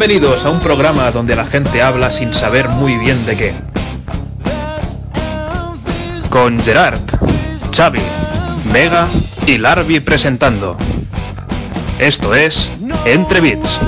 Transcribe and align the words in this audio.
Bienvenidos 0.00 0.46
a 0.46 0.50
un 0.50 0.60
programa 0.60 1.10
donde 1.10 1.36
la 1.36 1.44
gente 1.44 1.82
habla 1.82 2.10
sin 2.10 2.32
saber 2.32 2.70
muy 2.70 2.96
bien 2.96 3.26
de 3.26 3.36
qué. 3.36 3.54
Con 6.30 6.58
Gerard, 6.60 7.02
Xavi, 7.70 8.00
Mega 8.72 9.08
y 9.46 9.58
Larvi 9.58 10.00
presentando. 10.00 10.78
Esto 11.98 12.34
es 12.34 12.70
Entre 13.04 13.42
Bits. 13.42 13.78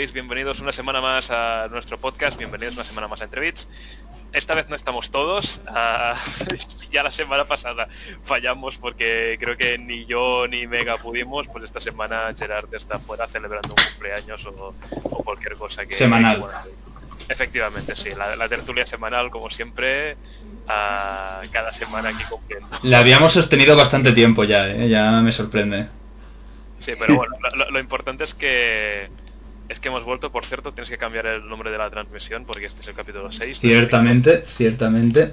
Estáis? 0.00 0.12
Bienvenidos 0.14 0.60
una 0.60 0.72
semana 0.72 1.02
más 1.02 1.30
a 1.30 1.68
nuestro 1.70 1.98
podcast, 1.98 2.38
bienvenidos 2.38 2.74
una 2.74 2.84
semana 2.84 3.06
más 3.06 3.20
a 3.20 3.24
Entre 3.24 3.40
Bits. 3.42 3.68
Esta 4.32 4.54
vez 4.54 4.70
no 4.70 4.76
estamos 4.76 5.10
todos, 5.10 5.60
ah, 5.66 6.14
ya 6.90 7.02
la 7.02 7.10
semana 7.10 7.44
pasada 7.44 7.86
fallamos 8.24 8.78
porque 8.78 9.36
creo 9.38 9.58
que 9.58 9.76
ni 9.76 10.06
yo 10.06 10.46
ni 10.48 10.66
Mega 10.66 10.96
pudimos, 10.96 11.48
pues 11.48 11.64
esta 11.64 11.80
semana 11.80 12.32
Gerard 12.34 12.74
está 12.74 12.98
fuera 12.98 13.26
celebrando 13.26 13.68
un 13.68 13.74
cumpleaños 13.74 14.46
o, 14.46 14.74
o 15.02 15.22
cualquier 15.22 15.56
cosa 15.56 15.84
que... 15.84 15.94
Semanal. 15.94 16.46
efectivamente, 17.28 17.94
sí, 17.94 18.10
la, 18.16 18.36
la 18.36 18.48
tertulia 18.48 18.86
semanal 18.86 19.30
como 19.30 19.50
siempre, 19.50 20.16
ah, 20.66 21.42
cada 21.52 21.74
semana 21.74 22.08
aquí 22.08 22.24
cumpliendo. 22.30 22.68
La 22.84 23.00
habíamos 23.00 23.34
sostenido 23.34 23.76
bastante 23.76 24.12
tiempo 24.12 24.44
ya, 24.44 24.66
¿eh? 24.70 24.88
ya 24.88 25.20
me 25.20 25.32
sorprende. 25.32 25.88
Sí, 26.78 26.92
pero 26.98 27.16
bueno, 27.16 27.34
lo 27.70 27.78
importante 27.78 28.24
es 28.24 28.32
que 28.32 29.10
es 29.70 29.78
que 29.78 29.88
hemos 29.88 30.02
vuelto, 30.02 30.32
por 30.32 30.44
cierto, 30.44 30.74
tienes 30.74 30.90
que 30.90 30.98
cambiar 30.98 31.26
el 31.26 31.48
nombre 31.48 31.70
de 31.70 31.78
la 31.78 31.88
transmisión 31.88 32.44
porque 32.44 32.66
este 32.66 32.82
es 32.82 32.88
el 32.88 32.94
capítulo 32.94 33.30
6. 33.30 33.60
Ciertamente, 33.60 34.44
ciertamente. 34.44 35.32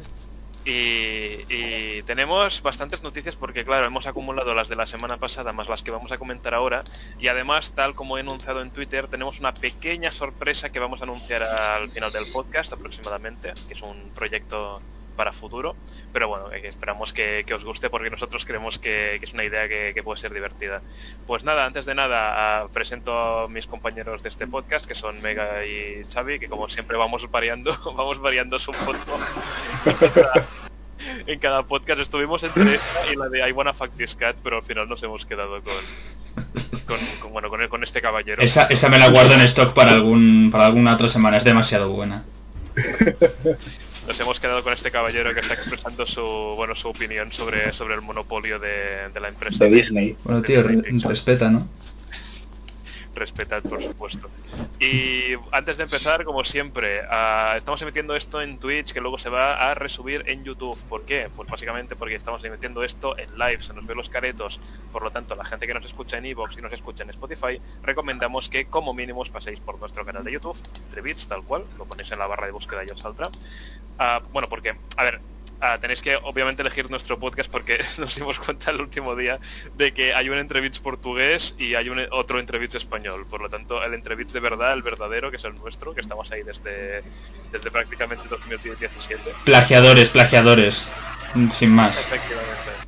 Y, 0.63 1.43
y 1.49 2.03
tenemos 2.03 2.61
bastantes 2.61 3.01
noticias 3.01 3.35
porque, 3.35 3.63
claro, 3.63 3.87
hemos 3.87 4.05
acumulado 4.05 4.53
las 4.53 4.69
de 4.69 4.75
la 4.75 4.85
semana 4.85 5.17
pasada 5.17 5.53
más 5.53 5.69
las 5.69 5.81
que 5.81 5.89
vamos 5.89 6.11
a 6.11 6.19
comentar 6.19 6.53
ahora. 6.53 6.83
Y 7.19 7.29
además, 7.29 7.73
tal 7.73 7.95
como 7.95 8.17
he 8.17 8.21
anunciado 8.21 8.61
en 8.61 8.69
Twitter, 8.69 9.07
tenemos 9.07 9.39
una 9.39 9.55
pequeña 9.55 10.11
sorpresa 10.11 10.71
que 10.71 10.77
vamos 10.77 11.01
a 11.01 11.05
anunciar 11.05 11.41
al 11.41 11.89
final 11.89 12.11
del 12.11 12.31
podcast 12.31 12.73
aproximadamente, 12.73 13.53
que 13.67 13.73
es 13.73 13.81
un 13.81 14.11
proyecto 14.13 14.83
para 15.17 15.33
futuro. 15.33 15.75
Pero 16.13 16.29
bueno, 16.29 16.49
eh, 16.53 16.61
esperamos 16.65 17.11
que, 17.11 17.43
que 17.45 17.53
os 17.53 17.65
guste 17.65 17.89
porque 17.89 18.09
nosotros 18.09 18.45
creemos 18.45 18.79
que, 18.79 19.17
que 19.19 19.25
es 19.25 19.33
una 19.33 19.43
idea 19.43 19.67
que, 19.67 19.91
que 19.93 20.03
puede 20.03 20.21
ser 20.21 20.33
divertida. 20.33 20.81
Pues 21.25 21.43
nada, 21.43 21.65
antes 21.65 21.85
de 21.85 21.95
nada, 21.95 22.61
ah, 22.61 22.67
presento 22.71 23.41
a 23.41 23.47
mis 23.49 23.67
compañeros 23.67 24.23
de 24.23 24.29
este 24.29 24.47
podcast, 24.47 24.85
que 24.85 24.95
son 24.95 25.21
Mega 25.21 25.65
y 25.65 26.05
Xavi, 26.13 26.39
que 26.39 26.47
como 26.47 26.69
siempre 26.69 26.95
vamos 26.95 27.29
variando, 27.29 27.77
vamos 27.97 28.21
variando 28.21 28.57
su 28.59 28.71
foto 28.71 29.19
en 31.27 31.39
cada 31.39 31.63
podcast 31.63 31.99
estuvimos 32.01 32.43
entre 32.43 32.75
esta 32.75 33.13
y 33.13 33.15
la 33.15 33.29
de 33.29 33.47
I 33.47 33.51
wanna 33.51 33.73
fuck 33.73 33.91
this 33.97 34.15
cat, 34.15 34.35
pero 34.43 34.57
al 34.57 34.63
final 34.63 34.89
nos 34.89 35.01
hemos 35.03 35.25
quedado 35.25 35.61
con, 35.61 35.73
con, 36.85 36.97
con- 37.21 37.31
bueno 37.31 37.49
con, 37.49 37.65
con 37.67 37.83
este 37.83 38.01
caballero. 38.01 38.41
Esa, 38.41 38.63
esa 38.65 38.89
me 38.89 38.97
la 38.97 39.09
guardo 39.09 39.33
en 39.33 39.41
stock 39.41 39.73
para 39.73 39.91
algún 39.91 40.49
para 40.51 40.65
alguna 40.65 40.95
otra 40.95 41.07
semana, 41.07 41.37
es 41.37 41.43
demasiado 41.43 41.89
buena. 41.89 42.23
Nos 44.07 44.19
hemos 44.19 44.39
quedado 44.39 44.63
con 44.63 44.71
este 44.73 44.89
caballero 44.89 45.33
que 45.33 45.41
está 45.41 45.53
expresando 45.53 46.05
su 46.07 46.21
bueno 46.55 46.75
su 46.75 46.87
opinión 46.87 47.31
sobre 47.31 47.73
sobre 47.73 47.93
el 47.95 48.01
monopolio 48.01 48.57
de, 48.59 49.09
de 49.13 49.19
la 49.19 49.27
empresa. 49.29 49.65
de 49.65 49.69
Disney. 49.69 50.15
Bueno, 50.23 50.41
tío, 50.41 50.63
re- 50.63 50.81
respeta, 51.03 51.49
¿no? 51.49 51.67
Respetad, 53.17 53.63
por 53.63 53.81
supuesto. 53.81 54.29
Y 54.79 55.33
antes 55.51 55.77
de 55.77 55.83
empezar, 55.83 56.23
como 56.23 56.43
siempre, 56.43 57.01
ah, 57.09 57.55
estamos 57.57 57.81
emitiendo 57.81 58.15
esto 58.15 58.41
en 58.41 58.59
Twitch, 58.59 58.93
que 58.93 59.01
luego 59.01 59.17
se 59.17 59.29
va 59.29 59.71
a 59.71 59.73
resubir 59.73 60.23
en 60.27 60.43
YouTube. 60.43 60.77
¿Por 60.83 61.03
qué? 61.03 61.29
Pues 61.35 61.49
básicamente 61.49 61.95
porque 61.95 62.13
estamos 62.13 62.43
emitiendo 62.43 62.83
esto 62.83 63.17
en 63.17 63.35
live, 63.37 63.61
se 63.61 63.73
nos 63.73 63.87
ve 63.87 63.95
los 63.95 64.09
caretos. 64.09 64.59
Por 64.91 65.01
lo 65.03 65.09
tanto, 65.09 65.35
la 65.35 65.45
gente 65.45 65.65
que 65.65 65.73
nos 65.73 65.85
escucha 65.85 66.19
en 66.19 66.27
Evox 66.27 66.57
y 66.57 66.61
nos 66.61 66.71
escucha 66.71 67.03
en 67.03 67.09
Spotify, 67.09 67.59
recomendamos 67.81 68.49
que 68.49 68.65
como 68.65 68.93
mínimo 68.93 69.21
os 69.21 69.29
paséis 69.29 69.59
por 69.59 69.79
nuestro 69.79 70.05
canal 70.05 70.23
de 70.23 70.33
YouTube, 70.33 70.57
entre 70.83 71.01
bits, 71.01 71.27
tal 71.27 71.43
cual, 71.43 71.65
lo 71.77 71.85
ponéis 71.85 72.11
en 72.11 72.19
la 72.19 72.27
barra 72.27 72.45
de 72.45 72.51
búsqueda 72.51 72.83
y 72.87 72.91
os 72.91 73.01
saldrá. 73.01 73.29
Ah, 73.97 74.21
bueno, 74.31 74.47
porque, 74.47 74.75
a 74.95 75.03
ver, 75.03 75.21
ah, 75.61 75.77
tenéis 75.79 76.01
que 76.01 76.15
obviamente 76.15 76.61
elegir 76.61 76.89
nuestro 76.89 77.19
podcast 77.19 77.49
porque 77.51 77.79
nos 77.97 78.15
dimos 78.15 78.39
cuenta 78.39 78.71
el 78.71 78.81
último 78.81 79.15
día 79.15 79.39
de 79.75 79.93
que 79.93 80.13
hay 80.13 80.29
un 80.29 80.37
entrevits 80.37 80.79
portugués 80.79 81.55
y 81.57 81.75
hay 81.75 81.89
un 81.89 81.99
otro 82.11 82.39
entrevits 82.39 82.75
español. 82.75 83.25
Por 83.29 83.41
lo 83.41 83.49
tanto, 83.49 83.83
el 83.83 83.93
entrevits 83.93 84.33
de 84.33 84.39
verdad, 84.39 84.73
el 84.73 84.83
verdadero, 84.83 85.31
que 85.31 85.37
es 85.37 85.43
el 85.45 85.55
nuestro, 85.55 85.93
que 85.93 86.01
estamos 86.01 86.31
ahí 86.31 86.43
desde, 86.43 87.03
desde 87.51 87.71
prácticamente 87.71 88.27
2017. 88.29 89.21
Plagiadores, 89.43 90.09
plagiadores. 90.09 90.89
Sin 91.51 91.71
más. 91.71 91.99
Efectivamente. 91.99 92.86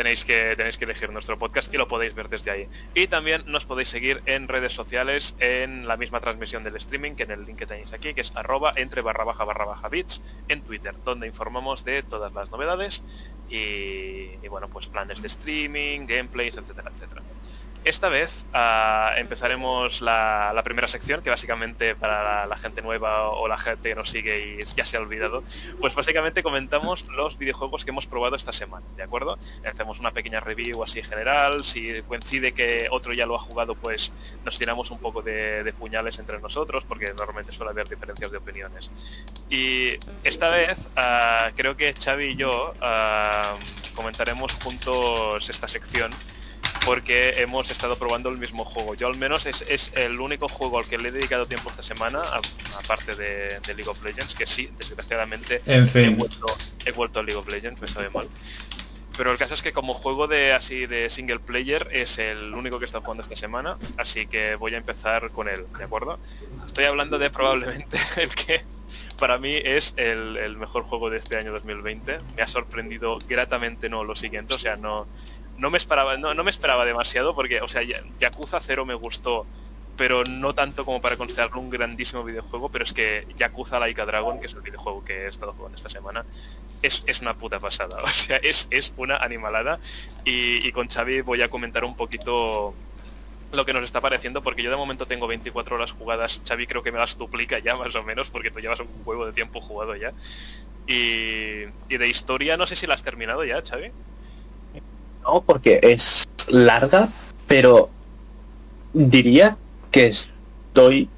Tenéis 0.00 0.24
que, 0.24 0.56
tenéis 0.56 0.78
que 0.78 0.86
elegir 0.86 1.12
nuestro 1.12 1.38
podcast 1.38 1.74
y 1.74 1.76
lo 1.76 1.86
podéis 1.86 2.14
ver 2.14 2.30
desde 2.30 2.50
ahí. 2.50 2.68
Y 2.94 3.08
también 3.08 3.42
nos 3.44 3.66
podéis 3.66 3.90
seguir 3.90 4.22
en 4.24 4.48
redes 4.48 4.72
sociales 4.72 5.36
en 5.40 5.86
la 5.86 5.98
misma 5.98 6.20
transmisión 6.20 6.64
del 6.64 6.74
streaming 6.76 7.16
que 7.16 7.24
en 7.24 7.32
el 7.32 7.44
link 7.44 7.58
que 7.58 7.66
tenéis 7.66 7.92
aquí, 7.92 8.14
que 8.14 8.22
es 8.22 8.34
arroba 8.34 8.72
entre 8.76 9.02
barra 9.02 9.24
baja 9.24 9.44
barra 9.44 9.66
baja 9.66 9.90
bits 9.90 10.22
en 10.48 10.62
Twitter, 10.62 10.94
donde 11.04 11.26
informamos 11.26 11.84
de 11.84 12.02
todas 12.02 12.32
las 12.32 12.50
novedades 12.50 13.02
y, 13.50 14.38
y, 14.42 14.48
bueno, 14.48 14.70
pues 14.70 14.86
planes 14.86 15.20
de 15.20 15.28
streaming, 15.28 16.06
gameplays, 16.06 16.56
etcétera, 16.56 16.90
etcétera. 16.96 17.20
Esta 17.84 18.10
vez 18.10 18.44
ah, 18.52 19.14
empezaremos 19.16 20.02
la, 20.02 20.60
primera 20.64 20.86
sección, 20.86 21.22
que 21.22 21.30
básicamente 21.30 21.94
para 21.94 22.46
la, 22.46 22.56
gente 22.58 22.82
nueva 22.82 23.30
o 23.30 23.48
la 23.48 23.56
gente 23.56 23.88
que 23.88 23.94
nos 23.94 24.10
sigue 24.10 24.58
y 24.60 24.64
ya 24.76 24.84
se 24.84 24.98
ha 24.98 25.00
olvidado, 25.00 25.42
pues 25.80 25.94
básicamente 25.94 26.42
comentamos 26.42 27.06
los 27.08 27.38
videojuegos 27.38 27.84
que 27.84 27.90
hemos 27.90 28.06
probado 28.06 28.36
esta 28.36 28.52
semana, 28.52 28.84
¿de 28.96 29.02
acuerdo? 29.02 29.38
Hacemos 29.64 29.98
una 29.98 30.12
pequeña 30.12 30.40
review 30.40 30.82
así 30.84 31.02
general, 31.02 31.64
si 31.64 32.02
coincide 32.02 32.52
que 32.52 32.88
otro 32.90 33.14
ya 33.14 33.24
lo 33.24 33.34
ha 33.34 33.38
jugado, 33.38 33.74
pues 33.74 34.12
nos 34.44 34.58
tiramos 34.58 34.90
un 34.90 34.98
poco 34.98 35.22
de, 35.22 35.64
de 35.64 35.72
puñales 35.72 36.18
entre 36.18 36.38
nosotros, 36.38 36.84
porque 36.84 37.14
normalmente 37.16 37.50
suele 37.50 37.70
haber 37.70 37.88
diferencias 37.88 38.30
de 38.30 38.36
opiniones. 38.36 38.90
Y 39.48 39.94
esta 40.22 40.50
vez 40.50 40.78
ah, 40.96 41.50
creo 41.56 41.78
que 41.78 41.94
Xavi 41.94 42.24
y 42.24 42.36
yo 42.36 42.74
ah, 42.82 43.56
comentaremos 43.94 44.52
juntos 44.62 45.48
esta 45.48 45.66
sección 45.66 46.12
porque 46.84 47.40
hemos 47.40 47.70
estado 47.70 47.98
probando 47.98 48.28
el 48.30 48.38
mismo 48.38 48.64
juego. 48.64 48.94
Yo 48.94 49.06
al 49.06 49.16
menos 49.16 49.46
es, 49.46 49.64
es 49.68 49.92
el 49.94 50.20
único 50.20 50.48
juego 50.48 50.78
al 50.78 50.86
que 50.86 50.98
le 50.98 51.08
he 51.10 51.12
dedicado 51.12 51.46
tiempo 51.46 51.70
esta 51.70 51.82
semana, 51.82 52.22
aparte 52.82 53.14
de, 53.14 53.60
de 53.60 53.74
League 53.74 53.88
of 53.88 54.02
Legends, 54.02 54.34
que 54.34 54.46
sí, 54.46 54.70
desgraciadamente 54.78 55.62
En 55.66 55.84
he 55.84 55.86
fin. 55.86 56.16
vuelto, 56.16 56.46
he 56.84 56.92
vuelto 56.92 57.20
a 57.20 57.22
League 57.22 57.38
of 57.38 57.48
Legends, 57.48 57.80
me 57.80 57.88
sabe 57.88 58.10
mal. 58.10 58.28
Pero 59.16 59.32
el 59.32 59.38
caso 59.38 59.52
es 59.54 59.60
que 59.60 59.72
como 59.72 59.92
juego 59.92 60.28
de 60.28 60.52
así 60.52 60.86
de 60.86 61.10
single 61.10 61.40
player 61.40 61.88
es 61.92 62.18
el 62.18 62.54
único 62.54 62.78
que 62.78 62.86
está 62.86 63.00
jugando 63.00 63.22
esta 63.22 63.36
semana, 63.36 63.76
así 63.98 64.26
que 64.26 64.54
voy 64.54 64.74
a 64.74 64.78
empezar 64.78 65.30
con 65.30 65.48
él, 65.48 65.66
¿de 65.76 65.84
acuerdo? 65.84 66.18
Estoy 66.66 66.84
hablando 66.84 67.18
de 67.18 67.28
probablemente 67.28 67.98
el 68.16 68.30
que 68.34 68.62
para 69.18 69.36
mí 69.36 69.56
es 69.62 69.92
el, 69.98 70.38
el 70.38 70.56
mejor 70.56 70.84
juego 70.84 71.10
de 71.10 71.18
este 71.18 71.36
año 71.36 71.52
2020. 71.52 72.16
Me 72.36 72.42
ha 72.42 72.48
sorprendido 72.48 73.18
gratamente 73.28 73.90
no 73.90 74.04
lo 74.04 74.16
siguiente, 74.16 74.54
o 74.54 74.58
sea, 74.58 74.76
no, 74.76 75.06
no 75.60 75.70
me 75.70 75.78
esperaba, 75.78 76.16
no, 76.16 76.34
no 76.34 76.42
me 76.44 76.50
esperaba 76.50 76.84
demasiado 76.84 77.34
porque, 77.34 77.60
o 77.60 77.68
sea, 77.68 77.82
Ya- 77.82 78.02
Yakuza 78.18 78.58
0 78.60 78.84
me 78.86 78.94
gustó, 78.94 79.46
pero 79.96 80.24
no 80.24 80.54
tanto 80.54 80.84
como 80.84 81.00
para 81.00 81.16
considerarlo 81.16 81.60
un 81.60 81.70
grandísimo 81.70 82.24
videojuego, 82.24 82.70
pero 82.70 82.84
es 82.84 82.92
que 82.92 83.26
Yakuza 83.36 83.78
Laika 83.78 84.06
Dragon, 84.06 84.40
que 84.40 84.46
es 84.46 84.54
el 84.54 84.62
videojuego 84.62 85.04
que 85.04 85.24
he 85.24 85.28
estado 85.28 85.52
jugando 85.52 85.76
esta 85.76 85.90
semana, 85.90 86.24
es, 86.82 87.02
es 87.06 87.20
una 87.20 87.34
puta 87.34 87.60
pasada, 87.60 87.98
o 88.02 88.08
sea, 88.08 88.38
es, 88.38 88.66
es 88.70 88.92
una 88.96 89.16
animalada 89.18 89.78
y, 90.24 90.66
y 90.66 90.72
con 90.72 90.88
Xavi 90.88 91.20
voy 91.20 91.42
a 91.42 91.50
comentar 91.50 91.84
un 91.84 91.94
poquito 91.96 92.74
lo 93.52 93.66
que 93.66 93.72
nos 93.72 93.84
está 93.84 94.00
pareciendo, 94.00 94.42
porque 94.42 94.62
yo 94.62 94.70
de 94.70 94.76
momento 94.76 95.06
tengo 95.06 95.26
24 95.26 95.74
horas 95.76 95.92
jugadas, 95.92 96.40
Xavi 96.46 96.66
creo 96.66 96.82
que 96.82 96.92
me 96.92 96.98
las 96.98 97.18
duplica 97.18 97.58
ya 97.58 97.76
más 97.76 97.94
o 97.96 98.02
menos, 98.04 98.30
porque 98.30 98.50
tú 98.50 98.60
llevas 98.60 98.80
un 98.80 98.86
juego 99.04 99.26
de 99.26 99.32
tiempo 99.32 99.60
jugado 99.60 99.96
ya. 99.96 100.12
Y, 100.86 101.64
y 101.88 101.96
de 101.98 102.08
historia 102.08 102.56
no 102.56 102.66
sé 102.66 102.76
si 102.76 102.86
la 102.86 102.94
has 102.94 103.02
terminado 103.02 103.44
ya, 103.44 103.60
Xavi. 103.62 103.90
No, 105.22 105.40
porque 105.42 105.80
es 105.82 106.26
larga, 106.48 107.08
pero 107.46 107.90
diría 108.92 109.56
que 109.90 110.06
estoy 110.08 111.08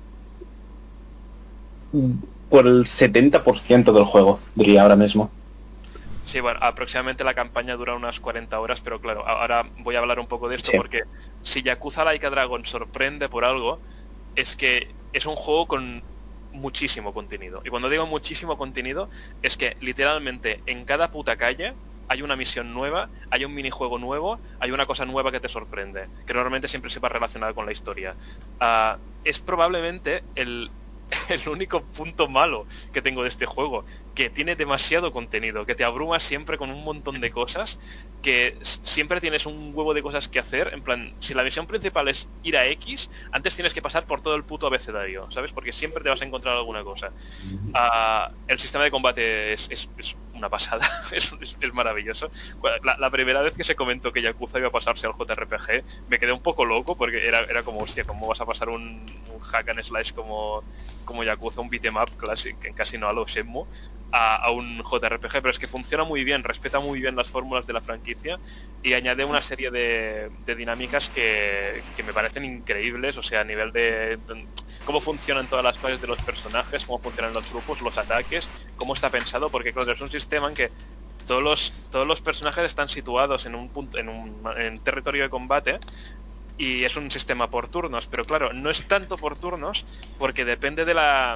por 2.51 2.67
el 2.67 2.85
70% 2.85 3.93
del 3.93 4.05
juego, 4.05 4.41
diría 4.55 4.83
ahora 4.83 4.97
mismo. 4.97 5.31
Sí, 6.25 6.41
bueno, 6.41 6.59
aproximadamente 6.63 7.25
la 7.25 7.35
campaña 7.35 7.77
dura 7.77 7.95
unas 7.95 8.21
40 8.21 8.59
horas, 8.61 8.81
pero 8.81 9.01
claro, 9.01 9.27
ahora 9.27 9.67
voy 9.79 9.97
a 9.97 9.99
hablar 9.99 10.21
un 10.21 10.27
poco 10.27 10.49
de 10.49 10.57
esto 10.57 10.71
Sí. 10.71 10.77
porque 10.77 11.03
si 11.43 11.63
Yakuza 11.63 12.05
Laika 12.05 12.31
Dragon 12.31 12.65
sorprende 12.65 13.29
por 13.29 13.45
algo, 13.45 13.81
es 14.37 14.57
que 14.57 14.89
es 15.13 15.27
un 15.27 15.35
juego 15.37 15.67
con 15.67 16.03
muchísimo 16.53 17.13
contenido. 17.13 17.63
Y 17.65 17.71
cuando 17.71 17.89
digo 17.89 18.07
muchísimo 18.07 18.57
contenido, 18.57 19.09
es 19.43 19.57
que 19.57 19.77
literalmente 19.81 20.61
en 20.67 20.85
cada 20.85 21.11
puta 21.11 21.37
calle 21.37 21.75
hay 22.09 22.23
una 22.23 22.37
misión 22.37 22.75
nueva, 22.75 23.09
hay 23.31 23.45
un 23.45 23.55
minijuego 23.55 23.99
nuevo, 23.99 24.39
hay 24.61 24.71
una 24.71 24.87
cosa 24.87 25.05
nueva 25.05 25.33
que 25.33 25.41
te 25.41 25.49
sorprende, 25.49 26.09
que 26.27 26.35
normalmente 26.35 26.69
siempre 26.69 26.91
se 26.91 27.01
va 27.01 27.09
relacionada 27.09 27.55
con 27.55 27.67
la 27.67 27.73
historia. 27.73 28.15
Ah, 28.61 28.99
es 29.25 29.39
probablemente 29.39 30.23
el, 30.35 30.71
el 31.29 31.49
único 31.49 31.83
punto 31.83 32.29
malo 32.29 32.67
que 32.93 33.03
tengo 33.03 33.23
de 33.23 33.29
este 33.29 33.47
juego, 33.47 33.85
que 34.15 34.31
tiene 34.31 34.57
demasiado 34.57 35.13
contenido, 35.13 35.67
que 35.67 35.75
te 35.75 35.85
abruma 35.85 36.21
siempre 36.21 36.59
con 36.59 36.71
un 36.71 36.85
montón 36.85 37.21
de 37.21 37.31
cosas, 37.31 37.79
que 38.23 38.57
siempre 38.63 39.21
tienes 39.21 39.47
un 39.47 39.73
huevo 39.75 39.95
de 39.95 40.03
cosas 40.03 40.29
que 40.29 40.39
hacer, 40.39 40.71
en 40.73 40.83
plan, 40.83 41.15
si 41.21 41.35
la 41.35 41.43
misión 41.43 41.67
principal 41.67 42.09
es 42.09 42.29
ir 42.43 42.57
a 42.57 42.67
X, 42.67 43.11
antes 43.31 43.55
tienes 43.55 43.75
que 43.75 43.83
pasar 43.83 44.07
por 44.07 44.21
todo 44.21 44.35
el 44.35 44.45
puto 44.45 44.67
abecedario, 44.67 45.31
¿sabes? 45.31 45.53
Porque 45.53 45.73
siempre 45.73 46.03
te 46.03 46.11
vas 46.11 46.23
a 46.23 46.25
encontrar 46.25 46.57
alguna 46.57 46.85
cosa. 46.85 47.13
Ah, 47.75 48.31
el 48.49 48.59
sistema 48.59 48.85
de 48.85 48.91
combate 48.91 49.53
es, 49.53 49.69
es, 49.71 49.89
una 50.43 50.51
pasada, 50.51 50.89
es, 51.13 51.33
maravilloso. 51.73 52.31
La, 52.83 53.11
primera 53.11 53.43
vez 53.43 53.57
que 53.57 53.63
se 53.63 53.77
comentó 53.77 54.13
que 54.13 54.23
Yakuza 54.23 54.59
iba 54.59 54.69
a 54.69 54.73
pasarse 54.73 55.07
al 55.07 55.15
JRPG, 55.15 56.09
me 56.09 56.19
quedé 56.19 56.33
un 56.33 56.43
poco 56.43 56.65
loco 56.65 56.97
porque 56.97 57.27
era, 57.27 57.41
era 57.45 57.63
como, 57.63 57.79
hostia, 57.81 58.05
¿cómo 58.05 58.27
vas 58.27 58.41
a 58.41 58.47
pasar 58.47 58.69
un, 58.69 59.07
un 59.33 59.41
hack 59.41 59.69
and 59.69 59.83
slash 59.83 60.13
como 60.13 60.65
como 61.05 61.25
Yakuza, 61.25 61.61
un 61.61 61.69
beat'em 61.69 61.97
up 61.97 62.11
clásico, 62.17 62.59
en 62.65 62.75
casi 62.75 62.99
no 62.99 63.09
a 63.09 63.13
lo 63.13 63.27
Shenmue, 63.27 63.67
a, 64.13 64.51
un 64.51 64.83
JRPG, 64.83 65.33
pero 65.33 65.51
es 65.51 65.59
que 65.59 65.67
funciona 65.67 66.05
muy 66.05 66.23
bien, 66.23 66.45
respeta 66.45 66.81
muy 66.81 67.01
bien 67.01 67.17
las 67.17 67.29
fórmulas 67.29 67.67
de 67.67 67.73
la 67.73 67.81
franquicia 67.81 68.39
y 68.83 68.93
añade 68.93 69.25
una 69.25 69.41
serie 69.41 69.71
de, 69.71 70.31
dinámicas 70.55 71.09
que, 71.09 71.83
me 72.05 72.13
parecen 72.13 72.45
increíbles, 72.45 73.17
o 73.17 73.23
sea, 73.23 73.41
a 73.41 73.45
nivel 73.45 73.73
de, 73.73 74.19
cómo 74.85 75.01
funcionan 75.01 75.49
todas 75.49 75.65
las 75.65 75.79
fases 75.79 76.01
de 76.01 76.07
los 76.07 76.23
personajes, 76.23 76.85
cómo 76.85 76.99
funcionan 76.99 77.33
los 77.33 77.51
grupos, 77.51 77.81
los 77.81 77.97
ataques, 77.97 78.51
cómo 78.77 78.95
está 78.95 79.11
pensado, 79.11 79.51
porque 79.51 79.73
claro, 79.73 79.93
es 79.93 80.01
un 80.01 80.11
sistema 80.11 80.49
en 80.49 80.55
que 80.55 80.71
todos 81.27 81.43
los, 81.43 81.73
todos 81.91 82.07
los 82.07 82.21
personajes 82.21 82.65
están 82.65 82.89
situados 82.89 83.47
en 83.47 83.55
un 83.55 83.69
punto, 83.69 83.99
en 83.99 84.09
un 84.09 84.81
territorio 84.83 85.23
de 85.23 85.31
combate 85.31 85.79
y 86.63 86.85
es 86.85 86.95
un 86.95 87.11
sistema 87.11 87.51
por 87.51 87.67
turnos, 87.67 88.07
pero 88.07 88.25
claro, 88.25 88.53
no 88.53 88.71
es 88.71 88.87
tanto 88.87 89.19
por 89.19 89.35
turnos 89.35 89.85
porque 90.17 90.45
depende 90.45 90.85
de 90.85 90.95
la, 90.95 91.35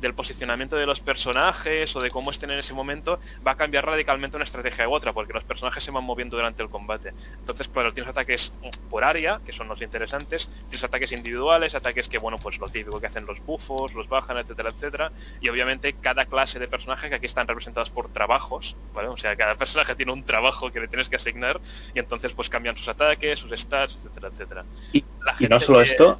del 0.00 0.14
posicionamiento 0.14 0.76
de 0.76 0.86
los 0.86 1.00
personajes 1.00 1.96
o 1.96 2.00
de 2.00 2.12
cómo 2.12 2.30
estén 2.30 2.52
en 2.52 2.60
ese 2.60 2.74
momento, 2.74 3.18
va 3.44 3.50
a 3.50 3.56
cambiar 3.56 3.86
radicalmente 3.86 4.36
una 4.36 4.44
estrategia 4.44 4.88
u 4.88 4.92
otra, 4.92 5.12
porque 5.12 5.32
los 5.32 5.42
personajes 5.42 5.82
se 5.82 5.90
van 5.90 6.04
moviendo 6.04 6.36
durante 6.36 6.62
el 6.62 6.68
combate. 6.68 7.12
Entonces, 7.40 7.66
claro, 7.66 7.92
tienes 7.92 8.08
ataques 8.08 8.54
por 8.88 9.02
área, 9.02 9.40
que 9.44 9.52
son 9.52 9.66
los 9.66 9.82
interesantes, 9.82 10.48
tienes 10.68 10.84
ataques 10.84 11.10
individuales, 11.10 11.74
ataques 11.74 12.06
que, 12.06 12.18
bueno, 12.18 12.38
pues 12.38 12.60
lo 12.60 12.68
típico 12.68 13.00
que 13.00 13.08
hacen 13.08 13.26
los 13.26 13.44
bufos, 13.44 13.94
los 13.94 14.08
bajan, 14.08 14.36
etcétera, 14.36 14.68
etcétera, 14.68 15.12
y 15.40 15.48
obviamente 15.48 15.94
cada 15.94 16.26
clase 16.26 16.60
de 16.60 16.68
personajes 16.68 17.10
que 17.10 17.16
aquí 17.16 17.26
están 17.26 17.48
representados 17.48 17.90
por 17.90 18.12
trabajos, 18.12 18.76
¿vale? 18.94 19.08
O 19.08 19.16
sea, 19.16 19.34
cada 19.34 19.54
personaje 19.58 19.96
tiene 19.96 20.12
un 20.12 20.22
trabajo 20.22 20.70
que 20.70 20.78
le 20.78 20.86
tienes 20.86 21.08
que 21.08 21.16
asignar 21.16 21.60
y 21.96 21.98
entonces 21.98 22.32
pues 22.32 22.48
cambian 22.48 22.76
sus 22.76 22.86
ataques, 22.86 23.40
sus 23.40 23.50
stats, 23.58 23.96
etcétera, 23.96 24.28
etcétera. 24.28 24.64
Y, 24.92 25.04
no 25.48 25.60
solo 25.60 25.80
esto, 25.82 26.18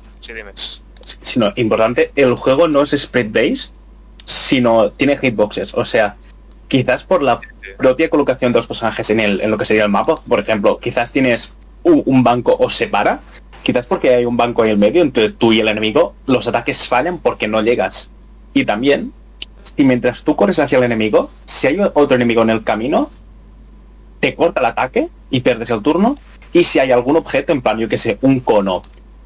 sino 1.23 1.53
importante, 1.57 2.13
el 2.15 2.35
juego 2.35 2.69
no 2.69 2.83
es 2.83 2.91
spread 2.91 3.31
based, 3.31 3.71
sino 4.25 4.91
tiene 4.91 5.17
hitboxes. 5.17 5.75
O 5.75 5.85
sea, 5.85 6.17
quizás 6.69 7.05
por 7.05 7.23
la 7.23 7.41
propia 7.79 8.11
colocación 8.11 8.53
de 8.53 8.59
los 8.59 8.67
personajes 8.67 9.09
en, 9.11 9.21
el, 9.21 9.41
en 9.41 9.51
lo 9.51 9.59
que 9.59 9.65
sería 9.65 9.85
el 9.85 9.91
mapa, 9.91 10.17
por 10.17 10.41
ejemplo, 10.41 10.79
quizás 10.79 11.11
tienes 11.13 11.55
un, 11.83 12.23
banco 12.23 12.57
o 12.59 12.69
separa, 12.69 13.21
quizás 13.63 13.87
porque 13.87 14.15
hay 14.15 14.25
un 14.25 14.37
banco 14.37 14.65
en 14.65 14.71
el 14.71 14.79
medio 14.79 15.03
entre 15.03 15.31
tú 15.31 15.53
y 15.53 15.61
el 15.61 15.69
enemigo, 15.69 16.15
los 16.27 16.47
ataques 16.47 16.87
fallan 16.87 17.19
porque 17.19 17.49
no 17.49 17.63
llegas. 17.63 18.11
Y 18.53 18.65
también, 18.65 19.13
si 19.63 19.85
mientras 19.85 20.23
tú 20.23 20.37
corres 20.37 20.59
hacia 20.59 20.79
el 20.79 20.85
enemigo, 20.85 21.31
si 21.47 21.67
hay 21.67 21.79
otro 21.81 22.15
enemigo 22.15 22.43
en 22.43 22.51
el 22.51 22.65
camino, 22.65 23.11
te 24.21 24.35
corta 24.35 24.61
el 24.61 24.67
ataque 24.67 25.09
y 25.31 25.41
pierdes 25.41 25.71
el 25.71 25.83
turno, 25.83 26.19
y 26.53 26.65
si 26.65 26.79
hay 26.79 26.93
algún 26.93 27.17
objeto, 27.17 27.53
en 27.53 27.63
plan, 27.63 27.79
yo 27.79 27.89
que 27.89 27.99
sé, 27.99 28.19
un 28.23 28.41
cono, 28.41 28.83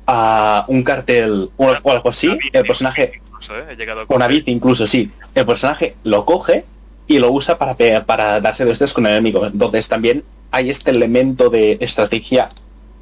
a 0.06 0.64
un 0.68 0.82
cartel 0.82 1.50
o, 1.56 1.90
algo 1.90 2.08
así, 2.08 2.36
el 2.52 2.64
personaje... 2.64 3.20
Incluso, 3.26 3.56
¿eh? 3.56 4.06
Una 4.08 4.26
bici 4.26 4.50
incluso, 4.50 4.86
sí. 4.86 5.10
El 5.34 5.46
personaje 5.46 5.96
lo 6.04 6.24
coge 6.24 6.64
y 7.06 7.18
lo 7.18 7.30
usa 7.30 7.58
para, 7.58 7.76
para 8.04 8.40
darse 8.40 8.64
dos 8.64 8.92
con 8.92 9.06
el 9.06 9.12
enemigo. 9.12 9.46
Entonces 9.46 9.88
también 9.88 10.24
hay 10.50 10.70
este 10.70 10.90
elemento 10.90 11.48
de 11.48 11.78
estrategia 11.80 12.48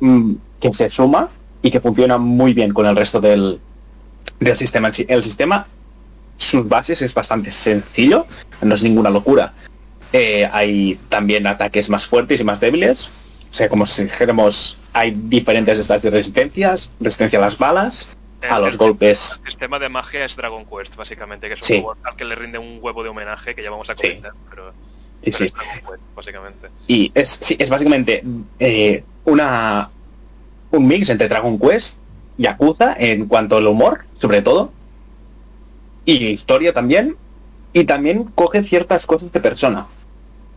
mm, 0.00 0.34
que 0.60 0.72
se 0.72 0.88
suma 0.88 1.30
y 1.62 1.70
que 1.70 1.80
funciona 1.80 2.18
muy 2.18 2.54
bien 2.54 2.72
con 2.72 2.86
el 2.86 2.96
resto 2.96 3.20
del, 3.20 3.60
del 4.38 4.56
sistema 4.56 4.90
El 5.08 5.22
sistema, 5.22 5.66
sus 6.36 6.66
bases 6.68 7.02
es 7.02 7.12
bastante 7.12 7.50
sencillo, 7.50 8.26
no 8.62 8.74
es 8.74 8.82
ninguna 8.82 9.10
locura. 9.10 9.52
Eh, 10.12 10.48
hay 10.50 10.98
también 11.08 11.46
ataques 11.46 11.88
más 11.88 12.06
fuertes 12.06 12.40
y 12.40 12.44
más 12.44 12.60
débiles, 12.60 13.10
o 13.50 13.54
sea, 13.54 13.68
como 13.68 13.84
si 13.86 14.04
dijéramos, 14.04 14.78
hay 14.92 15.10
diferentes 15.10 15.78
estados 15.78 16.02
de 16.02 16.10
resistencias, 16.10 16.90
resistencia 17.00 17.38
a 17.38 17.42
las 17.42 17.58
balas, 17.58 18.16
a 18.48 18.58
los 18.60 18.76
golpes. 18.76 19.40
El 19.44 19.50
sistema 19.50 19.78
de 19.78 19.88
magia 19.88 20.24
es 20.24 20.36
Dragon 20.36 20.64
Quest, 20.64 20.96
básicamente, 20.96 21.48
que 21.48 21.54
es 21.54 21.62
un 21.62 21.82
juego 21.82 21.96
al 22.04 22.16
que 22.16 22.24
le 22.24 22.34
rinde 22.36 22.58
un 22.58 22.78
huevo 22.80 23.02
de 23.02 23.08
homenaje 23.08 23.54
que 23.54 23.62
ya 23.62 23.70
vamos 23.70 23.90
a 23.90 23.94
comentar, 23.94 24.32
pero, 24.48 24.72
y 25.22 25.32
sí. 25.32 25.48
Dragon 25.48 25.80
Quest, 25.80 26.02
básicamente. 26.14 26.68
Y 26.86 27.10
es, 27.14 27.28
sí, 27.28 27.56
es 27.58 27.68
básicamente 27.68 28.22
eh, 28.58 29.04
una 29.24 29.90
un 30.70 30.86
mix 30.86 31.10
entre 31.10 31.28
Dragon 31.28 31.58
Quest, 31.58 31.98
y 32.38 32.44
Yakuza, 32.44 32.94
en 32.98 33.26
cuanto 33.26 33.56
al 33.56 33.66
humor, 33.66 34.04
sobre 34.18 34.42
todo, 34.42 34.72
y 36.04 36.28
historia 36.28 36.72
también, 36.72 37.16
y 37.72 37.84
también 37.84 38.24
coge 38.24 38.62
ciertas 38.62 39.06
cosas 39.06 39.32
de 39.32 39.40
persona, 39.40 39.86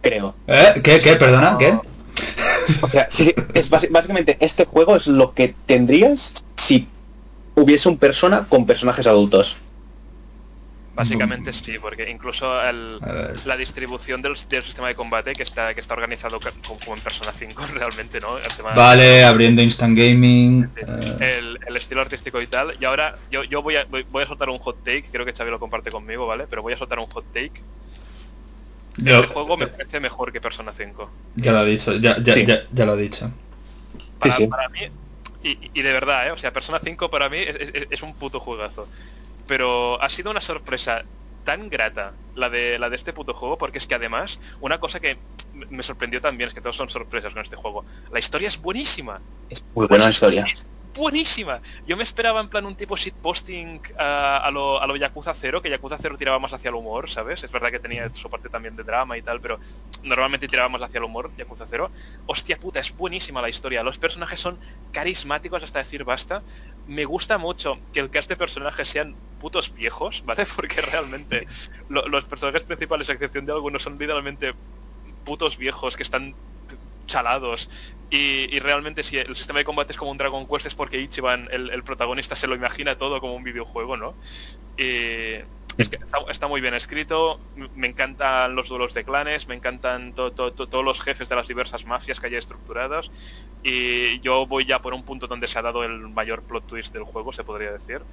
creo. 0.01 0.36
¿Eh? 0.48 0.81
¿Qué? 0.84 1.00
¿Qué? 1.00 1.16
¿Perdona? 1.16 1.57
¿Qué? 1.60 1.78
O 2.81 2.89
sea, 2.89 3.07
sí, 3.10 3.33
es 3.54 3.69
básicamente 3.69 4.38
este 4.39 4.65
juego 4.65 4.95
es 4.95 5.07
lo 5.07 5.33
que 5.33 5.56
tendrías 5.65 6.33
si 6.56 6.88
hubiese 7.56 7.89
un 7.89 7.98
persona 7.98 8.48
con 8.48 8.65
personajes 8.65 9.07
adultos. 9.07 9.57
Básicamente 10.95 11.51
sí, 11.54 11.80
porque 11.81 12.07
incluso 12.07 12.48
la 13.45 13.57
distribución 13.57 14.21
del, 14.21 14.38
sistema 14.38 14.89
de 14.89 14.95
combate 14.95 15.33
que 15.33 15.42
está 15.42 15.74
que 15.74 15.81
está 15.81 15.95
organizado 15.95 16.39
como, 16.39 16.95
en 16.95 17.01
Persona 17.01 17.31
5 17.33 17.65
realmente, 17.74 18.21
¿no? 18.21 18.38
vale, 18.75 19.24
abriendo 19.24 19.63
Instant 19.63 19.98
Gaming. 19.98 20.69
Eh. 20.75 21.57
El, 21.68 21.75
estilo 21.77 22.01
artístico 22.01 22.39
y 22.42 22.48
tal. 22.48 22.77
Y 22.80 22.86
ahora 22.86 23.18
yo, 23.31 23.44
yo 23.44 23.63
voy, 23.63 23.77
a, 23.77 23.86
voy, 23.86 24.24
a 24.24 24.27
soltar 24.27 24.50
un 24.50 24.60
hot 24.60 24.83
take, 24.83 25.06
creo 25.12 25.25
que 25.25 25.33
Xavi 25.33 25.50
lo 25.50 25.60
comparte 25.60 25.89
conmigo, 25.89 26.27
¿vale? 26.27 26.46
Pero 26.48 26.62
voy 26.62 26.74
a 26.74 26.77
soltar 26.77 27.00
un 27.00 27.08
hot 27.08 27.25
take 27.34 27.63
este 28.97 29.27
juego 29.27 29.57
me 29.57 29.67
parece 29.67 30.00
mejor 30.00 30.31
que 30.31 30.41
Persona 30.41 30.73
5. 30.73 31.09
Ya 31.35 31.51
lo 31.51 31.59
ha 31.59 31.65
dicho, 31.65 31.93
ya, 31.95 32.17
ya, 32.17 32.85
lo 32.85 32.91
ha 32.91 32.95
dicho. 32.95 33.31
Para, 34.19 34.69
mí, 34.69 34.79
y, 35.43 35.81
de 35.81 35.93
verdad, 35.93 36.27
¿eh? 36.27 36.31
o 36.31 36.38
sea, 36.38 36.53
Persona 36.53 36.79
5 36.83 37.09
para 37.09 37.29
mí 37.29 37.38
es, 37.38 38.01
un 38.01 38.13
puto 38.13 38.39
juegazo. 38.39 38.88
Pero 39.47 40.01
ha 40.01 40.09
sido 40.09 40.31
una 40.31 40.41
sorpresa 40.41 41.03
tan 41.43 41.69
grata 41.69 42.13
la 42.35 42.50
de 42.50 42.79
la 42.79 42.89
de 42.89 42.95
este 42.95 43.12
puto 43.12 43.33
juego 43.33 43.57
porque 43.57 43.77
es 43.77 43.85
que 43.85 43.95
además 43.95 44.39
una 44.62 44.79
cosa 44.79 45.01
que 45.01 45.17
me 45.69 45.83
sorprendió 45.83 46.21
también 46.21 46.47
es 46.47 46.53
que 46.53 46.62
todos 46.62 46.77
son 46.77 46.89
sorpresas 46.89 47.33
con 47.33 47.41
este 47.41 47.57
juego 47.57 47.83
la 48.13 48.19
historia 48.19 48.47
es 48.47 48.57
buenísima 48.62 49.19
es 49.50 49.62
muy 49.75 49.85
buena 49.88 50.09
historia 50.09 50.45
buenísima. 50.93 51.62
Yo 51.88 51.97
me 51.97 52.03
esperaba 52.03 52.39
en 52.39 52.50
plan 52.50 52.65
un 52.65 52.75
tipo 52.75 52.95
shitposting 52.95 53.81
uh, 53.95 54.00
a, 54.00 54.50
lo, 54.51 54.81
a 54.81 54.88
lo 54.88 54.95
Yakuza 54.95 55.33
0, 55.33 55.62
que 55.62 55.69
Yakuza 55.69 55.97
0 56.00 56.17
tiraba 56.17 56.39
más 56.39 56.53
hacia 56.53 56.69
el 56.69 56.75
humor, 56.75 57.09
¿sabes? 57.09 57.43
Es 57.43 57.51
verdad 57.51 57.71
que 57.71 57.79
tenía 57.79 58.13
su 58.13 58.29
parte 58.29 58.50
también 58.50 58.75
de 58.75 58.83
drama 58.83 59.17
y 59.17 59.21
tal, 59.21 59.41
pero 59.41 59.59
normalmente 60.03 60.47
tiraba 60.47 60.69
más 60.69 60.81
hacia 60.81 61.00
el 61.00 61.03
humor, 61.03 61.31
Yakuza 61.38 61.65
0. 61.69 61.91
Hostia 62.27 62.59
puta, 62.59 62.79
es 62.79 62.95
buenísima 62.95 63.41
la 63.41 63.50
historia. 63.50 63.83
Los 63.83 63.97
personajes 63.97 64.39
son 64.39 64.59
carismáticos 64.91 65.63
hasta 65.63 65.79
decir 65.79 66.03
basta. 66.03 66.43
Me 66.88 67.05
gusta 67.05 67.38
mucho 67.38 67.79
que 67.93 68.00
el 68.00 68.09
cast 68.09 68.29
de 68.29 68.35
personajes 68.35 68.88
sean 68.88 69.15
putos 69.39 69.73
viejos, 69.73 70.23
¿vale? 70.25 70.45
Porque 70.55 70.81
realmente 70.81 71.47
los 71.89 72.25
personajes 72.25 72.63
principales, 72.63 73.09
a 73.09 73.13
excepción 73.13 73.45
de 73.45 73.53
algunos, 73.53 73.83
son 73.83 73.97
literalmente 73.97 74.53
putos 75.25 75.57
viejos 75.57 75.97
que 75.97 76.03
están 76.03 76.35
chalados 77.05 77.69
y, 78.15 78.60
realmente 78.60 79.01
si 79.01 79.17
el 79.17 79.36
sistema 79.36 79.58
de 79.58 79.65
combate 79.65 79.91
es 79.91 79.98
como 79.98 80.12
un 80.12 80.20
Dragon 80.20 80.46
Quest 80.46 80.67
es 80.67 80.75
porque 80.75 81.00
Ichiban, 81.00 81.50
el, 81.51 81.84
protagonista, 81.84 82.36
se 82.36 82.46
lo 82.46 82.53
imagina 82.53 82.96
todo 82.96 83.20
como 83.20 83.34
un 83.34 83.43
videojuego, 83.43 83.98
¿no? 83.98 84.13
Y 84.77 85.41
es 85.79 85.89
que 85.89 85.98
está, 86.29 86.48
muy 86.48 86.62
bien 86.62 86.75
escrito, 86.75 87.39
me 87.75 87.88
encantan 87.88 88.55
los 88.55 88.70
duelos 88.70 88.93
de 88.93 89.03
clanes, 89.03 89.48
me 89.48 89.55
encantan 89.55 90.13
todos 90.13 90.86
los 90.86 91.01
jefes 91.01 91.27
de 91.27 91.36
las 91.36 91.48
diversas 91.48 91.88
mafias 91.88 92.20
que 92.20 92.27
hay 92.27 92.36
estructuradas 92.36 93.10
y 93.63 94.20
yo 94.20 94.46
voy 94.46 94.65
ya 94.65 94.79
por 94.79 94.93
un 94.93 95.03
punto 95.03 95.25
donde 95.25 95.48
se 95.48 95.58
ha 95.58 95.63
dado 95.63 95.84
el 95.84 95.98
mayor 96.10 96.43
plot 96.43 96.67
twist 96.67 96.93
del 96.93 97.05
juego, 97.05 97.34
se 97.34 97.43
podría 97.43 97.72
decir, 97.72 98.03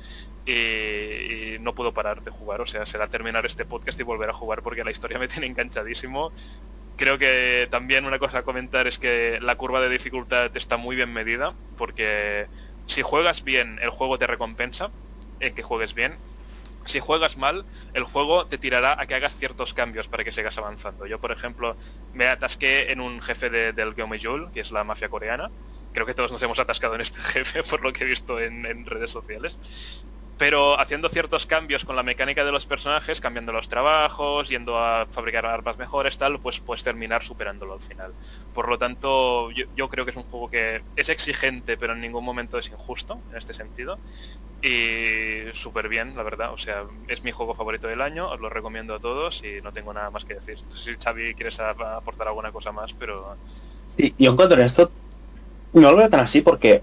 y, 0.47 1.57
y 1.57 1.59
no 1.61 1.75
puedo 1.75 1.92
parar 1.92 2.23
de 2.23 2.30
jugar, 2.30 2.62
o 2.62 2.66
sea, 2.66 2.87
será 2.87 3.09
terminar 3.09 3.45
este 3.45 3.66
podcast 3.66 4.00
y 4.00 4.02
volver 4.04 4.30
a 4.30 4.33
jugar 4.33 4.62
porque 4.62 4.83
la 4.83 4.92
historia 4.92 5.19
me 5.19 5.28
tiene 5.28 5.47
enganchadísimo 5.47 6.33
Creo 7.00 7.16
que 7.16 7.66
también 7.71 8.04
una 8.04 8.19
cosa 8.19 8.40
a 8.40 8.42
comentar 8.42 8.87
es 8.87 8.99
que 8.99 9.38
la 9.40 9.57
curva 9.57 9.80
de 9.80 9.88
dificultad 9.88 10.54
está 10.54 10.76
muy 10.76 10.97
bien 10.97 11.11
medida, 11.11 11.54
porque 11.78 12.47
si 12.85 13.00
juegas 13.00 13.42
bien, 13.42 13.78
el 13.80 13.88
juego 13.88 14.19
te 14.19 14.26
recompensa 14.26 14.90
en 15.40 15.54
que 15.54 15.62
juegues 15.62 15.95
bien. 15.95 16.16
Si 16.85 17.00
juegas 17.00 17.38
mal, 17.38 17.64
el 17.95 18.04
juego 18.04 18.45
te 18.49 18.59
tirará 18.59 19.00
a 19.00 19.07
que 19.07 19.14
hagas 19.14 19.35
ciertos 19.35 19.73
cambios 19.73 20.09
para 20.09 20.25
que 20.25 20.33
sigas 20.33 20.59
avanzando. 20.59 21.07
Yo, 21.07 21.19
por 21.23 21.33
ejemplo, 21.33 21.75
me 22.12 22.26
atasqué 22.26 22.92
en 22.92 23.00
un 23.00 23.23
jefe 23.23 23.49
de, 23.49 23.73
del 23.73 23.95
Geomejul, 23.95 24.50
que 24.52 24.61
es 24.61 24.71
la 24.71 24.85
mafia 24.85 25.09
coreana. 25.09 25.50
Creo 25.95 26.04
que 26.04 26.12
todos 26.12 26.30
nos 26.30 26.42
hemos 26.42 26.59
atascado 26.59 26.97
en 26.97 27.00
este 27.00 27.19
jefe, 27.33 27.62
por 27.62 27.83
lo 27.83 27.95
que 27.95 28.04
he 28.04 28.07
visto 28.07 28.38
en, 28.38 28.85
redes 28.85 29.11
sociales. 29.11 29.59
Pero 30.40 30.80
haciendo 30.80 31.11
ciertos 31.11 31.44
cambios 31.44 31.85
con 31.85 31.97
la 31.97 32.02
mecánica 32.02 32.47
de 32.47 32.50
los 32.50 32.64
personajes, 32.64 33.20
cambiando 33.20 33.52
los 33.52 33.68
trabajos, 33.68 34.49
yendo 34.49 34.78
a 34.78 35.06
fabricar 35.11 35.44
armas 35.44 35.76
mejores, 35.76 36.16
tal, 36.16 36.40
pues 36.40 36.61
puedes 36.61 36.82
terminar 36.82 37.23
superándolo 37.23 37.75
al 37.75 37.80
final. 37.80 38.14
Por 38.54 38.70
lo 38.70 38.78
tanto, 38.78 39.50
yo, 39.50 39.90
creo 39.90 40.06
que 40.06 40.12
es 40.12 40.16
un 40.16 40.23
juego 40.23 40.49
que 40.49 40.80
es 40.97 41.11
exigente, 41.11 41.76
pero 41.76 41.92
en 41.92 42.00
ningún 42.00 42.25
momento 42.25 42.56
es 42.56 42.68
injusto 42.68 43.20
en 43.30 43.37
este 43.37 43.52
sentido. 43.52 43.99
Y 44.62 45.52
súper 45.52 45.90
bien, 45.90 46.16
la 46.16 46.23
verdad. 46.23 46.54
O 46.54 46.59
sea, 46.59 46.85
es 47.09 47.23
mi 47.23 47.32
juego 47.32 47.54
favorito 47.54 47.87
del 47.87 48.00
año, 48.00 48.30
os 48.30 48.40
lo 48.40 48.49
recomiendo 48.49 48.94
a 48.94 48.99
todos 48.99 49.42
y 49.44 49.61
no 49.61 49.75
tengo 49.75 49.92
nada 49.92 50.09
más 50.09 50.25
que 50.25 50.37
decir. 50.37 50.56
No 50.70 50.75
sé 50.75 50.94
si 50.94 50.99
Xavi 50.99 51.35
quieres 51.35 51.61
aportar 51.61 52.28
alguna 52.28 52.50
cosa 52.50 52.73
más, 52.73 52.94
pero... 52.94 53.37
Sí, 53.94 54.14
yo 54.18 54.32
encuentro 54.32 54.59
en 54.59 54.64
esto 54.64 54.90
no 55.75 55.90
lo 55.90 55.99
veo 55.99 56.09
tan 56.09 56.20
así 56.20 56.40
porque, 56.40 56.82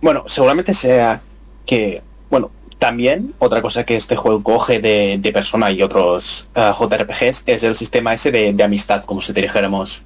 bueno, 0.00 0.22
seguramente 0.28 0.72
sea 0.74 1.20
que, 1.66 2.04
bueno, 2.30 2.52
también, 2.78 3.34
otra 3.38 3.60
cosa 3.60 3.84
que 3.84 3.96
este 3.96 4.16
juego 4.16 4.42
coge 4.42 4.80
de, 4.80 5.30
Persona 5.32 5.70
y 5.70 5.82
otros 5.82 6.46
eh, 6.54 6.72
JRPGs 6.78 7.42
es 7.46 7.62
el 7.62 7.76
sistema 7.76 8.14
ese 8.14 8.30
de, 8.30 8.62
amistad, 8.62 9.04
como 9.04 9.20
si 9.20 9.32
te 9.32 9.42
dijéramos. 9.42 10.02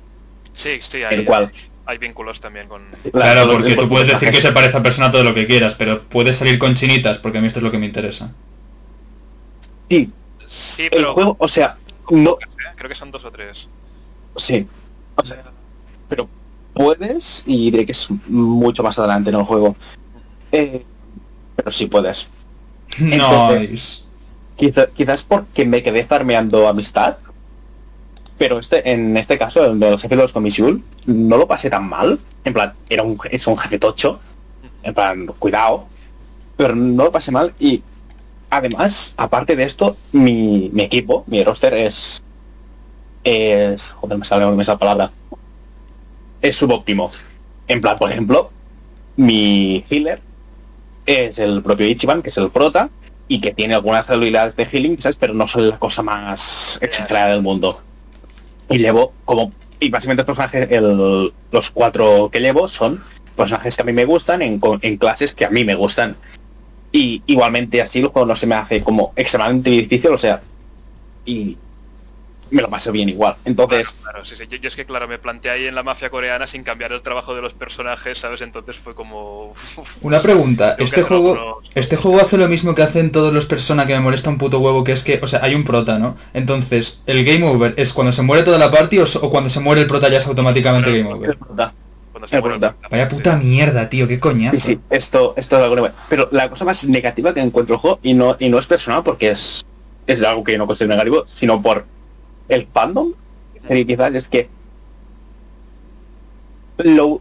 Sí, 0.55 0.79
sí, 0.81 1.03
hay, 1.03 1.27
hay 1.87 1.99
vínculos 1.99 2.41
también 2.41 2.69
con... 2.69 2.83
Claro, 3.13 3.51
porque 3.51 3.77
tú 3.77 3.89
puedes 3.89 4.09
decir 4.09 4.31
que 4.31 4.41
se 4.41 4.53
parece 4.53 4.77
a 4.77 4.83
Persona 4.83 5.11
todo 5.11 5.25
lo 5.25 5.35
que 5.35 5.47
quieras, 5.47 5.75
pero 5.75 6.05
puedes 6.05 6.37
salir 6.37 6.59
con 6.59 6.75
chinitas, 6.75 7.19
porque 7.19 7.39
a 7.39 7.41
mí 7.41 7.47
esto 7.47 7.59
es 7.59 7.63
lo 7.63 7.71
que 7.71 7.79
me 7.79 7.87
interesa. 7.87 8.33
Sí, 9.89 10.11
sí 10.47 10.89
pero... 10.91 11.09
El 11.09 11.15
juego, 11.15 11.37
o 11.39 11.49
sea, 11.49 11.77
no... 12.11 12.37
Creo 12.77 12.89
que 12.89 12.95
son 12.95 13.11
dos 13.11 13.25
o 13.25 13.31
tres. 13.31 13.69
Sí, 14.37 14.67
o 15.15 15.25
sea, 15.25 15.45
pero 16.09 16.29
puedes, 16.73 17.43
y 17.47 17.71
diré 17.71 17.87
que 17.87 17.93
es 17.93 18.09
mucho 18.27 18.83
más 18.83 18.99
adelante 18.99 19.31
en 19.31 19.37
el 19.37 19.45
juego. 19.45 19.77
Eh, 20.51 20.85
pero 21.57 21.71
sí 21.71 21.87
puedes. 21.87 22.31
No. 22.99 23.51
quizás 24.95 25.25
porque 25.25 25.65
me 25.67 25.83
quedé 25.83 26.05
farmeando 26.05 26.69
amistad. 26.69 27.17
Pero 28.39 28.59
este, 28.59 28.91
en 28.91 29.17
este 29.17 29.39
caso, 29.39 29.65
el 29.65 29.79
del 29.79 29.99
jefe 29.99 30.17
de 30.17 30.23
los 30.23 30.33
Comisiul, 30.33 30.83
no 31.07 31.37
lo 31.37 31.47
pasé 31.47 31.71
tan 31.71 31.89
mal. 31.89 32.19
En 32.45 32.53
plan, 32.53 32.73
era 32.89 33.03
un, 33.03 33.19
es 33.31 33.47
un 33.47 33.57
jefe 33.57 33.79
tocho. 33.79 34.21
En 34.83 34.95
plan, 34.95 35.27
cuidado. 35.39 35.87
Pero 36.57 36.75
no 36.75 37.05
lo 37.05 37.13
pasé 37.13 37.31
mal 37.31 37.55
y 37.59 37.83
además, 38.51 39.15
aparte 39.17 39.57
de 39.57 39.65
esto, 39.65 39.97
mi, 40.13 40.71
equipo, 40.79 41.25
mi 41.27 41.43
roster 41.43 41.75
es. 41.75 42.23
Es. 43.25 43.93
Joder, 43.93 44.19
me 44.19 44.25
sale 44.25 44.63
esa 44.63 44.79
palabra. 44.79 45.11
Es 46.41 46.57
subóptimo. 46.57 47.11
En 47.69 47.81
plan, 47.81 47.97
por 47.97 48.11
ejemplo, 48.11 48.51
mi 49.17 49.85
healer 49.89 50.21
es 51.07 51.39
el 51.39 51.63
propio 51.63 51.87
Ichiban, 51.87 52.23
que 52.23 52.31
es 52.31 52.37
el 52.39 52.51
prota, 52.51 52.91
y 53.29 53.41
que 53.41 53.53
tiene 53.53 53.75
algunas 53.75 54.09
habilidades 54.09 54.57
de 54.57 54.67
healing, 54.67 55.01
¿sabes? 55.01 55.17
Pero 55.19 55.35
no 55.35 55.49
son 55.49 55.69
la 55.69 55.79
cosa 55.79 56.03
más 56.03 56.79
exagerada 56.83 57.33
del 57.33 57.43
mundo. 57.43 57.81
Y 58.69 58.79
llevo 58.79 59.13
como... 59.25 59.53
Y 59.81 59.91
básicamente 59.91 60.25
personajes, 60.25 60.69
los 61.51 61.71
cuatro 61.73 62.31
que 62.31 62.41
llevo 62.41 62.69
son 62.69 63.03
personajes 63.37 63.75
que 63.75 63.83
a 63.83 63.85
mí 63.85 63.93
me 63.93 64.05
gustan 64.05 64.43
en, 64.43 64.61
en 64.83 64.97
clases 64.97 65.35
que 65.35 65.45
a 65.45 65.51
mí 65.51 65.65
me 65.65 65.75
gustan. 65.75 66.17
Y 66.93 67.23
igualmente 67.27 67.83
así 67.83 67.99
el 67.99 68.07
juego 68.07 68.27
no 68.27 68.37
se 68.37 68.47
me 68.47 68.55
hace 68.55 68.83
como 68.83 69.13
extremadamente 69.17 69.71
difícil, 69.71 70.11
o 70.11 70.19
sea, 70.19 70.43
y 71.25 71.57
me 72.53 72.63
lo 72.63 72.69
pasé 72.69 72.91
bien 72.91 73.09
igual. 73.09 73.37
Entonces... 73.45 73.97
Claro, 74.03 74.25
sí, 74.25 74.37
sí. 74.37 74.47
Yo, 74.49 74.69
es 74.69 74.77
que, 74.77 74.85
claro, 74.85 75.09
me 75.09 75.19
planteé 75.19 75.51
ahí 75.51 75.67
en 75.67 75.75
la 75.75 75.83
mafia 75.83 76.11
coreana 76.11 76.47
sin 76.47 76.63
cambiar 76.63 76.93
el 76.93 77.03
trabajo 77.03 77.35
de 77.35 77.43
los 77.43 77.55
personajes, 77.55 78.19
¿sabes? 78.19 78.43
Entonces 78.43 78.77
fue 78.77 78.95
como... 78.95 79.55
Una 80.03 80.21
pregunta, 80.21 80.77
¿este 80.79 81.03
juego, 81.03 81.63
¿este 81.75 81.97
juego 81.97 82.21
hace 82.21 82.37
lo 82.37 82.49
mismo 82.49 82.75
que 82.75 82.83
hacen 82.83 83.11
todos 83.11 83.33
los 83.33 83.47
personas 83.47 83.87
que 83.87 83.95
me 83.95 84.01
molesta 84.01 84.31
un 84.31 84.39
puto 84.39 84.59
huevo? 84.61 84.85
Que 84.85 84.93
es 84.93 85.03
que, 85.03 85.19
o 85.23 85.27
sea, 85.27 85.41
hay 85.43 85.55
un 85.55 85.65
prota, 85.65 85.99
¿no? 85.99 86.17
Entonces, 86.35 87.03
¿el 87.07 87.25
game 87.25 87.45
over 87.45 87.75
es 87.77 87.93
cuando 87.93 88.13
se 88.13 88.23
muere 88.23 88.43
toda 88.43 88.59
la 88.59 88.71
party 88.71 88.99
o, 88.99 89.31
cuando 89.31 89.51
se 89.51 89.61
muere 89.61 89.81
el 89.81 89.87
prota 89.87 90.09
ya 90.09 90.19
es 90.19 90.27
automáticamente 90.27 90.99
game 90.99 91.13
over? 91.13 91.31
El 91.31 91.37
prota. 91.37 91.73
Vaya 92.91 93.09
puta 93.09 93.37
mierda, 93.37 93.89
tío, 93.89 94.07
qué 94.07 94.21
coñazo. 94.21 94.57
Sí, 94.57 94.61
sí, 94.61 94.81
esto, 94.91 95.35
esto 95.37 95.57
es 95.57 95.63
algo 95.63 95.89
Pero 96.09 96.29
la 96.31 96.49
cosa 96.49 96.65
más 96.65 96.85
negativa 96.85 97.35
que 97.35 97.41
encuentro 97.41 97.75
el 97.75 97.81
juego, 97.81 97.99
y 98.03 98.15
no, 98.15 98.37
y 98.39 98.49
no 98.49 98.59
es 98.59 98.67
personal 98.67 99.03
porque 99.03 99.31
es, 99.31 99.65
es 100.07 100.23
algo 100.23 100.45
que 100.45 100.53
yo 100.53 100.59
no 100.59 100.67
considero 100.67 100.91
negativo, 100.91 101.25
sino 101.33 101.61
por 101.61 101.85
el 102.49 102.67
fandom, 102.73 103.13
quizás 103.69 104.15
es 104.15 104.29
que 104.29 104.49
lo 106.79 107.21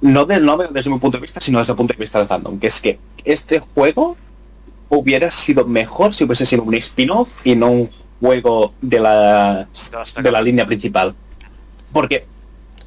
no, 0.00 0.26
de, 0.26 0.40
no 0.40 0.56
desde 0.56 0.90
mi 0.90 0.98
punto 0.98 1.16
de 1.18 1.22
vista, 1.22 1.40
sino 1.40 1.58
desde 1.58 1.72
el 1.72 1.76
punto 1.76 1.94
de 1.94 1.98
vista 1.98 2.18
del 2.18 2.28
fandom, 2.28 2.58
que 2.58 2.66
es 2.66 2.80
que 2.80 2.98
este 3.24 3.60
juego 3.60 4.16
hubiera 4.88 5.30
sido 5.30 5.64
mejor 5.64 6.14
si 6.14 6.24
hubiese 6.24 6.46
sido 6.46 6.62
un 6.62 6.74
spin-off 6.74 7.30
y 7.44 7.56
no 7.56 7.70
un 7.70 7.90
juego 8.20 8.74
de 8.80 9.00
la, 9.00 9.68
de 10.22 10.30
la 10.30 10.42
línea 10.42 10.66
principal. 10.66 11.14
Porque 11.92 12.26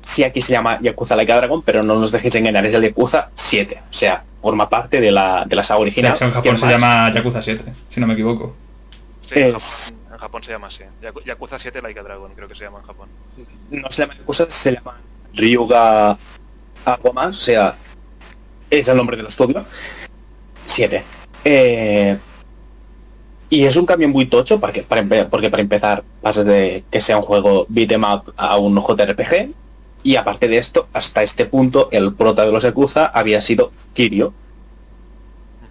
si 0.01 0.24
aquí 0.24 0.41
se 0.41 0.53
llama 0.53 0.79
Yakuza 0.81 1.15
Like 1.15 1.31
a 1.31 1.38
Dragon, 1.38 1.62
pero 1.62 1.84
no 1.84 1.98
nos 1.98 2.12
dejéis 2.12 2.36
engañar, 2.36 2.65
es 2.65 2.74
el 2.74 2.84
Yakuza 2.84 3.29
7. 3.34 3.81
O 3.89 3.93
sea, 3.93 4.24
forma 4.41 4.69
parte 4.69 5.01
de 5.01 5.12
la, 5.12 5.46
de 5.46 5.55
la 5.55 5.63
saga 5.63 5.79
original. 5.79 6.15
en 6.19 6.31
Japón 6.31 6.57
se 6.57 6.67
llama 6.67 7.12
Yakuza 7.13 7.41
7, 7.41 7.63
si 7.89 8.00
no 8.00 8.07
me 8.07 8.13
equivoco. 8.13 8.55
En 10.17 10.21
Japón 10.21 10.43
se 10.43 10.51
llama 10.51 10.65
así. 10.65 10.83
Yakuza 11.25 11.59
7 11.59 11.79
Like 11.79 12.00
a 12.00 12.03
Dragon, 12.03 12.31
creo 12.33 12.47
que 12.47 12.55
se 12.55 12.63
llama 12.63 12.79
en 12.79 12.86
Japón. 12.86 13.07
No 13.69 13.91
se 13.91 14.01
llama 14.01 14.15
Yakuza, 14.15 14.50
se 14.50 14.71
llama 14.71 15.00
Ryuga 15.36 16.17
más, 17.13 17.38
o 17.38 17.39
sea, 17.39 17.75
es 18.71 18.88
el 18.88 18.97
nombre 18.97 19.15
del 19.15 19.27
estudio. 19.27 19.63
7. 20.65 21.03
Eh, 21.45 22.17
y 23.51 23.63
es 23.63 23.75
un 23.75 23.86
cambio 23.86 24.09
muy 24.09 24.25
tocho 24.25 24.59
porque 24.59 24.81
para, 24.81 25.29
porque 25.29 25.51
para 25.51 25.62
empezar 25.62 26.03
pasa 26.19 26.43
de 26.43 26.83
que 26.89 27.00
sea 27.00 27.17
un 27.17 27.24
juego 27.24 27.67
beat'em 27.69 28.03
up 28.03 28.33
a 28.38 28.57
un 28.57 28.75
JRPG 28.75 29.51
y 30.01 30.15
aparte 30.15 30.47
de 30.47 30.57
esto, 30.57 30.88
hasta 30.93 31.21
este 31.21 31.45
punto 31.45 31.89
el 31.91 32.15
prota 32.15 32.43
de 32.43 32.51
los 32.51 32.63
Yakuza 32.63 33.05
había 33.05 33.39
sido 33.39 33.71
Kirio, 33.93 34.33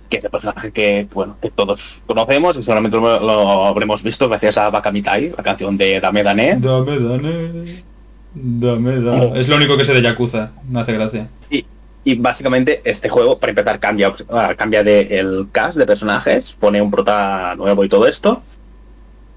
que 0.08 0.18
es 0.18 0.24
el 0.24 0.30
personaje 0.30 0.72
que, 0.72 1.08
bueno, 1.12 1.36
que 1.40 1.50
todos 1.50 2.00
conocemos 2.06 2.56
y 2.56 2.60
seguramente 2.60 2.96
lo, 2.96 3.66
habremos 3.66 4.02
visto 4.02 4.28
gracias 4.28 4.58
a 4.58 4.70
Bakamitai, 4.70 5.34
la 5.36 5.42
canción 5.42 5.76
de 5.76 6.00
Dame 6.00 6.22
Dame. 6.22 6.56
Dame 6.58 6.98
Dame. 6.98 7.64
Dame. 8.34 9.08
Oh. 9.08 9.34
Es 9.34 9.48
lo 9.48 9.56
único 9.56 9.76
que 9.76 9.84
sé 9.84 9.94
de 9.94 10.02
Yakuza, 10.02 10.52
me 10.68 10.80
hace 10.80 10.92
gracia. 10.92 11.28
Y, 11.50 11.64
y 12.04 12.14
básicamente 12.16 12.82
este 12.84 13.08
juego, 13.08 13.38
para 13.38 13.50
empezar, 13.50 13.80
cambia, 13.80 14.14
ah, 14.30 14.54
cambia 14.56 14.84
de 14.84 15.18
el 15.18 15.48
cast 15.50 15.76
de 15.76 15.86
personajes, 15.86 16.52
pone 16.52 16.80
un 16.80 16.90
prota 16.90 17.54
nuevo 17.56 17.84
y 17.84 17.88
todo 17.88 18.06
esto. 18.06 18.42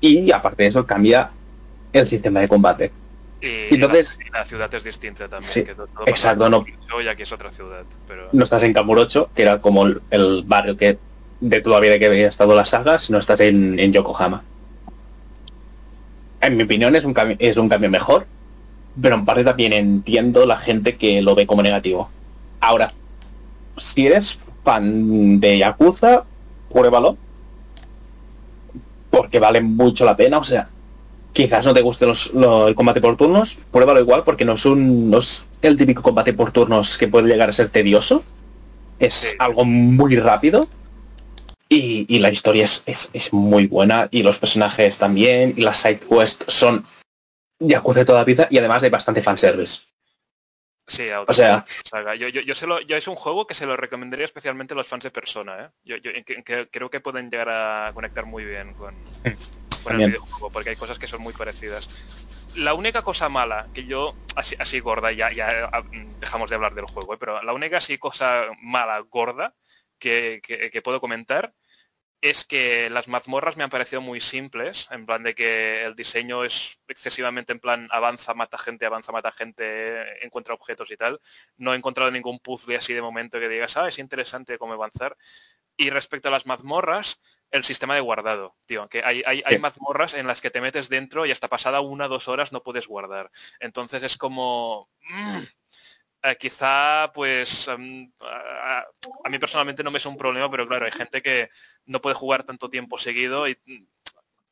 Y 0.02 0.32
aparte 0.32 0.64
de 0.64 0.70
eso, 0.70 0.86
cambia 0.86 1.32
el 1.94 2.08
sistema 2.08 2.42
de 2.42 2.48
combate. 2.48 2.92
Y 3.42 3.74
Entonces, 3.76 4.20
la, 4.34 4.46
ciudad 4.46 4.74
es 4.74 4.84
distinta 4.84 5.28
también. 5.28 5.68
exacto, 6.06 6.50
no. 6.50 6.66
Ya 7.04 7.16
que 7.16 7.24
es 7.24 7.32
otra 7.32 7.52
ciudad. 7.52 7.84
Pero... 8.08 8.28
No 8.34 8.44
estás 8.44 8.64
en 8.64 8.74
Kamurocho, 8.74 9.30
que 9.34 9.44
era 9.44 9.62
como 9.62 9.86
el, 9.86 10.44
barrio 10.46 10.76
que 10.76 10.98
de 11.40 11.62
toda 11.62 11.78
la 11.78 11.82
vida 11.82 12.00
que 12.00 12.08
había 12.08 12.28
estado 12.28 12.54
las 12.54 12.70
sagas, 12.70 13.10
no 13.10 13.18
estás 13.18 13.40
en, 13.40 13.94
Yokohama. 13.94 14.44
En 16.42 16.58
mi 16.58 16.64
opinión 16.64 16.96
es 16.96 17.06
un, 17.06 17.16
es 17.40 17.58
un 17.58 17.70
cambio 17.70 17.90
mejor, 17.90 18.28
pero 19.02 19.16
en 19.16 19.26
parte 19.26 19.46
también 19.46 19.72
entiendo 19.72 20.46
la 20.46 20.58
gente 20.58 20.98
que 20.98 21.22
lo 21.22 21.36
ve 21.36 21.48
como 21.48 21.64
negativo. 21.64 22.10
Ahora, 22.60 22.90
si 23.78 24.08
eres 24.08 24.38
fan 24.64 25.40
de 25.40 25.60
Yakuza, 25.60 26.26
pruébalo. 26.72 27.18
Porque 29.10 29.40
vale 29.40 29.62
mucho 29.62 30.06
la 30.06 30.16
pena, 30.16 30.38
o 30.38 30.44
sea, 30.44 30.70
quizás 31.44 31.66
no 31.66 31.74
te 31.74 31.82
guste 31.82 32.06
el 32.06 32.76
combate 32.76 33.00
por 33.00 33.16
turnos, 33.16 33.58
pruébalo 33.72 34.02
igual 34.02 34.24
porque 34.26 34.44
no 34.44 34.54
es, 34.54 34.66
un, 34.66 35.10
no 35.10 35.20
es 35.20 35.46
el 35.62 35.78
típico 35.78 36.02
combate 36.02 36.34
por 36.34 36.52
turnos 36.52 36.98
que 36.98 37.08
puede 37.08 37.30
llegar 37.30 37.50
a 37.50 37.54
ser 37.54 37.70
tedioso. 37.70 38.24
Es 39.00 39.38
algo 39.40 39.64
muy 39.64 40.18
rápido. 40.18 40.68
Y, 41.70 42.20
la 42.20 42.32
historia 42.32 42.66
es, 42.66 42.84
es, 43.14 43.32
muy 43.32 43.68
buena. 43.68 44.10
Y 44.12 44.24
los 44.24 44.38
personajes 44.38 44.98
también. 44.98 45.54
Y 45.56 45.62
las 45.62 45.78
side 45.78 46.00
quests 46.00 46.52
son 46.52 46.86
Yakuza 47.60 48.00
de 48.00 48.06
toda 48.06 48.26
vida. 48.26 48.48
Y 48.50 48.58
además 48.58 48.84
hay 48.84 48.90
bastante 48.90 49.22
fanservice. 49.22 49.84
Sí, 50.88 51.08
o 51.12 51.34
sea, 51.34 51.66
yo, 52.18 52.28
yo, 52.28 52.42
yo, 52.42 52.98
es 52.98 53.08
un 53.08 53.16
juego 53.16 53.46
que 53.46 53.54
se 53.54 53.68
lo 53.68 53.78
recomendaría 53.78 54.26
especialmente 54.26 54.74
a 54.74 54.78
los 54.78 54.88
fans 54.88 55.04
de 55.04 55.12
Persona. 55.12 55.66
¿eh? 55.66 55.70
Yo, 55.84 55.96
creo 56.72 56.90
que 56.90 57.00
pueden 57.00 57.30
llegar 57.30 57.50
a 57.50 57.92
conectar 57.94 58.26
muy 58.26 58.44
bien 58.44 58.74
con, 58.74 58.96
porque 59.84 60.70
hay 60.70 60.76
cosas 60.76 61.00
que 61.00 61.08
son 61.08 61.22
muy 61.22 61.34
parecidas. 61.34 61.90
La 62.56 62.74
única 62.74 63.04
cosa 63.04 63.30
mala 63.30 63.68
que 63.74 63.86
yo, 63.86 64.16
así, 64.36 64.56
así 64.60 64.80
gorda, 64.80 65.12
ya, 65.12 65.32
ya 65.32 65.70
ah, 65.72 65.84
dejamos 66.20 66.50
de 66.50 66.56
hablar 66.56 66.74
del 66.74 66.86
juego, 66.86 67.14
¿eh? 67.14 67.18
pero 67.20 67.42
la 67.44 67.54
única 67.54 67.78
así 67.78 67.98
cosa 67.98 68.48
mala, 68.62 69.00
gorda, 69.00 69.56
que, 70.00 70.82
puedo 70.84 71.02
comentar 71.02 71.54
es 72.22 72.44
que 72.44 72.90
las 72.90 73.08
mazmorras 73.08 73.56
me 73.56 73.64
han 73.64 73.70
parecido 73.70 74.02
muy 74.02 74.20
simples, 74.20 74.88
en 74.92 75.06
plan 75.06 75.24
de 75.24 75.34
que 75.36 75.86
el 75.86 75.96
diseño 75.96 76.44
es 76.44 76.80
excesivamente 76.88 77.54
en 77.54 77.60
plan 77.60 77.88
avanza, 77.92 78.34
mata 78.34 78.58
gente, 78.58 78.86
avanza, 78.86 79.14
mata 79.14 79.32
gente, 79.32 80.26
encuentra 80.26 80.54
objetos 80.54 80.92
y 80.92 80.98
tal. 80.98 81.22
No 81.56 81.74
he 81.74 81.78
encontrado 81.78 82.12
ningún 82.12 82.40
puzzle 82.40 82.76
así 82.76 82.94
de 82.94 83.02
momento 83.02 83.40
que 83.40 83.48
digas, 83.48 83.78
ah, 83.78 83.88
es 83.88 84.00
interesante 84.00 84.58
cómo 84.58 84.74
avanzar. 84.74 85.16
Y 85.78 85.92
respecto 85.92 86.28
a 86.28 86.32
las 86.32 86.46
mazmorras, 86.46 87.22
el 87.52 87.64
sistema 87.64 87.96
de 87.96 88.02
guardado, 88.02 88.56
tío, 88.66 88.88
que 88.90 89.04
hay, 89.04 89.24
hay, 89.26 89.60
mazmorras 89.60 90.14
en 90.14 90.28
las 90.28 90.40
que 90.40 90.52
te 90.52 90.62
metes 90.62 90.88
dentro 90.88 91.26
y 91.26 91.32
hasta 91.32 91.48
pasada 91.48 91.82
una 91.82 92.06
o 92.06 92.10
dos 92.10 92.28
horas 92.28 92.52
no 92.52 92.64
puedes 92.64 92.88
guardar. 92.88 93.32
Entonces 93.60 94.04
es 94.04 94.18
como... 94.18 94.90
Mm, 95.02 95.40
eh, 96.22 96.36
quizá, 96.38 97.12
pues, 97.14 97.70
em, 97.70 98.12
a, 98.20 98.86
mí 99.30 99.40
personalmente 99.40 99.84
no 99.84 99.92
me 99.92 100.00
es 100.00 100.06
un 100.06 100.18
problema, 100.18 100.52
pero 100.52 100.68
claro, 100.68 100.86
hay 100.86 100.92
gente 100.92 101.22
que 101.22 101.50
no 101.86 102.02
puede 102.02 102.16
jugar 102.16 102.44
tanto 102.44 102.70
tiempo 102.70 102.98
seguido 102.98 103.48
y 103.48 103.58
mm, 103.66 103.86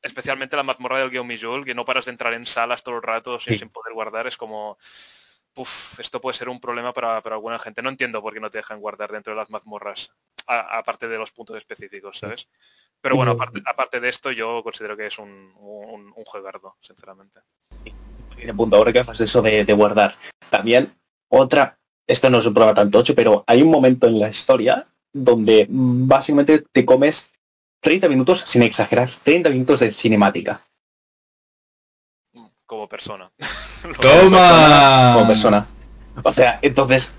especialmente 0.02 0.56
la 0.56 0.64
mazmorra 0.64 1.00
del 1.00 1.10
Guillaume 1.10 1.66
que 1.66 1.76
no 1.76 1.84
paras 1.86 2.06
de 2.06 2.12
entrar 2.12 2.34
en 2.34 2.46
salas 2.46 2.84
todo 2.84 2.96
el 2.96 3.04
rato 3.04 3.40
sin, 3.40 3.70
poder 3.70 3.94
guardar, 3.94 4.28
es 4.28 4.38
como... 4.38 4.78
Uf, 5.56 6.00
esto 6.00 6.22
puede 6.22 6.38
ser 6.38 6.50
un 6.50 6.60
problema 6.62 6.94
para, 6.94 7.18
alguna 7.18 7.58
gente. 7.58 7.82
No 7.82 7.90
entiendo 7.90 8.22
por 8.22 8.34
qué 8.34 8.40
no 8.40 8.52
te 8.52 8.60
dejan 8.60 8.80
guardar 8.80 9.12
dentro 9.12 9.34
de 9.34 9.38
las 9.38 9.50
mazmorras, 9.50 10.14
aparte 10.46 11.08
de 11.08 11.18
los 11.18 11.32
puntos 11.32 11.58
específicos, 11.58 12.20
¿sabes? 12.20 12.48
Pero 13.02 13.16
bueno, 13.16 13.38
aparte, 13.66 14.00
de 14.00 14.10
esto, 14.10 14.32
yo 14.32 14.62
considero 14.64 14.98
que 14.98 15.08
es 15.08 15.18
un, 15.20 15.54
un, 15.58 16.14
un 16.16 16.26
juegardo, 16.26 16.76
sinceramente. 16.82 17.40
Y 18.38 18.52
punto, 18.54 18.76
ahora 18.76 18.94
que 18.94 19.00
haces 19.00 19.22
eso 19.22 19.42
de, 19.42 19.64
de 19.64 19.74
guardar, 19.74 20.16
también 20.50 20.94
otra, 21.30 21.78
esto 22.08 22.30
no 22.30 22.40
es 22.40 22.46
un 22.46 22.54
problema 22.54 22.76
tan 22.76 22.92
tocho, 22.92 23.16
pero 23.16 23.44
hay 23.48 23.62
un 23.62 23.72
momento 23.72 24.08
en 24.08 24.20
la 24.20 24.30
historia 24.30 24.88
donde 25.14 25.68
básicamente 25.70 26.64
te 26.72 26.86
comes 26.86 27.32
30 27.82 28.10
minutos, 28.10 28.42
sin 28.42 28.64
exagerar, 28.64 29.10
30 29.24 29.50
minutos 29.50 29.80
de 29.80 29.92
cinemática. 29.92 30.62
Como 32.66 32.88
persona. 32.88 33.32
¡Toma! 34.02 35.12
Como 35.14 35.28
persona. 35.28 35.68
O 36.24 36.34
sea, 36.34 36.60
entonces, 36.62 37.16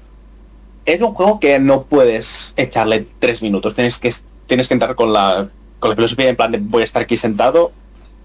es 0.85 1.01
un 1.01 1.15
juego 1.15 1.41
que 1.41 1.59
no 1.59 1.85
puedes 1.85 2.53
echarle 2.57 3.07
3 3.19 3.43
minutos. 3.43 3.75
Tienes 3.75 3.99
que, 3.99 4.13
tienes 4.47 4.69
que 4.69 4.75
entrar 4.75 4.95
con 4.95 5.13
la, 5.13 5.49
con 5.79 5.91
la 5.91 5.97
filosofía 5.97 6.29
en 6.29 6.37
plan 6.37 6.53
de 6.53 6.59
voy 6.59 6.83
a 6.83 6.85
estar 6.85 7.03
aquí 7.03 7.17
sentado 7.17 7.73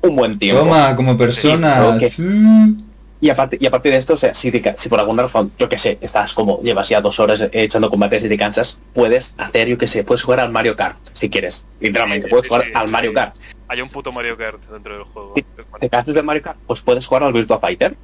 un 0.02 0.16
buen 0.16 0.38
tiempo. 0.38 0.62
Toma, 0.62 0.96
como 0.96 1.18
persona. 1.18 1.98
Y 3.22 3.30
aparte, 3.30 3.58
y 3.58 3.66
aparte 3.66 3.90
de 3.90 3.96
esto, 3.96 4.16
o 4.16 4.18
sea, 4.18 4.34
si, 4.34 4.52
si 4.76 4.90
por 4.90 5.00
alguna 5.00 5.24
razón, 5.24 5.54
yo 5.58 5.70
que 5.70 5.78
sé, 5.78 5.98
estás 6.02 6.34
como, 6.34 6.62
llevas 6.62 6.90
ya 6.90 7.00
dos 7.00 7.22
horas 7.22 7.42
echando 7.54 7.90
combates 7.90 8.22
y 8.22 8.28
te 8.28 8.38
cansas, 8.38 8.80
puedes 8.94 9.34
hacer, 9.38 9.70
yo 9.70 9.78
que 9.78 9.88
sé, 9.88 10.04
puedes 10.04 10.24
jugar 10.24 10.42
al 10.42 10.52
Mario 10.52 10.76
Kart, 10.76 10.98
si 11.14 11.30
quieres. 11.30 11.66
Literalmente, 11.80 12.28
puedes 12.28 12.50
jugar 12.50 12.66
al 12.74 12.90
Mario 12.90 13.14
Kart. 13.14 13.38
Hay 13.70 13.80
un 13.80 13.88
puto 13.88 14.12
Mario 14.12 14.38
Kart 14.38 14.62
dentro 14.70 14.94
del 14.96 15.04
juego. 15.04 15.36
Si 15.36 15.44
te 15.80 15.90
cansas 15.90 16.14
de 16.14 16.22
Mario 16.22 16.42
Kart, 16.42 16.58
pues 16.68 16.82
puedes 16.82 17.08
jugar 17.08 17.24
al 17.24 17.32
Virtua 17.32 17.62
Fighter. 17.62 17.96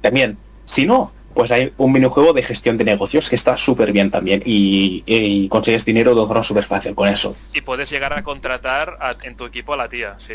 También. 0.00 0.38
Si 0.64 0.86
no, 0.86 1.12
pues 1.36 1.50
hay 1.50 1.70
un 1.76 1.92
minijuego 1.92 2.32
de 2.32 2.42
gestión 2.42 2.78
de 2.78 2.84
negocios 2.84 3.28
que 3.28 3.36
está 3.36 3.58
súper 3.58 3.92
bien 3.92 4.10
también 4.10 4.42
y, 4.46 5.46
consigues 5.48 5.84
dinero 5.84 6.14
de 6.14 6.26
forma 6.26 6.42
súper 6.42 6.64
fácil 6.64 6.94
con 6.94 7.08
eso. 7.10 7.36
Y 7.52 7.60
puedes 7.60 7.90
llegar 7.90 8.14
a 8.14 8.22
contratar 8.24 8.98
en 9.22 9.36
tu 9.36 9.44
equipo 9.44 9.74
a 9.74 9.76
la 9.76 9.86
tía, 9.86 10.16
si, 10.16 10.32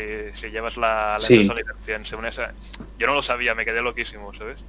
llevas 0.48 0.76
la, 0.76 1.18
la 1.18 1.36
empresa 1.36 2.54
Yo 3.00 3.08
no 3.08 3.14
lo 3.14 3.22
sabía, 3.22 3.52
me 3.56 3.64
quedé 3.64 3.82
loquísimo, 3.82 4.32
¿sabes? 4.32 4.64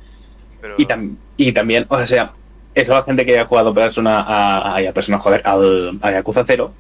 Y, 1.38 1.52
también, 1.52 1.86
o 1.88 2.04
sea, 2.04 2.34
es 2.74 2.88
la 2.88 3.04
gente 3.04 3.28
que 3.28 3.38
ha 3.38 3.46
jugado 3.46 3.72
persona 3.72 4.22
a, 4.22 4.78
a, 4.78 4.92
persona, 4.92 5.20
joder, 5.20 5.44
al, 5.46 6.00
a 6.02 6.12
Yakuza 6.14 6.44
0, 6.48 6.74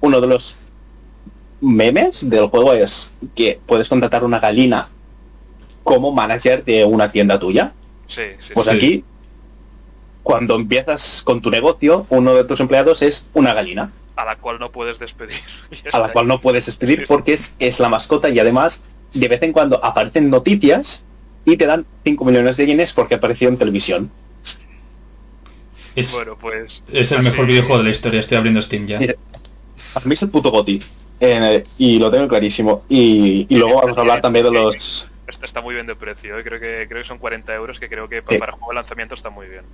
uno 0.00 0.20
de 0.20 0.26
los 0.26 0.56
memes 1.60 2.28
del 2.30 2.46
juego 2.46 2.72
es 2.72 3.10
que 3.34 3.60
puedes 3.66 3.88
contratar 3.88 4.24
una 4.24 4.38
gallina 4.38 4.88
como 5.84 6.10
manager 6.10 6.64
de 6.64 6.86
una 6.86 7.12
tienda 7.12 7.38
tuya 7.38 7.74
pues 8.54 8.68
aquí, 8.68 9.04
cuando 10.22 10.56
empiezas 10.56 11.22
con 11.22 11.40
tu 11.40 11.50
negocio, 11.50 12.06
uno 12.08 12.34
de 12.34 12.44
tus 12.44 12.60
empleados 12.60 13.02
es 13.02 13.26
una 13.34 13.54
gallina. 13.54 13.92
A 14.16 14.24
la 14.24 14.36
cual 14.36 14.58
no 14.58 14.72
puedes 14.72 14.98
despedir. 14.98 15.36
a 15.92 15.98
la 15.98 16.08
cual 16.12 16.26
no 16.26 16.40
puedes 16.40 16.66
despedir 16.66 17.06
porque 17.06 17.34
es, 17.34 17.54
es 17.58 17.80
la 17.80 17.88
mascota 17.88 18.28
y 18.28 18.38
además 18.38 18.82
de 19.12 19.28
vez 19.28 19.42
en 19.42 19.52
cuando 19.52 19.84
aparecen 19.84 20.30
noticias 20.30 21.04
y 21.44 21.56
te 21.56 21.66
dan 21.66 21.86
5 22.04 22.24
millones 22.24 22.56
de 22.56 22.66
yenes 22.66 22.92
porque 22.92 23.14
apareció 23.14 23.48
en 23.48 23.56
televisión. 23.56 24.10
Es, 25.94 26.12
bueno, 26.12 26.36
pues, 26.38 26.82
es 26.92 27.12
el 27.12 27.22
mejor 27.22 27.46
videojuego 27.46 27.78
de 27.78 27.84
la 27.84 27.90
historia, 27.90 28.20
estoy 28.20 28.36
abriendo 28.36 28.60
Steam 28.60 28.86
ya. 28.86 28.98
a 28.98 30.00
mí 30.00 30.14
es 30.14 30.22
el 30.22 30.28
puto 30.28 30.50
goti. 30.50 30.82
Eh, 31.20 31.64
y 31.78 31.98
lo 31.98 32.10
tengo 32.10 32.28
clarísimo. 32.28 32.84
Y, 32.88 33.46
y 33.48 33.56
luego 33.56 33.80
vamos 33.80 33.96
a 33.96 34.00
hablar 34.02 34.20
también 34.20 34.44
de 34.44 34.50
los 34.50 35.08
está, 35.26 35.60
muy 35.60 35.74
bien 35.74 35.86
de 35.86 35.96
precio. 35.96 36.38
¿eh? 36.38 36.44
Creo, 36.44 36.60
que, 36.60 36.86
creo 36.88 37.02
que 37.02 37.08
son 37.08 37.18
40 37.18 37.54
euros, 37.54 37.80
que 37.80 37.88
creo 37.88 38.08
que 38.08 38.22
para, 38.22 38.52
juego 38.52 38.68
de 38.70 38.74
lanzamiento 38.74 39.14
está 39.14 39.30
muy 39.30 39.46
bien. 39.48 39.64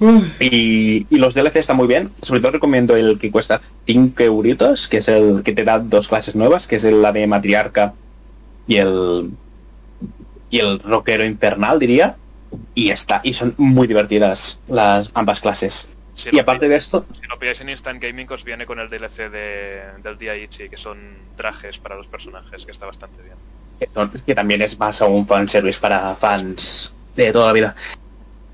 Mm. 0.00 0.18
Y, 0.40 1.06
los 1.16 1.34
DLC 1.34 1.56
están 1.56 1.76
muy 1.76 1.86
bien. 1.86 2.12
Sobre 2.22 2.40
todo 2.40 2.52
recomiendo 2.52 2.96
el 2.96 3.18
que 3.18 3.30
cuesta 3.30 3.60
5 3.86 4.22
euritos, 4.22 4.88
que 4.88 4.98
es 4.98 5.08
el 5.08 5.42
que 5.42 5.52
te 5.52 5.64
da 5.64 5.78
dos 5.78 6.08
clases 6.08 6.34
nuevas, 6.34 6.66
que 6.66 6.76
es 6.76 6.84
la 6.84 7.12
de 7.12 7.26
matriarca 7.26 7.94
y 8.66 8.76
el 8.76 9.30
y 10.50 10.60
el 10.60 10.78
rockero 10.78 11.24
infernal, 11.24 11.78
diría. 11.78 12.16
Y 12.74 12.90
está, 12.90 13.20
y 13.22 13.34
son 13.34 13.54
muy 13.58 13.86
divertidas 13.86 14.58
las 14.68 15.10
ambas 15.12 15.42
clases 15.42 15.88
y 16.32 16.38
aparte 16.38 16.68
de 16.68 16.76
esto... 16.76 17.06
Si 17.12 17.26
lo 17.26 17.38
pilláis 17.38 17.60
en 17.60 17.68
Instant 17.68 18.02
Gaming 18.02 18.30
os 18.30 18.44
viene 18.44 18.66
con 18.66 18.78
el 18.80 18.88
DLC 18.88 19.30
de, 19.30 19.82
del 20.02 20.42
Ichi, 20.42 20.68
que 20.68 20.76
son 20.76 20.98
trajes 21.36 21.78
para 21.78 21.94
los 21.94 22.06
personajes, 22.06 22.64
que 22.64 22.72
está 22.72 22.86
bastante 22.86 23.22
bien. 23.22 23.36
Que, 24.26 24.34
también 24.34 24.62
es 24.62 24.78
más 24.78 25.00
a 25.00 25.06
un 25.06 25.26
fanservice 25.26 25.78
para 25.80 26.16
fans 26.16 26.94
de 27.14 27.32
toda 27.32 27.46
la 27.48 27.52
vida. 27.52 27.76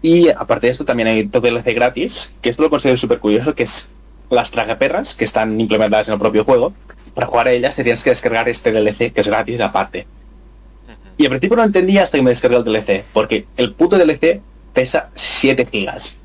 Y 0.02 0.28
aparte 0.28 0.66
de 0.66 0.72
esto 0.72 0.84
también 0.84 1.08
hay 1.08 1.26
todo 1.26 1.42
DLC 1.42 1.74
gratis, 1.74 2.34
que 2.42 2.50
esto 2.50 2.62
lo 2.62 2.70
considero 2.70 2.98
súper 2.98 3.20
curioso, 3.20 3.54
que 3.54 3.62
es 3.62 3.88
las 4.28 4.50
tragaperras, 4.50 5.14
que 5.14 5.24
están 5.24 5.58
implementadas 5.58 6.08
en 6.08 6.14
el 6.14 6.20
propio 6.20 6.44
juego. 6.44 6.74
Para 7.14 7.26
jugar 7.26 7.48
a 7.48 7.52
ellas 7.52 7.76
te 7.76 7.84
tienes 7.84 8.02
que 8.02 8.10
descargar 8.10 8.48
este 8.48 8.72
DLC, 8.72 9.12
que 9.12 9.20
es 9.20 9.28
gratis 9.28 9.60
aparte. 9.60 10.06
Y 11.16 11.24
al 11.24 11.30
principio 11.30 11.56
no 11.56 11.64
entendía 11.64 12.02
hasta 12.02 12.18
que 12.18 12.22
me 12.22 12.30
descargué 12.30 12.56
el 12.56 12.64
DLC, 12.64 13.04
porque 13.12 13.46
el 13.56 13.72
puto 13.72 13.96
DLC 13.96 14.42
pesa 14.74 15.10
7 15.14 15.66
gigas 15.70 16.16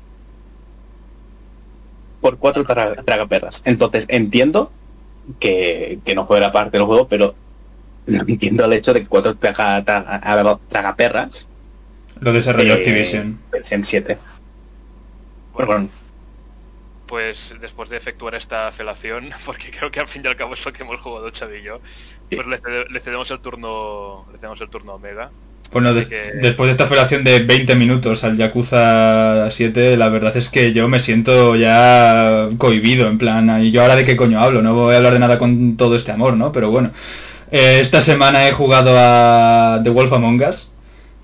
por 2.20 2.38
cuatro 2.38 2.64
tragaperras. 2.64 3.62
Entonces 3.64 4.06
entiendo 4.08 4.72
que, 5.38 6.00
no 6.14 6.26
fuera 6.26 6.52
parte 6.52 6.78
del 6.78 6.86
juego, 6.86 7.08
pero 7.08 7.34
no 8.06 8.22
entiendo 8.26 8.64
el 8.64 8.72
hecho 8.72 8.92
de 8.92 9.02
que 9.02 9.06
cuatro 9.06 9.36
traga, 9.36 9.84
tragaperras 10.68 11.46
lo 12.20 12.32
desarrolló 12.32 12.74
Activision. 12.74 13.40
En 13.70 13.84
7. 13.84 14.18
Bueno, 15.54 15.88
pues 17.06 17.54
después 17.60 17.90
de 17.90 17.96
efectuar 17.96 18.34
esta 18.34 18.70
felación, 18.72 19.30
porque 19.44 19.70
creo 19.70 19.90
que 19.90 20.00
al 20.00 20.08
fin 20.08 20.22
y 20.24 20.28
al 20.28 20.36
cabo 20.36 20.54
es 20.54 20.64
lo 20.64 20.72
que 20.72 20.82
hemos 20.82 21.00
jugado 21.00 21.30
Chavillo, 21.30 21.80
pues 22.30 22.46
le, 22.46 23.00
cedemos 23.00 23.30
el 23.30 23.40
turno 23.40 24.26
le 24.30 24.38
cedemos 24.38 24.60
el 24.60 24.68
turno 24.68 24.92
a 24.92 24.94
Omega. 24.96 25.30
Bueno, 25.72 25.94
después 25.94 26.66
de 26.66 26.72
esta 26.72 26.86
federación 26.86 27.22
de 27.22 27.38
20 27.40 27.76
minutos 27.76 28.24
al 28.24 28.36
Yakuza 28.36 29.48
7, 29.52 29.96
la 29.96 30.08
verdad 30.08 30.36
es 30.36 30.48
que 30.48 30.72
yo 30.72 30.88
me 30.88 30.98
siento 30.98 31.54
ya 31.54 32.48
cohibido, 32.58 33.06
en 33.06 33.18
plan, 33.18 33.62
¿y 33.62 33.70
yo 33.70 33.82
ahora 33.82 33.94
de 33.94 34.04
qué 34.04 34.16
coño 34.16 34.40
hablo? 34.40 34.62
No 34.62 34.74
voy 34.74 34.94
a 34.94 34.96
hablar 34.96 35.12
de 35.12 35.20
nada 35.20 35.38
con 35.38 35.76
todo 35.76 35.94
este 35.94 36.10
amor, 36.10 36.36
¿no? 36.36 36.50
Pero 36.50 36.72
bueno, 36.72 36.90
eh, 37.52 37.78
esta 37.80 38.02
semana 38.02 38.48
he 38.48 38.52
jugado 38.52 38.96
a 38.96 39.80
The 39.84 39.90
Wolf 39.90 40.12
Among 40.12 40.42
Us, 40.42 40.72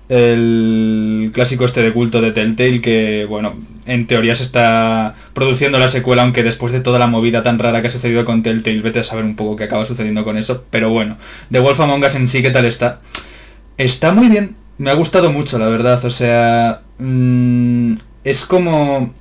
el 0.07 1.29
clásico 1.33 1.65
este 1.65 1.81
de 1.83 1.91
culto 1.91 2.21
de 2.21 2.31
Telltale, 2.31 2.79
que, 2.79 3.25
bueno, 3.27 3.53
en 3.85 4.07
teoría 4.07 4.37
se 4.37 4.43
está 4.43 5.15
produciendo 5.33 5.77
la 5.77 5.89
secuela, 5.89 6.23
aunque 6.23 6.43
después 6.43 6.71
de 6.71 6.79
toda 6.79 6.99
la 6.99 7.07
movida 7.07 7.43
tan 7.43 7.59
rara 7.59 7.81
que 7.81 7.89
ha 7.89 7.91
sucedido 7.91 8.23
con 8.23 8.43
Telltale, 8.43 8.81
vete 8.81 8.99
a 8.99 9.03
saber 9.03 9.25
un 9.25 9.35
poco 9.35 9.57
qué 9.57 9.65
acaba 9.65 9.85
sucediendo 9.85 10.23
con 10.23 10.37
eso, 10.37 10.63
pero 10.69 10.89
bueno, 10.89 11.17
The 11.51 11.59
Wolf 11.59 11.81
Among 11.81 12.05
Us 12.05 12.15
en 12.15 12.29
sí, 12.29 12.41
¿qué 12.41 12.51
tal 12.51 12.63
está? 12.63 13.01
Está 13.77 14.11
muy 14.11 14.27
bien, 14.29 14.55
me 14.79 14.89
ha 14.89 14.95
gustado 14.95 15.31
mucho, 15.31 15.59
la 15.59 15.67
verdad. 15.67 16.03
O 16.03 16.09
sea, 16.11 16.81
mm, 16.97 17.93
es 18.23 18.45
como... 18.45 19.13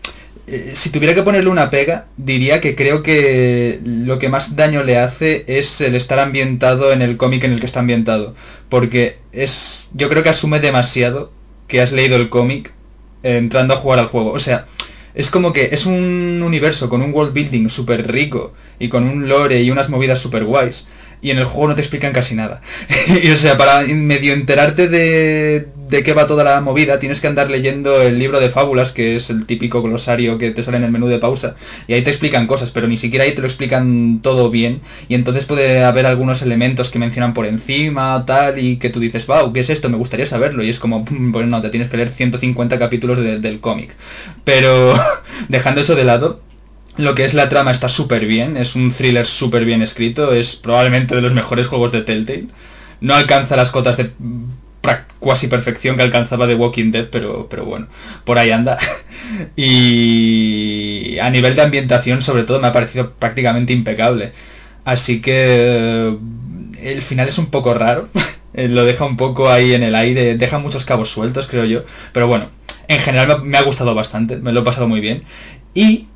Eh, 0.46 0.72
si 0.74 0.90
tuviera 0.90 1.14
que 1.14 1.24
ponerle 1.24 1.50
una 1.50 1.70
pega, 1.70 2.06
diría 2.16 2.60
que 2.60 2.76
creo 2.76 3.02
que 3.02 3.80
lo 3.84 4.18
que 4.18 4.28
más 4.28 4.54
daño 4.54 4.84
le 4.84 4.98
hace 4.98 5.44
es 5.48 5.80
el 5.80 5.96
estar 5.96 6.20
ambientado 6.20 6.92
en 6.92 7.02
el 7.02 7.16
cómic 7.16 7.44
en 7.44 7.52
el 7.52 7.60
que 7.60 7.66
está 7.66 7.80
ambientado. 7.80 8.34
Porque 8.70 9.18
es... 9.32 9.88
Yo 9.92 10.08
creo 10.08 10.22
que 10.22 10.30
asume 10.30 10.60
demasiado 10.60 11.32
que 11.68 11.82
has 11.82 11.92
leído 11.92 12.16
el 12.16 12.30
cómic 12.30 12.72
eh, 13.22 13.36
entrando 13.36 13.74
a 13.74 13.78
jugar 13.78 13.98
al 13.98 14.06
juego. 14.06 14.32
O 14.32 14.40
sea, 14.40 14.66
es 15.14 15.30
como 15.30 15.52
que 15.52 15.70
es 15.72 15.84
un 15.84 16.42
universo 16.42 16.88
con 16.88 17.02
un 17.02 17.12
world 17.12 17.34
building 17.34 17.68
súper 17.68 18.10
rico 18.10 18.54
y 18.78 18.88
con 18.88 19.04
un 19.04 19.28
lore 19.28 19.62
y 19.62 19.70
unas 19.70 19.90
movidas 19.90 20.20
súper 20.20 20.44
guays 20.44 20.86
y 21.26 21.32
en 21.32 21.38
el 21.38 21.44
juego 21.44 21.66
no 21.66 21.74
te 21.74 21.80
explican 21.80 22.12
casi 22.12 22.36
nada. 22.36 22.60
y 23.22 23.28
o 23.32 23.36
sea, 23.36 23.58
para 23.58 23.82
medio 23.82 24.32
enterarte 24.32 24.88
de, 24.88 25.66
de 25.88 26.04
qué 26.04 26.12
va 26.12 26.28
toda 26.28 26.44
la 26.44 26.60
movida, 26.60 27.00
tienes 27.00 27.20
que 27.20 27.26
andar 27.26 27.50
leyendo 27.50 28.00
el 28.00 28.16
libro 28.20 28.38
de 28.38 28.48
fábulas, 28.48 28.92
que 28.92 29.16
es 29.16 29.28
el 29.28 29.44
típico 29.44 29.82
glosario 29.82 30.38
que 30.38 30.52
te 30.52 30.62
sale 30.62 30.76
en 30.76 30.84
el 30.84 30.92
menú 30.92 31.08
de 31.08 31.18
pausa, 31.18 31.56
y 31.88 31.94
ahí 31.94 32.02
te 32.02 32.10
explican 32.10 32.46
cosas, 32.46 32.70
pero 32.70 32.86
ni 32.86 32.96
siquiera 32.96 33.24
ahí 33.24 33.32
te 33.32 33.40
lo 33.40 33.48
explican 33.48 34.20
todo 34.22 34.50
bien, 34.50 34.82
y 35.08 35.16
entonces 35.16 35.46
puede 35.46 35.82
haber 35.82 36.06
algunos 36.06 36.42
elementos 36.42 36.90
que 36.90 37.00
mencionan 37.00 37.34
por 37.34 37.46
encima, 37.46 38.22
tal, 38.24 38.60
y 38.60 38.76
que 38.76 38.90
tú 38.90 39.00
dices, 39.00 39.26
wow, 39.26 39.52
¿qué 39.52 39.58
es 39.60 39.70
esto? 39.70 39.88
Me 39.88 39.96
gustaría 39.96 40.26
saberlo, 40.26 40.62
y 40.62 40.70
es 40.70 40.78
como, 40.78 41.04
bueno, 41.10 41.48
no, 41.56 41.60
te 41.60 41.70
tienes 41.70 41.90
que 41.90 41.96
leer 41.96 42.10
150 42.10 42.78
capítulos 42.78 43.18
del 43.18 43.58
cómic. 43.58 43.96
Pero, 44.44 44.94
dejando 45.48 45.80
eso 45.80 45.96
de 45.96 46.04
lado, 46.04 46.45
Lo 46.98 47.14
que 47.14 47.24
es 47.24 47.34
la 47.34 47.48
trama 47.48 47.72
está 47.72 47.88
súper 47.88 48.26
bien, 48.26 48.56
es 48.56 48.74
un 48.74 48.90
thriller 48.90 49.26
súper 49.26 49.64
bien 49.64 49.82
escrito, 49.82 50.32
es 50.32 50.56
probablemente 50.56 51.14
de 51.14 51.20
los 51.20 51.32
mejores 51.32 51.66
juegos 51.66 51.92
de 51.92 52.02
Telltale. 52.02 52.46
No 53.00 53.14
alcanza 53.14 53.56
las 53.56 53.70
cotas 53.70 53.98
de 53.98 54.12
cuasi 55.18 55.48
perfección 55.48 55.96
que 55.96 56.02
alcanzaba 56.02 56.46
de 56.46 56.54
Walking 56.54 56.92
Dead, 56.92 57.08
pero, 57.10 57.48
pero 57.50 57.64
bueno, 57.64 57.88
por 58.24 58.38
ahí 58.38 58.50
anda. 58.50 58.78
y 59.56 61.18
a 61.18 61.30
nivel 61.30 61.54
de 61.54 61.62
ambientación, 61.62 62.22
sobre 62.22 62.44
todo, 62.44 62.60
me 62.60 62.68
ha 62.68 62.72
parecido 62.72 63.12
prácticamente 63.12 63.72
impecable. 63.72 64.32
Así 64.84 65.20
que 65.20 66.16
el 66.80 67.02
final 67.02 67.28
es 67.28 67.38
un 67.38 67.46
poco 67.46 67.74
raro, 67.74 68.08
lo 68.54 68.84
deja 68.84 69.04
un 69.04 69.16
poco 69.16 69.50
ahí 69.50 69.74
en 69.74 69.82
el 69.82 69.94
aire, 69.94 70.36
deja 70.36 70.58
muchos 70.58 70.84
cabos 70.84 71.10
sueltos, 71.10 71.46
creo 71.46 71.64
yo. 71.64 71.84
Pero 72.12 72.28
bueno, 72.28 72.50
en 72.88 73.00
general 73.00 73.42
me 73.42 73.58
ha 73.58 73.62
gustado 73.62 73.94
bastante, 73.94 74.36
me 74.36 74.52
lo 74.52 74.60
he 74.60 74.64
pasado 74.64 74.88
muy 74.88 75.00
bien. 75.00 75.24
Y 75.74 76.06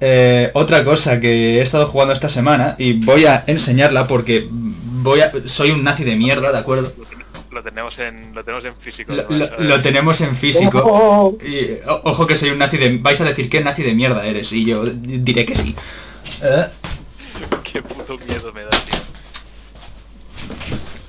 eh, 0.00 0.50
otra 0.54 0.84
cosa 0.84 1.20
que 1.20 1.58
he 1.58 1.62
estado 1.62 1.86
jugando 1.86 2.14
esta 2.14 2.28
semana, 2.28 2.76
y 2.78 2.94
voy 2.94 3.26
a 3.26 3.44
enseñarla 3.46 4.06
porque 4.06 4.48
voy 4.50 5.20
a, 5.20 5.32
soy 5.46 5.70
un 5.70 5.84
nazi 5.84 6.04
de 6.04 6.16
mierda, 6.16 6.52
¿de 6.52 6.58
acuerdo? 6.58 6.92
lo 7.54 7.62
tenemos 7.62 7.98
en, 8.00 8.34
lo 8.34 8.44
tenemos 8.44 8.64
en 8.64 8.76
físico. 8.76 9.14
Lo, 9.14 9.80
tenemos 9.80 10.20
en 10.20 10.36
físico. 10.36 11.38
Y, 11.40 11.78
ojo 11.86 12.26
que 12.26 12.36
soy 12.36 12.50
un 12.50 12.58
nazi 12.58 12.76
de... 12.76 12.98
Vais 12.98 13.20
a 13.20 13.24
decir 13.24 13.48
qué 13.48 13.62
nazi 13.62 13.82
de 13.82 13.94
mierda 13.94 14.26
eres 14.26 14.52
y 14.52 14.64
yo 14.64 14.84
diré 14.84 15.46
que 15.46 15.56
sí. 15.56 15.74
¿Eh? 16.42 16.66
Qué 17.62 17.82
puto 17.82 18.18
miedo 18.18 18.52
me 18.52 18.62
da, 18.62 18.70
tío. 18.70 18.94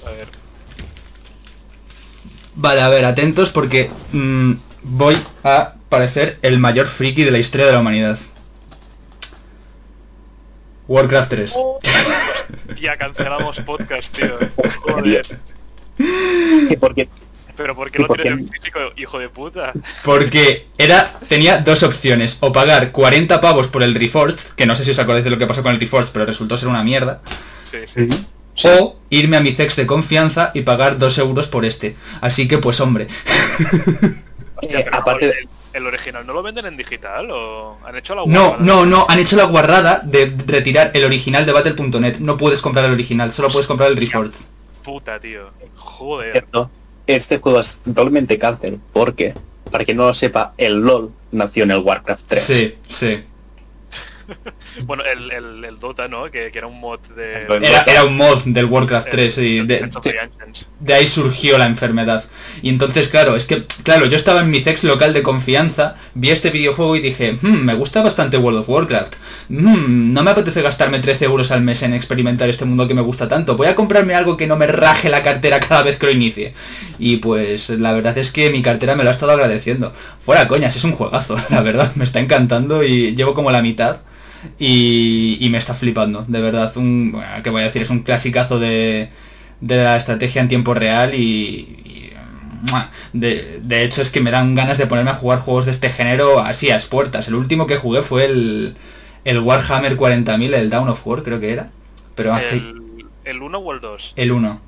A 0.05 0.11
ver. 0.11 0.27
Vale, 2.55 2.81
a 2.81 2.89
ver, 2.89 3.05
atentos 3.05 3.49
porque 3.49 3.91
mm, 4.11 4.53
voy 4.83 5.15
a 5.43 5.73
parecer 5.89 6.39
el 6.41 6.59
mayor 6.59 6.87
friki 6.87 7.23
de 7.23 7.31
la 7.31 7.39
historia 7.39 7.65
de 7.65 7.73
la 7.73 7.79
humanidad. 7.79 8.17
Warcraft 10.87 11.29
3. 11.29 11.55
ya 12.79 12.97
cancelamos 12.97 13.59
podcast, 13.61 14.15
tío. 14.15 14.37
Joder. 14.83 15.39
porque 16.79 17.07
pero 17.55 17.75
¿por 17.75 17.89
qué 17.89 17.99
lo 17.99 18.07
tienes 18.09 18.33
en 18.33 18.49
físico, 18.49 18.79
hijo 18.97 19.19
de 19.19 19.29
puta? 19.29 19.73
Porque 20.03 20.67
era 20.77 21.19
tenía 21.27 21.59
dos 21.59 21.83
opciones, 21.83 22.37
o 22.41 22.51
pagar 22.51 22.91
40 22.91 23.39
pavos 23.39 23.67
por 23.67 23.81
el 23.81 23.95
Reforged, 23.95 24.39
que 24.55 24.65
no 24.65 24.75
sé 24.75 24.83
si 24.83 24.91
os 24.91 24.99
acordáis 24.99 25.23
de 25.23 25.29
lo 25.29 25.37
que 25.37 25.47
pasó 25.47 25.63
con 25.63 25.73
el 25.73 25.79
Reforged, 25.79 26.09
pero 26.11 26.25
resultó 26.25 26.57
ser 26.57 26.67
una 26.67 26.83
mierda. 26.83 27.21
Sí, 27.63 27.79
sí. 27.85 28.09
O 28.63 28.99
irme 29.09 29.37
a 29.37 29.41
mi 29.41 29.51
sex 29.51 29.75
de 29.75 29.85
confianza 29.85 30.51
y 30.53 30.61
pagar 30.61 30.97
2 30.97 31.17
euros 31.17 31.47
por 31.47 31.65
este. 31.65 31.95
Así 32.21 32.47
que 32.47 32.57
pues 32.57 32.79
hombre. 32.79 33.07
Eh, 34.61 34.85
aparte 34.91 35.25
el, 35.25 35.49
el, 35.75 35.85
original 35.85 36.25
no 36.25 36.33
lo 36.33 36.41
venden 36.41 36.65
en 36.65 36.77
digital 36.77 37.29
o 37.31 37.77
han 37.85 37.95
hecho 37.95 38.15
la 38.15 38.21
guarrada? 38.21 38.57
No, 38.59 38.65
no, 38.65 38.85
no, 38.85 39.05
han 39.07 39.19
hecho 39.19 39.35
la 39.35 39.45
guarrada 39.45 40.01
de 40.03 40.33
retirar 40.45 40.91
el 40.93 41.03
original 41.03 41.45
de 41.45 41.51
battle.net. 41.51 42.17
No 42.19 42.37
puedes 42.37 42.61
comprar 42.61 42.85
el 42.85 42.91
original, 42.91 43.31
solo 43.31 43.49
puedes 43.49 43.67
comprar 43.67 43.91
el 43.91 43.97
Reforged. 43.97 44.39
Puta, 44.83 45.19
tío. 45.19 45.49
Joder. 45.75 46.45
Este 47.07 47.37
juego 47.37 47.59
es 47.59 47.79
totalmente 47.85 48.39
cáncer 48.39 48.77
porque, 48.91 49.33
para 49.71 49.85
quien 49.85 49.97
no 49.97 50.07
lo 50.07 50.13
sepa, 50.13 50.53
el 50.57 50.79
LOL 50.79 51.11
nació 51.31 51.63
en 51.63 51.71
el 51.71 51.79
Warcraft 51.79 52.25
3. 52.27 52.43
Sí, 52.43 52.75
sí. 52.87 53.23
bueno, 54.83 55.03
el, 55.03 55.63
el, 55.63 55.79
Dota, 55.79 56.07
¿no? 56.07 56.29
Que, 56.31 56.51
era 56.53 56.67
un 56.67 56.79
mod 56.79 56.99
de... 57.15 57.45
Era, 57.87 58.03
un 58.05 58.17
mod 58.17 58.43
del 58.45 58.65
Warcraft 58.65 59.09
3 59.09 59.37
y 59.39 59.59
de, 59.61 59.89
de, 60.79 60.93
ahí 60.93 61.07
surgió 61.07 61.57
la 61.57 61.65
enfermedad. 61.65 62.25
Y 62.61 62.69
entonces, 62.69 63.07
claro, 63.07 63.35
es 63.35 63.45
que, 63.45 63.65
claro, 63.83 64.05
yo 64.05 64.17
estaba 64.17 64.41
en 64.41 64.49
mi 64.49 64.61
sex 64.61 64.83
local 64.83 65.13
de 65.13 65.23
confianza, 65.23 65.95
vi 66.13 66.31
este 66.31 66.49
videojuego 66.49 66.95
y 66.95 67.01
dije, 67.01 67.37
hmm, 67.41 67.65
me 67.65 67.73
gusta 67.73 68.01
bastante 68.01 68.37
World 68.37 68.59
of 68.59 68.69
Warcraft. 68.69 69.15
Hmm, 69.49 70.13
no 70.13 70.23
me 70.23 70.31
apetece 70.31 70.61
gastarme 70.61 70.99
13 70.99 71.25
euros 71.25 71.51
al 71.51 71.61
mes 71.61 71.83
en 71.83 71.93
experimentar 71.93 72.49
este 72.49 72.65
mundo 72.65 72.87
que 72.87 72.93
me 72.93 73.01
gusta 73.01 73.27
tanto. 73.27 73.57
Voy 73.57 73.67
a 73.67 73.75
comprarme 73.75 74.15
algo 74.15 74.37
que 74.37 74.47
no 74.47 74.55
me 74.55 74.67
raje 74.67 75.09
la 75.09 75.23
cartera 75.23 75.59
cada 75.59 75.83
vez 75.83 75.97
que 75.97 76.07
lo 76.07 76.11
inicie. 76.11 76.53
Y 76.97 77.17
pues 77.17 77.69
la 77.69 77.93
verdad 77.93 78.17
es 78.17 78.31
que 78.31 78.49
mi 78.49 78.61
cartera 78.61 78.95
me 78.95 79.03
lo 79.03 79.09
ha 79.09 79.13
estado 79.13 79.33
agradeciendo. 79.33 79.93
Fuera 80.19 80.47
coñas, 80.47 80.75
es 80.75 80.83
un 80.83 80.93
juegazo, 80.93 81.37
la 81.49 81.61
verdad, 81.61 81.91
me 81.95 82.03
está 82.03 82.19
encantando 82.19 82.83
y 82.83 83.15
llevo 83.15 83.33
como 83.33 83.51
la 83.51 83.61
mitad 83.61 83.97
y, 84.59 85.47
me 85.51 85.57
está 85.57 85.73
flipando, 85.73 86.25
de 86.27 86.41
verdad. 86.41 86.75
Un, 86.77 87.11
bueno, 87.11 87.27
¿qué 87.43 87.49
voy 87.49 87.61
a 87.61 87.65
decir? 87.65 87.81
Es 87.81 87.89
un 87.89 88.03
clasicazo 88.03 88.59
de, 88.59 89.09
de 89.61 89.77
la 89.77 89.97
estrategia 89.97 90.41
en 90.41 90.47
tiempo 90.47 90.73
real 90.73 91.13
y, 91.13 92.11
de, 93.13 93.59
de, 93.61 93.83
hecho 93.83 94.01
es 94.01 94.09
que 94.09 94.21
me 94.21 94.31
dan 94.31 94.55
ganas 94.55 94.77
de 94.77 94.87
ponerme 94.87 95.11
a 95.11 95.15
jugar 95.15 95.39
juegos 95.39 95.65
de 95.65 95.71
este 95.71 95.89
género 95.89 96.39
así 96.39 96.71
a 96.71 96.79
puertas. 96.79 97.27
El 97.27 97.35
último 97.35 97.67
que 97.67 97.77
jugué 97.77 98.01
fue 98.01 98.25
el, 98.25 98.75
el 99.23 99.39
Warhammer 99.39 99.97
40.000, 99.97 100.53
el 100.53 100.69
Down 100.69 100.89
of 100.89 101.05
War 101.05 101.23
creo 101.23 101.39
que 101.39 101.51
era. 101.51 101.69
Pero 102.15 102.33
hace... 102.33 102.61
¿El 103.25 103.41
1 103.41 103.57
o 103.57 103.73
el 103.73 103.81
2? 103.81 104.13
El 104.15 104.31
1. 104.31 104.61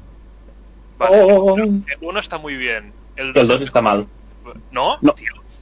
el 1.12 1.84
1 2.02 2.20
está 2.20 2.38
muy 2.38 2.58
bien. 2.58 2.92
El 3.16 3.34
2 3.34 3.62
está 3.62 3.82
mal. 3.82 4.08
¿No? 4.72 4.98
No. 5.02 5.14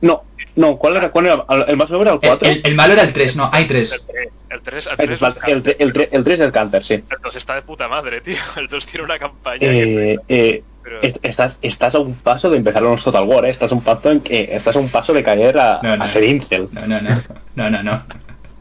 No, 0.01 0.23
no, 0.55 0.77
¿cuál 0.77 0.97
era? 0.97 1.09
¿Cuál 1.09 1.25
era? 1.25 1.45
¿El 1.67 1.77
más 1.77 1.89
nuevo 1.89 2.03
era 2.03 2.13
el 2.13 2.19
4? 2.19 2.49
El, 2.63 2.75
malo 2.75 2.93
era 2.93 3.03
el 3.03 3.13
3, 3.13 3.35
no, 3.35 3.49
hay 3.51 3.65
3. 3.65 3.91
El 3.91 4.01
3, 4.01 4.29
el 4.49 4.61
3, 4.61 4.87
el 4.87 4.97
3, 4.97 5.21
el 5.47 5.63
3, 5.63 5.75
el 5.79 5.93
3, 5.93 6.09
el 6.11 6.23
3 6.23 6.39
es 6.39 6.45
el 6.45 6.51
cáncer, 6.51 6.85
sí. 6.85 6.93
El 6.93 7.21
2 7.21 7.35
está 7.35 7.55
de 7.55 7.61
puta 7.61 7.87
madre, 7.87 8.21
tío. 8.21 8.37
El 8.55 8.67
2 8.67 8.85
tiene 8.85 9.05
una 9.05 9.19
campaña 9.19 9.59
eh, 9.61 10.17
eh, 10.27 10.63
pero... 10.83 10.99
estás, 11.23 11.57
estás 11.61 11.95
a 11.95 11.99
un 11.99 12.15
paso 12.15 12.49
de 12.49 12.57
empezar 12.57 12.81
los 12.81 13.03
Total 13.03 13.23
War, 13.23 13.45
¿eh? 13.45 13.49
Estás 13.49 13.71
a 13.71 13.75
un 13.75 13.83
paso 13.83 14.11
en 14.11 14.21
que 14.21 14.49
estás 14.51 14.75
a 14.75 14.79
un 14.79 14.89
paso 14.89 15.13
de 15.13 15.23
caer 15.23 15.57
a, 15.57 15.79
no, 15.81 15.97
no, 15.97 16.03
a 16.03 16.07
ser 16.07 16.23
Incel. 16.23 16.69
No, 16.71 16.85
no, 16.85 17.01
no. 17.01 17.21
No, 17.55 17.69
no, 17.69 17.83
no. 17.83 18.03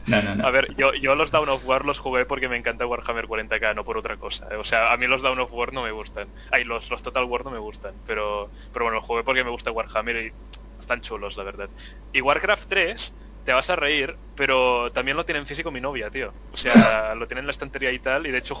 No, 0.07 0.21
no, 0.21 0.35
no. 0.35 0.45
A 0.45 0.51
ver, 0.51 0.73
yo, 0.75 0.93
yo 0.93 1.15
los 1.15 1.31
Down 1.31 1.49
of 1.49 1.65
War 1.65 1.83
los 1.83 1.97
jugué 1.97 2.25
porque 2.25 2.47
me 2.47 2.57
encanta 2.57 2.85
Warhammer 2.85 3.25
40k, 3.25 3.73
no 3.73 3.83
por 3.83 3.97
otra 3.97 4.17
cosa. 4.17 4.47
¿eh? 4.51 4.55
O 4.55 4.63
sea, 4.63 4.93
a 4.93 4.97
mí 4.97 5.07
los 5.07 5.23
Down 5.23 5.39
of 5.39 5.51
War 5.51 5.73
no 5.73 5.81
me 5.81 5.91
gustan. 5.91 6.27
Ay, 6.51 6.63
los, 6.63 6.89
los 6.91 7.01
Total 7.01 7.23
War 7.23 7.43
no 7.43 7.51
me 7.51 7.57
gustan. 7.57 7.93
Pero, 8.05 8.49
pero 8.71 8.85
bueno, 8.85 8.97
los 8.97 9.05
jugué 9.05 9.23
porque 9.23 9.43
me 9.43 9.49
gusta 9.49 9.71
Warhammer 9.71 10.15
y 10.17 10.33
están 10.79 11.01
chulos, 11.01 11.37
la 11.37 11.43
verdad. 11.43 11.69
Y 12.13 12.21
Warcraft 12.21 12.69
3, 12.69 13.13
te 13.45 13.53
vas 13.53 13.69
a 13.69 13.75
reír, 13.75 14.15
pero 14.35 14.91
también 14.91 15.15
lo 15.15 15.23
tiene 15.23 15.39
en 15.39 15.45
físico 15.45 15.71
mi 15.71 15.79
novia, 15.79 16.09
tío. 16.09 16.33
O 16.51 16.57
sea, 16.57 17.13
lo 17.15 17.27
tiene 17.27 17.41
en 17.41 17.45
la 17.45 17.51
estantería 17.51 17.91
y 17.91 17.99
tal, 17.99 18.25
y 18.25 18.31
de 18.31 18.39
hecho 18.39 18.57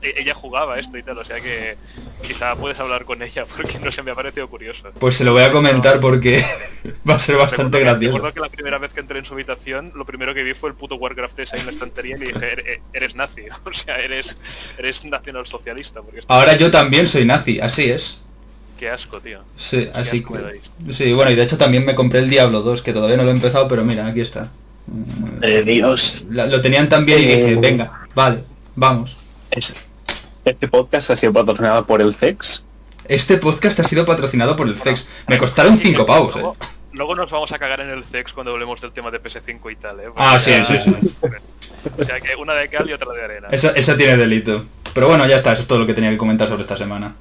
e-, 0.00 0.14
ella 0.16 0.32
jugaba 0.32 0.78
esto 0.78 0.96
y 0.96 1.02
tal, 1.02 1.18
o 1.18 1.24
sea 1.24 1.40
que 1.40 1.76
quizá 2.22 2.54
puedes 2.54 2.78
hablar 2.78 3.04
con 3.04 3.20
ella 3.22 3.44
porque 3.56 3.78
no 3.80 3.90
se 3.90 4.02
me 4.02 4.12
ha 4.12 4.14
parecido 4.14 4.48
curioso. 4.48 4.92
Pues 4.98 5.16
se 5.16 5.24
lo 5.24 5.32
voy 5.32 5.42
a 5.42 5.52
comentar 5.52 6.00
porque 6.00 6.44
va 7.08 7.14
a 7.14 7.18
ser 7.18 7.36
bastante 7.36 7.80
gracioso. 7.80 8.16
Recuerdo 8.16 8.34
que 8.34 8.40
la 8.40 8.48
primera 8.48 8.78
vez 8.78 8.92
que 8.92 9.00
entré 9.00 9.18
en 9.18 9.24
su 9.24 9.34
habitación, 9.34 9.92
lo 9.94 10.06
primero 10.06 10.32
que 10.32 10.44
vi 10.44 10.54
fue 10.54 10.70
el 10.70 10.76
puto 10.76 10.94
Warcraft 10.94 11.34
3 11.34 11.54
ahí 11.54 11.60
en 11.60 11.66
la 11.66 11.72
estantería 11.72 12.16
y 12.16 12.20
le 12.20 12.26
dije, 12.28 12.82
eres 12.92 13.16
nazi, 13.16 13.42
o 13.64 13.72
sea, 13.72 13.98
eres, 13.98 14.38
eres 14.78 15.04
nacional 15.04 15.46
socialista. 15.46 16.00
Porque 16.00 16.20
Ahora 16.28 16.56
yo 16.56 16.70
también 16.70 17.08
soy 17.08 17.24
nazi, 17.24 17.60
así 17.60 17.90
es. 17.90 18.20
Qué 18.78 18.88
asco, 18.88 19.20
tío. 19.20 19.40
Sí, 19.56 19.90
así 19.92 20.24
Sí, 20.90 21.12
bueno, 21.12 21.32
y 21.32 21.34
de 21.34 21.42
hecho 21.42 21.58
también 21.58 21.84
me 21.84 21.96
compré 21.96 22.20
el 22.20 22.30
Diablo 22.30 22.62
2, 22.62 22.80
que 22.82 22.92
todavía 22.92 23.16
no 23.16 23.24
lo 23.24 23.30
he 23.30 23.32
empezado, 23.32 23.66
pero 23.66 23.84
mira, 23.84 24.06
aquí 24.06 24.20
está. 24.20 24.50
Eh, 25.42 25.64
Dios. 25.64 26.24
lo 26.30 26.60
tenían 26.60 26.88
también 26.88 27.18
y 27.18 27.26
dije, 27.26 27.52
eh, 27.52 27.56
venga, 27.56 28.06
vale, 28.14 28.44
vamos. 28.76 29.16
Este 29.50 30.68
podcast 30.68 31.10
ha 31.10 31.16
sido 31.16 31.32
patrocinado 31.32 31.84
por 31.86 32.00
el 32.00 32.14
FEX. 32.14 32.64
Este 33.06 33.36
podcast 33.36 33.80
ha 33.80 33.84
sido 33.84 34.06
patrocinado 34.06 34.54
por 34.54 34.68
el 34.68 34.76
FEX. 34.76 35.08
Me 35.26 35.38
costaron 35.38 35.76
5 35.76 36.06
pavos, 36.06 36.34
luego, 36.34 36.56
eh. 36.60 36.66
Luego 36.92 37.14
nos 37.16 37.30
vamos 37.30 37.50
a 37.52 37.58
cagar 37.58 37.80
en 37.80 37.90
el 37.90 38.04
FEX 38.04 38.32
cuando 38.32 38.52
hablemos 38.52 38.80
del 38.80 38.92
tema 38.92 39.10
de 39.10 39.20
PS5 39.20 39.72
y 39.72 39.76
tal, 39.76 40.00
eh. 40.00 40.04
ah, 40.16 40.38
sí, 40.38 40.52
sí, 40.66 40.74
sí. 40.84 40.94
O 41.98 42.04
sea 42.04 42.20
que 42.20 42.36
una 42.36 42.54
de 42.54 42.68
cal 42.68 42.88
y 42.88 42.92
otra 42.92 43.12
de 43.12 43.24
arena. 43.24 43.48
Eso, 43.50 43.74
eso 43.74 43.96
tiene 43.96 44.16
delito. 44.16 44.64
Pero 44.94 45.08
bueno, 45.08 45.26
ya 45.26 45.36
está, 45.36 45.52
eso 45.52 45.62
es 45.62 45.68
todo 45.68 45.80
lo 45.80 45.86
que 45.86 45.94
tenía 45.94 46.10
que 46.10 46.16
comentar 46.16 46.48
sobre 46.48 46.62
esta 46.62 46.76
semana. 46.76 47.14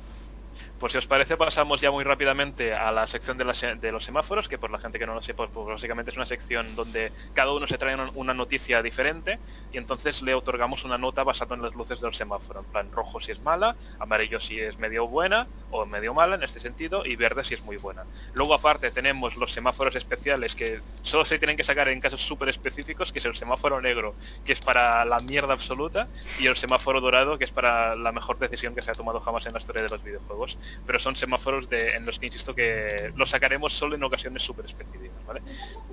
Pues 0.80 0.92
si 0.92 1.00
os 1.00 1.08
parece 1.08 1.38
pasamos 1.38 1.82
ya 1.82 1.90
muy 1.90 2.04
rápidamente 2.04 2.76
a 2.76 2.92
la 2.92 3.08
sección 3.08 3.36
de, 3.36 3.46
los 3.46 4.06
semáforos, 4.06 4.48
que 4.48 4.60
por 4.60 4.70
la 4.70 4.78
gente 4.78 5.00
que 5.00 5.08
no 5.08 5.16
lo 5.16 5.24
sepa, 5.24 5.48
pues 5.48 5.66
básicamente 5.66 6.12
es 6.12 6.18
una 6.18 6.28
sección 6.28 6.76
donde 6.76 7.12
cada 7.34 7.52
uno 7.52 7.68
se 7.68 7.80
trae 7.80 7.96
una, 8.14 8.34
noticia 8.36 8.84
diferente 8.84 9.40
y 9.74 9.80
entonces 9.80 10.22
le 10.22 10.36
otorgamos 10.36 10.84
una 10.84 11.00
nota 11.00 11.24
basada 11.24 11.56
en 11.56 11.64
las 11.64 11.74
luces 11.74 12.00
del 12.00 12.14
semáforo. 12.14 12.60
En 12.60 12.66
plan, 12.68 12.92
rojo 12.92 13.20
si 13.20 13.32
es 13.32 13.42
mala, 13.42 13.76
amarillo 13.98 14.40
si 14.40 14.60
es 14.60 14.78
medio 14.78 15.08
buena 15.08 15.48
o 15.72 15.88
medio 15.88 16.14
mala 16.14 16.36
en 16.36 16.44
este 16.44 16.60
sentido 16.60 17.04
y 17.04 17.16
verde 17.16 17.44
si 17.44 17.56
es 17.56 17.64
muy 17.64 17.78
buena. 17.78 18.06
Luego 18.34 18.54
aparte 18.54 18.92
tenemos 18.92 19.36
los 19.36 19.54
semáforos 19.54 19.96
especiales 19.96 20.54
que 20.56 20.82
solo 21.02 21.26
se 21.26 21.40
tienen 21.40 21.58
que 21.58 21.64
sacar 21.64 21.88
en 21.88 22.00
casos 22.00 22.22
súper 22.22 22.50
específicos, 22.50 23.12
que 23.12 23.18
es 23.18 23.26
el 23.26 23.36
semáforo 23.36 23.82
negro, 23.82 24.14
que 24.46 24.54
es 24.54 24.60
para 24.60 25.04
la 25.06 25.18
mierda 25.22 25.54
absoluta, 25.54 26.08
y 26.40 26.46
el 26.46 26.56
semáforo 26.56 27.02
dorado, 27.02 27.40
que 27.40 27.46
es 27.46 27.52
para 27.52 27.96
la 27.96 28.12
mejor 28.12 28.38
decisión 28.38 28.76
que 28.76 28.84
se 28.84 28.92
ha 28.92 28.94
tomado 28.94 29.20
jamás 29.20 29.48
en 29.48 29.54
la 29.54 29.60
historia 29.60 29.82
de 29.82 29.90
los 29.90 30.04
videojuegos 30.04 30.60
pero 30.86 31.00
son 31.00 31.16
semáforos 31.16 31.70
de, 31.70 31.90
en 31.90 32.06
los 32.06 32.20
que 32.20 32.28
insisto 32.28 32.56
que 32.56 33.12
los 33.16 33.30
sacaremos 33.30 33.74
solo 33.74 33.96
en 33.96 34.04
ocasiones 34.04 34.44
súper 34.44 34.66
específicas, 34.66 35.26
¿vale? 35.26 35.42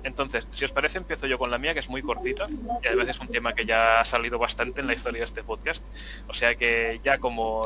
Entonces, 0.03 0.47
si 0.53 0.65
os 0.65 0.71
parece, 0.71 0.97
empiezo 0.97 1.27
yo 1.27 1.37
con 1.37 1.51
la 1.51 1.57
mía, 1.57 1.73
que 1.73 1.79
es 1.79 1.89
muy 1.89 2.01
cortita, 2.01 2.47
y 2.83 2.87
además 2.87 3.09
es 3.09 3.19
un 3.19 3.27
tema 3.27 3.53
que 3.53 3.65
ya 3.65 3.99
ha 3.99 4.05
salido 4.05 4.39
bastante 4.39 4.81
en 4.81 4.87
la 4.87 4.93
historia 4.93 5.19
de 5.19 5.25
este 5.25 5.43
podcast, 5.43 5.83
o 6.27 6.33
sea 6.33 6.55
que 6.55 6.99
ya 7.03 7.17
como 7.17 7.63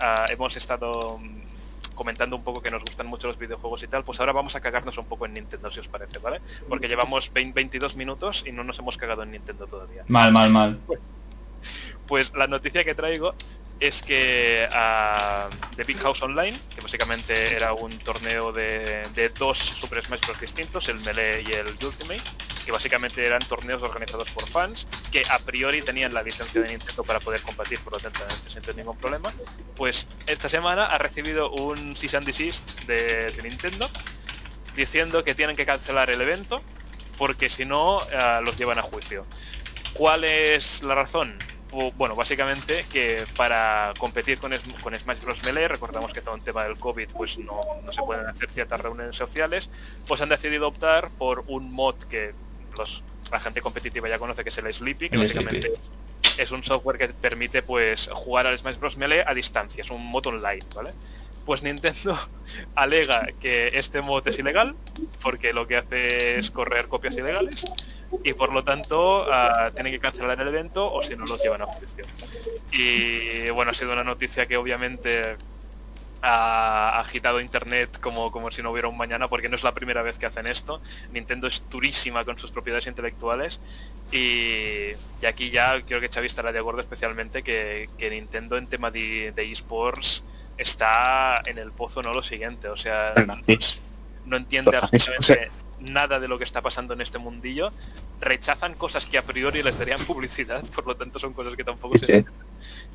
ah, 0.00 0.26
hemos 0.30 0.56
estado 0.56 1.20
comentando 1.94 2.36
un 2.36 2.42
poco 2.42 2.62
que 2.62 2.70
nos 2.70 2.82
gustan 2.82 3.06
mucho 3.06 3.28
los 3.28 3.38
videojuegos 3.38 3.82
y 3.82 3.86
tal, 3.86 4.04
pues 4.04 4.18
ahora 4.20 4.32
vamos 4.32 4.56
a 4.56 4.60
cagarnos 4.60 4.96
un 4.98 5.04
poco 5.04 5.26
en 5.26 5.34
Nintendo, 5.34 5.70
si 5.70 5.80
os 5.80 5.88
parece, 5.88 6.18
¿vale? 6.18 6.40
Porque 6.68 6.88
llevamos 6.88 7.32
22 7.32 7.96
minutos 7.96 8.44
y 8.46 8.52
no 8.52 8.64
nos 8.64 8.78
hemos 8.78 8.96
cagado 8.96 9.22
en 9.22 9.32
Nintendo 9.32 9.66
todavía. 9.66 10.04
Mal, 10.08 10.32
mal, 10.32 10.50
mal. 10.50 10.80
Pues 12.06 12.32
la 12.34 12.46
noticia 12.46 12.84
que 12.84 12.94
traigo 12.94 13.34
es 13.82 14.00
que 14.00 14.68
uh, 14.70 15.74
The 15.74 15.82
Big 15.82 15.98
House 15.98 16.22
Online, 16.22 16.56
que 16.72 16.80
básicamente 16.80 17.56
era 17.56 17.72
un 17.72 17.98
torneo 17.98 18.52
de, 18.52 19.32
dos 19.36 19.58
Super 19.58 20.04
Smash 20.04 20.20
Bros. 20.20 20.40
distintos, 20.40 20.88
el 20.88 21.00
Melee 21.00 21.42
y 21.42 21.52
el 21.52 21.66
Ultimate, 21.66 22.22
que 22.64 22.70
básicamente 22.70 23.26
eran 23.26 23.40
torneos 23.40 23.82
organizados 23.82 24.30
por 24.30 24.48
fans, 24.48 24.86
que 25.10 25.24
a 25.28 25.40
priori 25.40 25.82
tenían 25.82 26.14
la 26.14 26.22
licencia 26.22 26.60
de 26.60 26.68
Nintendo 26.68 27.02
para 27.02 27.18
poder 27.18 27.42
competir, 27.42 27.80
por 27.80 27.94
lo 27.94 27.98
tanto 27.98 28.22
en 28.22 28.30
este 28.30 28.50
sentido 28.50 28.74
ningún 28.74 28.96
problema, 28.96 29.34
pues 29.74 30.06
esta 30.28 30.48
semana 30.48 30.86
ha 30.86 30.98
recibido 30.98 31.50
un 31.50 31.96
cease 31.96 32.16
and 32.16 32.26
desist 32.26 32.82
de, 32.82 33.36
Nintendo 33.42 33.90
diciendo 34.76 35.24
que 35.24 35.34
tienen 35.34 35.56
que 35.56 35.66
cancelar 35.66 36.08
el 36.08 36.20
evento 36.20 36.62
porque 37.18 37.50
si 37.50 37.64
no 37.64 37.98
uh, 37.98 38.42
los 38.44 38.56
llevan 38.56 38.78
a 38.78 38.82
juicio. 38.82 39.26
¿Cuál 39.92 40.22
es 40.22 40.84
la 40.84 40.94
razón? 40.94 41.36
Bueno, 41.96 42.14
básicamente 42.14 42.86
que 42.92 43.24
para 43.36 43.94
competir 43.98 44.38
con, 44.38 44.52
con 44.82 44.98
Smash 44.98 45.20
Bros. 45.20 45.42
Melee, 45.44 45.68
recordamos 45.68 46.12
que 46.12 46.20
todo 46.20 46.34
el 46.34 46.42
tema 46.42 46.64
del 46.64 46.78
COVID 46.78 47.08
pues 47.12 47.38
no, 47.38 47.60
se 47.90 48.02
pueden 48.02 48.26
hacer 48.26 48.50
ciertas 48.50 48.80
reuniones 48.80 49.16
sociales, 49.16 49.70
pues 50.06 50.20
han 50.20 50.28
decidido 50.28 50.68
optar 50.68 51.10
por 51.10 51.44
un 51.46 51.72
mod 51.72 51.96
que 52.04 52.34
los, 52.76 53.02
la 53.30 53.40
gente 53.40 53.62
competitiva 53.62 54.08
ya 54.08 54.18
conoce 54.18 54.44
que 54.44 54.50
es 54.50 54.58
el 54.58 54.72
Sleepy, 54.72 55.08
que 55.08 55.16
básicamente 55.16 55.72
es 56.36 56.50
un 56.50 56.62
software 56.62 56.98
que 56.98 57.08
permite 57.08 57.62
pues 57.62 58.08
jugar 58.12 58.46
al 58.46 58.58
Smash 58.58 58.76
Bros. 58.76 58.96
Melee 58.96 59.24
a 59.26 59.34
distancia, 59.34 59.82
es 59.82 59.90
un 59.90 60.04
mod 60.04 60.26
online, 60.26 60.64
¿vale? 60.74 60.92
Pues 61.44 61.62
Nintendo 61.62 62.18
alega 62.74 63.26
que 63.40 63.72
este 63.74 64.00
mod 64.02 64.26
es 64.28 64.38
ilegal, 64.38 64.74
porque 65.20 65.52
lo 65.52 65.66
que 65.66 65.76
hace 65.76 66.38
es 66.38 66.50
correr 66.50 66.88
copias 66.88 67.16
ilegales, 67.16 67.64
y 68.24 68.32
por 68.34 68.52
lo 68.52 68.62
tanto 68.64 69.26
uh, 69.26 69.72
tienen 69.74 69.92
que 69.92 69.98
cancelar 69.98 70.40
el 70.40 70.48
evento 70.48 70.92
o 70.92 71.02
si 71.02 71.16
no 71.16 71.24
los 71.26 71.42
llevan 71.42 71.62
a 71.62 71.66
juicio. 71.66 72.04
Y 72.70 73.50
bueno, 73.50 73.70
ha 73.70 73.74
sido 73.74 73.92
una 73.92 74.04
noticia 74.04 74.46
que 74.46 74.56
obviamente 74.56 75.36
ha 76.22 77.00
agitado 77.00 77.40
internet 77.40 77.98
como, 78.00 78.30
como 78.30 78.52
si 78.52 78.62
no 78.62 78.70
hubiera 78.70 78.86
un 78.86 78.96
mañana 78.96 79.28
porque 79.28 79.48
no 79.48 79.56
es 79.56 79.64
la 79.64 79.74
primera 79.74 80.02
vez 80.02 80.18
que 80.18 80.26
hacen 80.26 80.46
esto. 80.46 80.80
Nintendo 81.12 81.48
es 81.48 81.64
durísima 81.68 82.24
con 82.24 82.38
sus 82.38 82.52
propiedades 82.52 82.86
intelectuales 82.86 83.60
y, 84.12 84.92
aquí 85.26 85.50
ya 85.50 85.80
creo 85.82 86.00
que 86.00 86.08
Xavi 86.08 86.26
estará 86.26 86.52
de 86.52 86.58
acuerdo 86.58 86.80
especialmente 86.80 87.42
que, 87.42 87.88
Nintendo 87.98 88.56
en 88.56 88.66
tema 88.66 88.90
de, 88.90 89.32
esports 89.36 90.22
está 90.58 91.40
en 91.46 91.58
el 91.58 91.72
pozo 91.72 92.02
no 92.02 92.12
lo 92.12 92.22
siguiente. 92.22 92.68
O 92.68 92.76
sea, 92.76 93.14
no 94.24 94.36
entiende 94.36 94.76
absolutamente 94.76 95.50
nada 95.90 96.20
de 96.20 96.28
lo 96.28 96.38
que 96.38 96.44
está 96.44 96.62
pasando 96.62 96.94
en 96.94 97.00
este 97.00 97.18
mundillo, 97.18 97.72
rechazan 98.20 98.74
cosas 98.74 99.06
que 99.06 99.18
a 99.18 99.22
priori 99.22 99.62
les 99.62 99.78
darían 99.78 100.04
publicidad, 100.04 100.62
por 100.74 100.86
lo 100.86 100.96
tanto 100.96 101.18
son 101.18 101.32
cosas 101.32 101.56
que 101.56 101.64
tampoco 101.64 101.98
se 101.98 102.24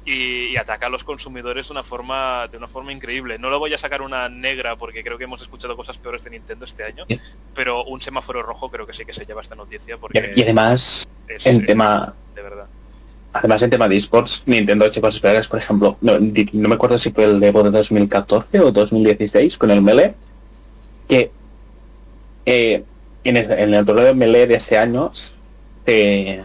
y, 0.06 0.56
ataca 0.56 0.88
a 0.88 0.90
los 0.90 1.04
consumidores 1.04 1.68
de 1.68 1.74
una 1.74 1.84
forma 1.84 2.48
de 2.48 2.58
una 2.58 2.68
forma 2.68 2.92
increíble. 2.92 3.38
No 3.38 3.50
lo 3.50 3.60
voy 3.60 3.74
a 3.74 3.78
sacar 3.78 4.02
una 4.02 4.30
negra 4.30 4.78
porque 4.78 5.04
creo 5.04 5.18
que 5.18 5.26
hemos 5.26 5.42
escuchado 5.42 5.76
cosas 5.76 5.98
peores 5.98 6.24
de 6.24 6.32
Nintendo 6.32 6.66
este 6.66 6.84
año, 6.84 7.06
pero 7.54 7.84
un 7.84 8.02
semáforo 8.02 8.42
rojo 8.42 8.72
creo 8.72 8.88
que 8.88 8.94
sí 8.94 9.06
que 9.06 9.14
se 9.14 9.26
lleva 9.26 9.42
esta 9.42 9.56
noticia 9.56 9.98
porque 9.98 10.34
y 10.36 10.44
además 10.44 11.08
en 11.28 11.66
tema 11.66 12.14
de 12.34 12.42
verdad. 12.42 12.68
Además, 13.34 13.62
en 13.62 13.70
tema 13.70 13.88
de 13.88 13.98
esports, 13.98 14.44
Nintendo 14.46 14.86
ha 14.86 14.88
hecho 14.88 15.02
cosas 15.02 15.20
peores, 15.20 15.48
por 15.48 15.60
ejemplo, 15.60 15.98
no, 16.02 16.20
me 16.20 16.76
acuerdo 16.76 16.98
si 16.98 17.12
fue 17.12 17.26
el 17.26 17.44
Evo 17.44 17.62
de 17.64 17.72
2014 17.72 18.60
o 18.62 18.72
2016 18.72 19.58
con 19.58 19.70
el 19.70 19.82
Melee, 19.82 20.16
que 21.08 21.32
eh, 22.46 22.84
en, 23.24 23.38
el, 23.38 23.52
en 23.52 23.74
el 23.74 23.86
torneo 23.86 24.06
de 24.06 24.14
Melee 24.14 24.48
de 24.48 24.56
ese 24.56 24.78
año 24.78 25.12
se, 25.86 26.44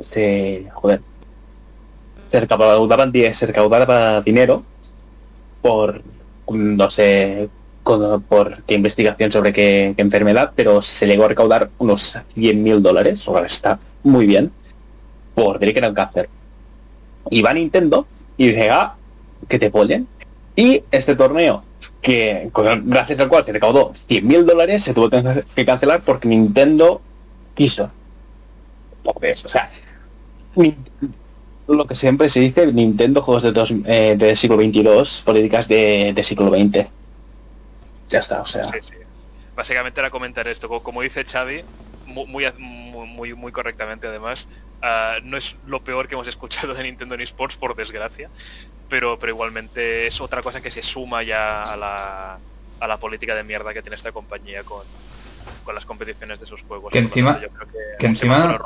se 0.00 0.66
joder, 0.72 1.00
se 2.30 2.40
recaudaban, 2.40 3.12
se 3.12 3.46
recaudaba 3.46 4.20
dinero 4.22 4.64
por 5.62 6.02
no 6.48 6.90
sé 6.90 7.48
por 8.28 8.62
qué 8.64 8.74
investigación 8.74 9.30
sobre 9.30 9.52
qué, 9.52 9.94
enfermedad, 9.96 10.52
pero 10.56 10.82
se 10.82 11.06
llegó 11.06 11.24
a 11.24 11.28
recaudar 11.28 11.70
unos 11.78 12.18
100 12.34 12.62
mil 12.62 12.82
dólares, 12.82 13.26
o 13.28 13.38
está 13.38 13.78
muy 14.02 14.26
bien, 14.26 14.50
por 15.34 15.58
que 15.58 15.70
era 15.70 15.88
un 15.88 15.94
cáncer. 15.94 16.28
Y 17.30 17.42
va 17.42 17.52
Nintendo 17.54 18.06
y 18.36 18.48
dice, 18.48 18.70
ah, 18.70 18.94
que 19.48 19.58
te 19.58 19.70
pollen. 19.70 20.06
Y 20.56 20.82
este 20.90 21.16
torneo 21.16 21.64
que 22.00 22.50
gracias 22.84 23.18
al 23.18 23.28
cual 23.28 23.44
se 23.44 23.52
recaudó 23.52 23.94
100 24.08 24.26
mil 24.26 24.46
dólares, 24.46 24.84
se 24.84 24.92
tuvo 24.92 25.08
que 25.10 25.64
cancelar 25.64 26.02
porque 26.02 26.28
Nintendo 26.28 27.00
quiso. 27.54 27.90
Lo 31.66 31.86
que 31.86 31.94
siempre 31.94 32.28
se 32.28 32.40
dice, 32.40 32.70
Nintendo 32.72 33.22
juegos 33.22 33.42
de, 33.42 33.52
dos, 33.52 33.72
eh, 33.86 34.34
siglo 34.36 34.58
22, 34.58 35.22
políticas 35.24 35.66
de, 35.66 36.14
siglo 36.22 36.50
XX. 36.50 36.86
Ya 38.10 38.18
está, 38.18 38.42
o 38.42 38.46
sea. 38.46 38.66
Básicamente 39.56 40.00
era 40.00 40.10
comentar 40.10 40.46
esto, 40.46 40.68
como 40.82 41.00
dice 41.00 41.24
Xavi, 41.24 41.62
muy, 42.06 42.44
muy, 42.58 43.34
muy 43.34 43.52
correctamente 43.52 44.08
además, 44.08 44.48
ah, 44.84 45.16
no 45.24 45.36
es 45.36 45.56
lo 45.66 45.82
peor 45.82 46.06
que 46.06 46.14
hemos 46.14 46.28
escuchado 46.28 46.74
de 46.74 46.82
Nintendo 46.82 47.14
en 47.14 47.22
esports, 47.22 47.56
por 47.56 47.74
desgracia, 47.74 48.28
pero, 48.88 49.18
pero 49.18 49.32
igualmente 49.32 50.06
es 50.06 50.20
otra 50.20 50.42
cosa 50.42 50.60
que 50.60 50.70
se 50.70 50.82
suma 50.82 51.22
ya 51.22 51.62
a 51.62 51.76
la, 51.76 52.38
a 52.80 52.86
la 52.86 52.98
política 52.98 53.34
de 53.34 53.42
mierda 53.42 53.72
que 53.72 53.82
tiene 53.82 53.96
esta 53.96 54.12
compañía 54.12 54.62
con, 54.62 54.84
con 55.64 55.74
las 55.74 55.84
competiciones 55.84 56.40
de 56.40 56.46
sus 56.46 56.62
juegos. 56.62 56.92
Que 56.92 56.98
encima, 56.98 57.40
que, 57.98 58.06
encima 58.06 58.60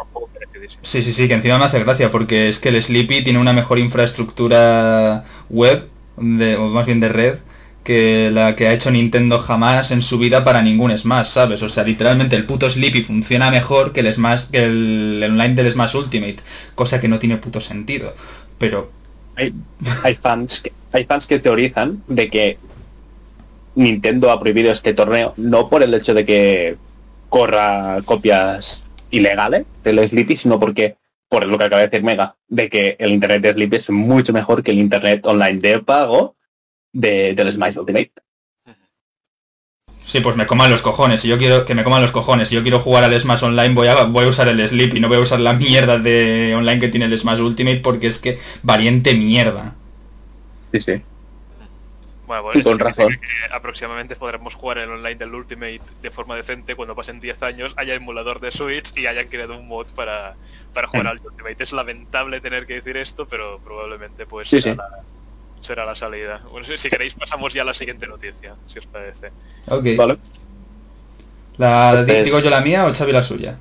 sí, 0.82 1.02
sí, 1.02 1.12
sí, 1.12 1.28
que 1.28 1.34
encima 1.34 1.58
me 1.58 1.64
hace 1.64 1.78
gracia 1.78 2.10
porque 2.10 2.48
es 2.48 2.58
que 2.58 2.70
el 2.70 2.82
Sleepy 2.82 3.24
tiene 3.24 3.38
una 3.38 3.52
mejor 3.52 3.78
infraestructura 3.78 5.24
web, 5.48 5.88
de, 6.16 6.56
o 6.56 6.68
más 6.68 6.84
bien 6.84 7.00
de 7.00 7.08
red, 7.08 7.38
que 7.88 8.30
la 8.30 8.54
que 8.54 8.66
ha 8.66 8.74
hecho 8.74 8.90
Nintendo 8.90 9.38
jamás 9.38 9.92
en 9.92 10.02
su 10.02 10.18
vida 10.18 10.44
para 10.44 10.60
ningún 10.60 10.96
Smash, 10.96 11.28
¿sabes? 11.28 11.62
O 11.62 11.70
sea, 11.70 11.84
literalmente 11.84 12.36
el 12.36 12.44
puto 12.44 12.68
Sleepy 12.68 13.02
funciona 13.02 13.50
mejor 13.50 13.94
que 13.94 14.00
el 14.00 14.12
Smash, 14.12 14.50
que 14.50 14.64
el 14.64 15.24
online 15.24 15.54
del 15.54 15.72
Smash 15.72 15.96
Ultimate, 15.96 16.36
cosa 16.74 17.00
que 17.00 17.08
no 17.08 17.18
tiene 17.18 17.38
puto 17.38 17.62
sentido. 17.62 18.14
Pero 18.58 18.92
hay, 19.36 19.54
fans 20.16 20.60
que, 20.60 20.72
hay 20.92 21.06
fans 21.06 21.26
que 21.26 21.38
teorizan 21.38 22.02
de 22.08 22.28
que 22.28 22.58
Nintendo 23.74 24.32
ha 24.32 24.38
prohibido 24.38 24.70
este 24.70 24.92
torneo 24.92 25.32
no 25.38 25.70
por 25.70 25.82
el 25.82 25.94
hecho 25.94 26.12
de 26.12 26.26
que 26.26 26.76
corra 27.30 28.02
copias 28.04 28.84
ilegales 29.10 29.64
del 29.82 30.06
Sleepy, 30.06 30.36
sino 30.36 30.60
porque, 30.60 30.96
por 31.30 31.46
lo 31.46 31.56
que 31.56 31.64
acaba 31.64 31.80
de 31.80 31.88
decir 31.88 32.04
Mega, 32.04 32.36
de 32.48 32.68
que 32.68 32.96
el 32.98 33.12
internet 33.12 33.40
de 33.40 33.52
Sleepy 33.54 33.76
es 33.76 33.88
mucho 33.88 34.34
mejor 34.34 34.62
que 34.62 34.72
el 34.72 34.78
internet 34.78 35.24
online 35.24 35.58
de 35.58 35.78
pago 35.78 36.36
de, 36.92 37.34
del 37.34 37.52
Smash 37.52 37.78
Ultimate. 37.78 38.12
Sí, 40.08 40.20
pues 40.20 40.36
me 40.36 40.46
coman 40.46 40.70
los 40.70 40.80
cojones. 40.80 41.20
Si 41.20 41.28
yo 41.28 41.36
quiero 41.36 41.66
que 41.66 41.74
me 41.74 41.84
coman 41.84 42.00
los 42.00 42.12
cojones, 42.12 42.48
si 42.48 42.54
yo 42.54 42.62
quiero 42.62 42.80
jugar 42.80 43.04
al 43.04 43.20
Smash 43.20 43.44
Online, 43.44 43.74
voy 43.74 43.88
a, 43.88 44.04
voy 44.04 44.24
a 44.24 44.28
usar 44.28 44.48
el 44.48 44.66
Sleep 44.66 44.94
y 44.94 45.00
no 45.00 45.08
voy 45.08 45.18
a 45.18 45.20
usar 45.20 45.38
la 45.38 45.52
mierda 45.52 45.98
de 45.98 46.54
online 46.56 46.80
que 46.80 46.88
tiene 46.88 47.04
el 47.04 47.18
Smash 47.18 47.40
Ultimate 47.40 47.80
porque 47.80 48.06
es 48.06 48.18
que 48.18 48.38
valiente 48.62 49.12
mierda. 49.12 49.74
Sí, 50.72 50.80
sí. 50.80 51.02
Bueno, 52.26 52.42
pues 52.42 52.62
con 52.64 52.78
razón. 52.78 53.18
aproximadamente 53.52 54.16
podremos 54.16 54.54
jugar 54.54 54.78
el 54.78 54.90
online 54.90 55.16
del 55.16 55.34
Ultimate 55.34 55.80
de 56.02 56.10
forma 56.10 56.36
decente 56.36 56.74
cuando 56.74 56.94
pasen 56.94 57.20
10 57.20 57.42
años, 57.42 57.74
haya 57.76 57.94
emulador 57.94 58.40
de 58.40 58.50
Switch 58.50 58.92
y 58.96 59.06
hayan 59.06 59.28
creado 59.28 59.58
un 59.58 59.66
mod 59.66 59.86
para, 59.94 60.36
para 60.72 60.88
jugar 60.88 61.06
al 61.08 61.20
Ultimate. 61.24 61.62
Es 61.62 61.72
lamentable 61.72 62.40
tener 62.40 62.66
que 62.66 62.74
decir 62.74 62.96
esto, 62.98 63.26
pero 63.26 63.60
probablemente 63.60 64.24
pues 64.24 64.48
sí, 64.48 64.60
será 65.60 65.84
la 65.84 65.94
salida. 65.94 66.40
Bueno, 66.50 66.66
si, 66.66 66.90
queréis 66.90 67.14
pasamos 67.14 67.52
ya 67.52 67.62
a 67.62 67.64
la 67.64 67.74
siguiente 67.74 68.06
noticia, 68.06 68.54
si 68.66 68.78
os 68.78 68.86
parece. 68.86 69.30
Ok. 69.66 69.86
Vale. 69.96 70.18
¿La 71.56 72.04
digo 72.04 72.38
yo 72.38 72.50
la 72.50 72.60
mía 72.60 72.86
o 72.86 72.94
Xavi 72.94 73.12
la 73.12 73.22
suya? 73.22 73.58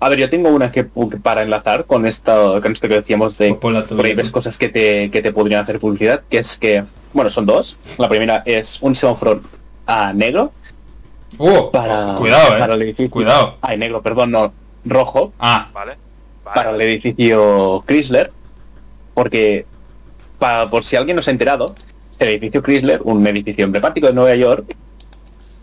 A 0.00 0.08
ver, 0.08 0.18
yo 0.18 0.28
tengo 0.28 0.50
una 0.50 0.70
que 0.70 0.84
para 0.84 1.42
enlazar 1.42 1.86
con 1.86 2.06
esto, 2.06 2.60
con 2.60 2.72
esto 2.72 2.88
que 2.88 2.96
decíamos 2.96 3.38
de 3.38 3.54
pues 3.54 3.84
por 3.88 4.04
ahí 4.04 4.14
ves 4.14 4.30
cosas 4.30 4.58
que 4.58 4.68
te, 4.68 5.10
que 5.10 5.22
te 5.22 5.32
podrían 5.32 5.62
hacer 5.62 5.80
publicidad, 5.80 6.22
que 6.28 6.38
es 6.38 6.58
que, 6.58 6.84
bueno, 7.12 7.30
son 7.30 7.46
dos. 7.46 7.76
La 7.96 8.08
primera 8.08 8.42
es 8.44 8.82
un 8.82 8.94
semáforo 8.94 9.40
a 9.86 10.12
negro. 10.12 10.52
Uh, 11.38 11.70
para, 11.70 12.14
cuidado, 12.16 12.54
eh. 12.54 12.58
Para 12.58 12.74
el 12.74 12.82
edificio. 12.82 13.10
Cuidado. 13.10 13.58
Ah, 13.60 13.76
negro, 13.76 14.02
perdón, 14.02 14.30
no, 14.30 14.52
rojo. 14.84 15.32
Ah, 15.38 15.70
vale. 15.72 15.96
para 16.42 16.70
el 16.70 16.80
edificio 16.80 17.82
Chrysler. 17.86 18.30
Porque 19.14 19.66
por 20.70 20.84
si 20.84 20.96
alguien 20.96 21.16
no 21.16 21.22
se 21.22 21.30
ha 21.30 21.32
enterado, 21.32 21.74
el 22.18 22.28
edificio 22.28 22.62
Chrysler, 22.62 23.00
un 23.04 23.26
edificio 23.26 23.64
emblemático 23.64 24.06
de 24.06 24.12
Nueva 24.12 24.34
York, 24.34 24.76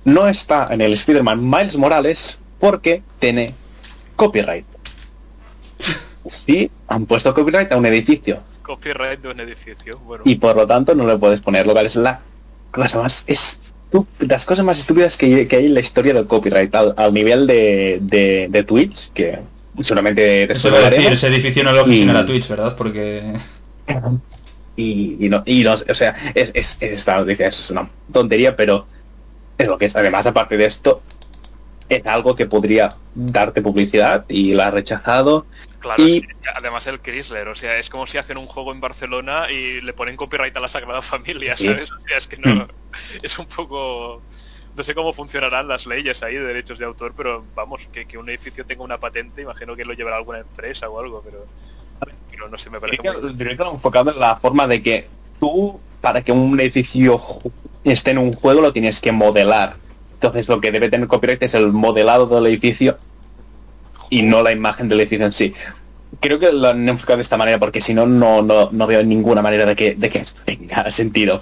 no 0.03 0.27
está 0.27 0.67
en 0.71 0.81
el 0.81 0.93
Spider-Man 0.93 1.47
Miles 1.47 1.77
Morales 1.77 2.39
porque 2.59 3.03
tiene 3.19 3.53
copyright. 4.15 4.65
Sí, 6.29 6.69
han 6.87 7.05
puesto 7.05 7.33
copyright 7.33 7.71
a 7.71 7.77
un 7.77 7.85
edificio. 7.85 8.39
Copyright 8.61 9.21
de 9.21 9.29
un 9.29 9.39
edificio, 9.39 9.99
Y 10.23 10.35
por 10.35 10.55
lo 10.55 10.67
tanto 10.67 10.95
no 10.95 11.05
le 11.07 11.17
puedes 11.17 11.41
poner, 11.41 11.65
lo 11.65 11.73
cual 11.73 11.87
es 11.87 11.95
la 11.95 12.21
cosa 12.71 13.01
más 13.01 13.23
es 13.27 13.59
las 14.19 14.45
cosas 14.45 14.63
más 14.63 14.79
estúpidas 14.79 15.17
que, 15.17 15.47
hay 15.51 15.65
en 15.65 15.73
la 15.73 15.81
historia 15.81 16.13
del 16.13 16.25
copyright 16.25 16.73
al, 16.73 17.13
nivel 17.13 17.45
de, 17.45 17.99
de, 18.49 18.63
Twitch, 18.63 19.11
que 19.11 19.39
seguramente 19.81 20.49
Eso 20.49 20.71
decir, 20.71 21.11
ese 21.11 21.27
edificio 21.27 21.63
no 21.63 21.73
lo 21.73 21.85
gestiona 21.85 22.25
Twitch, 22.25 22.47
¿verdad? 22.47 22.75
Porque... 22.77 23.33
Y, 24.75 25.29
no, 25.29 25.43
y 25.45 25.63
no, 25.63 25.73
o 25.73 25.95
sea, 25.95 26.31
es, 26.33 26.51
es, 26.53 26.77
esta 26.79 27.23
es 27.27 27.69
una 27.69 27.89
tontería, 28.11 28.55
pero 28.55 28.87
es 29.57 29.67
lo 29.67 29.77
que 29.77 29.85
es. 29.85 29.95
Además, 29.95 30.25
aparte 30.25 30.57
de 30.57 30.65
esto, 30.65 31.01
es 31.89 32.05
algo 32.05 32.35
que 32.35 32.45
podría 32.45 32.89
darte 33.13 33.61
publicidad 33.61 34.25
y 34.29 34.53
la 34.53 34.67
ha 34.67 34.71
rechazado. 34.71 35.45
Claro, 35.79 36.07
y... 36.07 36.25
además 36.55 36.87
el 36.87 37.01
Chrysler, 37.01 37.47
o 37.49 37.55
sea, 37.55 37.77
es 37.77 37.89
como 37.89 38.07
si 38.07 38.17
hacen 38.17 38.37
un 38.37 38.45
juego 38.45 38.71
en 38.71 38.79
Barcelona 38.79 39.51
y 39.51 39.81
le 39.81 39.93
ponen 39.93 40.15
copyright 40.15 40.55
a 40.55 40.61
la 40.61 40.67
Sagrada 40.67 41.01
Familia, 41.01 41.57
¿sabes? 41.57 41.91
O 41.91 42.01
sea, 42.01 42.17
es 42.17 42.27
que 42.27 42.37
no, 42.37 42.55
hmm. 42.55 42.67
es 43.23 43.37
un 43.37 43.45
poco... 43.45 44.21
No 44.73 44.83
sé 44.83 44.95
cómo 44.95 45.11
funcionarán 45.11 45.67
las 45.67 45.85
leyes 45.85 46.23
ahí 46.23 46.35
de 46.35 46.45
derechos 46.45 46.79
de 46.79 46.85
autor, 46.85 47.13
pero 47.15 47.43
vamos, 47.55 47.81
que, 47.91 48.05
que 48.05 48.17
un 48.17 48.29
edificio 48.29 48.65
tenga 48.65 48.83
una 48.83 49.01
patente, 49.01 49.41
imagino 49.41 49.75
que 49.75 49.83
lo 49.83 49.91
llevará 49.91 50.15
alguna 50.15 50.39
empresa 50.39 50.87
o 50.89 50.97
algo, 50.97 51.21
pero, 51.25 51.45
pero 52.41 52.49
no 52.49 52.57
sé, 52.57 52.69
me 52.69 52.79
parece... 52.79 53.01
Muy... 53.03 53.73
enfocado 53.73 54.11
en 54.11 54.19
la 54.19 54.37
forma 54.37 54.67
de 54.67 54.81
que 54.81 55.07
tú, 55.39 55.79
para 56.01 56.23
que 56.23 56.31
un 56.31 56.59
edificio 56.59 57.19
esté 57.83 58.11
en 58.11 58.17
un 58.17 58.33
juego, 58.33 58.61
lo 58.61 58.73
tienes 58.73 58.99
que 58.99 59.11
modelar 59.11 59.75
entonces 60.21 60.47
lo 60.47 60.61
que 60.61 60.71
debe 60.71 60.87
tener 60.87 61.07
copyright 61.07 61.41
es 61.41 61.55
el 61.55 61.73
modelado 61.73 62.27
del 62.27 62.45
edificio 62.45 62.99
y 64.11 64.21
no 64.21 64.43
la 64.43 64.51
imagen 64.51 64.87
del 64.87 64.99
edificio 64.99 65.25
en 65.25 65.31
sí. 65.31 65.55
Creo 66.19 66.37
que 66.37 66.51
lo 66.51 66.67
han 66.67 66.87
enfocado 66.87 67.17
de 67.17 67.23
esta 67.23 67.37
manera 67.37 67.57
porque 67.57 67.81
si 67.81 67.95
no, 67.95 68.05
no, 68.05 68.43
no 68.43 68.87
veo 68.87 69.03
ninguna 69.03 69.41
manera 69.41 69.65
de 69.65 69.75
que, 69.75 69.95
de 69.95 70.09
que 70.11 70.23
tenga 70.45 70.87
sentido. 70.91 71.41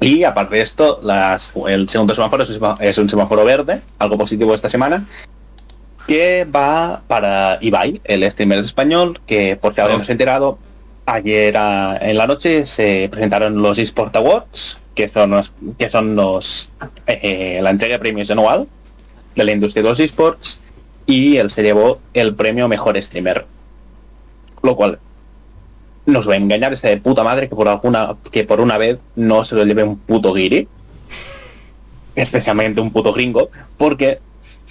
Y 0.00 0.24
aparte 0.24 0.56
de 0.56 0.62
esto, 0.62 1.00
las, 1.02 1.52
el 1.68 1.86
segundo 1.90 2.14
semáforo 2.14 2.44
es 2.44 2.98
un, 2.98 3.10
semáforo, 3.10 3.44
verde, 3.44 3.82
algo 3.98 4.16
positivo 4.16 4.54
esta 4.54 4.70
semana, 4.70 5.06
que 6.06 6.44
va 6.44 7.02
para 7.06 7.58
Ibai, 7.60 8.00
el 8.04 8.30
streamer 8.30 8.64
español, 8.64 9.20
que 9.26 9.56
por 9.56 9.74
si 9.74 9.80
se 9.80 9.82
ha 9.82 10.12
enterado, 10.12 10.58
ayer 11.04 11.54
en 12.00 12.16
la 12.16 12.26
noche 12.26 12.64
se 12.64 13.08
presentaron 13.10 13.60
los 13.62 13.78
eSport 13.78 14.14
Awards, 14.16 14.78
que 14.96 15.08
son 15.08 15.30
los, 15.30 15.52
que 15.78 15.90
son 15.90 16.16
los 16.16 16.70
eh, 17.06 17.60
la 17.62 17.70
entrega 17.70 17.94
de 17.94 17.98
premios 17.98 18.30
anual 18.30 18.66
de 19.36 19.44
la 19.44 19.52
industria 19.52 19.82
de 19.82 19.90
los 19.90 20.00
esports 20.00 20.60
y 21.04 21.36
él 21.36 21.50
se 21.50 21.62
llevó 21.62 22.00
el 22.14 22.34
premio 22.34 22.66
mejor 22.66 23.00
streamer 23.00 23.46
lo 24.62 24.74
cual 24.74 24.98
nos 26.06 26.28
va 26.28 26.32
a 26.32 26.36
engañar 26.36 26.72
ese 26.72 26.88
de 26.88 26.96
puta 26.96 27.22
madre 27.22 27.48
que 27.48 27.54
por 27.54 27.68
alguna 27.68 28.16
que 28.32 28.44
por 28.44 28.60
una 28.60 28.78
vez 28.78 28.98
no 29.14 29.44
se 29.44 29.54
lo 29.54 29.64
lleve 29.64 29.84
un 29.84 29.98
puto 29.98 30.32
guiri 30.32 30.66
especialmente 32.14 32.80
un 32.80 32.90
puto 32.90 33.12
gringo 33.12 33.50
porque 33.76 34.20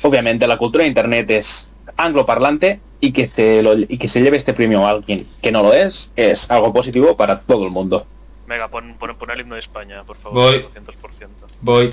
obviamente 0.01 0.47
la 0.47 0.57
cultura 0.57 0.83
de 0.83 0.89
internet 0.89 1.29
es 1.29 1.69
angloparlante 1.97 2.79
y 2.99 3.11
que 3.11 3.27
se 3.27 3.63
y 3.87 3.97
que 3.97 4.07
se 4.07 4.21
lleve 4.21 4.37
este 4.37 4.53
premio 4.53 4.85
a 4.85 4.91
alguien 4.91 5.25
que 5.41 5.51
no 5.51 5.63
lo 5.63 5.73
es 5.73 6.11
es 6.15 6.49
algo 6.49 6.73
positivo 6.73 7.15
para 7.15 7.41
todo 7.41 7.65
el 7.65 7.71
mundo 7.71 8.05
Venga, 8.47 8.67
pon, 8.67 8.95
pon, 8.99 9.15
pon, 9.15 9.31
el 9.31 9.41
himno 9.41 9.55
de 9.55 9.61
España, 9.61 10.03
por 10.03 10.17
favor. 10.17 10.37
Voy. 10.37 10.59
200%. 10.59 11.27
Voy. 11.61 11.89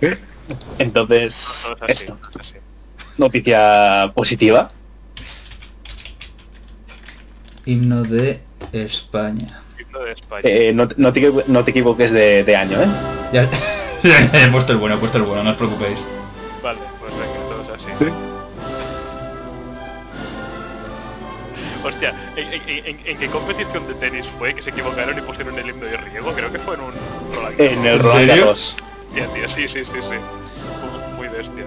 Entonces, 0.78 1.70
esto. 1.86 2.18
Noticia 3.16 4.10
positiva. 4.14 4.72
Himno 7.64 8.02
de 8.02 8.40
España. 8.72 9.62
Himno 9.78 10.00
de 10.00 10.12
España. 10.12 10.42
Eh, 10.42 10.72
no, 10.74 10.88
no, 10.96 11.12
te, 11.12 11.32
no, 11.46 11.64
te, 11.64 11.70
equivoques 11.70 12.10
de, 12.10 12.42
de 12.42 12.56
año, 12.56 12.80
¿eh? 12.80 12.86
Ya, 13.32 13.48
he 14.32 14.48
puesto 14.50 14.72
el 14.72 14.78
bueno, 14.78 14.96
he 14.96 14.98
puesto 14.98 15.18
el 15.18 15.24
bueno, 15.24 15.44
no 15.44 15.50
os 15.50 15.56
preocupéis. 15.56 15.98
Vale, 16.62 16.80
pues 16.98 17.12
venga, 17.12 17.38
todos 17.48 17.68
así. 17.70 17.88
Hostia, 21.82 22.14
¿en, 22.36 23.18
qué 23.18 23.26
competición 23.28 23.86
de 23.86 23.94
tenis 23.94 24.26
fue 24.38 24.54
que 24.54 24.60
se 24.60 24.68
equivocaron 24.70 25.16
y 25.16 25.22
pusieron 25.22 25.58
el 25.58 25.70
himno 25.70 25.86
de 25.86 25.96
riego? 25.96 26.32
Creo 26.32 26.52
que 26.52 26.58
fue 26.58 26.74
en 26.74 26.80
un 26.82 26.92
Roland 27.34 27.60
En 27.60 27.86
el 27.86 27.98
Roland 28.00 28.28
Garros. 28.28 28.76
tío, 29.14 29.48
sí, 29.48 29.66
sí, 29.66 29.84
sí, 29.84 29.96
sí. 30.00 30.16
Muy 31.16 31.28
bestia. 31.28 31.64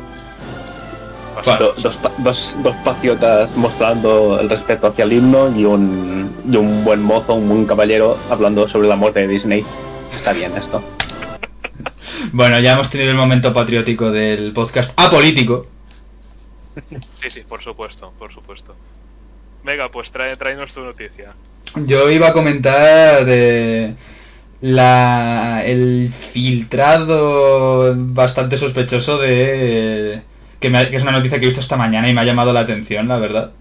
dos, 1.57 1.81
dos, 2.19 2.55
dos, 2.61 2.75
paciotas 2.85 3.55
mostrando 3.57 4.39
el 4.39 4.49
respeto 4.49 4.87
hacia 4.87 5.05
el 5.05 5.13
himno 5.13 5.49
y 5.55 5.65
un, 5.65 6.31
y 6.47 6.57
un 6.57 6.83
buen 6.83 7.01
mozo, 7.01 7.33
un 7.33 7.49
buen 7.49 7.65
caballero 7.65 8.15
hablando 8.29 8.69
sobre 8.69 8.87
la 8.87 8.95
muerte 8.95 9.21
de 9.21 9.27
Disney. 9.27 9.65
Está 10.15 10.33
bien 10.33 10.55
esto. 10.55 10.83
Bueno, 12.31 12.59
ya 12.59 12.73
hemos 12.73 12.89
tenido 12.89 13.11
el 13.11 13.17
momento 13.17 13.53
patriótico 13.53 14.11
del 14.11 14.53
podcast 14.53 14.93
apolítico. 14.97 15.67
Sí, 17.13 17.29
sí, 17.29 17.41
por 17.47 17.61
supuesto, 17.61 18.13
por 18.17 18.33
supuesto. 18.33 18.75
Venga, 19.63 19.89
pues 19.89 20.11
trae, 20.11 20.35
tu 20.35 20.81
noticia. 20.81 21.33
Yo 21.85 22.09
iba 22.09 22.29
a 22.29 22.33
comentar 22.33 23.25
la, 24.61 25.63
el 25.65 26.11
filtrado 26.11 27.93
bastante 27.95 28.57
sospechoso 28.57 29.17
de... 29.17 30.21
Que, 30.59 30.71
que, 30.71 30.95
es 30.95 31.03
una 31.03 31.11
noticia 31.11 31.39
que 31.39 31.45
he 31.45 31.47
visto 31.47 31.61
esta 31.61 31.77
mañana 31.77 32.09
y 32.09 32.13
me 32.13 32.21
ha 32.21 32.25
llamado 32.25 32.53
la 32.53 32.61
atención, 32.61 33.07
la 33.07 33.17
verdad. 33.17 33.51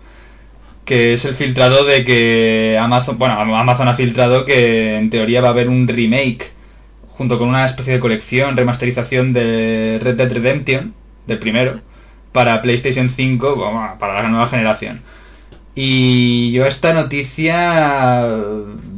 Que 0.85 1.13
es 1.13 1.25
el 1.25 1.35
filtrado 1.35 1.85
de 1.85 2.05
que 2.05 2.79
Amazon... 2.81 3.19
Bueno, 3.19 3.35
Amazon 3.35 3.89
ha 3.89 3.95
filtrado 3.95 4.45
que 4.45 4.97
en 4.97 5.11
teoría 5.11 5.41
va 5.41 5.49
a 5.49 5.53
haber 5.53 5.69
un 5.69 5.87
remake 5.87 6.53
junto 7.13 7.39
con 7.39 7.49
una 7.49 7.65
especie 7.65 7.95
de 7.95 8.01
colección, 8.01 8.57
remasterización 8.57 9.33
de 9.33 9.99
Red 10.03 10.17
Dead 10.17 10.33
Redemption, 10.33 10.95
del 11.27 11.39
primero, 11.39 11.81
para 12.33 12.63
PlayStation 12.63 13.11
5, 13.11 13.97
para 13.99 14.23
la 14.23 14.29
nueva 14.29 14.49
generación. 14.49 15.03
Y 15.75 16.53
yo 16.53 16.65
a 16.65 16.69
esta 16.69 16.93
noticia 16.93 18.27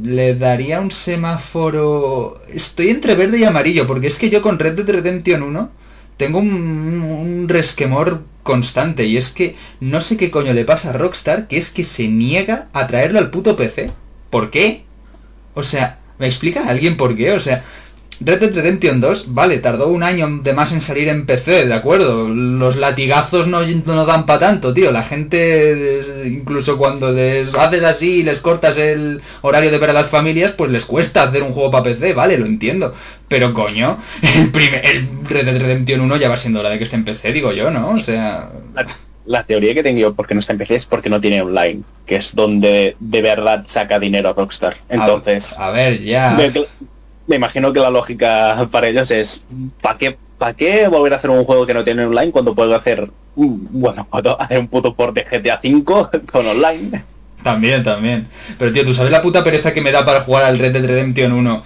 le 0.03 0.35
daría 0.35 0.81
un 0.81 0.91
semáforo... 0.91 2.35
Estoy 2.49 2.89
entre 2.89 3.15
verde 3.15 3.39
y 3.39 3.43
amarillo, 3.45 3.87
porque 3.87 4.07
es 4.07 4.17
que 4.17 4.29
yo 4.29 4.41
con 4.41 4.59
Red 4.59 4.75
Dead 4.75 4.89
Redemption 4.89 5.43
1 5.43 5.71
tengo 6.17 6.39
un, 6.39 7.45
resquemor 7.47 8.23
constante, 8.43 9.05
y 9.05 9.17
es 9.17 9.31
que 9.31 9.55
no 9.79 10.01
sé 10.01 10.17
qué 10.17 10.31
coño 10.31 10.53
le 10.53 10.65
pasa 10.65 10.89
a 10.89 10.93
Rockstar, 10.93 11.47
que 11.47 11.57
es 11.57 11.69
que 11.69 11.83
se 11.83 12.07
niega 12.07 12.67
a 12.73 12.87
traerlo 12.87 13.19
al 13.19 13.31
puto 13.31 13.55
PC. 13.55 13.91
¿Por 14.29 14.51
qué? 14.51 14.85
O 15.53 15.63
sea, 15.63 15.99
¿me 16.19 16.27
explica 16.27 16.67
alguien 16.67 16.97
por 16.97 17.15
qué? 17.15 17.31
O 17.31 17.39
sea, 17.39 17.63
Red 18.21 18.39
Dead 18.39 18.53
Redemption 18.53 19.01
2, 19.01 19.33
vale, 19.33 19.57
tardó 19.57 19.89
un 19.89 20.01
año 20.01 20.39
de 20.41 20.53
más 20.53 20.71
en 20.71 20.79
salir 20.79 21.09
en 21.09 21.25
PC, 21.25 21.65
de 21.65 21.73
acuerdo. 21.73 22.29
Los 22.29 22.77
latigazos 22.77 23.47
no, 23.47 23.61
no 23.61 24.05
dan 24.05 24.25
para 24.25 24.39
tanto, 24.39 24.73
tío. 24.73 24.91
La 24.91 25.03
gente, 25.03 26.01
incluso 26.25 26.77
cuando 26.77 27.11
les 27.11 27.53
haces 27.53 27.83
así 27.83 28.19
y 28.19 28.23
les 28.23 28.39
cortas 28.39 28.77
el 28.77 29.21
horario 29.41 29.69
de 29.69 29.77
ver 29.77 29.89
a 29.89 29.93
las 29.93 30.07
familias, 30.07 30.53
pues 30.53 30.71
les 30.71 30.85
cuesta 30.85 31.23
hacer 31.23 31.43
un 31.43 31.51
juego 31.51 31.71
para 31.71 31.83
PC, 31.83 32.13
vale, 32.13 32.37
lo 32.37 32.45
entiendo. 32.45 32.93
Pero 33.27 33.53
coño, 33.53 33.97
el, 34.21 34.49
primer, 34.51 34.85
el 34.85 35.07
Red 35.27 35.45
Dead 35.45 35.59
Redemption 35.59 36.01
1 36.01 36.17
ya 36.17 36.29
va 36.29 36.37
siendo 36.37 36.61
hora 36.61 36.69
de 36.69 36.77
que 36.77 36.85
esté 36.85 36.95
en 36.95 37.05
PC, 37.05 37.33
digo 37.33 37.51
yo, 37.51 37.69
¿no? 37.69 37.89
O 37.89 37.99
sea... 37.99 38.49
La, 39.25 39.43
teoría 39.43 39.73
que 39.73 39.81
tengo 39.81 39.99
yo 39.99 40.13
porque 40.13 40.35
no 40.35 40.39
está 40.39 40.53
en 40.53 40.59
PC 40.59 40.75
es 40.75 40.85
porque 40.85 41.09
no 41.09 41.19
tiene 41.19 41.41
online, 41.41 41.81
que 42.05 42.17
es 42.17 42.35
donde 42.35 42.95
de 42.99 43.21
verdad 43.23 43.63
saca 43.65 43.99
dinero 43.99 44.29
a 44.29 44.33
Rockstar. 44.33 44.77
Entonces... 44.87 45.57
a 45.57 45.71
ver, 45.71 45.99
ya 46.03 46.35
me 46.37 46.51
imagino 47.27 47.73
que 47.73 47.79
la 47.79 47.89
lógica 47.89 48.67
para 48.71 48.87
ellos 48.87 49.09
es 49.11 49.43
¿para 49.81 49.97
qué, 49.97 50.17
¿para 50.37 50.53
qué 50.53 50.87
volver 50.87 51.13
a 51.13 51.17
hacer 51.17 51.29
un 51.29 51.45
juego 51.45 51.65
que 51.65 51.73
no 51.73 51.83
tiene 51.83 52.05
online 52.05 52.31
cuando 52.31 52.53
puedo 52.53 52.75
hacer 52.75 53.09
bueno, 53.35 54.07
hacer 54.39 54.59
un 54.59 54.67
puto 54.67 54.95
port 54.95 55.15
de 55.15 55.23
GTA 55.23 55.59
5 55.61 56.11
con 56.31 56.45
online? 56.45 57.03
También, 57.43 57.83
también. 57.83 58.27
Pero 58.57 58.73
tío, 58.73 58.83
¿tú 58.83 58.95
sabes 58.95 59.11
la 59.11 59.21
puta 59.21 59.43
pereza 59.43 59.71
que 59.71 59.81
me 59.81 59.91
da 59.91 60.03
para 60.03 60.21
jugar 60.21 60.45
al 60.45 60.57
Red 60.57 60.73
Dead 60.73 60.85
Redemption 60.85 61.31
1? 61.31 61.63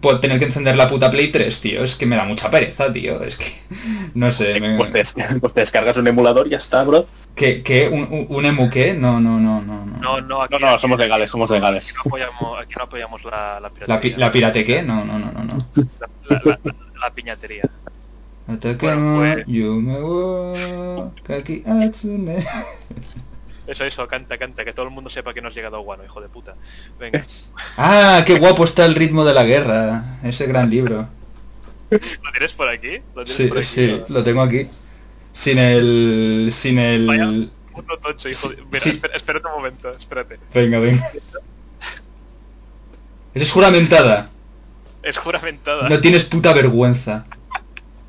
Por 0.00 0.20
tener 0.20 0.38
que 0.38 0.44
encender 0.44 0.76
la 0.76 0.88
puta 0.88 1.10
Play 1.10 1.32
3, 1.32 1.60
tío. 1.60 1.82
Es 1.82 1.96
que 1.96 2.06
me 2.06 2.14
da 2.14 2.24
mucha 2.24 2.48
pereza, 2.48 2.92
tío. 2.92 3.20
Es 3.22 3.36
que... 3.36 3.46
No 4.14 4.30
sé. 4.30 4.60
Pues, 4.76 4.92
te, 4.92 5.04
pues, 5.40 5.52
te, 5.52 5.60
descargas 5.60 5.96
un 5.96 6.06
emulador 6.06 6.46
y 6.46 6.50
ya 6.50 6.58
está, 6.58 6.84
bro. 6.84 7.06
¿Qué? 7.34 7.62
qué 7.62 7.88
¿Un, 7.88 8.26
un, 8.28 8.44
emu 8.44 8.68
qué? 8.68 8.92
No, 8.92 9.20
no, 9.20 9.38
no, 9.38 9.62
no. 9.62 9.86
No, 10.00 10.20
no, 10.20 10.42
aquí, 10.42 10.56
no, 10.60 10.70
no, 10.70 10.78
somos 10.78 10.98
legales, 10.98 11.30
somos 11.30 11.50
legales. 11.50 11.88
Aquí 11.88 11.96
no 11.96 12.02
apoyamos, 12.06 12.60
aquí 12.60 12.74
no 12.76 12.84
apoyamos 12.84 13.24
la, 13.24 13.60
la 13.60 13.70
piratería. 13.70 14.18
¿La, 14.18 14.32
pirate 14.32 14.64
qué? 14.64 14.82
No, 14.82 15.04
no, 15.04 15.18
no, 15.18 15.32
no. 15.32 15.44
no. 15.44 15.58
La, 16.28 16.40
la, 16.44 16.60
la, 17.00 17.10
piñatería. 17.14 17.62
Bueno, 18.80 19.18
pues... 19.18 19.44
yo 19.46 19.74
me 19.74 20.00
voy, 20.00 20.58
Kaki 21.22 21.62
Atsune. 21.66 22.44
Eso, 23.66 23.84
eso, 23.84 24.08
canta, 24.08 24.36
canta, 24.36 24.64
que 24.64 24.72
todo 24.72 24.86
el 24.86 24.90
mundo 24.90 25.08
sepa 25.08 25.32
que 25.32 25.40
no 25.40 25.46
has 25.46 25.54
llegado 25.54 25.76
a 25.76 25.80
Guano, 25.80 26.04
hijo 26.04 26.20
de 26.20 26.28
puta. 26.28 26.56
Venga. 26.98 27.24
ah, 27.76 28.24
qué 28.26 28.36
guapo 28.36 28.64
está 28.64 28.84
el 28.84 28.96
ritmo 28.96 29.24
de 29.24 29.32
la 29.32 29.44
guerra, 29.44 30.18
ese 30.24 30.46
gran 30.46 30.68
libro. 30.68 31.08
¿Lo 31.90 32.32
tienes 32.32 32.54
por 32.54 32.68
aquí? 32.68 33.00
¿Lo 33.14 33.24
tienes 33.24 33.36
sí, 33.36 33.46
por 33.46 33.58
aquí, 33.58 33.66
sí, 33.66 34.02
lo 34.08 34.24
tengo 34.24 34.42
aquí. 34.42 34.68
Sin 35.32 35.58
el... 35.58 36.48
sin 36.52 36.78
el... 36.78 37.06
Vaya, 37.06 37.28
puto 37.74 37.98
tocho, 37.98 38.28
hijo 38.28 38.48
de... 38.48 38.56
Mira, 38.64 38.80
sí. 38.80 38.90
espera, 38.90 39.16
espérate 39.16 39.46
un 39.46 39.52
momento, 39.54 39.90
espérate. 39.90 40.38
Venga, 40.52 40.78
venga. 40.80 41.08
Esa 43.34 43.44
es 43.44 43.52
juramentada. 43.52 44.30
Es 45.02 45.16
juramentada. 45.18 45.88
No 45.88 46.00
tienes 46.00 46.24
puta 46.24 46.52
vergüenza. 46.52 47.26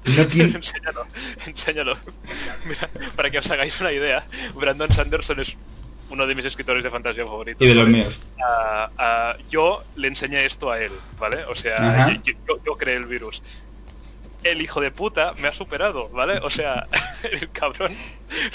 No 0.06 0.26
tienes... 0.28 0.56
enséñalo, 0.56 1.06
enséñalo. 1.46 1.98
Mira, 2.66 2.90
para 3.16 3.30
que 3.30 3.38
os 3.40 3.50
hagáis 3.52 3.80
una 3.80 3.92
idea, 3.92 4.26
Brandon 4.56 4.92
Sanderson 4.92 5.40
es 5.40 5.56
uno 6.10 6.26
de 6.28 6.36
mis 6.36 6.44
escritores 6.46 6.84
de 6.84 6.90
fantasía 6.90 7.24
favoritos. 7.24 7.62
Y 7.66 7.70
de 7.70 7.76
los 7.76 7.88
míos. 7.88 8.20
Yo 9.50 9.84
le 9.96 10.08
enseñé 10.08 10.46
esto 10.46 10.72
a 10.72 10.80
él, 10.82 10.92
¿vale? 11.20 11.46
O 11.46 11.56
sea, 11.56 12.14
yo, 12.24 12.34
yo- 12.48 12.60
yo 12.66 12.78
creé 12.78 12.96
el 12.98 13.06
virus. 13.06 13.42
El 14.44 14.60
hijo 14.62 14.82
de 14.82 14.89
puta 14.92 15.34
me 15.39 15.48
ha 15.48 15.54
superado, 15.54 16.10
¿vale? 16.10 16.39
O 16.44 16.50
sea, 16.50 16.88
el 17.32 17.50
cabrón 17.52 17.94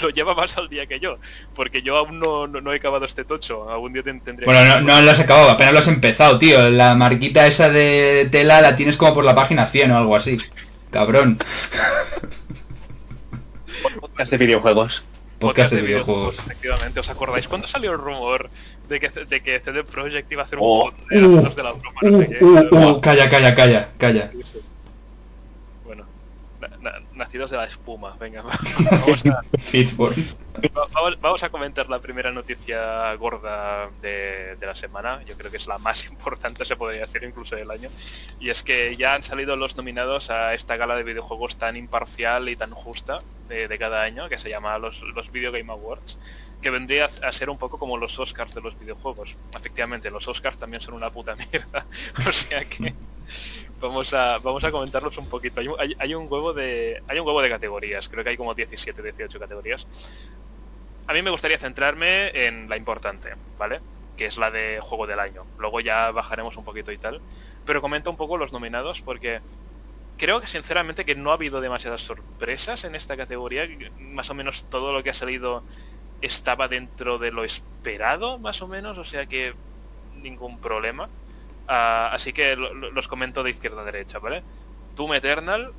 lo 0.01 0.09
lleva 0.09 0.35
más 0.35 0.57
al 0.57 0.67
día 0.67 0.85
que 0.85 0.99
yo. 0.99 1.17
Porque 1.55 1.81
yo 1.81 1.95
aún 1.97 2.19
no, 2.19 2.45
no- 2.47 2.59
no 2.59 2.73
he 2.73 2.75
acabado 2.77 3.05
este 3.05 3.23
tocho. 3.23 3.69
Algún 3.69 3.93
día 3.93 4.03
ten- 4.03 4.19
tendré 4.21 4.45
Bueno, 4.45 4.59
que- 4.61 4.81
no, 4.81 4.95
no 4.95 5.01
lo 5.01 5.11
has 5.11 5.19
acabado, 5.19 5.49
apenas 5.49 5.71
lo 5.73 5.79
has 5.79 5.87
empezado, 5.87 6.37
tío. 6.39 6.69
La 6.69 6.93
marquita 6.95 7.47
esa 7.47 7.69
de 7.69 8.27
tela 8.31 8.59
la 8.61 8.75
tienes 8.75 8.97
como 8.97 9.13
por 9.13 9.23
la 9.23 9.33
página 9.35 9.65
100 9.65 9.91
o 9.91 9.97
algo 9.97 10.15
así. 10.15 10.37
Cabrón. 10.91 11.39
Podcast 14.01 14.31
de 14.31 14.37
videojuegos. 14.37 15.05
Podcast 15.39 15.71
de 15.71 15.81
videojuegos. 15.81 16.39
Efectivamente, 16.39 16.99
¿os 16.99 17.09
acordáis 17.09 17.47
cuando 17.47 17.67
salió 17.67 17.91
el 17.91 17.99
rumor 17.99 18.49
de 18.89 18.99
que, 18.99 19.09
de 19.09 19.41
que 19.43 19.59
CD 19.59 19.83
Projekt 19.83 20.31
iba 20.31 20.41
a 20.41 20.45
hacer 20.45 20.57
un 20.57 20.65
Oh, 20.65 20.91
de 21.09 21.23
Uh, 21.23 21.49
de 21.55 21.63
la 21.63 21.71
broma? 21.73 21.99
no 22.01 22.17
uh, 22.17 22.21
sé 22.21 22.29
qué? 22.29 22.43
uh, 22.43 22.75
uh, 22.89 23.01
calla, 23.01 23.29
calla, 23.29 23.53
calla, 23.55 23.89
calla. 23.99 24.31
Nacidos 27.17 27.51
de 27.51 27.57
la 27.57 27.65
espuma, 27.65 28.15
venga, 28.19 28.43
vamos 28.91 29.25
a, 29.25 29.43
Vamos, 30.93 31.21
vamos 31.21 31.43
a 31.43 31.49
comentar 31.49 31.87
la 31.87 31.99
primera 31.99 32.31
noticia 32.31 33.13
gorda 33.15 33.89
de, 34.01 34.55
de 34.55 34.65
la 34.65 34.73
semana. 34.73 35.21
Yo 35.25 35.37
creo 35.37 35.51
que 35.51 35.57
es 35.57 35.67
la 35.67 35.77
más 35.77 36.05
importante, 36.09 36.65
se 36.65 36.75
podría 36.75 37.01
decir, 37.01 37.23
incluso 37.23 37.55
del 37.55 37.69
año. 37.69 37.89
Y 38.39 38.49
es 38.49 38.63
que 38.63 38.95
ya 38.97 39.13
han 39.13 39.23
salido 39.23 39.55
los 39.55 39.75
nominados 39.77 40.29
a 40.29 40.53
esta 40.53 40.75
gala 40.77 40.95
de 40.95 41.03
videojuegos 41.03 41.57
tan 41.57 41.75
imparcial 41.75 42.49
y 42.49 42.55
tan 42.55 42.71
justa 42.71 43.21
de, 43.49 43.67
de 43.67 43.77
cada 43.77 44.01
año, 44.03 44.29
que 44.29 44.37
se 44.37 44.49
llama 44.49 44.77
los, 44.79 45.01
los 45.13 45.31
Video 45.31 45.51
Game 45.51 45.71
Awards, 45.71 46.17
que 46.61 46.69
vendría 46.69 47.05
a 47.05 47.31
ser 47.31 47.49
un 47.49 47.57
poco 47.57 47.77
como 47.77 47.97
los 47.97 48.17
Oscars 48.17 48.53
de 48.55 48.61
los 48.61 48.79
videojuegos. 48.79 49.37
Efectivamente, 49.55 50.09
los 50.09 50.27
Oscars 50.27 50.57
también 50.57 50.81
son 50.81 50.95
una 50.95 51.11
puta 51.11 51.35
mierda. 51.35 51.85
o 52.27 52.31
sea 52.31 52.65
que 52.65 52.95
vamos 53.79 54.13
a 54.13 54.39
vamos 54.39 54.63
a 54.63 54.71
comentarlos 54.71 55.17
un 55.17 55.27
poquito. 55.27 55.61
Hay, 55.79 55.95
hay- 55.99 56.15
un 56.15 56.27
huevo 56.31 56.53
de 56.53 57.01
hay 57.07 57.19
un 57.19 57.25
huevo 57.27 57.41
de 57.41 57.49
categorías. 57.49 58.07
Creo 58.09 58.23
que 58.23 58.31
hay 58.31 58.37
como 58.37 58.53
17, 58.53 59.01
18 59.01 59.39
categorías. 59.39 59.87
A 61.07 61.13
mí 61.13 61.21
me 61.21 61.29
gustaría 61.29 61.57
centrarme 61.57 62.29
en 62.47 62.69
la 62.69 62.75
importante, 62.77 63.33
¿vale? 63.57 63.79
Que 64.17 64.25
es 64.25 64.37
la 64.37 64.51
de 64.51 64.79
juego 64.81 65.07
del 65.07 65.19
año. 65.19 65.45
Luego 65.57 65.79
ya 65.79 66.11
bajaremos 66.11 66.57
un 66.57 66.65
poquito 66.65 66.91
y 66.91 66.97
tal. 66.97 67.21
Pero 67.65 67.81
comento 67.81 68.09
un 68.09 68.17
poco 68.17 68.37
los 68.37 68.51
nominados 68.51 69.01
porque 69.01 69.41
creo 70.17 70.41
que 70.41 70.47
sinceramente 70.47 71.05
que 71.05 71.15
no 71.15 71.31
ha 71.31 71.35
habido 71.35 71.61
demasiadas 71.61 72.01
sorpresas 72.01 72.83
en 72.83 72.95
esta 72.95 73.15
categoría. 73.15 73.67
Más 73.99 74.29
o 74.29 74.33
menos 74.33 74.65
todo 74.69 74.91
lo 74.91 75.03
que 75.03 75.11
ha 75.11 75.13
salido 75.13 75.63
estaba 76.21 76.67
dentro 76.67 77.19
de 77.19 77.31
lo 77.31 77.43
esperado, 77.45 78.37
más 78.39 78.61
o 78.61 78.67
menos. 78.67 78.97
O 78.97 79.05
sea 79.05 79.27
que 79.27 79.53
ningún 80.15 80.59
problema. 80.59 81.09
Ah, 81.67 82.09
así 82.13 82.33
que 82.33 82.55
lo- 82.55 82.73
lo- 82.73 82.91
los 82.91 83.07
comento 83.07 83.43
de 83.43 83.49
izquierda 83.51 83.81
a 83.81 83.85
derecha, 83.85 84.19
¿vale? 84.19 84.43
Doom 84.95 85.13
Eternal, 85.15 85.73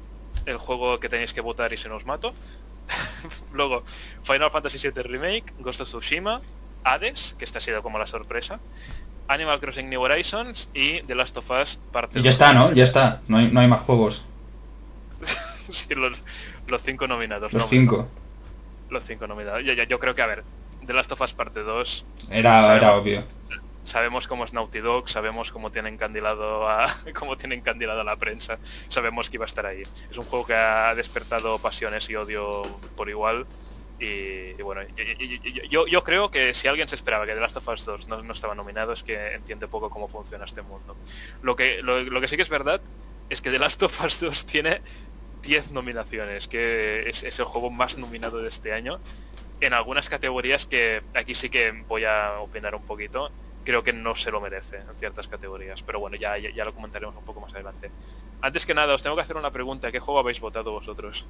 el 0.47 0.59
juego 0.59 1.01
que 1.01 1.09
tenéis 1.09 1.33
que 1.33 1.41
votar 1.41 1.73
y 1.73 1.77
se 1.79 1.89
nos 1.89 2.05
mato. 2.07 2.35
Luego, 3.53 3.85
Final 4.25 4.51
Fantasy 4.51 4.79
VII 4.79 5.03
Remake, 5.03 5.53
Ghost 5.59 5.81
of 5.81 5.89
Tsushima, 5.89 6.41
Hades, 6.85 7.35
que 7.39 7.45
esta 7.45 7.59
ha 7.59 7.61
sido 7.63 7.83
como 7.83 7.99
la 7.99 8.07
sorpresa, 8.07 8.61
Animal 9.29 9.61
Crossing 9.61 9.89
New 9.91 10.01
Horizons 10.01 10.69
y 10.75 11.03
The 11.03 11.15
Last 11.15 11.37
of 11.37 11.51
Us 11.51 11.79
parte 11.93 12.19
Y 12.19 12.23
ya 12.23 12.31
2. 12.31 12.35
está, 12.35 12.53
¿no? 12.53 12.73
Ya 12.73 12.85
está. 12.85 13.21
No 13.29 13.37
hay, 13.39 13.49
no 13.51 13.61
hay 13.61 13.69
más 13.69 13.81
juegos. 13.81 14.25
Sí, 15.71 15.95
los, 15.95 16.23
los 16.67 16.83
cinco 16.83 17.07
nominados. 17.07 17.53
Los 17.53 17.65
¿no? 17.65 17.69
cinco. 17.69 18.09
Los 18.89 19.05
cinco 19.05 19.27
nominados. 19.27 19.63
Yo, 19.65 19.75
yo- 19.75 19.85
yo 19.85 19.99
creo 19.99 20.15
que, 20.15 20.23
a 20.23 20.27
ver, 20.27 20.43
The 20.87 20.95
Last 20.95 21.13
of 21.13 21.21
Us 21.21 21.35
parte 21.35 21.61
2, 21.63 22.07
Era, 22.31 22.75
era 22.75 22.97
obvio. 22.97 23.23
Sabemos 23.89 24.29
cómo 24.29 24.45
es 24.45 24.53
Naughty 24.53 24.81
Dog, 24.81 25.09
sabemos 25.09 25.51
cómo 25.51 25.73
tienen 25.73 25.95
encandilado 25.95 26.69
a 26.69 26.95
cómo 27.19 27.37
tienen 27.37 27.61
encandilado 27.61 28.03
a 28.03 28.05
la 28.05 28.17
prensa, 28.17 28.59
sabemos 28.89 29.31
que 29.31 29.37
iba 29.37 29.45
a 29.45 29.47
estar 29.47 29.67
ahí. 29.67 29.83
Es 30.11 30.17
un 30.19 30.25
juego 30.25 30.47
que 30.47 30.55
ha 30.55 30.95
despertado 30.95 31.59
pasiones 31.59 32.09
y 32.11 32.17
odio 32.17 32.63
por 32.97 33.09
igual. 33.09 33.47
Y, 34.01 34.53
bueno, 34.63 34.83
yo, 35.69 36.05
creo 36.05 36.31
que 36.31 36.55
si 36.55 36.69
alguien 36.69 36.89
se 36.89 36.95
esperaba 36.95 37.27
que 37.27 37.35
The 37.35 37.41
Last 37.41 37.57
of 37.57 37.67
Us 37.67 37.85
2 37.85 38.07
no, 38.07 38.23
no 38.23 38.33
estaba 38.33 38.55
nominado 38.55 38.93
es 38.93 39.03
que 39.03 39.33
entiende 39.33 39.67
poco 39.67 39.91
cómo 39.91 40.07
funciona 40.07 40.45
este 40.45 40.63
mundo. 40.63 40.97
Lo 41.43 41.57
que, 41.57 41.83
lo, 41.83 42.21
que 42.21 42.29
sí 42.29 42.37
que 42.37 42.43
es 42.43 42.49
verdad 42.49 42.81
es 43.29 43.43
que 43.43 43.51
The 43.51 43.59
Last 43.59 43.83
of 43.83 44.05
Us 44.05 44.21
2 44.21 44.47
tiene 44.47 44.83
10 45.43 45.73
nominaciones, 45.73 46.47
que 46.47 47.09
es 47.09 47.25
el 47.25 47.45
juego 47.45 47.71
más 47.71 47.99
nominado 47.99 48.39
de 48.39 48.49
este 48.49 48.73
año. 48.73 49.01
En 49.61 49.73
algunas 49.73 50.09
categorías 50.09 50.67
que 50.67 51.03
aquí 51.15 51.35
sí 51.35 51.51
que 51.51 51.73
voy 51.89 52.05
a 52.05 52.39
opinar 52.39 52.77
un 52.77 52.83
poquito, 52.83 53.33
creo 53.69 53.85
que 53.85 53.93
no 53.93 54.15
se 54.17 54.31
lo 54.31 54.41
merece 54.41 54.77
en 54.77 54.97
ciertas 54.99 55.29
categorías. 55.29 55.83
Pero 55.83 56.01
bueno, 56.01 56.17
ya, 56.17 56.39
ya, 56.39 56.49
ya 56.49 56.65
lo 56.65 56.73
comentaremos 56.75 57.15
un 57.15 57.23
poco 57.23 57.39
más 57.39 57.53
adelante. 57.53 57.91
Antes 58.41 58.65
que 58.65 58.73
nada, 58.73 58.95
os 58.95 59.03
tengo 59.03 59.15
que 59.15 59.21
hacer 59.21 59.37
una 59.37 59.51
pregunta. 59.51 59.93
¿Qué 59.93 60.01
juego 60.01 60.21
habéis 60.21 60.41
votado 60.41 60.73
vosotros? 60.73 61.27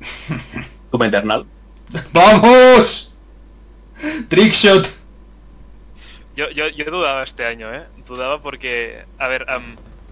Doom 0.90 1.04
Eternal. 1.04 1.46
¡Vamos! 2.12 3.14
Trickshot. 4.28 4.88
Yo, 6.34 6.50
yo, 6.50 6.66
yo 6.66 6.84
dudaba 6.86 7.22
este 7.22 7.46
año, 7.46 7.72
¿eh? 7.72 7.84
Dudaba 8.08 8.42
porque, 8.42 9.04
a 9.18 9.28
ver, 9.28 9.46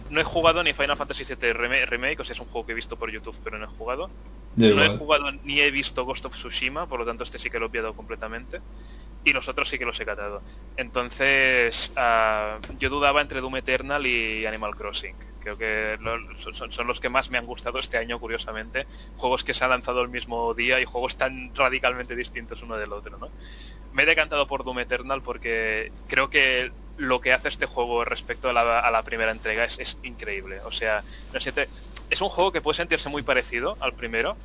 no 0.09 0.20
he 0.20 0.24
jugado 0.24 0.62
ni 0.62 0.72
Final 0.72 0.96
Fantasy 0.96 1.24
VII 1.24 1.53
Rem- 1.53 1.86
Remake, 1.88 2.20
o 2.20 2.24
sea, 2.24 2.34
es 2.34 2.40
un 2.40 2.46
juego 2.46 2.64
que 2.64 2.72
he 2.72 2.76
visto 2.76 2.96
por 2.96 3.11
YouTube, 3.11 3.36
pero 3.42 3.59
no 3.59 3.64
he 3.64 3.68
jugado. 3.68 4.09
No 4.55 4.84
he 4.84 4.96
jugado 4.96 5.32
ni 5.42 5.59
he 5.61 5.72
visto 5.72 6.05
Ghost 6.05 6.26
of 6.26 6.34
Tsushima, 6.36 6.86
por 6.86 7.01
lo 7.01 7.07
tanto 7.07 7.24
este 7.24 7.40
sí 7.40 7.51
que 7.51 7.59
lo 7.59 7.66
he 7.66 7.68
obviado 7.68 7.94
completamente. 7.94 8.61
Y 9.25 9.33
los 9.33 9.49
otros 9.49 9.68
sí 9.68 9.79
que 9.79 9.85
los 9.85 10.01
he 10.01 10.07
catado. 10.07 10.43
Entonces, 10.77 11.93
ah, 11.97 12.59
yo 12.79 12.89
dudaba 12.89 13.21
entre 13.21 13.41
Doom 13.41 13.57
Eternal 13.57 14.07
y 14.07 14.47
Animal 14.47 14.77
Crossing. 14.77 15.14
Creo 15.41 15.57
que 15.57 15.99
son- 16.37 16.87
los 16.87 17.01
que 17.01 17.09
más 17.09 17.31
me 17.31 17.39
han 17.39 17.47
gustado 17.47 17.79
este 17.79 17.99
año, 17.99 18.18
curiosamente. 18.18 18.87
Juegos 19.16 19.45
que 19.45 19.55
se 19.55 19.64
han 19.64 19.71
lanzado 19.71 20.03
el 20.03 20.09
mismo 20.09 20.55
día 20.55 20.81
y 20.81 20.85
juegos 20.85 21.16
tan 21.16 21.55
radicalmente 21.55 22.14
distintos 22.14 22.62
uno 22.62 22.77
del 22.77 22.93
otro, 22.93 23.18
¿no? 23.18 23.31
Me 23.93 24.05
he 24.05 24.07
decantado 24.07 24.47
por 24.47 24.64
Doom 24.64 24.81
Eternal 24.81 25.23
porque 25.23 25.93
creo 26.09 26.31
que 26.31 26.73
lo 26.97 27.21
que 27.21 27.33
hace 27.33 27.49
este 27.49 27.66
juego 27.66 28.05
respecto 28.05 28.51
a 28.51 28.53
la, 28.53 29.03
primera 29.05 29.33
entrega 29.33 29.64
es, 29.64 29.99
increíble. 30.03 30.61
O 30.64 30.73
sea, 30.73 31.03
es 32.11 32.21
un 32.21 32.29
juego 32.29 32.53
que 32.53 32.61
puede 32.61 32.77
sentirse 32.77 33.09
muy 33.09 33.23
parecido 33.23 33.79
al 33.81 33.95
primero, 33.95 34.37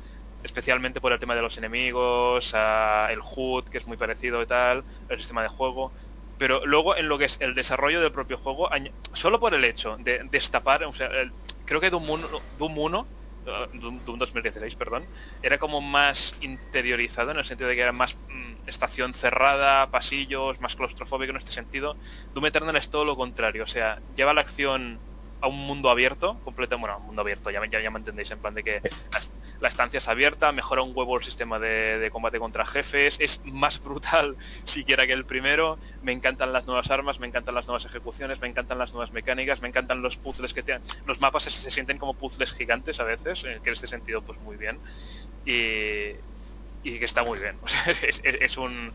especialmente 0.42 1.00
por 1.00 1.12
el 1.12 1.18
tema 1.18 1.34
de 1.34 1.42
los 1.42 1.58
enemigos, 1.58 2.52
a 2.54 3.08
el 3.10 3.20
HUD, 3.20 3.64
que 3.64 3.78
es 3.78 3.86
muy 3.86 3.96
parecido 3.96 4.42
y 4.42 4.46
tal, 4.46 4.84
el 5.08 5.18
sistema 5.18 5.42
de 5.42 5.48
juego. 5.48 5.92
Pero 6.38 6.60
luego 6.66 6.96
en 6.96 7.08
lo 7.08 7.18
que 7.18 7.24
es 7.24 7.38
el 7.40 7.54
desarrollo 7.54 8.00
del 8.00 8.12
propio 8.12 8.36
juego, 8.38 8.68
solo 9.12 9.40
por 9.40 9.54
el 9.54 9.64
hecho 9.64 9.96
de 9.98 10.20
destapar, 10.30 10.84
o 10.84 10.92
sea, 10.92 11.06
el- 11.06 11.32
creo 11.64 11.80
que 11.80 11.90
Doom 11.90 12.10
1, 12.10 12.28
Doom 12.58 12.78
1 12.78 13.06
eh, 13.46 13.68
Doom, 13.74 14.04
Doom 14.04 14.18
2016, 14.18 14.74
perdón, 14.74 15.06
era 15.40 15.56
como 15.58 15.80
más 15.80 16.34
interiorizado 16.40 17.30
en 17.30 17.38
el 17.38 17.44
sentido 17.44 17.68
de 17.70 17.76
que 17.76 17.82
era 17.82 17.92
más 17.92 18.16
mm, 18.28 18.68
estación 18.68 19.14
cerrada, 19.14 19.88
pasillos, 19.90 20.60
más 20.60 20.74
claustrofóbico 20.76 21.30
en 21.30 21.36
este 21.38 21.52
sentido. 21.52 21.96
Doom 22.34 22.46
Eternal 22.46 22.74
es 22.76 22.90
todo 22.90 23.04
lo 23.04 23.16
contrario, 23.16 23.62
o 23.62 23.66
sea, 23.68 24.00
lleva 24.16 24.34
la 24.34 24.40
acción 24.40 24.98
a 25.40 25.46
un 25.48 25.58
mundo 25.58 25.90
abierto, 25.90 26.40
completo, 26.44 26.76
bueno, 26.78 26.98
un 26.98 27.06
mundo 27.06 27.22
abierto, 27.22 27.50
ya, 27.50 27.60
me- 27.60 27.68
ya, 27.68 27.80
ya 27.80 27.90
me 27.90 27.98
entendéis, 27.98 28.30
en 28.32 28.40
plan 28.40 28.54
de 28.54 28.64
que 28.64 28.80
la 29.60 29.68
estancia 29.68 29.98
es 29.98 30.08
abierta, 30.08 30.52
mejora 30.52 30.82
un 30.82 30.92
huevo 30.94 31.16
el 31.16 31.24
sistema 31.24 31.58
de, 31.58 31.98
de 31.98 32.10
combate 32.10 32.38
contra 32.38 32.66
jefes, 32.66 33.16
es 33.20 33.40
más 33.44 33.82
brutal 33.84 34.36
siquiera 34.64 35.06
que 35.06 35.12
el 35.12 35.24
primero, 35.24 35.78
me 36.02 36.12
encantan 36.12 36.52
las 36.52 36.66
nuevas 36.66 36.90
armas, 36.90 37.20
me 37.20 37.26
encantan 37.26 37.54
las 37.54 37.66
nuevas 37.66 37.84
ejecuciones, 37.84 38.40
me 38.40 38.48
encantan 38.48 38.78
las 38.78 38.92
nuevas 38.92 39.12
mecánicas, 39.12 39.62
me 39.62 39.68
encantan 39.68 40.02
los 40.02 40.16
puzzles 40.16 40.54
que 40.54 40.62
te 40.62 40.78
los 41.06 41.20
mapas 41.20 41.44
se, 41.44 41.50
se 41.50 41.70
sienten 41.70 41.98
como 41.98 42.14
puzzles 42.14 42.52
gigantes 42.52 43.00
a 43.00 43.04
veces, 43.04 43.44
eh, 43.44 43.60
que 43.62 43.70
en 43.70 43.74
este 43.74 43.86
sentido 43.86 44.22
pues 44.22 44.38
muy 44.40 44.56
bien, 44.56 44.78
y, 45.44 46.16
y 46.82 46.98
que 46.98 47.04
está 47.04 47.24
muy 47.24 47.38
bien, 47.38 47.56
es, 48.22 48.56
un 48.58 48.92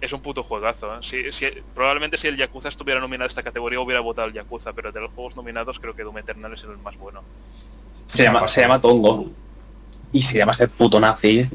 es 0.00 0.12
un 0.12 0.20
puto 0.20 0.42
juegazo. 0.42 0.98
¿eh? 1.00 1.62
Probablemente 1.74 2.18
si 2.18 2.28
el 2.28 2.36
Yakuza 2.36 2.68
estuviera 2.68 3.00
nominado 3.00 3.24
a 3.24 3.28
esta 3.28 3.42
categoría 3.42 3.80
hubiera 3.80 4.00
votado 4.00 4.28
el 4.28 4.34
Yakuza, 4.34 4.72
pero 4.72 4.92
de 4.92 5.00
los 5.00 5.12
juegos 5.12 5.36
nominados 5.36 5.80
creo 5.80 5.94
que 5.94 6.02
Doom 6.02 6.18
Eternal 6.18 6.52
es 6.52 6.62
el 6.64 6.78
más 6.78 6.96
bueno. 6.96 7.22
Se 8.06 8.22
llama, 8.22 8.46
se 8.48 8.60
llama 8.60 8.80
Tongo. 8.80 9.30
Y 10.14 10.22
se 10.22 10.38
llama 10.38 10.52
ese 10.52 10.68
puto 10.68 10.98
nazi. 10.98 11.46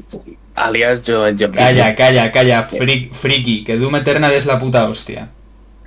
Alias 0.54 1.02
yo, 1.02 1.28
yo 1.30 1.50
Calla, 1.50 1.94
calla, 1.96 2.30
calla. 2.30 2.68
Fri- 2.68 3.10
friki. 3.10 3.64
Que 3.64 3.76
Doom 3.78 3.96
Eternal 3.96 4.32
es 4.32 4.46
la 4.46 4.58
puta 4.60 4.88
hostia. 4.88 5.30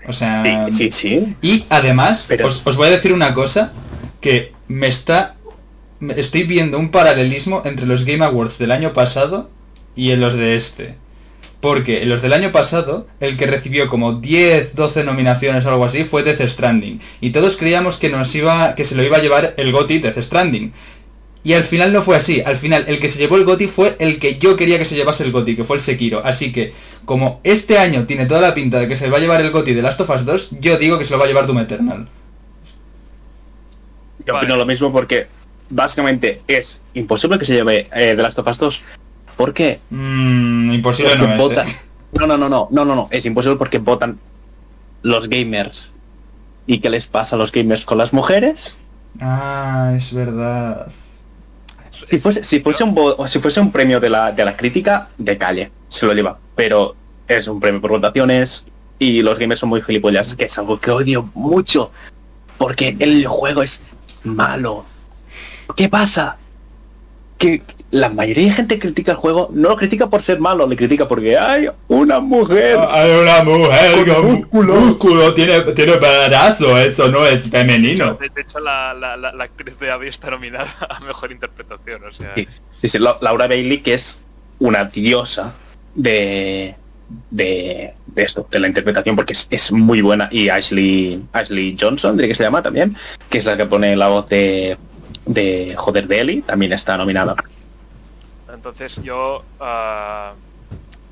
O 0.08 0.12
sea... 0.12 0.44
Sí, 0.70 0.72
sí, 0.72 0.92
sí. 0.92 1.36
Y 1.42 1.66
además, 1.70 2.26
Pero- 2.28 2.48
os, 2.48 2.62
os 2.66 2.76
voy 2.76 2.88
a 2.88 2.92
decir 2.92 3.14
una 3.14 3.34
cosa 3.34 3.72
que 4.20 4.52
me 4.68 4.88
está... 4.88 5.36
Estoy 6.18 6.44
viendo 6.44 6.78
un 6.80 6.90
paralelismo 6.90 7.62
entre 7.64 7.86
los 7.86 8.04
Game 8.04 8.26
Awards 8.26 8.58
del 8.58 8.72
año 8.72 8.92
pasado 8.92 9.50
y 9.96 10.12
en 10.12 10.20
los 10.20 10.34
de 10.34 10.56
este. 10.56 10.96
Porque 11.62 12.02
en 12.04 12.10
los 12.10 12.22
del 12.22 12.34
año 12.34 12.52
pasado, 12.52 13.08
el 13.22 13.38
que 13.38 13.46
recibió 13.48 13.88
como 13.88 14.14
10, 14.14 14.76
12 14.76 15.06
nominaciones 15.06 15.64
o 15.66 15.70
algo 15.70 15.86
así 15.86 16.04
fue 16.04 16.24
Death 16.24 16.42
Stranding. 16.50 17.00
Y 17.22 17.30
todos 17.30 17.56
creíamos 17.56 17.98
que 18.00 18.10
nos 18.10 18.36
iba, 18.36 18.76
que 18.76 18.84
se 18.84 18.96
lo 18.96 19.04
iba 19.04 19.18
a 19.18 19.22
llevar 19.22 19.54
el 19.56 19.72
GOTY 19.72 20.00
Death 20.00 20.18
Stranding. 20.22 20.74
Y 21.44 21.54
al 21.54 21.64
final 21.64 21.92
no 21.92 22.02
fue 22.02 22.16
así. 22.16 22.42
Al 22.42 22.56
final 22.56 22.86
el 22.88 23.00
que 23.00 23.10
se 23.10 23.20
llevó 23.20 23.36
el 23.36 23.44
GOTY 23.44 23.68
fue 23.68 23.96
el 24.00 24.20
que 24.20 24.38
yo 24.38 24.56
quería 24.56 24.80
que 24.80 24.86
se 24.86 24.96
llevase 24.96 25.24
el 25.24 25.32
GOTY, 25.32 25.58
que 25.58 25.64
fue 25.64 25.76
el 25.76 25.82
Sekiro. 25.82 26.22
Así 26.24 26.54
que, 26.54 26.74
como 27.06 27.42
este 27.44 27.78
año 27.78 28.06
tiene 28.06 28.26
toda 28.26 28.40
la 28.40 28.54
pinta 28.54 28.80
de 28.80 28.88
que 28.88 28.96
se 28.96 29.10
va 29.10 29.18
a 29.18 29.22
llevar 29.22 29.42
el 29.42 29.52
GOTY 29.52 29.74
de 29.74 29.82
Last 29.82 30.00
of 30.00 30.10
Us 30.10 30.26
2, 30.26 30.50
yo 30.62 30.78
digo 30.78 30.98
que 30.98 31.06
se 31.06 31.12
lo 31.12 31.20
va 31.20 31.26
a 31.26 31.28
llevar 31.28 31.46
Doom 31.46 31.60
Eternal. 31.60 32.08
Yo 34.26 34.38
opino 34.38 34.56
lo 34.56 34.66
mismo 34.66 34.94
porque 34.94 35.28
básicamente 35.70 36.42
es 36.48 36.80
imposible 36.94 37.38
que 37.38 37.46
se 37.46 37.54
lleve 37.54 37.90
eh, 37.94 38.14
The 38.16 38.22
Last 38.24 38.40
of 38.40 38.48
Us 38.48 38.58
2 38.58 38.84
¿Por 39.36 39.54
qué? 39.54 39.80
Mm, 39.90 40.74
imposible 40.74 41.16
no 41.18 41.34
es, 41.34 41.52
¿eh? 41.52 41.80
No, 42.14 42.28
no, 42.28 42.38
no, 42.38 42.48
no, 42.48 42.68
no, 42.72 42.86
no, 42.86 42.96
no, 42.96 43.08
es 43.12 43.26
imposible 43.26 43.58
porque 43.58 43.80
votan 43.80 44.20
los 45.02 45.28
gamers. 45.28 45.90
¿Y 46.68 46.80
qué 46.80 46.90
les 46.90 47.08
pasa 47.08 47.36
a 47.36 47.40
los 47.40 47.52
gamers 47.52 47.86
con 47.86 47.98
las 47.98 48.14
mujeres? 48.14 48.78
Ah, 49.20 49.94
es 49.98 50.14
verdad. 50.14 50.92
Si 52.06 52.18
fuese, 52.18 52.44
si 52.44 52.60
fuese, 52.60 52.84
un, 52.84 52.96
si 53.28 53.40
fuese 53.40 53.60
un 53.60 53.72
premio 53.72 54.00
de 54.00 54.10
la, 54.10 54.32
de 54.32 54.44
la 54.44 54.58
crítica, 54.58 55.10
de 55.18 55.38
calle, 55.38 55.72
se 55.90 56.06
lo 56.06 56.14
lleva. 56.14 56.40
Pero 56.56 56.96
es 57.28 57.48
un 57.48 57.60
premio 57.60 57.82
por 57.82 57.92
votaciones 57.92 58.66
y 59.00 59.22
los 59.22 59.38
gamers 59.38 59.60
son 59.60 59.70
muy 59.70 59.82
gilipollas, 59.82 60.36
que 60.36 60.46
es 60.46 60.58
algo 60.58 60.80
que 60.80 60.92
odio 60.92 61.30
mucho. 61.34 61.92
Porque 62.58 62.96
el 63.00 63.26
juego 63.28 63.64
es 63.64 63.84
malo. 64.24 64.86
¿Qué 65.76 65.90
pasa? 65.90 66.38
que 67.44 67.62
la 67.94 68.10
mayoría 68.10 68.46
de 68.46 68.54
gente 68.54 68.80
critica 68.80 69.12
el 69.12 69.20
juego, 69.20 69.52
no 69.54 69.70
lo 69.70 69.78
critica 69.78 70.10
por 70.10 70.24
ser 70.24 70.40
malo, 70.40 70.66
le 70.66 70.76
critica 70.76 71.08
porque 71.08 71.38
hay 71.38 71.70
una 71.88 72.20
mujer. 72.20 72.76
Ah, 72.80 72.90
hay 72.92 73.12
una 73.12 73.44
mujer 73.44 74.12
con, 74.12 74.32
músculo. 74.32 74.76
músculo, 74.78 75.34
tiene, 75.36 75.60
tiene 75.74 75.98
brazo, 75.98 76.76
eso 76.80 77.08
no 77.10 77.24
es 77.24 77.48
femenino. 77.48 78.16
De, 78.16 78.42
hecho, 78.42 78.60
la, 78.60 78.96
la, 78.96 79.16
la, 79.16 79.44
actriz 79.44 79.78
de 79.78 79.92
Abby 79.92 80.08
está 80.08 80.32
nominada 80.32 80.68
a 80.90 81.02
mejor 81.02 81.32
interpretación, 81.32 82.04
o 82.04 82.12
sea. 82.12 82.34
Sí, 82.34 82.48
sí, 82.82 82.98
Laura 82.98 83.48
Bailey, 83.48 83.82
que 83.82 83.94
es 83.94 84.24
una 84.58 84.86
diosa 84.86 85.54
de, 85.94 86.74
de, 87.30 87.94
de, 88.08 88.24
esto, 88.24 88.48
de 88.50 88.60
la 88.60 88.68
interpretación, 88.70 89.16
porque 89.16 89.34
es, 89.34 89.48
es, 89.52 89.72
muy 89.72 90.02
buena. 90.02 90.30
Y 90.32 90.50
Ashley, 90.50 91.24
Ashley 91.32 91.78
Johnson, 91.80 92.18
de 92.18 92.28
que 92.28 92.34
se 92.34 92.42
llama 92.42 92.64
también, 92.64 92.98
que 93.30 93.38
es 93.38 93.46
la 93.46 93.56
que 93.56 93.68
pone 93.68 93.96
la 93.96 94.08
voz 94.08 94.28
de 94.30 94.80
de 95.26 95.76
Joder 95.78 96.08
de 96.08 96.20
Eli 96.20 96.42
también 96.42 96.74
está 96.74 96.98
nominada. 96.98 97.36
Entonces 98.64 99.04
yo 99.04 99.44
uh, 99.60 100.38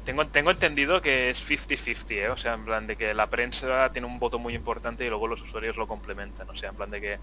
tengo, 0.06 0.26
tengo 0.28 0.52
entendido 0.52 1.02
que 1.02 1.30
es 1.30 1.46
50-50, 1.46 2.12
¿eh? 2.12 2.30
o 2.30 2.38
sea, 2.38 2.54
en 2.54 2.64
plan 2.64 2.88
de 2.88 2.96
que 2.96 3.14
la 3.14 3.28
prensa 3.28 3.92
tiene 3.92 4.08
un 4.08 4.20
voto 4.20 4.40
muy 4.40 4.56
importante 4.56 5.06
y 5.06 5.10
luego 5.10 5.28
los 5.28 5.42
usuarios 5.42 5.76
lo 5.76 5.86
complementan, 5.86 6.50
o 6.50 6.56
sea, 6.56 6.70
en 6.70 6.76
plan 6.76 6.90
de 6.90 7.02
que 7.02 7.20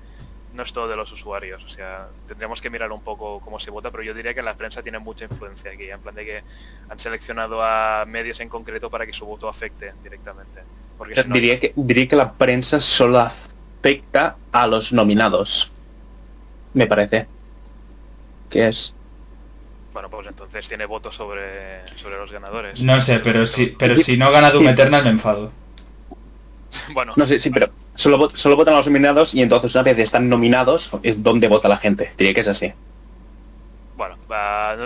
no 0.52 0.62
es 0.64 0.72
todo 0.74 0.86
de 0.86 0.96
los 0.96 1.10
usuarios, 1.12 1.64
o 1.64 1.68
sea, 1.68 2.08
tendríamos 2.26 2.60
que 2.60 2.68
mirar 2.68 2.92
un 2.92 3.00
poco 3.00 3.40
cómo 3.40 3.58
se 3.58 3.70
vota, 3.70 3.90
pero 3.90 4.02
yo 4.02 4.12
diría 4.12 4.34
que 4.34 4.42
la 4.42 4.54
prensa 4.54 4.82
tiene 4.82 4.98
mucha 4.98 5.24
influencia 5.24 5.70
aquí, 5.70 5.88
en 5.88 6.00
plan 6.00 6.14
de 6.14 6.26
que 6.26 6.42
han 6.90 6.98
seleccionado 6.98 7.62
a 7.62 8.04
medios 8.06 8.38
en 8.40 8.50
concreto 8.50 8.90
para 8.90 9.06
que 9.06 9.14
su 9.14 9.24
voto 9.24 9.48
afecte 9.48 9.94
directamente. 10.02 10.60
Porque 10.98 11.22
diría, 11.22 11.58
que, 11.58 11.72
diría 11.74 12.06
que 12.06 12.16
la 12.16 12.34
prensa 12.34 12.80
solo 12.80 13.18
afecta 13.20 14.36
a 14.52 14.66
los 14.66 14.92
nominados 14.92 15.72
me 16.74 16.86
parece. 16.86 17.26
que 18.50 18.68
es? 18.68 18.92
Bueno, 19.98 20.10
pues 20.10 20.28
entonces 20.28 20.68
tiene 20.68 20.86
votos 20.86 21.16
sobre, 21.16 21.84
sobre 21.96 22.18
los 22.18 22.30
ganadores. 22.30 22.80
No 22.84 23.00
sé, 23.00 23.18
pero 23.18 23.44
si, 23.46 23.66
pero 23.66 23.96
si 23.96 24.16
no 24.16 24.30
gana 24.30 24.52
Doom 24.52 24.68
Eternal 24.68 25.02
me 25.02 25.10
enfado. 25.10 25.50
bueno. 26.92 27.14
No 27.16 27.26
sé, 27.26 27.40
sí, 27.40 27.50
pero 27.50 27.68
solo, 27.96 28.30
solo 28.32 28.54
votan 28.54 28.76
los 28.76 28.86
nominados 28.86 29.34
y 29.34 29.42
entonces 29.42 29.74
una 29.74 29.82
vez 29.82 29.98
están 29.98 30.28
nominados 30.28 30.92
es 31.02 31.20
donde 31.20 31.48
vota 31.48 31.66
la 31.66 31.78
gente. 31.78 32.12
Diría 32.16 32.32
que 32.32 32.42
es 32.42 32.46
así. 32.46 32.72
Bueno, 33.96 34.16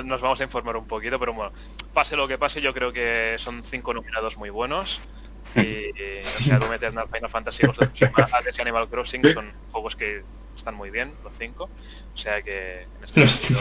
nos 0.03 0.23
vamos 0.23 0.41
a 0.41 0.45
informar 0.45 0.79
un 0.79 0.87
poquito, 0.87 1.21
pero 1.21 1.35
bueno, 1.35 1.53
pase 1.93 2.17
lo 2.17 2.27
que 2.27 2.39
pase, 2.39 2.63
yo 2.63 2.73
creo 2.73 2.91
que 2.91 3.37
son 3.37 3.63
cinco 3.65 3.93
nominados 3.93 4.39
muy 4.39 4.49
buenos. 4.49 5.03
Y, 5.55 5.91
o 6.23 6.43
sea, 6.43 6.59
Doom 6.59 6.73
Eternal, 6.73 7.07
Final 7.13 7.29
Fantasy, 7.29 7.67
los 7.67 7.77
y 8.01 8.61
Animal 8.63 8.89
Crossing 8.89 9.23
son 9.35 9.53
juegos 9.71 9.95
que 9.95 10.23
están 10.57 10.75
muy 10.75 10.89
bien, 10.91 11.13
los 11.23 11.35
cinco. 11.39 11.69
O 12.15 12.17
sea 12.17 12.41
que 12.43 12.83
en 12.83 13.05
este, 13.05 13.29
sentido, 13.29 13.61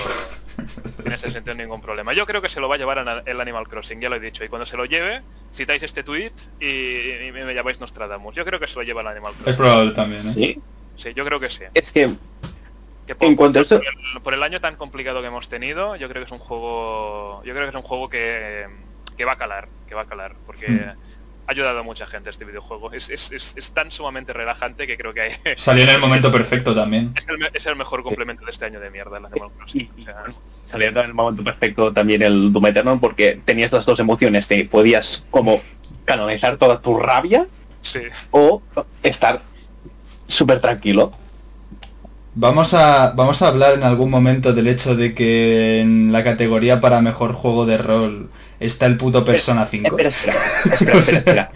en 1.06 1.12
este 1.12 1.30
sentido 1.30 1.56
ningún 1.56 1.82
problema. 1.82 2.14
Yo 2.14 2.26
creo 2.26 2.42
que 2.42 2.50
se 2.50 2.60
lo 2.60 2.70
va 2.70 2.76
a 2.76 2.78
llevar 2.78 3.24
el 3.26 3.42
Animal 3.42 3.68
Crossing, 3.68 4.00
ya 4.00 4.10
lo 4.10 4.16
he 4.16 4.20
dicho. 4.20 4.44
Y 4.44 4.50
cuando 4.50 4.66
se 4.66 4.78
lo 4.78 4.86
lleve, 4.86 5.22
citáis 5.54 5.84
este 5.84 6.04
tweet 6.04 6.32
y, 6.60 7.32
me 7.32 7.54
llamáis 7.54 7.80
Nostradamus. 7.80 8.36
Yo 8.36 8.46
creo 8.46 8.60
que 8.60 8.68
se 8.68 8.76
lo 8.76 8.84
lleva 8.84 9.02
el 9.02 9.08
Animal 9.08 9.34
Crossing. 9.34 9.52
Es 9.52 9.58
probable 9.58 9.92
también, 9.92 10.28
¿eh? 10.30 10.34
¿Sí? 10.34 10.62
Sí, 10.96 11.14
yo 11.16 11.26
creo 11.26 11.40
que 11.40 11.50
sí. 11.50 11.64
Es 11.74 11.92
que... 11.92 12.08
por, 12.08 13.28
en 13.28 13.36
cuanto 13.36 13.64
por, 13.64 13.78
el, 13.78 14.22
por, 14.22 14.34
el, 14.34 14.44
año 14.44 14.62
tan 14.62 14.76
complicado 14.76 15.22
que 15.22 15.28
hemos 15.28 15.50
tenido, 15.50 15.96
yo 15.96 16.08
creo 16.10 16.22
que 16.22 16.28
es 16.28 16.32
un 16.32 16.40
juego... 16.40 17.42
Yo 17.44 17.54
creo 17.54 17.66
que 17.66 17.70
es 17.70 17.76
un 17.76 17.82
juego 17.82 18.10
que, 18.10 18.68
que 19.18 19.26
va 19.26 19.34
a 19.34 19.38
calar, 19.38 19.68
que 19.88 19.96
va 19.96 20.02
a 20.02 20.06
calar. 20.06 20.36
Porque... 20.46 20.68
Hmm 20.68 21.12
ha 21.48 21.52
ayudado 21.52 21.80
a 21.80 21.84
mucha 21.84 22.08
gente 22.08 22.30
este 22.30 22.46
videojuego. 22.46 22.92
Es, 22.92 23.10
es, 23.10 23.32
es, 23.32 23.72
tan 23.72 23.92
sumamente 23.92 24.34
relajante 24.34 24.88
que 24.88 24.98
creo 24.98 25.14
que 25.14 25.22
hay... 25.22 25.32
Salió 25.58 25.84
en 25.84 25.90
el 25.90 26.00
momento 26.02 26.32
perfecto 26.32 26.76
también. 26.76 27.14
Es 27.54 27.66
el, 27.66 27.76
mejor 27.76 28.04
complemento 28.04 28.46
de 28.46 28.52
este 28.52 28.66
año 28.66 28.80
de 28.80 28.90
mierda, 28.90 29.18
el 29.18 29.26
Animal 29.26 29.52
Crossing. 29.58 29.90
Salió 30.72 30.88
en 30.88 30.98
el 30.98 31.14
momento 31.14 31.44
perfecto 31.44 31.92
también 31.92 32.22
el 32.22 32.54
Doom 32.54 32.68
Eternal 32.68 33.00
porque 33.02 33.42
tenías 33.44 33.72
las 33.72 33.86
dos 33.86 34.00
emociones. 34.00 34.48
Te 34.48 34.64
podías 34.66 35.26
como 35.30 35.62
canonizar 36.06 36.58
toda 36.58 36.82
tu 36.82 36.98
rabia 36.98 37.48
o 38.32 38.62
estar 39.04 39.42
súper 40.28 40.62
tranquilo. 40.62 41.12
Vamos 42.34 42.74
a, 42.74 43.12
vamos 43.12 43.42
a 43.42 43.50
hablar 43.50 43.74
en 43.74 43.84
algún 43.84 44.10
momento 44.10 44.54
del 44.54 44.68
hecho 44.68 44.96
de 44.96 45.14
que 45.14 45.82
en 45.82 46.14
la 46.14 46.24
categoría 46.24 46.80
para 46.80 47.02
mejor 47.02 47.34
juego 47.34 47.66
de 47.66 47.78
rol 47.78 48.30
está 48.62 48.86
el 48.86 48.96
puto 48.96 49.26
Persona 49.26 49.66
5. 49.66 49.98
Espera, 49.98 50.10
espera, 50.10 51.00
espera, 51.00 51.52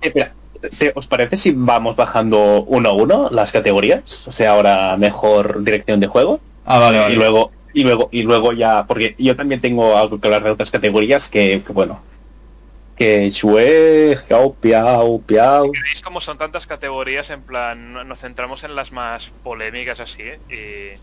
espera, 0.00 0.32
¿Os 0.94 1.06
parece 1.06 1.36
si 1.36 1.52
vamos 1.52 1.94
bajando 1.94 2.64
uno 2.64 2.88
a 2.88 2.92
uno 2.92 3.28
las 3.30 3.52
categorías? 3.52 4.26
O 4.26 4.32
sea, 4.32 4.50
ahora 4.52 4.96
mejor 4.96 5.62
dirección 5.62 6.00
de 6.00 6.08
juego. 6.08 6.40
Ah, 6.64 6.78
vale, 6.80 7.12
Y 7.12 7.16
luego, 7.16 7.52
y 7.76 7.84
luego, 7.84 8.08
y 8.10 8.22
luego 8.22 8.52
ya, 8.52 8.86
porque 8.86 9.14
yo 9.18 9.36
también 9.36 9.60
tengo 9.60 9.96
algo 9.96 10.18
que 10.18 10.26
hablar 10.26 10.42
de 10.42 10.50
otras 10.50 10.70
categorías 10.70 11.28
que, 11.28 11.62
bueno, 11.68 12.00
que 12.96 13.30
Shue, 13.30 14.18
Piao, 14.26 14.54
Piao, 14.54 15.20
Piao. 15.20 15.70
¿Veis 15.84 16.00
cómo 16.02 16.20
son 16.20 16.38
tantas 16.38 16.66
categorías? 16.66 17.28
En 17.30 17.42
plan, 17.42 18.08
nos 18.08 18.18
centramos 18.18 18.64
en 18.64 18.74
las 18.74 18.92
más 18.92 19.30
polémicas 19.42 20.00
así, 20.00 20.24
y 20.50 20.98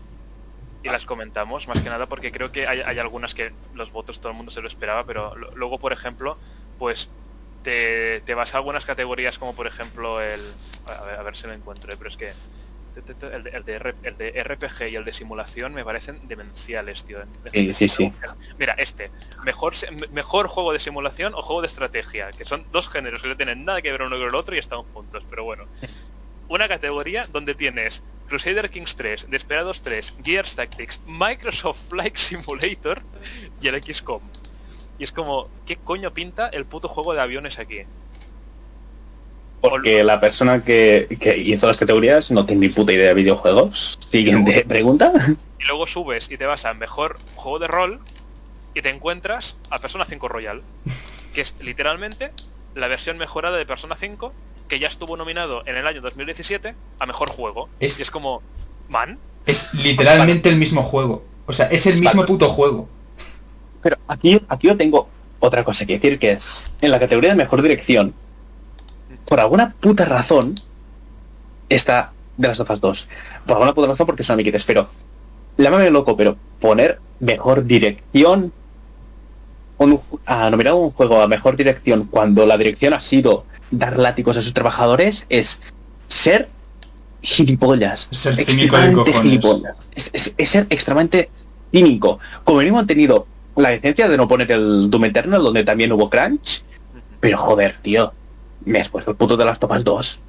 y 0.84 0.88
las 0.90 1.06
comentamos, 1.06 1.66
más 1.66 1.80
que 1.80 1.88
nada 1.88 2.06
porque 2.06 2.30
creo 2.30 2.52
que 2.52 2.66
hay, 2.66 2.98
algunas 2.98 3.34
que 3.34 3.52
los 3.72 3.90
votos 3.90 4.20
todo 4.20 4.32
el 4.32 4.36
mundo 4.36 4.52
se 4.52 4.60
lo 4.60 4.68
esperaba, 4.68 5.04
pero 5.06 5.34
luego, 5.56 5.78
por 5.78 5.94
ejemplo, 5.94 6.36
pues 6.78 7.08
te, 7.62 8.22
vas 8.34 8.54
a 8.54 8.58
algunas 8.58 8.84
categorías 8.84 9.38
como 9.38 9.54
por 9.54 9.66
ejemplo 9.66 10.20
el... 10.20 10.42
A 10.86 11.22
ver, 11.22 11.34
si 11.34 11.46
lo 11.46 11.54
encuentro, 11.54 11.90
¿eh? 11.90 11.96
pero 11.96 12.10
es 12.10 12.18
que 12.18 12.32
el 12.96 13.44
de, 13.64 13.94
el, 14.02 14.16
de, 14.16 14.44
RPG 14.44 14.88
y 14.90 14.96
el 14.96 15.04
de 15.04 15.12
simulación 15.12 15.74
me 15.74 15.84
parecen 15.84 16.26
demenciales, 16.28 17.04
tío. 17.04 17.18
Sí, 17.52 17.74
sí, 17.74 17.88
sí. 17.88 18.12
Mira, 18.58 18.74
este, 18.74 19.10
mejor, 19.44 19.74
mejor 20.12 20.48
juego 20.48 20.72
de 20.72 20.78
simulación 20.78 21.34
o 21.34 21.42
juego 21.42 21.62
de 21.62 21.66
estrategia, 21.66 22.30
que 22.30 22.44
son 22.44 22.64
dos 22.72 22.88
géneros 22.88 23.22
que 23.22 23.28
no 23.28 23.36
tienen 23.36 23.64
nada 23.64 23.82
que 23.82 23.90
ver 23.90 24.02
uno 24.02 24.16
con 24.16 24.28
el 24.28 24.34
otro 24.34 24.54
y 24.54 24.58
están 24.58 24.82
juntos, 24.82 25.24
pero 25.28 25.44
bueno. 25.44 25.64
Una 26.48 26.68
categoría 26.68 27.26
donde 27.32 27.54
tienes 27.54 28.04
Crusader 28.28 28.70
Kings 28.70 28.96
3, 28.96 29.30
Desperados 29.30 29.82
3, 29.82 30.14
Gears 30.22 30.56
Tactics, 30.56 31.00
Microsoft 31.06 31.88
Flight 31.88 32.16
Simulator 32.16 33.02
y 33.60 33.68
el 33.68 33.82
XCOM. 33.82 34.22
Y 34.98 35.04
es 35.04 35.12
como, 35.12 35.48
¿qué 35.66 35.76
coño 35.76 36.12
pinta 36.14 36.48
el 36.48 36.66
puto 36.66 36.88
juego 36.88 37.14
de 37.14 37.20
aviones 37.20 37.58
aquí? 37.58 37.84
Porque 39.70 40.04
la 40.04 40.20
persona 40.20 40.62
que, 40.62 41.08
hizo 41.38 41.66
las 41.66 41.78
categorías 41.78 42.30
no 42.30 42.44
tiene 42.44 42.66
ni 42.66 42.72
puta 42.72 42.92
idea 42.92 43.08
de 43.08 43.14
videojuegos. 43.14 43.98
Siguiente 44.10 44.64
pregunta. 44.68 45.12
Y 45.58 45.66
luego 45.66 45.86
subes 45.86 46.30
y 46.30 46.36
te 46.36 46.44
vas 46.44 46.66
a 46.66 46.74
mejor 46.74 47.16
juego 47.36 47.58
de 47.58 47.68
rol 47.68 48.00
y 48.74 48.82
te 48.82 48.90
encuentras 48.90 49.58
a 49.70 49.78
Persona 49.78 50.04
5 50.04 50.28
Royal, 50.28 50.60
que 51.32 51.40
es 51.40 51.54
literalmente 51.58 52.32
la 52.74 52.86
versión 52.86 53.16
mejorada 53.16 53.56
de 53.56 53.64
Persona 53.64 53.96
5 53.96 54.34
que 54.68 54.78
ya 54.78 54.88
estuvo 54.88 55.16
nominado 55.16 55.62
en 55.64 55.76
el 55.76 55.86
año 55.86 56.02
2017 56.02 56.74
a 56.98 57.06
mejor 57.06 57.30
juego. 57.30 57.70
Es, 57.80 57.98
y 57.98 58.02
es 58.02 58.10
como, 58.10 58.42
man. 58.90 59.18
Es 59.46 59.72
literalmente 59.72 60.50
el 60.50 60.56
mismo 60.56 60.82
juego. 60.82 61.24
O 61.46 61.54
sea, 61.54 61.68
es 61.68 61.86
el 61.86 61.98
mismo 61.98 62.26
puto 62.26 62.50
juego. 62.50 62.86
Pero 63.82 63.96
aquí, 64.06 64.38
aquí 64.46 64.66
yo 64.66 64.76
tengo 64.76 65.08
otra 65.40 65.64
cosa 65.64 65.86
que 65.86 65.94
decir 65.94 66.18
que 66.18 66.32
es, 66.32 66.70
en 66.82 66.90
la 66.90 67.00
categoría 67.00 67.30
de 67.30 67.36
mejor 67.36 67.62
dirección, 67.62 68.14
por 69.26 69.40
alguna 69.40 69.74
puta 69.80 70.04
razón, 70.04 70.54
está 71.68 72.12
de 72.36 72.48
las 72.48 72.60
otras 72.60 72.80
dos. 72.80 73.08
Por 73.46 73.54
alguna 73.54 73.74
puta 73.74 73.88
razón 73.88 74.06
porque 74.06 74.24
son 74.24 74.34
amiguites, 74.34 74.64
pero 74.64 74.88
llámame 75.56 75.90
loco, 75.90 76.16
pero 76.16 76.36
poner 76.60 77.00
mejor 77.20 77.64
dirección 77.64 78.52
a 80.26 80.50
nominar 80.50 80.74
un 80.74 80.90
juego 80.90 81.20
a 81.20 81.28
mejor 81.28 81.56
dirección 81.56 82.08
cuando 82.10 82.46
la 82.46 82.56
dirección 82.56 82.94
ha 82.94 83.00
sido 83.00 83.44
dar 83.70 83.98
látigos 83.98 84.36
a 84.36 84.42
sus 84.42 84.54
trabajadores 84.54 85.26
es 85.28 85.60
ser 86.08 86.48
gilipollas. 87.22 88.08
Ser 88.10 88.36
cínico 88.44 88.76
de 89.04 89.12
gilipollas. 89.12 89.76
Es, 89.94 90.34
ser 90.48 90.66
extremadamente 90.70 91.30
cínico. 91.72 92.18
Como 92.44 92.58
mínimo 92.58 92.78
han 92.78 92.86
tenido 92.86 93.26
la 93.56 93.70
decencia 93.70 94.08
de 94.08 94.16
no 94.16 94.28
poner 94.28 94.50
el 94.52 94.90
Doom 94.90 95.06
Eternal 95.06 95.42
donde 95.42 95.64
también 95.64 95.92
hubo 95.92 96.10
crunch. 96.10 96.62
Pero 97.20 97.38
joder, 97.38 97.76
tío. 97.82 98.12
Me 98.64 98.80
has 98.80 98.88
puesto 98.88 99.10
el 99.10 99.16
puto 99.16 99.36
de 99.36 99.44
las 99.44 99.58
topas 99.58 99.84
2. 99.84 100.20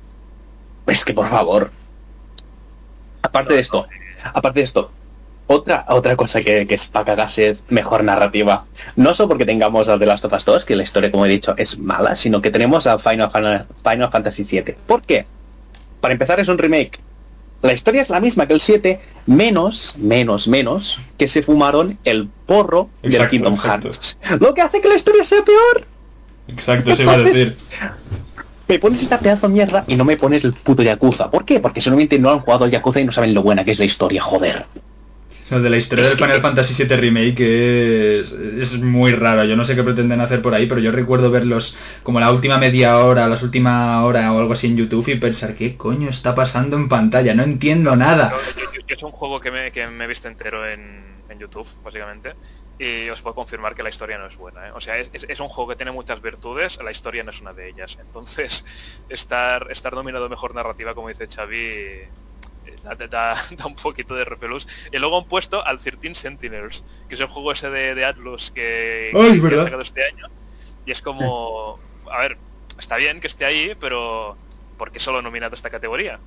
Es 0.88 1.06
que 1.06 1.14
por 1.14 1.30
favor. 1.30 1.72
Aparte 3.22 3.54
de 3.56 3.60
esto, 3.60 3.88
aparte 4.34 4.60
de 4.60 4.66
esto, 4.66 4.92
otra, 5.48 5.86
otra 5.90 6.16
cosa 6.16 6.42
que, 6.42 6.66
es 6.68 6.88
para 6.88 7.06
cagarse 7.06 7.50
es 7.50 7.64
mejor 7.70 8.04
narrativa. 8.04 8.66
No 8.96 9.14
solo 9.16 9.30
porque 9.30 9.46
tengamos 9.46 9.90
a 9.90 10.00
The 10.00 10.06
Last 10.06 10.26
of 10.26 10.34
Us 10.34 10.46
2, 10.46 10.66
que 10.66 10.76
la 10.76 10.84
historia, 10.84 11.12
como 11.12 11.26
he 11.26 11.30
dicho, 11.30 11.54
es 11.58 11.78
mala, 11.78 12.16
sino 12.16 12.42
que 12.42 12.52
tenemos 12.52 12.88
a 12.88 12.98
Final, 12.98 13.32
Final, 13.32 14.12
Fantasy 14.12 14.44
VII. 14.44 14.76
¿Por 14.88 15.04
qué? 15.04 15.26
Para 16.02 16.14
empezar 16.14 16.40
es 16.40 16.48
un 16.48 16.58
remake. 16.58 17.00
La 17.62 17.74
historia 17.74 18.02
es 18.02 18.10
la 18.10 18.20
misma 18.20 18.48
que 18.48 18.54
el 18.54 18.62
7, 18.62 19.00
menos, 19.26 19.98
menos, 20.00 20.48
menos, 20.48 21.00
que 21.18 21.28
se 21.28 21.42
fumaron 21.42 21.98
el 22.04 22.28
porro 22.46 22.90
del 23.02 23.30
Kingdom 23.30 23.58
Hearts. 23.58 24.18
Lo 24.40 24.54
que 24.54 24.62
hace 24.62 24.82
que 24.82 24.88
la 24.88 24.96
historia 24.96 25.24
sea 25.24 25.44
peor. 25.44 25.86
Exacto, 26.48 26.96
se 26.96 27.04
iba 27.04 27.14
a 27.14 27.18
decir. 27.18 27.58
Me 28.68 28.80
pones 28.80 29.03
esta 29.03 29.20
pedazo 29.20 29.47
de 29.47 29.53
mierda 29.53 29.86
y 29.88 29.95
no 29.95 30.05
me 30.05 30.18
pones 30.18 30.43
el 30.43 30.53
puto 30.53 30.82
Yakuza. 30.82 31.30
¿Por 31.30 31.45
qué? 31.45 31.59
Porque 31.59 31.82
solamente 31.82 32.18
no 32.18 32.32
han 32.32 32.39
jugado 32.39 32.66
el 32.66 32.72
Yakuza 32.72 32.99
y 32.99 33.05
no 33.05 33.11
saben 33.11 33.34
lo 33.34 33.43
buena 33.43 33.63
que 33.63 33.72
es 33.72 33.80
la 33.80 33.86
historia, 33.86 34.22
joder. 34.22 34.66
Lo 35.51 35.61
de 35.61 35.70
la 35.70 35.78
historia 35.78 36.03
del 36.03 36.18
Final 36.18 36.41
Fantasy 36.41 36.84
VII 36.84 36.97
Remake 36.97 38.20
es, 38.20 38.32
es, 38.32 38.80
muy 38.80 39.11
raro. 39.11 39.43
Yo 39.43 39.55
no 39.55 39.63
sé 39.63 39.76
qué 39.76 39.84
pretenden 39.84 40.20
hacer 40.20 40.41
por 40.41 40.55
ahí, 40.55 40.66
pero 40.66 40.82
yo 40.82 40.91
recuerdo 40.91 41.30
verlos 41.30 41.76
como 42.01 42.20
la 42.20 42.32
última 42.32 42.57
media 42.57 42.97
hora, 42.97 43.28
las 43.28 43.43
última 43.43 44.03
hora 44.03 44.34
o 44.34 44.39
algo 44.39 44.53
así 44.53 44.66
en 44.66 44.78
YouTube 44.78 45.07
y 45.09 45.16
pensar, 45.16 45.53
¿qué 45.53 45.78
coño 45.78 46.09
está 46.09 46.34
pasando 46.34 46.78
en 46.78 46.89
pantalla? 46.89 47.36
No 47.36 47.43
entiendo 47.43 47.95
nada. 47.95 48.34
es 48.88 49.03
un 49.03 49.11
juego 49.11 49.39
que 49.39 49.51
me, 49.51 49.72
que 49.72 49.84
he 49.84 50.07
visto 50.07 50.28
entero 50.28 50.68
en, 50.68 51.03
en, 51.30 51.38
YouTube, 51.38 51.68
básicamente, 51.84 52.34
y 52.78 53.10
os 53.10 53.22
puedo 53.22 53.36
confirmar 53.36 53.74
que 53.74 53.84
la 53.84 53.90
historia 53.90 54.18
no 54.18 54.26
es 54.28 54.36
buena. 54.36 54.68
¿eh? 54.68 54.72
O 54.74 54.82
sea, 54.82 54.98
es, 54.98 55.26
es, 55.28 55.40
un 55.40 55.48
juego 55.48 55.70
que 55.70 55.76
tiene 55.76 55.92
muchas 55.92 56.22
virtudes, 56.22 56.78
la 56.84 56.92
historia 56.92 57.24
no 57.24 57.32
es 57.32 57.40
una 57.40 57.54
de 57.54 57.70
ellas. 57.70 57.98
Entonces, 58.00 58.66
estar, 59.10 59.72
estar 59.72 59.96
dominado 59.96 60.28
mejor 60.30 60.54
narrativa, 60.54 60.94
como 60.94 61.08
dice 61.08 61.28
Xavi, 61.28 62.08
da, 63.10 63.36
un 63.66 63.76
poquito 63.76 64.16
de 64.16 64.26
repelús. 64.26 64.68
Y 64.92 64.98
luego 64.98 65.18
han 65.18 65.26
puesto 65.26 65.66
al 65.66 65.80
13 65.80 66.16
Sentinels, 66.16 66.84
que 67.08 67.16
es 67.16 67.22
el 67.22 67.28
juego 67.28 67.52
ese 67.52 67.70
de, 67.70 68.06
Atlus 68.06 68.52
que, 68.52 69.12
ha 69.14 69.64
sacado 69.64 69.82
este 69.82 70.06
año. 70.06 70.28
Y 70.86 70.92
es 70.92 71.02
como, 71.02 71.80
a 72.12 72.20
ver, 72.20 72.38
está 72.78 72.98
bien 72.98 73.22
que 73.22 73.28
esté 73.28 73.46
ahí, 73.46 73.76
pero 73.80 74.38
¿por 74.78 74.92
qué 74.92 75.00
solo 75.00 75.22
nominado 75.22 75.56
esta 75.56 75.70
categoría? 75.70 76.20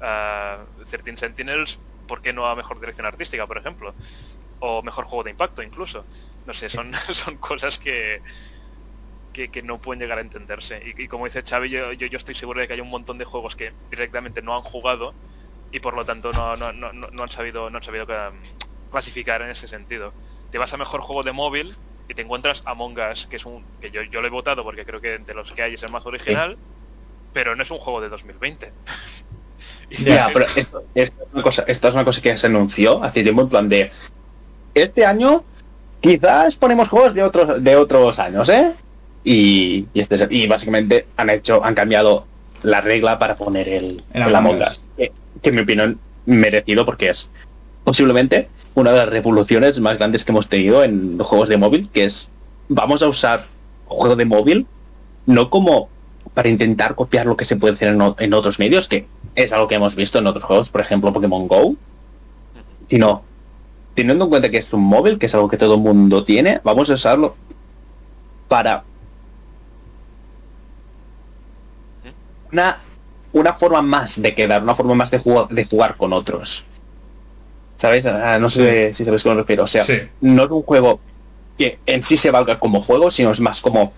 Uh, 0.00 0.84
13 0.84 1.16
Sentinels, 1.16 1.80
¿por 2.06 2.22
qué 2.22 2.32
no 2.32 2.46
a 2.46 2.54
mejor 2.54 2.80
dirección 2.80 3.06
artística, 3.06 3.46
por 3.46 3.58
ejemplo? 3.58 3.94
O 4.66 4.82
mejor 4.82 5.04
juego 5.04 5.24
de 5.24 5.30
impacto 5.30 5.62
incluso. 5.62 6.06
No 6.46 6.54
sé, 6.54 6.70
son, 6.70 6.90
son 7.12 7.36
cosas 7.36 7.78
que, 7.78 8.22
que, 9.34 9.62
no 9.62 9.78
pueden 9.78 10.00
llegar 10.00 10.16
a 10.16 10.22
entenderse. 10.22 10.82
Y, 10.96 11.06
como 11.06 11.26
dice 11.26 11.42
Xavi, 11.42 11.68
yo, 11.68 11.92
yo, 11.92 12.06
yo, 12.06 12.16
estoy 12.16 12.34
seguro 12.34 12.60
de 12.60 12.66
que 12.66 12.72
hay 12.72 12.80
un 12.80 12.88
montón 12.88 13.18
de 13.18 13.26
juegos 13.26 13.56
que 13.56 13.74
directamente 13.90 14.40
no 14.40 14.56
han 14.56 14.62
jugado 14.62 15.12
y 15.70 15.80
por 15.80 15.94
lo 15.94 16.06
tanto 16.06 16.32
no, 16.32 16.56
no, 16.56 16.72
no, 16.72 16.92
no 16.92 17.22
han 17.22 17.28
sabido 17.28 17.68
no 17.68 17.76
han 17.76 17.84
sabido 17.84 18.06
mm, 18.06 18.90
clasificar 18.90 19.42
en 19.42 19.50
ese 19.50 19.68
sentido. 19.68 20.14
Te 20.50 20.56
vas 20.56 20.72
a 20.72 20.78
mejor 20.78 21.02
juego 21.02 21.22
de 21.22 21.32
móvil 21.32 21.76
y 22.08 22.14
te 22.14 22.22
encuentras 22.22 22.62
Among 22.64 22.96
Us, 23.12 23.26
que 23.26 23.36
es 23.36 23.44
un 23.44 23.62
que 23.82 23.90
yo, 23.90 24.02
yo 24.02 24.22
lo 24.22 24.28
he 24.28 24.30
votado 24.30 24.64
porque 24.64 24.86
creo 24.86 25.02
que 25.02 25.18
de 25.18 25.34
los 25.34 25.52
que 25.52 25.62
hay 25.62 25.74
es 25.74 25.82
el 25.82 25.90
más 25.90 26.06
original, 26.06 26.56
pero 27.34 27.54
no 27.54 27.62
es 27.62 27.70
un 27.70 27.78
juego 27.78 28.00
de 28.00 28.08
2020. 28.08 28.72
ya, 29.90 30.30
pero 30.32 30.46
esto, 30.56 30.84
es 30.94 31.12
una 31.34 31.42
cosa, 31.42 31.64
esto 31.66 31.88
es 31.88 31.94
una 31.94 32.04
cosa 32.06 32.22
que 32.22 32.34
se 32.38 32.46
anunció 32.46 33.04
hace 33.04 33.22
tiempo 33.22 33.42
en 33.42 33.48
plan 33.50 33.68
de 33.68 33.92
este 34.74 35.06
año 35.06 35.44
quizás 36.00 36.56
ponemos 36.56 36.88
juegos 36.88 37.14
de 37.14 37.22
otros 37.22 37.62
de 37.62 37.76
otros 37.76 38.18
años, 38.18 38.48
¿eh? 38.48 38.72
Y, 39.24 39.86
y, 39.94 40.00
este, 40.00 40.26
y 40.30 40.46
básicamente 40.46 41.06
han 41.16 41.30
hecho, 41.30 41.64
han 41.64 41.74
cambiado 41.74 42.26
la 42.62 42.80
regla 42.80 43.18
para 43.18 43.36
poner 43.36 43.68
el, 43.68 44.02
el 44.12 44.34
Among 44.34 44.60
Us 44.60 44.84
que 45.44 45.50
en 45.50 45.54
mi 45.54 45.62
opinión 45.62 46.00
merecido 46.26 46.84
porque 46.84 47.10
es 47.10 47.28
posiblemente 47.84 48.48
una 48.74 48.90
de 48.90 48.96
las 48.96 49.08
revoluciones 49.08 49.78
más 49.78 49.98
grandes 49.98 50.24
que 50.24 50.32
hemos 50.32 50.48
tenido 50.48 50.82
en 50.82 51.16
los 51.16 51.26
juegos 51.26 51.48
de 51.48 51.58
móvil, 51.58 51.88
que 51.92 52.04
es 52.04 52.28
vamos 52.68 53.02
a 53.02 53.08
usar 53.08 53.46
juego 53.84 54.16
de 54.16 54.24
móvil 54.24 54.66
no 55.26 55.50
como 55.50 55.90
para 56.32 56.48
intentar 56.48 56.96
copiar 56.96 57.26
lo 57.26 57.36
que 57.36 57.44
se 57.44 57.56
puede 57.56 57.74
hacer 57.74 57.88
en, 58.18 58.34
otros 58.34 58.58
medios, 58.58 58.88
que 58.88 59.06
es 59.36 59.52
algo 59.52 59.68
que 59.68 59.76
hemos 59.76 59.94
visto 59.94 60.18
en 60.18 60.26
otros 60.26 60.44
juegos, 60.44 60.70
por 60.70 60.80
ejemplo 60.80 61.12
Pokémon 61.12 61.46
Go, 61.46 61.76
sino 62.88 63.22
teniendo 63.94 64.24
en 64.24 64.30
cuenta 64.30 64.50
que 64.50 64.58
es 64.58 64.72
un 64.72 64.82
móvil, 64.82 65.18
que 65.18 65.26
es 65.26 65.34
algo 65.34 65.48
que 65.48 65.56
todo 65.56 65.74
el 65.74 65.80
mundo 65.80 66.24
tiene, 66.24 66.60
vamos 66.64 66.90
a 66.90 66.94
usarlo 66.94 67.36
para 68.48 68.84
una 72.52 72.80
una 73.34 73.52
forma 73.54 73.82
más 73.82 74.22
de 74.22 74.34
quedar, 74.34 74.62
una 74.62 74.74
forma 74.74 74.94
más 74.94 75.10
de 75.10 75.18
jugar, 75.18 75.48
de 75.48 75.64
jugar 75.64 75.96
con 75.96 76.12
otros. 76.12 76.64
¿Sabes? 77.76 78.06
Ah, 78.06 78.38
no 78.38 78.48
sé 78.48 78.94
si 78.94 79.04
sabes 79.04 79.22
a 79.22 79.24
qué 79.24 79.28
me 79.30 79.40
refiero. 79.40 79.64
O 79.64 79.66
sea, 79.66 79.84
no 80.20 80.44
es 80.44 80.50
un 80.50 80.62
juego 80.62 81.00
que 81.58 81.80
en 81.84 82.02
sí 82.04 82.16
se 82.16 82.30
valga 82.30 82.58
como 82.60 82.80
juego, 82.80 83.10
sino 83.10 83.32
es 83.32 83.40
más 83.40 83.60
como... 83.60 83.92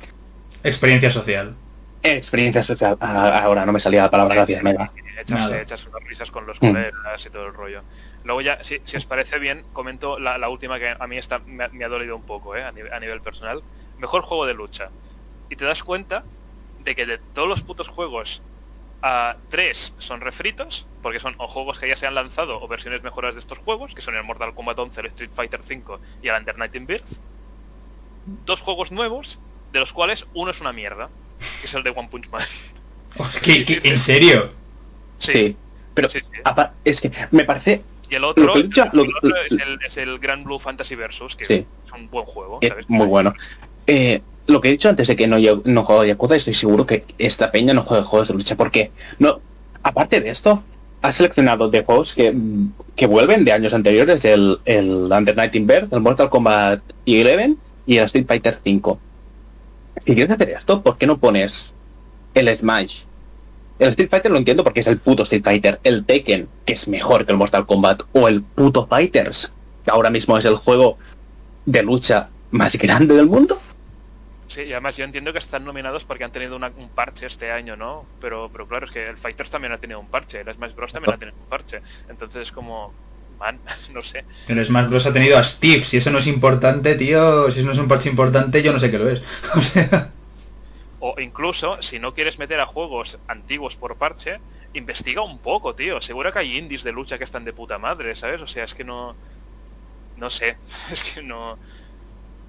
Experiencia 0.65 1.11
social. 1.11 1.55
Experiencia 2.03 2.63
social. 2.63 2.97
Ah, 3.01 3.43
ahora 3.45 3.67
no 3.67 3.73
me 3.73 3.81
salía 3.81 4.03
la 4.03 4.11
palabra 4.11 4.35
gracias, 4.35 4.63
mega. 4.63 4.91
Echas, 5.21 5.53
echas 5.53 5.87
unas 5.87 6.05
risas 6.05 6.31
con 6.31 6.47
los 6.47 6.57
mm. 6.61 6.67
colegas 6.67 7.27
y 7.27 7.31
todo 7.31 7.47
el 7.47 7.55
rollo. 7.55 7.83
Luego 8.27 8.41
ya, 8.41 8.63
si, 8.63 8.81
os 8.97 9.07
parece 9.07 9.39
bien, 9.39 9.65
comento 9.73 10.19
la, 10.19 10.49
última 10.49 10.79
que 10.79 10.95
a 10.99 11.07
mí 11.07 11.17
está, 11.17 11.39
me, 11.39 11.65
ha 11.65 11.89
dolido 11.89 12.17
un 12.17 12.23
poco, 12.23 12.57
¿eh? 12.57 12.63
a, 12.65 12.73
nivel, 12.73 12.93
a 12.93 13.01
nivel 13.01 13.23
personal. 13.23 13.63
Mejor 13.99 14.23
juego 14.23 14.47
de 14.47 14.55
lucha. 14.55 14.91
Y 15.49 15.57
te 15.57 15.65
das 15.65 15.83
cuenta 15.83 16.25
de 16.85 16.95
que 16.95 17.07
de 17.07 17.19
todos 17.19 17.49
los 17.49 17.63
putos 17.63 17.89
juegos 17.89 18.43
tres 19.49 19.95
son 19.99 20.21
refritos, 20.21 20.87
porque 21.03 21.21
son 21.21 21.35
o 21.39 21.47
juegos 21.49 21.79
que 21.79 21.89
ya 21.89 21.97
se 21.97 22.07
han 22.07 22.15
lanzado 22.15 22.61
o 22.61 22.69
versiones 22.69 23.03
mejoras 23.03 23.35
de 23.35 23.41
estos 23.41 23.59
juegos, 23.59 23.95
que 23.95 24.03
son 24.03 24.17
el 24.17 24.25
Mortal 24.25 24.55
Kombat 24.55 24.79
11, 24.79 25.01
el 25.01 25.07
Street 25.07 25.31
Fighter 25.33 25.61
5 25.63 26.01
y 26.23 26.29
el 26.29 26.37
Under 26.37 26.59
Night 26.59 26.75
in 26.75 26.87
Birth. 26.87 27.19
Dos 28.45 28.61
juegos 28.61 28.91
nuevos, 28.91 29.39
de 29.73 29.81
los 29.81 29.93
cuales 29.93 30.27
uno 30.35 30.51
es 30.51 30.61
una 30.61 30.73
mierda, 30.73 31.11
que 31.61 31.67
es 31.67 31.75
el 31.75 31.83
de 31.83 31.91
One 31.91 32.09
Punch 32.09 32.29
Man. 32.31 32.43
en 33.45 33.99
serio? 33.99 34.51
Sí. 35.19 35.57
Pero 35.95 36.09
es 36.85 37.01
que 37.01 37.13
me 37.31 37.45
parece... 37.45 37.83
Y 38.09 38.15
el 38.15 38.25
otro, 38.25 38.55
es, 38.57 39.97
el, 39.97 40.19
Grand 40.19 40.45
Blue 40.45 40.59
Fantasy 40.59 40.95
Versus, 40.95 41.35
que 41.35 41.45
es 41.45 41.65
un 41.93 42.09
buen 42.09 42.25
juego. 42.25 42.61
muy 42.89 43.07
bueno. 43.07 43.35
Eh, 43.87 44.23
lo 44.47 44.61
que 44.61 44.69
he 44.69 44.73
dicho 44.73 44.89
antes 44.89 45.09
de 45.09 45.17
que 45.17 45.27
no, 45.27 45.39
no 45.65 45.85
juego 45.85 46.05
Yakuza, 46.05 46.37
estoy 46.37 46.55
seguro 46.55 46.87
que 46.87 47.05
esta 47.19 47.51
peña 47.51 47.75
no 47.75 47.83
juega 47.83 48.05
juegos 48.05 48.29
de 48.29 48.35
lucha, 48.35 48.57
porque 48.57 48.93
no, 49.19 49.41
aparte 49.83 50.21
de 50.21 50.31
esto, 50.31 50.63
ha 51.03 51.13
seleccionado 51.13 51.69
de 51.69 51.85
juegos 51.85 52.15
que, 52.15 52.35
que 52.95 53.07
vuelven 53.07 53.45
de 53.45 53.53
años 53.53 53.75
anteriores, 53.75 54.25
el, 54.25 54.59
el 54.65 55.09
Under 55.11 55.37
Night 55.37 55.55
in 55.55 55.69
el 55.71 56.01
Mortal 56.01 56.31
Kombat 56.31 56.81
11 57.07 57.57
y 57.87 57.97
el 57.99 58.05
Street 58.07 58.27
Fighter 58.27 58.59
5. 58.63 58.99
Si 60.05 60.15
quieres 60.15 60.31
hacer 60.31 60.51
esto, 60.51 60.83
¿por 60.83 60.99
qué 60.99 61.07
no 61.07 61.19
pones 61.19 61.73
el 62.35 62.55
Smash? 62.57 63.03
El 63.79 63.91
Street 63.91 64.09
Fighter 64.09 64.31
lo 64.31 64.39
entiendo 64.39 64.65
porque 64.65 64.81
es 64.81 64.87
el 64.87 64.99
puto 64.99 65.25
Street 65.25 65.45
Fighter, 65.45 65.81
el 65.85 66.05
Tekken, 66.05 66.49
que 66.65 66.73
es 66.73 66.89
mejor 66.89 67.27
que 67.27 67.33
el 67.33 67.39
Mortal 67.39 67.67
Kombat, 67.67 68.03
o 68.13 68.27
el 68.29 68.43
puto 68.43 68.87
Fighters, 68.87 69.53
que 69.85 69.91
ahora 69.91 70.11
mismo 70.11 70.39
es 70.39 70.45
el 70.47 70.57
juego 70.57 70.99
de 71.67 71.83
lucha 71.83 72.31
más 72.51 72.77
grande 72.77 73.15
del 73.15 73.27
mundo. 73.27 73.61
Sí, 74.49 74.63
y 74.63 74.73
además 74.73 74.97
yo 74.97 75.05
entiendo 75.05 75.33
que 75.33 75.39
están 75.39 75.65
nominados 75.65 76.05
porque 76.05 76.25
han 76.25 76.33
tenido 76.33 76.57
un 76.57 76.89
parche 76.95 77.27
este 77.27 77.51
año, 77.51 77.77
¿no? 77.77 78.07
Pero, 78.21 78.49
pero 78.51 78.67
claro, 78.67 78.87
es 78.87 78.93
que 78.93 79.09
el 79.09 79.19
Fighters 79.19 79.51
también 79.51 79.73
ha 79.73 79.79
tenido 79.79 80.01
un 80.01 80.07
parche, 80.07 80.41
el 80.41 80.55
Smash 80.55 80.75
Bros 80.75 80.93
también 80.93 81.15
ha 81.15 81.19
tenido 81.19 81.37
un 81.37 81.49
parche. 81.49 81.83
Entonces 82.09 82.43
es 82.43 82.53
como, 82.53 82.95
man, 83.39 83.59
no 83.93 84.01
sé. 84.03 84.25
El 84.49 84.65
Smash 84.65 84.89
Bros 84.89 85.07
ha 85.07 85.13
tenido 85.13 85.37
a 85.37 85.45
Steve, 85.45 85.85
si 85.85 85.99
eso 85.99 86.11
no 86.11 86.19
es 86.19 86.27
importante, 86.29 86.95
tío, 86.95 87.51
si 87.51 87.59
eso 87.59 87.67
no 87.67 87.73
es 87.73 87.79
un 87.79 87.89
parche 87.89 88.09
importante, 88.09 88.63
yo 88.63 88.73
no 88.73 88.81
sé 88.81 88.91
qué 88.91 88.99
lo 88.99 89.09
es. 89.09 89.23
O 89.55 89.61
sea... 89.61 90.13
O 91.09 91.21
incluso, 91.21 91.81
si 91.83 92.01
no 92.01 92.15
quieres 92.15 92.37
meter 92.37 92.59
a 92.59 92.67
juegos 92.67 93.19
antiguos 93.29 93.77
por 93.77 93.95
parche, 93.95 94.41
investiga 94.75 95.23
un 95.23 95.39
poco, 95.39 95.77
tío. 95.77 96.01
Seguro 96.01 96.33
que 96.33 96.41
hay 96.41 96.57
indies 96.57 96.83
de 96.83 96.91
lucha 96.91 97.17
que 97.17 97.23
están 97.23 97.45
de 97.45 97.53
puta 97.53 97.79
madre, 97.79 98.17
¿sabes? 98.17 98.43
O 98.43 98.49
sea, 98.49 98.65
es 98.65 98.75
que 98.75 98.83
no... 98.83 99.15
No 100.17 100.31
sé, 100.31 100.57
es 100.91 101.05
que 101.05 101.23
no... 101.23 101.59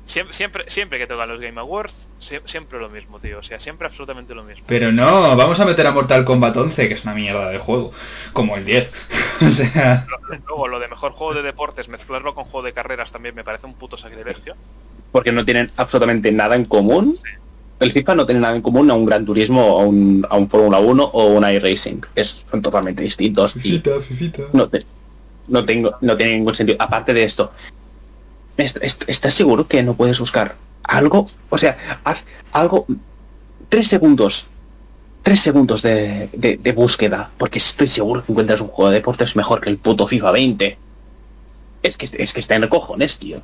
Siempre, 0.05 0.63
siempre, 0.69 0.97
que 0.97 1.05
tocan 1.05 1.27
los 1.27 1.39
Game 1.39 1.59
Awards, 1.59 2.07
siempre 2.45 2.79
lo 2.79 2.89
mismo, 2.89 3.19
tío. 3.19 3.39
O 3.39 3.43
sea, 3.43 3.59
siempre 3.59 3.87
absolutamente 3.87 4.33
lo 4.33 4.43
mismo. 4.43 4.63
Pero 4.65 4.91
no, 4.93 5.35
vamos 5.35 5.59
a 5.59 5.65
meter 5.65 5.85
a 5.85 5.91
Mortal 5.91 6.23
Kombat 6.23 6.55
11, 6.55 6.87
que 6.87 6.93
es 6.93 7.03
una 7.03 7.13
mierda 7.13 7.49
de 7.49 7.59
juego. 7.59 7.91
Como 8.31 8.55
el 8.55 8.63
10. 8.65 8.91
o 9.45 9.51
sea... 9.51 10.07
Luego, 10.47 10.69
lo 10.69 10.79
de 10.79 10.87
mejor 10.87 11.11
juego 11.11 11.33
de 11.33 11.43
deportes, 11.43 11.89
mezclarlo 11.89 12.33
con 12.33 12.45
juego 12.45 12.65
de 12.65 12.73
carreras 12.73 13.11
también 13.11 13.35
me 13.35 13.43
parece 13.43 13.67
un 13.67 13.73
puto 13.73 13.97
sacrilegio. 13.97 14.55
porque 15.11 15.33
no 15.33 15.43
tienen 15.45 15.71
absolutamente 15.75 16.31
nada 16.31 16.55
en 16.55 16.63
común. 16.65 17.19
El 17.79 17.91
FIFA 17.91 18.15
no 18.15 18.25
tiene 18.25 18.41
nada 18.41 18.55
en 18.55 18.61
común 18.61 18.89
a 18.89 18.95
un 18.95 19.05
Gran 19.05 19.25
Turismo 19.25 19.61
a 19.61 19.85
un, 19.85 20.25
a 20.29 20.35
un 20.35 20.49
Fórmula 20.49 20.79
1 20.79 21.03
o 21.03 21.27
un 21.27 21.47
iRacing. 21.47 22.05
Es, 22.15 22.43
son 22.49 22.61
totalmente 22.61 23.03
distintos. 23.03 23.55
y 23.63 23.81
No, 24.53 24.69
no, 25.47 25.65
tengo, 25.65 25.95
no 26.01 26.15
tiene 26.15 26.33
ningún 26.33 26.55
sentido. 26.55 26.77
Aparte 26.79 27.13
de 27.13 27.23
esto, 27.23 27.51
¿estás 28.57 29.33
seguro 29.33 29.67
que 29.67 29.83
no 29.83 29.93
puedes 29.93 30.19
buscar 30.19 30.55
algo? 30.83 31.27
O 31.49 31.57
sea, 31.57 32.01
haz 32.03 32.23
algo... 32.51 32.85
Tres 33.69 33.87
segundos. 33.87 34.47
Tres 35.21 35.41
segundos 35.41 35.81
de, 35.81 36.29
de, 36.33 36.71
búsqueda. 36.71 37.29
Porque 37.37 37.59
estoy 37.59 37.87
seguro 37.87 38.25
que 38.25 38.31
encuentras 38.31 38.61
un 38.61 38.69
juego 38.69 38.89
de 38.89 38.95
deportes 38.95 39.35
mejor 39.35 39.61
que 39.61 39.69
el 39.69 39.77
puto 39.77 40.07
FIFA 40.07 40.31
20. 40.31 40.77
Es 41.83 41.97
que, 41.97 42.09
es 42.11 42.33
que 42.33 42.39
está 42.39 42.55
en 42.55 42.67
cojones, 42.69 43.19
tío. 43.19 43.41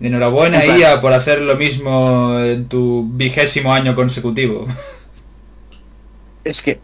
Enhorabuena, 0.00 0.64
IA, 0.64 1.00
por 1.00 1.12
hacer 1.12 1.40
lo 1.40 1.56
mismo 1.56 2.38
en 2.38 2.68
tu 2.68 3.08
vigésimo 3.12 3.72
año 3.72 3.94
consecutivo. 3.94 4.66
Es 6.44 6.62
que... 6.62 6.78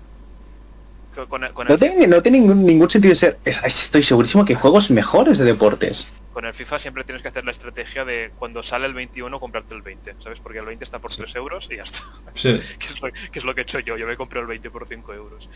no, 1.68 1.78
tiene, 1.78 2.06
no, 2.06 2.22
tiene, 2.22 2.40
ningún, 2.40 2.90
sentido 2.90 3.14
ser... 3.14 3.38
Estoy 3.44 4.02
segurísimo 4.02 4.44
que 4.44 4.54
hay 4.54 4.58
juegos 4.58 4.90
mejores 4.90 5.38
de 5.38 5.44
deportes. 5.44 6.10
Con 6.32 6.46
el 6.46 6.54
FIFA 6.54 6.78
siempre 6.78 7.04
tienes 7.04 7.20
que 7.22 7.28
hacer 7.28 7.44
la 7.44 7.50
estrategia 7.50 8.06
de 8.06 8.32
cuando 8.38 8.62
sale 8.62 8.86
el 8.86 8.94
21 8.94 9.38
comprarte 9.38 9.74
el 9.74 9.82
20, 9.82 10.16
¿sabes? 10.18 10.40
Porque 10.40 10.60
el 10.60 10.64
20 10.64 10.82
está 10.82 10.98
por 10.98 11.14
3 11.14 11.34
euros 11.36 11.68
y 11.70 11.76
ya 11.76 11.82
está. 11.82 12.00
Sí. 12.34 12.58
que, 12.78 13.38
es 13.38 13.44
lo, 13.44 13.54
que 13.54 13.60
he 13.60 13.62
hecho 13.62 13.78
yo, 13.80 13.98
yo 13.98 14.06
me 14.06 14.16
compré 14.16 14.40
el 14.40 14.46
20 14.46 14.70
por 14.70 14.88
5 14.88 15.12
euros. 15.12 15.50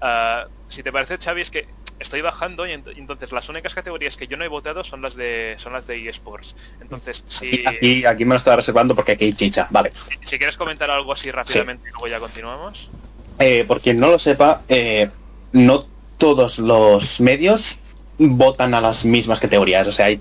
Ah, 0.00 0.46
si 0.70 0.82
te 0.82 0.90
parece, 0.90 1.18
Xavi, 1.18 1.42
es 1.42 1.50
que 1.50 1.68
estoy 1.98 2.20
bajando 2.20 2.66
y 2.66 2.72
entonces 2.72 3.32
las 3.32 3.48
únicas 3.48 3.74
categorías 3.74 4.16
que 4.16 4.26
yo 4.26 4.36
no 4.36 4.44
he 4.44 4.48
votado 4.48 4.84
son 4.84 5.02
las 5.02 5.14
de 5.14 5.54
son 5.58 5.72
las 5.72 5.86
de 5.86 6.08
eSports. 6.08 6.54
Entonces, 6.80 7.24
si... 7.28 7.66
Aquí, 7.66 8.04
aquí, 8.04 8.24
me 8.24 8.34
lo 8.34 8.38
estaba 8.38 8.56
reservando 8.56 8.94
porque 8.94 9.12
aquí 9.12 9.26
hay 9.26 9.32
chicha, 9.32 9.66
vale. 9.70 9.92
Si, 10.22 10.38
quieres 10.38 10.56
comentar 10.56 10.90
algo 10.90 11.12
así 11.12 11.30
rápidamente 11.30 11.88
y 11.88 11.92
luego 11.92 12.08
ya 12.08 12.20
continuamos. 12.20 12.90
Eh, 13.38 13.64
por 13.66 13.80
quien 13.80 13.98
no 13.98 14.08
lo 14.10 14.18
sepa, 14.18 14.62
eh, 14.68 15.10
no 15.52 15.80
todos 16.18 16.58
los 16.58 17.20
medios 17.20 17.78
votan 18.18 18.74
a 18.74 18.80
las 18.80 19.04
mismas 19.04 19.40
categorías. 19.40 19.86
O 19.86 19.92
sea, 19.92 20.06
hay, 20.06 20.20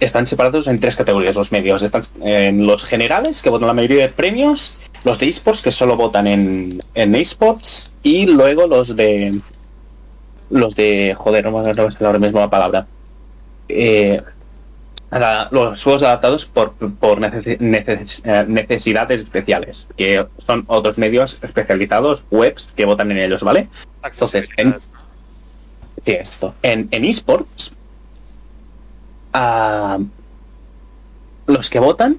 están 0.00 0.26
separados 0.26 0.66
en 0.66 0.80
tres 0.80 0.96
categorías 0.96 1.34
los 1.34 1.52
medios. 1.52 1.82
Están 1.82 2.02
en 2.22 2.66
los 2.66 2.84
generales, 2.84 3.42
que 3.42 3.50
votan 3.50 3.68
la 3.68 3.74
mayoría 3.74 4.02
de 4.02 4.08
premios, 4.08 4.74
los 5.04 5.18
de 5.18 5.28
esports, 5.28 5.62
que 5.62 5.70
solo 5.70 5.96
votan 5.96 6.26
en, 6.26 6.80
en 6.94 7.14
esports, 7.14 7.92
y 8.02 8.26
luego 8.26 8.66
los 8.66 8.96
de 8.96 9.40
los 10.50 10.74
de, 10.74 11.14
joder, 11.16 11.44
no 11.44 11.50
me 11.52 11.70
acuerdo 11.70 12.06
ahora 12.06 12.18
mismo 12.18 12.40
la 12.40 12.50
palabra, 12.50 12.86
eh, 13.68 14.22
los 15.50 15.82
juegos 15.82 16.02
adaptados 16.02 16.46
por, 16.46 16.72
por 16.72 17.18
eh, 17.22 17.56
necesidades 17.58 19.20
especiales, 19.20 19.86
que 19.96 20.26
son 20.46 20.64
otros 20.66 20.98
medios 20.98 21.38
especializados, 21.42 22.22
webs, 22.30 22.72
que 22.76 22.84
votan 22.84 23.10
en 23.12 23.18
ellos, 23.18 23.42
¿vale? 23.42 23.68
Entonces, 24.04 24.48
en, 24.56 24.76
esto? 26.04 26.54
En, 26.62 26.88
en 26.90 27.04
esports, 27.04 27.72
ah, 29.32 29.98
los 31.46 31.70
que 31.70 31.78
votan 31.78 32.18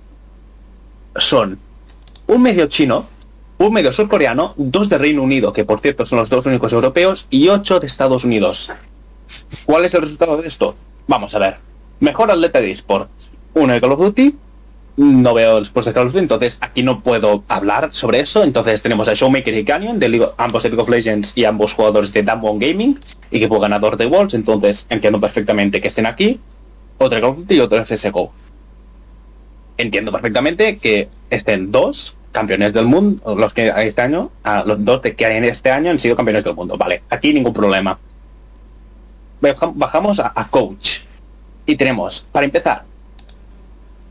son 1.16 1.60
un 2.28 2.42
medio 2.42 2.68
chino, 2.68 3.08
un 3.60 3.74
medio 3.74 3.92
surcoreano, 3.92 4.54
dos 4.58 4.90
de 4.90 4.98
Reino 4.98 5.24
Unido, 5.24 5.54
que 5.54 5.66
por 5.66 5.80
cierto 5.80 6.06
son 6.06 6.20
los 6.20 6.30
dos 6.30 6.46
únicos 6.46 6.72
europeos, 6.74 7.28
y 7.30 7.48
ocho 7.50 7.80
de 7.80 7.88
Estados 7.88 8.24
Unidos. 8.24 8.70
¿Cuál 9.66 9.86
es 9.86 9.94
el 9.94 10.02
resultado 10.02 10.38
de 10.38 10.48
esto? 10.48 10.76
Vamos 11.08 11.34
a 11.36 11.40
ver. 11.40 11.58
Mejor 12.00 12.30
atleta 12.32 12.62
de 12.62 12.72
eSports. 12.72 13.10
Uno 13.54 13.74
de 13.74 13.82
Call 13.82 13.92
of 13.94 14.00
Duty. 14.00 14.36
No 14.98 15.34
veo 15.34 15.60
después 15.60 15.86
de 15.86 15.94
Call 15.94 16.08
of 16.08 16.14
Duty, 16.14 16.24
entonces 16.24 16.58
aquí 16.62 16.84
no 16.84 17.02
puedo 17.02 17.44
hablar 17.48 17.90
sobre 17.94 18.20
eso. 18.20 18.44
Entonces 18.44 18.82
tenemos 18.84 19.08
a 19.08 19.14
Showmaker 19.14 19.56
y 19.56 19.64
Canyon, 19.64 20.00
de 20.00 20.30
ambos 20.38 20.64
de 20.64 20.70
League 20.70 20.82
of 20.82 20.90
Legends 20.90 21.34
y 21.36 21.46
ambos 21.46 21.74
jugadores 21.74 22.14
de 22.14 22.24
Damwon 22.24 22.60
Gaming, 22.60 23.00
equipo 23.32 23.60
ganador 23.60 23.98
de 23.98 24.06
Worlds, 24.06 24.34
entonces 24.34 24.86
entiendo 24.90 25.20
perfectamente 25.20 25.82
que 25.82 25.88
estén 25.88 26.06
aquí. 26.06 26.40
Otro 26.98 27.20
Call 27.20 27.30
of 27.30 27.38
Duty 27.38 27.56
y 27.56 27.60
otro 27.60 27.84
CSGO. 27.84 28.32
Entiendo 29.78 30.12
perfectamente 30.12 30.78
que 30.78 31.10
estén 31.30 31.72
dos 31.72 32.17
campeones 32.38 32.72
del 32.72 32.86
mundo, 32.86 33.36
los 33.36 33.52
que 33.52 33.74
este 33.76 34.00
año, 34.00 34.30
a 34.44 34.64
los 34.64 34.78
dos 34.86 35.02
que 35.02 35.26
hay 35.26 35.38
en 35.38 35.46
este 35.46 35.72
año 35.72 35.90
han 35.90 36.00
sido 36.00 36.16
campeones 36.16 36.44
del 36.44 36.54
mundo. 36.54 36.78
Vale, 36.78 37.02
aquí 37.10 37.34
ningún 37.34 37.52
problema. 37.52 37.98
Bajamos 39.42 40.20
a, 40.20 40.48
coach. 40.52 41.00
Y 41.66 41.76
tenemos, 41.76 42.28
para 42.32 42.46
empezar, 42.46 42.84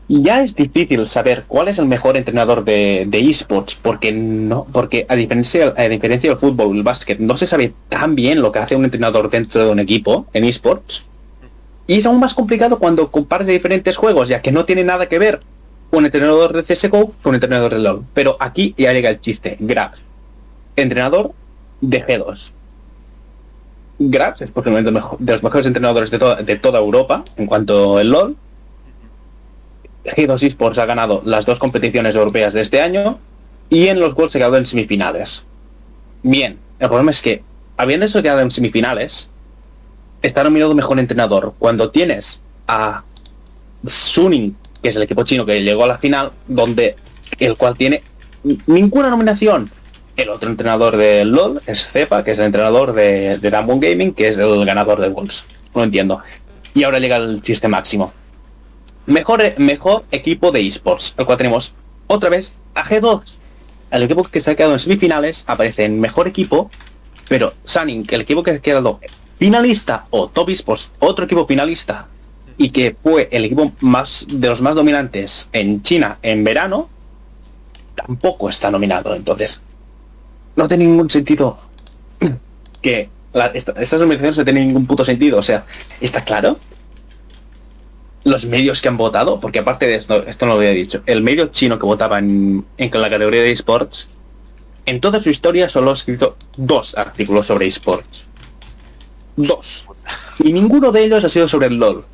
ya 0.09 0.43
es 0.43 0.53
difícil 0.53 1.07
saber 1.07 1.45
cuál 1.47 1.69
es 1.69 1.79
el 1.79 1.85
mejor 1.85 2.17
entrenador 2.17 2.65
de, 2.65 3.07
esports, 3.13 3.75
porque 3.75 4.11
no, 4.11 4.67
porque 4.73 5.05
a 5.07 5.15
diferencia, 5.15 5.73
a 5.77 5.83
diferencia 5.83 6.29
del 6.29 6.37
fútbol 6.37 6.75
el 6.75 6.83
básquet, 6.83 7.19
no 7.19 7.37
se 7.37 7.47
sabe 7.47 7.73
tan 7.87 8.13
bien 8.13 8.41
lo 8.41 8.51
que 8.51 8.59
hace 8.59 8.75
un 8.75 8.83
entrenador 8.83 9.29
dentro 9.29 9.63
de 9.63 9.71
un 9.71 9.79
equipo 9.79 10.27
en 10.33 10.43
esports. 10.43 11.05
Y 11.87 11.99
es 11.99 12.05
aún 12.05 12.19
más 12.19 12.33
complicado 12.33 12.77
cuando 12.77 13.09
compares 13.09 13.47
diferentes 13.47 13.95
juegos, 13.95 14.27
ya 14.27 14.41
que 14.41 14.51
no 14.51 14.65
tiene 14.65 14.83
nada 14.83 15.07
que 15.07 15.17
ver 15.17 15.39
un 15.91 16.05
entrenador 16.05 16.53
de 16.53 16.63
CSGO 16.63 17.13
con 17.21 17.29
un 17.29 17.35
entrenador 17.35 17.73
de 17.73 17.79
LoL. 17.79 18.03
Pero 18.13 18.37
aquí 18.39 18.73
ya 18.77 18.93
llega 18.93 19.09
el 19.09 19.21
chiste. 19.21 19.57
Grabs, 19.59 20.01
entrenador 20.75 21.33
de 21.81 22.05
G2. 22.05 22.51
Grabs 23.99 24.41
es 24.41 24.51
posiblemente 24.51 24.91
de 25.19 25.33
los 25.33 25.43
mejores 25.43 25.65
entrenadores 25.65 26.11
de, 26.11 26.17
de 26.43 26.55
toda 26.57 26.79
Europa 26.79 27.25
en 27.35 27.47
cuanto 27.47 27.97
al 27.97 28.09
LoL. 28.09 28.35
G2 30.05 30.43
Esports 30.43 30.77
ha 30.77 30.85
ganado 30.85 31.21
las 31.25 31.45
dos 31.45 31.59
competiciones 31.59 32.15
europeas 32.15 32.53
de 32.53 32.61
este 32.61 32.81
año 32.81 33.19
y 33.69 33.87
en 33.87 33.99
los 33.99 34.13
Worlds 34.15 34.31
se 34.33 34.39
quedado 34.39 34.57
en 34.57 34.65
semifinales. 34.65 35.43
Bien, 36.23 36.57
el 36.79 36.87
problema 36.87 37.11
es 37.11 37.21
que, 37.21 37.43
habiendo 37.75 38.05
eso 38.05 38.21
quedado 38.21 38.39
en 38.41 38.51
semifinales, 38.51 39.29
está 40.21 40.43
nominado 40.43 40.73
mejor 40.73 40.99
entrenador. 40.99 41.53
Cuando 41.59 41.91
tienes 41.91 42.41
a 42.67 43.03
Suning 43.85 44.55
que 44.81 44.89
es 44.89 44.95
el 44.95 45.03
equipo 45.03 45.23
chino 45.23 45.45
que 45.45 45.61
llegó 45.61 45.83
a 45.83 45.87
la 45.87 45.97
final, 45.97 46.31
donde 46.47 46.95
el 47.39 47.55
cual 47.55 47.75
tiene 47.77 48.03
ninguna 48.65 49.09
nominación. 49.09 49.71
El 50.15 50.29
otro 50.29 50.49
entrenador 50.49 50.97
de 50.97 51.25
LOL 51.25 51.61
es 51.67 51.89
Cepa, 51.91 52.23
que 52.23 52.31
es 52.31 52.39
el 52.39 52.45
entrenador 52.45 52.93
de, 52.93 53.37
de 53.37 53.49
Gaming, 53.49 54.13
que 54.13 54.29
es 54.29 54.37
el 54.37 54.65
ganador 54.65 54.99
de 54.99 55.09
Wolves. 55.09 55.45
No 55.75 55.83
entiendo. 55.83 56.21
Y 56.73 56.83
ahora 56.83 56.99
llega 56.99 57.17
el 57.17 57.41
chiste 57.41 57.67
máximo. 57.67 58.13
Mejor, 59.05 59.41
mejor 59.57 60.05
equipo 60.11 60.51
de 60.51 60.65
esports, 60.65 61.13
el 61.17 61.25
cual 61.25 61.37
tenemos 61.37 61.73
otra 62.07 62.29
vez 62.29 62.57
a 62.73 62.83
G2. 62.83 63.21
El 63.91 64.03
equipo 64.03 64.23
que 64.23 64.41
se 64.41 64.51
ha 64.51 64.55
quedado 64.55 64.73
en 64.73 64.79
semifinales 64.79 65.43
aparece 65.47 65.85
en 65.85 65.99
mejor 65.99 66.27
equipo, 66.27 66.71
pero 67.29 67.53
Sunning, 67.63 68.05
el 68.09 68.21
equipo 68.21 68.43
que 68.43 68.51
ha 68.51 68.59
quedado 68.59 68.99
finalista 69.37 70.07
o 70.09 70.27
Top 70.27 70.49
Esports, 70.49 70.91
otro 70.99 71.25
equipo 71.25 71.45
finalista 71.45 72.07
y 72.57 72.71
que 72.71 72.95
fue 73.01 73.29
el 73.31 73.45
equipo 73.45 73.71
más 73.79 74.25
de 74.29 74.49
los 74.49 74.61
más 74.61 74.75
dominantes 74.75 75.49
en 75.53 75.83
China 75.83 76.17
en 76.21 76.43
verano, 76.43 76.89
tampoco 77.95 78.49
está 78.49 78.71
nominado. 78.71 79.15
Entonces, 79.15 79.61
no 80.55 80.67
tiene 80.67 80.85
ningún 80.85 81.09
sentido 81.09 81.59
que 82.81 83.09
estas 83.33 83.99
nominaciones 83.99 84.37
no 84.37 84.43
tienen 84.43 84.67
ningún 84.67 84.87
puto 84.87 85.05
sentido. 85.05 85.37
O 85.37 85.43
sea, 85.43 85.65
¿está 86.01 86.23
claro? 86.23 86.59
Los 88.23 88.45
medios 88.45 88.81
que 88.81 88.87
han 88.87 88.97
votado, 88.97 89.39
porque 89.39 89.59
aparte 89.59 89.87
de 89.87 89.95
esto, 89.95 90.25
esto 90.25 90.45
no 90.45 90.53
lo 90.53 90.59
había 90.59 90.71
dicho, 90.71 91.01
el 91.05 91.21
medio 91.21 91.47
chino 91.47 91.79
que 91.79 91.85
votaba 91.85 92.19
en, 92.19 92.65
en 92.77 93.01
la 93.01 93.09
categoría 93.09 93.41
de 93.41 93.51
esports, 93.51 94.07
en 94.85 94.99
toda 94.99 95.21
su 95.21 95.29
historia 95.29 95.69
solo 95.69 95.91
ha 95.91 95.93
escrito 95.93 96.35
dos 96.57 96.97
artículos 96.97 97.47
sobre 97.47 97.67
esports. 97.67 98.25
Dos. 99.35 99.85
Y 100.39 100.51
ninguno 100.51 100.91
de 100.91 101.03
ellos 101.03 101.23
ha 101.23 101.29
sido 101.29 101.47
sobre 101.47 101.67
el 101.67 101.77
LOL. 101.77 102.05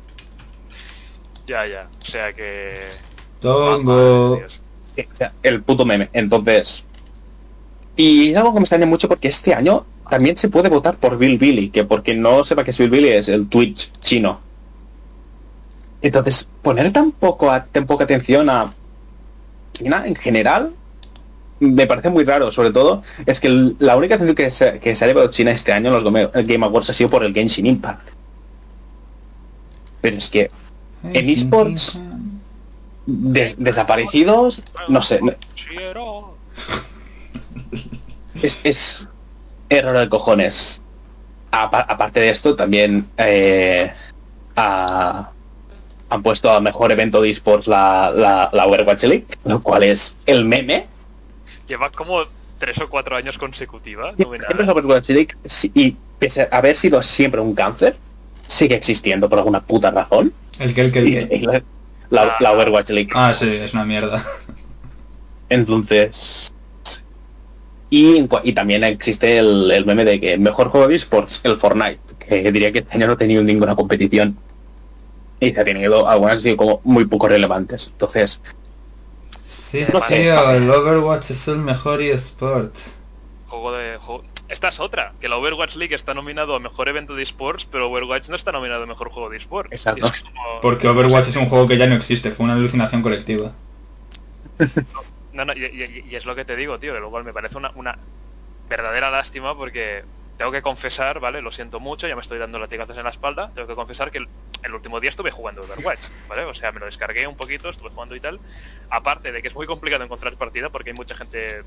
Ya, 1.46 1.66
ya. 1.66 1.88
O 2.02 2.06
sea 2.06 2.32
que... 2.32 2.88
Tongo. 3.40 4.40
el 5.42 5.62
puto 5.62 5.84
meme. 5.84 6.08
Entonces... 6.12 6.84
Y 7.96 8.32
es 8.32 8.36
algo 8.36 8.52
que 8.52 8.60
me 8.60 8.64
extraña 8.64 8.86
mucho 8.86 9.08
porque 9.08 9.28
este 9.28 9.54
año 9.54 9.86
también 10.10 10.36
se 10.36 10.48
puede 10.48 10.68
votar 10.68 10.96
por 10.96 11.16
Bill 11.16 11.38
Billy, 11.38 11.70
que 11.70 11.84
porque 11.84 12.14
no 12.14 12.44
sepa 12.44 12.64
que 12.64 12.72
es 12.72 12.78
Bill 12.78 12.90
Billy 12.90 13.08
es 13.08 13.28
el 13.28 13.48
Twitch 13.48 13.92
chino. 14.00 14.40
Entonces, 16.02 16.48
poner 16.60 16.92
tan, 16.92 17.12
poco 17.12 17.50
tan 17.72 17.86
poca 17.86 18.04
atención 18.04 18.50
a 18.50 18.74
China 19.72 20.02
en 20.06 20.14
general 20.16 20.72
me 21.60 21.86
parece 21.86 22.10
muy 22.10 22.24
raro, 22.24 22.52
sobre 22.52 22.70
todo 22.70 23.02
es 23.26 23.40
que 23.40 23.74
la 23.78 23.96
única 23.96 24.16
atención 24.16 24.34
que 24.34 24.50
se, 24.50 24.78
que 24.78 24.96
se 24.96 25.04
ha 25.04 25.08
llevado 25.08 25.28
China 25.28 25.52
este 25.52 25.72
año 25.72 25.96
en 25.96 26.04
los 26.04 26.12
Game 26.46 26.66
Awards 26.66 26.90
ha 26.90 26.94
sido 26.94 27.08
por 27.08 27.24
el 27.24 27.32
Genshin 27.32 27.66
Impact. 27.66 28.08
Pero 30.00 30.16
es 30.18 30.28
que 30.28 30.50
en 31.12 31.28
esports 31.28 31.98
desaparecidos, 33.06 34.62
no 34.88 35.02
sé. 35.02 35.20
Es, 38.42 38.58
es 38.64 39.06
error 39.70 39.96
de 39.96 40.08
cojones. 40.08 40.82
aparte 41.50 42.20
de 42.20 42.28
esto, 42.28 42.56
también 42.56 43.08
eh, 43.16 43.90
a, 44.56 45.30
han 46.10 46.22
puesto 46.22 46.50
a 46.50 46.60
mejor 46.60 46.92
evento 46.92 47.22
de 47.22 47.30
esports 47.30 47.66
la, 47.66 48.12
la, 48.14 48.50
la 48.52 48.66
Overwatch 48.66 49.04
League, 49.04 49.26
lo 49.44 49.62
cual 49.62 49.84
es 49.84 50.14
el 50.26 50.44
meme. 50.44 50.86
Lleva 51.66 51.90
como 51.90 52.24
tres 52.58 52.78
o 52.80 52.88
cuatro 52.88 53.16
años 53.16 53.38
consecutivas. 53.38 54.14
Siempre 54.16 54.70
Overwatch 54.70 55.08
League, 55.10 55.36
y 55.74 55.96
pese 56.18 56.48
a 56.50 56.58
haber 56.58 56.76
sido 56.76 57.02
siempre 57.02 57.40
un 57.40 57.54
cáncer, 57.54 57.96
sigue 58.46 58.74
existiendo 58.74 59.28
por 59.28 59.38
alguna 59.38 59.62
puta 59.62 59.90
razón. 59.90 60.32
¿El 60.58 60.74
que 60.74 60.80
el 60.82 60.92
que 60.92 60.98
el 61.00 61.62
La, 62.10 62.36
la, 62.38 62.52
Overwatch 62.52 62.90
League. 62.90 63.10
Ah, 63.14 63.34
sí, 63.34 63.48
es 63.48 63.74
una 63.74 63.84
mierda. 63.84 64.24
Entonces... 65.48 66.52
Y, 67.90 68.28
y 68.42 68.52
también 68.52 68.84
existe 68.84 69.38
el, 69.38 69.70
el, 69.70 69.86
meme 69.86 70.04
de 70.04 70.20
que 70.20 70.36
mejor 70.36 70.68
juego 70.68 70.88
de 70.88 70.96
esports, 70.96 71.40
el 71.44 71.58
Fortnite, 71.58 72.00
que 72.18 72.50
diría 72.50 72.72
que 72.72 72.80
este 72.80 72.96
año 72.96 73.06
no 73.06 73.12
ha 73.12 73.18
tenido 73.18 73.42
ninguna 73.42 73.76
competición. 73.76 74.36
Y 75.40 75.52
se 75.52 75.60
ha 75.60 75.64
tenido 75.64 76.08
algunas 76.08 76.42
sido 76.42 76.56
como 76.56 76.80
muy 76.84 77.04
poco 77.04 77.28
relevantes. 77.28 77.88
Entonces... 77.92 78.40
Sí, 79.48 79.84
tío, 80.08 80.50
el 80.50 80.70
Overwatch 80.70 81.30
es 81.30 81.48
el 81.48 81.58
mejor 81.58 82.00
eSport. 82.00 82.74
Juego 83.46 83.72
de... 83.72 83.96
Juego... 83.98 84.24
Esta 84.54 84.68
es 84.68 84.78
otra, 84.78 85.14
que 85.20 85.28
la 85.28 85.36
Overwatch 85.36 85.74
League 85.74 85.96
está 85.96 86.14
nominado 86.14 86.54
a 86.54 86.60
mejor 86.60 86.88
evento 86.88 87.16
de 87.16 87.24
esports, 87.24 87.66
pero 87.66 87.90
Overwatch 87.90 88.28
no 88.28 88.36
está 88.36 88.52
nominado 88.52 88.84
a 88.84 88.86
mejor 88.86 89.10
juego 89.10 89.28
de 89.28 89.36
esports. 89.36 89.72
Exacto. 89.72 90.08
Porque 90.62 90.86
Overwatch 90.86 91.26
es 91.26 91.34
un 91.34 91.46
juego 91.46 91.66
que 91.66 91.76
ya 91.76 91.88
no 91.88 91.96
existe, 91.96 92.30
fue 92.30 92.44
una 92.44 92.52
alucinación 92.54 93.02
colectiva. 93.02 93.52
No, 95.32 95.44
no, 95.44 95.52
y, 95.54 96.14
es 96.14 96.24
lo 96.24 96.36
que 96.36 96.44
te 96.44 96.54
digo, 96.54 96.78
tío, 96.78 96.94
que 96.94 97.00
lo 97.00 97.10
cual 97.10 97.24
me 97.24 97.32
parece 97.32 97.56
una, 97.56 97.72
una 97.74 97.98
verdadera 98.68 99.10
lástima 99.10 99.56
porque 99.56 100.04
tengo 100.38 100.52
que 100.52 100.62
confesar, 100.62 101.18
¿vale? 101.18 101.42
Lo 101.42 101.50
siento 101.50 101.80
mucho, 101.80 102.06
ya 102.06 102.14
me 102.14 102.22
estoy 102.22 102.38
dando 102.38 102.60
latigazos 102.60 102.96
en 102.96 103.02
la 103.02 103.10
espalda, 103.10 103.50
tengo 103.56 103.66
que 103.66 103.74
confesar 103.74 104.12
que 104.12 104.18
el, 104.18 104.28
el, 104.62 104.72
último 104.72 105.00
día 105.00 105.10
estuve 105.10 105.32
jugando 105.32 105.62
Overwatch, 105.62 106.06
¿vale? 106.28 106.44
O 106.44 106.54
sea, 106.54 106.70
me 106.70 106.78
lo 106.78 106.86
descargué 106.86 107.26
un 107.26 107.36
poquito, 107.36 107.68
estuve 107.68 107.90
jugando 107.90 108.14
y 108.14 108.20
tal. 108.20 108.38
Aparte 108.88 109.32
de 109.32 109.42
que 109.42 109.48
es 109.48 109.54
muy 109.56 109.66
complicado 109.66 110.04
encontrar 110.04 110.36
partida 110.36 110.70
porque 110.70 110.90
hay 110.90 110.96
mucha 110.96 111.16
gente, 111.16 111.64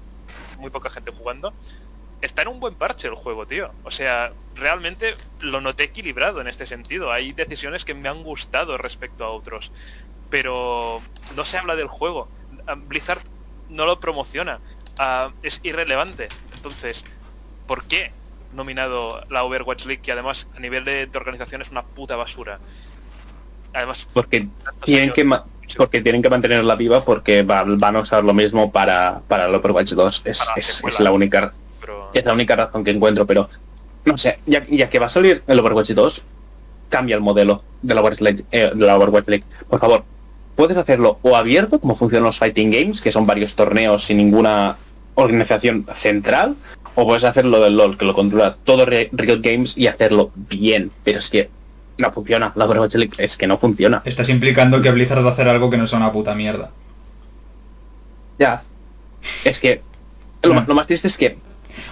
muy 0.59 0.69
poca 0.69 0.89
gente 0.89 1.11
jugando, 1.11 1.53
está 2.21 2.41
en 2.41 2.47
un 2.49 2.59
buen 2.59 2.75
parche 2.75 3.07
el 3.07 3.15
juego, 3.15 3.45
tío. 3.47 3.71
O 3.83 3.91
sea, 3.91 4.33
realmente 4.55 5.15
lo 5.39 5.61
noté 5.61 5.85
equilibrado 5.85 6.41
en 6.41 6.47
este 6.47 6.65
sentido. 6.65 7.11
Hay 7.11 7.31
decisiones 7.31 7.85
que 7.85 7.93
me 7.93 8.09
han 8.09 8.23
gustado 8.23 8.77
respecto 8.77 9.23
a 9.23 9.29
otros. 9.29 9.71
Pero 10.29 11.01
no 11.35 11.43
se 11.45 11.57
habla 11.57 11.75
del 11.75 11.87
juego. 11.87 12.27
Blizzard 12.87 13.21
no 13.69 13.85
lo 13.85 13.99
promociona. 13.99 14.59
Uh, 14.99 15.31
es 15.43 15.61
irrelevante. 15.63 16.29
Entonces, 16.55 17.05
¿por 17.67 17.85
qué 17.85 18.11
nominado 18.53 19.23
la 19.29 19.43
Overwatch 19.43 19.85
League, 19.85 20.01
que 20.01 20.11
además 20.11 20.47
a 20.55 20.59
nivel 20.59 20.85
de, 20.85 21.05
de 21.05 21.17
organización 21.17 21.61
es 21.61 21.69
una 21.69 21.83
puta 21.83 22.15
basura? 22.15 22.59
Además, 23.73 24.07
porque 24.11 24.47
tienen 24.83 25.13
que 25.13 25.23
porque 25.75 26.01
tienen 26.01 26.21
que 26.21 26.29
mantenerla 26.29 26.75
viva 26.75 27.03
porque 27.03 27.43
va, 27.43 27.63
van 27.65 27.97
a 27.97 27.99
usar 27.99 28.23
lo 28.23 28.33
mismo 28.33 28.71
para, 28.71 29.21
para 29.27 29.45
el 29.45 29.53
Overwatch 29.55 29.91
2. 29.91 30.21
Es, 30.25 30.41
es, 30.55 30.83
es 30.83 30.99
la 30.99 31.11
única. 31.11 31.53
Es 32.19 32.25
la 32.25 32.33
única 32.33 32.55
razón 32.55 32.83
que 32.83 32.91
encuentro, 32.91 33.25
pero 33.25 33.49
no 34.05 34.17
sé, 34.17 34.39
ya, 34.45 34.65
ya 34.69 34.89
que 34.89 34.99
va 34.99 35.07
a 35.07 35.09
salir 35.09 35.43
el 35.47 35.59
Overwatch 35.59 35.91
2, 35.91 36.23
cambia 36.89 37.15
el 37.15 37.21
modelo 37.21 37.63
de 37.81 37.93
la 37.93 38.01
Overwatch 38.01 38.21
League, 38.21 38.45
eh, 38.51 38.71
de 38.73 38.85
la 38.85 38.97
Overwatch 38.97 39.27
League. 39.27 39.43
Por 39.69 39.79
favor, 39.79 40.05
puedes 40.55 40.77
hacerlo 40.77 41.19
o 41.21 41.35
abierto, 41.35 41.79
como 41.79 41.97
funcionan 41.97 42.25
los 42.25 42.37
Fighting 42.37 42.71
Games, 42.71 43.01
que 43.01 43.11
son 43.11 43.25
varios 43.25 43.55
torneos 43.55 44.05
sin 44.05 44.17
ninguna 44.17 44.77
organización 45.15 45.85
central, 45.93 46.55
o 46.95 47.05
puedes 47.05 47.23
hacerlo 47.23 47.61
del 47.61 47.75
LOL, 47.77 47.97
que 47.97 48.05
lo 48.05 48.13
controla 48.13 48.57
todo 48.63 48.85
Riot 48.85 49.41
Games 49.41 49.77
y 49.77 49.87
hacerlo 49.87 50.31
bien. 50.35 50.91
Pero 51.03 51.19
es 51.19 51.29
que 51.29 51.49
no 51.97 52.11
funciona, 52.11 52.53
la 52.55 52.65
Overwatch 52.65 52.95
League 52.95 53.13
es 53.17 53.37
que 53.37 53.47
no 53.47 53.57
funciona. 53.57 54.01
Estás 54.05 54.29
implicando 54.29 54.81
que 54.81 54.91
Blizzard 54.91 55.23
va 55.23 55.29
a 55.29 55.33
hacer 55.33 55.47
algo 55.47 55.69
que 55.69 55.77
no 55.77 55.85
sea 55.85 55.97
una 55.97 56.11
puta 56.11 56.33
mierda. 56.33 56.71
Ya. 58.39 58.61
Es 59.43 59.59
que 59.59 59.81
lo, 60.43 60.53
lo 60.53 60.75
más 60.75 60.87
triste 60.87 61.07
es 61.07 61.17
que... 61.17 61.37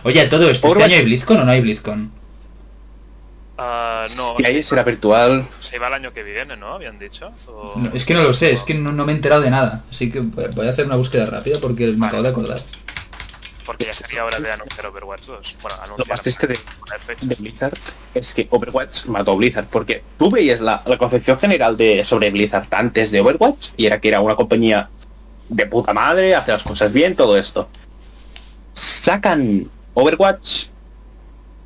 Oye, 0.06 0.24
todo 0.28 0.52
esto, 0.52 0.68
¿este 0.68 0.84
año 0.84 0.98
hay 0.98 1.04
BlizzCon 1.04 1.38
o 1.38 1.46
no 1.46 1.52
hay 1.52 1.62
BlizzCon? 1.62 2.12
Uh, 3.58 4.06
no, 4.18 4.38
si 4.38 4.46
hay 4.46 4.62
será 4.62 4.84
virtual. 4.84 5.48
Se 5.60 5.80
va 5.80 5.88
el 5.88 5.94
año 5.94 6.14
que 6.14 6.22
viene, 6.22 6.56
¿no? 6.56 6.74
Habían 6.74 7.00
dicho. 7.00 7.32
O... 7.48 7.74
No, 7.76 7.90
es 7.92 8.06
que 8.06 8.14
no 8.14 8.22
lo 8.22 8.36
sé, 8.36 8.52
es 8.52 8.62
que 8.62 8.76
no, 8.76 8.92
no, 8.92 9.04
me 9.04 9.14
he 9.14 9.16
enterado 9.16 9.42
de 9.42 9.50
nada. 9.50 9.84
Así 9.90 10.12
que 10.12 10.20
voy 10.20 10.68
a 10.68 10.70
hacer 10.70 10.86
una 10.86 10.96
búsqueda 10.96 11.26
rápida 11.26 11.60
porque 11.60 11.86
vale. 11.86 11.98
me 11.98 12.06
acabo 12.06 12.22
de 12.22 12.30
acordar. 12.30 12.62
Porque 13.66 13.86
ya 13.86 13.94
sería 13.94 14.24
hora 14.26 14.40
de 14.40 14.52
anunciar 14.52 14.86
Overwatch 14.86 15.26
2. 15.26 15.56
Bueno, 15.64 15.78
anunciar 15.78 15.98
Lo 15.98 16.06
más 16.06 16.22
triste 16.22 16.46
de, 16.46 16.60
de, 17.22 17.36
Blizzard 17.36 17.74
es 18.14 18.32
que 18.36 18.48
Overwatch 18.52 19.08
mató 19.08 19.32
a 19.32 19.36
Blizzard. 19.36 19.66
Porque 19.72 20.04
tú 20.20 20.30
veías 20.30 20.60
la, 20.62 20.84
la 20.86 21.00
concepción 21.00 21.40
general 21.40 21.78
de 21.78 22.06
sobre 22.06 22.30
Blizzard 22.30 22.68
antes 22.70 23.10
de 23.10 23.22
Overwatch 23.22 23.70
y 23.76 23.88
era 23.88 24.00
que 24.00 24.10
era 24.10 24.22
una 24.22 24.36
compañía 24.36 24.88
de 25.50 25.66
puta 25.66 25.96
madre, 25.96 26.36
hace 26.36 26.52
las 26.52 26.62
cosas 26.62 26.94
bien, 26.94 27.16
todo 27.16 27.40
esto. 27.40 27.70
Sacan 28.74 29.72
Overwatch 29.96 30.68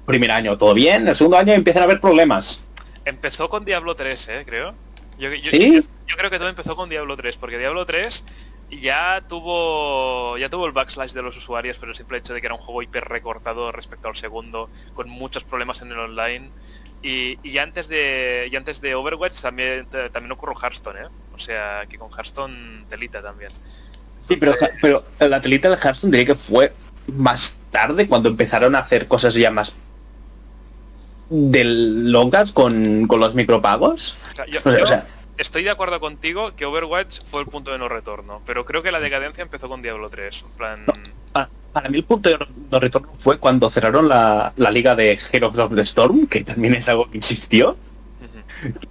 primer 0.06 0.32
año 0.32 0.58
todo 0.58 0.74
bien, 0.74 1.08
el 1.08 1.16
segundo 1.16 1.38
año 1.38 1.54
empiezan 1.54 1.84
a 1.84 1.86
haber 1.86 2.02
problemas. 2.02 2.66
Empezó 3.06 3.48
con 3.48 3.64
Diablo 3.64 3.96
3, 3.96 4.28
¿eh? 4.30 4.44
Creo. 4.46 4.74
Yo, 5.20 5.32
yo, 5.34 5.52
¿Sí? 5.52 5.76
yo, 5.76 5.82
yo, 6.08 6.16
creo 6.18 6.32
que 6.32 6.40
todo 6.40 6.50
empezó 6.50 6.76
con 6.76 6.90
Diablo 6.90 7.16
3, 7.16 7.38
porque 7.38 7.60
Diablo 7.60 7.86
3 7.86 8.24
ya 8.72 9.24
tuvo 9.28 10.38
ya 10.38 10.50
tuvo 10.50 10.66
el 10.66 10.72
backslash 10.72 11.12
de 11.12 11.22
los 11.22 11.38
usuarios, 11.38 11.78
pero 11.80 11.92
el 11.92 11.98
simple 11.98 12.18
hecho 12.18 12.34
de 12.34 12.42
que 12.42 12.48
era 12.48 12.56
un 12.56 12.62
juego 12.62 12.82
hiper 12.82 13.06
recortado 13.06 13.72
respecto 13.72 14.08
al 14.08 14.16
segundo, 14.16 14.70
con 14.94 15.10
muchos 15.10 15.44
problemas 15.44 15.82
en 15.82 15.92
el 15.92 16.00
online. 16.00 16.50
Y, 17.02 17.40
y 17.44 17.58
antes 17.60 17.88
de 17.88 18.50
y 18.52 18.56
antes 18.56 18.82
de 18.82 18.96
Overwatch 18.96 19.40
también 19.42 19.88
también 20.12 20.32
ocurrió 20.32 20.56
Hearthstone, 20.60 21.00
¿eh? 21.00 21.08
O 21.34 21.40
sea, 21.40 21.86
que 21.88 21.98
con 21.98 22.10
Hearthstone 22.12 22.86
telita 22.90 23.22
también. 23.22 23.52
Entonces... 24.28 24.60
Sí, 24.60 24.78
pero, 24.82 25.04
pero 25.18 25.30
la 25.30 25.42
telita 25.42 25.70
de 25.70 25.76
Hearthstone 25.76 26.12
diría 26.12 26.34
que 26.34 26.36
fue 26.36 26.74
más 27.16 27.60
tarde 27.72 28.08
cuando 28.08 28.30
empezaron 28.30 28.76
a 28.76 28.80
hacer 28.80 29.08
cosas 29.08 29.34
ya 29.34 29.52
más 29.52 29.74
del 31.30 32.12
locas 32.12 32.52
con, 32.52 33.08
con 33.08 33.20
los 33.20 33.36
micropagos. 33.36 34.18
O 34.32 34.36
sea, 34.36 34.46
yo, 34.46 34.60
yo 34.64 34.84
o 34.84 34.88
sea, 34.88 35.08
estoy 35.38 35.64
de 35.64 35.70
acuerdo 35.70 36.00
contigo 36.00 36.56
que 36.56 36.66
Overwatch 36.66 37.20
fue 37.26 37.42
el 37.42 37.48
punto 37.48 37.72
de 37.72 37.78
no 37.78 37.88
retorno, 37.88 38.42
pero 38.46 38.66
creo 38.66 38.84
que 38.84 38.92
la 38.92 39.00
decadencia 39.00 39.42
empezó 39.42 39.70
con 39.70 39.82
Diablo 39.82 40.10
3. 40.10 40.44
En 40.44 40.58
plan... 40.58 40.86
no, 40.86 40.94
para, 41.32 41.50
para, 41.72 41.90
mí 41.90 42.00
el 42.00 42.04
punto 42.04 42.30
de 42.30 42.38
no 42.72 42.80
retorno 42.80 43.10
fue 43.18 43.38
cuando 43.38 43.70
cerraron 43.70 44.10
la, 44.10 44.54
la 44.58 44.72
liga 44.72 44.96
de 44.96 45.20
Heroes 45.32 45.58
of 45.58 45.76
the 45.76 45.82
Storm, 45.82 46.28
que 46.28 46.44
también 46.44 46.76
es 46.76 46.90
algo 46.90 47.10
que. 47.10 47.18
Uh 47.18 47.22
-huh. 47.22 47.76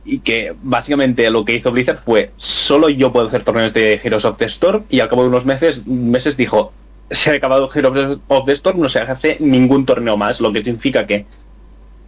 Y 0.05 0.21
que 0.21 0.55
básicamente 0.63 1.29
lo 1.31 1.45
que 1.45 1.57
hizo 1.57 1.71
Blizzard 1.71 2.03
fue 2.03 2.33
solo 2.37 2.89
yo 2.89 3.13
puedo 3.13 3.27
hacer 3.29 3.45
torneos 3.45 3.75
de 3.75 4.01
Heroes 4.03 4.25
of 4.25 4.39
the 4.39 4.47
Storm 4.47 4.85
y 4.89 5.01
al 5.01 5.09
cabo 5.09 5.23
de 5.23 5.29
unos 5.29 5.45
meses, 5.45 5.87
meses 5.87 6.37
dijo 6.37 6.73
se 7.11 7.31
ha 7.31 7.35
acabado 7.35 7.71
Heroes 7.75 8.19
of 8.29 8.47
the 8.47 8.53
Storm, 8.53 8.81
no 8.81 8.89
se 8.89 9.01
hace 9.01 9.37
ningún 9.41 9.87
torneo 9.87 10.17
más, 10.17 10.41
lo 10.41 10.53
que 10.53 10.63
significa 10.65 11.07
que 11.07 11.27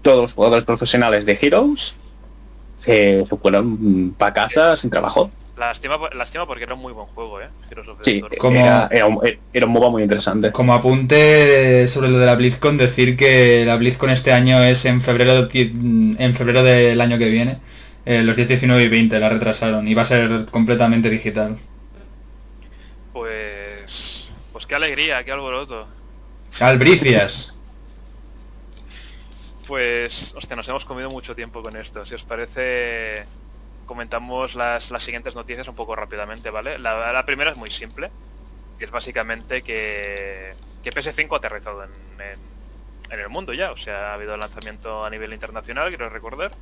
todos 0.02 0.22
los 0.22 0.32
jugadores 0.34 0.64
profesionales 0.64 1.24
de 1.26 1.38
Heroes 1.40 1.94
se, 2.84 3.24
se 3.26 3.36
fueron 3.36 4.14
para 4.16 4.32
casa 4.34 4.76
sin 4.76 4.90
trabajo. 4.90 5.30
Lástima, 5.58 5.98
lástima 6.16 6.46
porque 6.46 6.64
era 6.64 6.72
un 6.74 6.80
muy 6.80 6.94
buen 6.94 7.06
juego, 7.08 7.38
¿eh? 7.38 7.48
Heroes 7.70 7.88
of 7.88 7.98
the 7.98 8.04
sí, 8.04 8.16
Storm. 8.16 8.36
Como- 8.38 8.56
era, 8.60 8.88
era 8.90 9.06
un, 9.06 9.20
era 9.52 9.66
un 9.66 9.72
MOBA 9.72 9.90
muy 9.90 10.02
interesante. 10.02 10.50
Como 10.52 10.72
apunte 10.72 11.86
sobre 11.88 12.08
lo 12.08 12.18
de 12.18 12.24
la 12.24 12.34
BlizzCon, 12.34 12.78
decir 12.78 13.14
que 13.14 13.64
la 13.66 13.76
BlizzCon 13.76 14.08
este 14.08 14.32
año 14.32 14.62
es 14.62 14.86
en 14.86 15.02
febrero, 15.02 15.46
de- 15.46 15.72
en 16.18 16.34
febrero 16.34 16.62
del 16.62 16.98
año 17.00 17.18
que 17.18 17.28
viene. 17.28 17.58
Eh, 18.06 18.22
los 18.22 18.36
días 18.36 18.48
19 18.48 18.82
y 18.84 18.88
20 18.88 19.20
la 19.20 19.28
retrasaron 19.28 19.86
y 19.86 19.92
va 19.92 20.00
a 20.00 20.06
ser 20.06 20.46
completamente 20.50 21.10
digital. 21.10 21.58
Pues... 23.12 24.30
Pues 24.52 24.59
qué 24.70 24.76
alegría, 24.76 25.24
qué 25.24 25.32
alboroto. 25.32 25.88
Albricias. 26.60 27.52
Pues, 29.66 30.32
hostia, 30.36 30.54
nos 30.54 30.68
hemos 30.68 30.84
comido 30.84 31.10
mucho 31.10 31.34
tiempo 31.34 31.60
con 31.60 31.74
esto. 31.76 32.06
Si 32.06 32.14
os 32.14 32.22
parece, 32.22 33.26
comentamos 33.84 34.54
las, 34.54 34.92
las 34.92 35.02
siguientes 35.02 35.34
noticias 35.34 35.66
un 35.66 35.74
poco 35.74 35.96
rápidamente, 35.96 36.50
¿vale? 36.50 36.78
La, 36.78 37.12
la, 37.12 37.26
primera 37.26 37.50
es 37.50 37.56
muy 37.56 37.72
simple. 37.72 38.12
Y 38.78 38.84
es 38.84 38.92
básicamente 38.92 39.62
que, 39.62 40.54
que 40.84 40.92
PS5 40.92 41.32
ha 41.32 41.36
aterrizado 41.38 41.82
en, 41.82 41.90
en, 42.20 42.38
en, 43.10 43.18
el 43.18 43.28
mundo 43.28 43.52
ya. 43.52 43.72
O 43.72 43.76
sea, 43.76 44.12
ha 44.12 44.14
habido 44.14 44.36
lanzamiento 44.36 45.04
a 45.04 45.10
nivel 45.10 45.32
internacional, 45.32 45.88
quiero 45.88 46.08
recordar. 46.10 46.52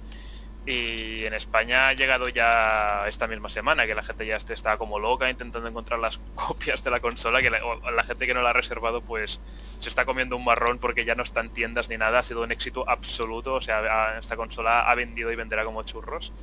Y 0.69 1.25
en 1.25 1.33
España 1.33 1.89
ha 1.89 1.95
llegado 1.95 2.29
ya 2.29 3.09
esta 3.09 3.27
misma 3.27 3.49
semana, 3.49 3.87
que 3.87 3.95
la 3.95 4.03
gente 4.03 4.27
ya 4.27 4.37
está 4.37 4.77
como 4.77 4.99
loca 4.99 5.31
intentando 5.31 5.66
encontrar 5.66 5.99
las 5.99 6.19
copias 6.35 6.85
de 6.85 6.91
la 6.91 7.01
consola, 7.01 7.41
que 7.41 7.49
la, 7.49 8.05
gente 8.05 8.27
que 8.27 8.35
no 8.35 8.43
la 8.43 8.51
ha 8.51 8.53
reservado 8.53 9.01
pues 9.01 9.41
se 9.79 9.89
está 9.89 10.05
comiendo 10.05 10.37
un 10.37 10.45
marrón 10.45 10.77
porque 10.77 11.07
ya 11.07 11.14
no 11.14 11.23
está 11.23 11.41
en 11.41 11.49
tiendas 11.49 11.89
ni 11.89 11.97
nada, 11.97 12.19
ha 12.19 12.23
sido 12.23 12.43
un 12.43 12.53
éxito 12.53 12.85
absoluto, 12.87 13.55
o 13.55 13.62
sea, 13.62 14.19
esta 14.19 14.37
consola 14.37 14.91
ha 14.91 14.95
vendido 14.95 15.33
y 15.33 15.37
venderá 15.37 15.64
como 15.64 15.85
churros. 15.85 16.35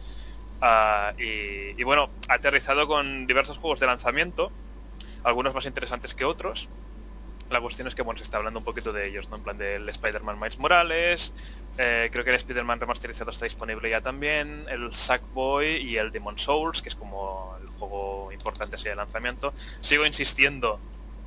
Y, 1.20 1.80
y, 1.80 1.84
bueno, 1.84 2.10
ha 2.28 2.34
aterrizado 2.34 2.88
con 2.88 3.28
diversos 3.28 3.60
juegos 3.60 3.80
de 3.80 3.86
lanzamiento, 3.86 4.52
algunos 5.24 5.54
más 5.54 5.68
interesantes 5.68 6.16
que 6.16 6.26
otros. 6.26 6.68
La 7.52 7.62
cuestión 7.62 7.88
es 7.88 7.94
que 7.94 8.02
bueno, 8.02 8.18
se 8.18 8.24
está 8.24 8.38
hablando 8.38 8.58
un 8.58 8.66
poquito 8.66 8.92
de 8.92 9.08
ellos, 9.08 9.30
¿no? 9.30 9.36
En 9.36 9.44
plan 9.44 9.60
del 9.60 9.88
Spider-Man 9.88 10.40
Miles 10.40 10.58
Morales, 10.58 11.32
Eh, 11.78 12.10
creo 12.12 12.24
que 12.24 12.30
el 12.30 12.38
Spider-Man 12.38 12.80
remasterizado 12.80 13.32
está 13.32 13.46
disponible 13.46 13.90
ya 13.90 14.00
también, 14.02 14.66
el 14.70 14.94
Sackboy 14.94 15.78
y 15.78 15.98
el 15.98 16.12
Demon 16.12 16.38
Souls, 16.38 16.82
que 16.82 16.90
es 16.90 16.96
como 16.96 17.58
el 17.62 17.68
juego 17.68 18.32
importante 18.32 18.76
así 18.76 18.88
de 18.88 18.96
lanzamiento. 18.96 19.54
Sigo 19.82 20.06
insistiendo 20.06 20.80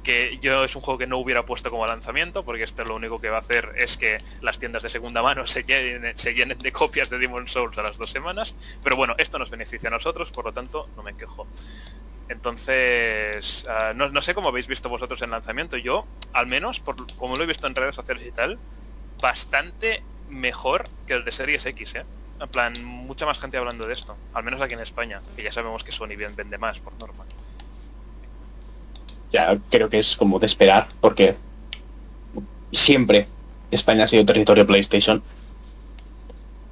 que 0.03 0.39
yo 0.41 0.65
es 0.65 0.75
un 0.75 0.81
juego 0.81 0.97
que 0.97 1.07
no 1.07 1.19
hubiera 1.19 1.45
puesto 1.45 1.71
como 1.71 1.87
lanzamiento, 1.87 2.43
porque 2.45 2.65
esto 2.65 2.83
lo 2.85 2.97
único 2.97 3.21
que 3.21 3.29
va 3.29 3.37
a 3.37 3.41
hacer 3.41 3.73
es 3.77 3.99
que 3.99 4.17
las 4.41 4.59
tiendas 4.59 4.83
de 4.83 4.89
segunda 4.89 5.23
mano 5.23 5.47
se 5.47 5.65
llenen, 5.65 6.17
se 6.17 6.33
llenen 6.33 6.57
de 6.57 6.73
copias 6.73 7.11
de 7.11 7.19
Demon 7.19 7.47
Souls 7.47 7.77
a 7.77 7.83
las 7.83 7.99
dos 7.99 8.11
semanas. 8.11 8.57
Pero 8.83 8.97
bueno, 8.97 9.15
esto 9.19 9.39
nos 9.39 9.51
beneficia 9.51 9.89
a 9.89 9.93
nosotros, 9.93 10.31
por 10.31 10.47
lo 10.47 10.53
tanto 10.55 10.89
no 10.97 11.03
me 11.03 11.15
quejo. 11.15 11.47
Entonces, 12.31 13.67
ah, 13.69 13.93
no, 13.95 14.09
no, 14.09 14.23
sé 14.23 14.35
cómo 14.35 14.49
habéis 14.49 14.67
visto 14.67 14.89
vosotros 14.89 15.21
el 15.21 15.31
lanzamiento. 15.31 15.77
Yo, 15.77 16.07
al 16.33 16.47
menos, 16.47 16.81
por 16.81 16.97
como 17.17 17.37
lo 17.37 17.43
he 17.43 17.47
visto 17.47 17.67
en 17.67 17.75
redes 17.75 17.95
sociales 17.95 18.27
y 18.27 18.33
tal, 18.33 18.59
bastante 19.21 20.03
mejor 20.29 20.85
que 21.07 21.15
el 21.15 21.25
de 21.25 21.33
Series 21.33 21.65
X, 21.67 21.95
¿eh? 21.97 22.05
En 22.41 22.49
plan, 22.49 22.73
mucha 22.85 23.27
más 23.27 23.39
gente 23.39 23.57
hablando 23.57 23.87
de 23.87 23.93
esto. 23.93 24.17
Al 24.33 24.45
menos 24.45 24.61
aquí 24.61 24.75
en 24.75 24.81
España, 24.81 25.21
que 25.35 25.43
ya 25.43 25.51
sabemos 25.51 25.83
que 25.83 25.91
Sony 25.91 26.17
bien 26.17 26.37
vende 26.37 26.57
más, 26.57 26.79
por 26.79 26.93
norma. 27.01 27.25
Ya 29.33 29.59
creo 29.71 29.91
que 29.91 29.99
es 29.99 30.17
como 30.17 30.39
de 30.39 30.47
esperar, 30.47 30.87
porque 31.01 31.37
siempre 32.73 33.27
España 33.71 34.05
ha 34.05 34.09
sido 34.09 34.25
territorio 34.25 34.67
PlayStation. 34.67 35.23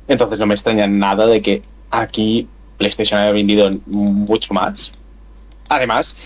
Entonces 0.09 0.38
no 0.38 0.46
me 0.46 0.54
extraña 0.54 0.86
nada 0.86 1.26
de 1.26 1.42
que 1.42 1.62
aquí 1.90 2.48
PlayStation 2.78 3.18
haya 3.18 3.32
vendido 3.32 3.70
mucho 3.86 4.54
más. 4.54 4.92
Además, 5.68 6.16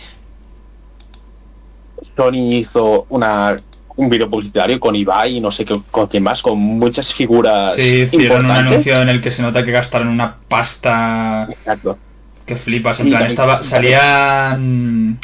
Sony 2.14 2.52
hizo 2.52 3.06
una 3.08 3.56
un 4.00 4.08
video 4.08 4.30
publicitario 4.30 4.80
con 4.80 4.96
Ibai 4.96 5.36
y 5.36 5.40
no 5.40 5.52
sé 5.52 5.64
qué, 5.64 5.80
con 5.90 6.06
quién 6.06 6.22
más, 6.22 6.40
con 6.40 6.58
muchas 6.58 7.12
figuras. 7.12 7.74
Sí, 7.74 8.08
hicieron 8.10 8.46
un 8.46 8.50
anuncio 8.50 9.00
en 9.00 9.10
el 9.10 9.20
que 9.20 9.30
se 9.30 9.42
nota 9.42 9.64
que 9.64 9.72
gastaron 9.72 10.08
una 10.08 10.36
pasta. 10.48 11.46
Exacto. 11.50 11.98
Que 12.46 12.56
flipas, 12.56 12.98
en 13.00 13.10
plan, 13.10 13.26
estaba, 13.26 13.62
salía... 13.62 14.58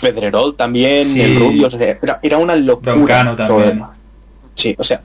Pedrerol 0.00 0.54
también, 0.56 1.18
el 1.18 1.38
Rubio, 1.38 1.70
era, 2.02 2.20
era, 2.22 2.38
una 2.38 2.54
locura. 2.54 3.34
también. 3.34 3.82
Sí, 4.54 4.76
o 4.78 4.84
sea, 4.84 5.00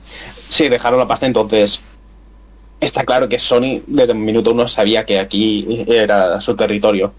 sí, 0.48 0.68
dejaron 0.68 0.98
la 1.00 1.08
pasta, 1.08 1.26
entonces 1.26 1.82
está 2.78 3.04
claro 3.04 3.28
que 3.28 3.38
Sony 3.38 3.80
desde 3.86 4.12
un 4.12 4.24
minuto 4.24 4.52
uno 4.52 4.68
sabía 4.68 5.04
que 5.04 5.18
aquí 5.18 5.84
era 5.88 6.40
su 6.40 6.54
territorio. 6.54 7.12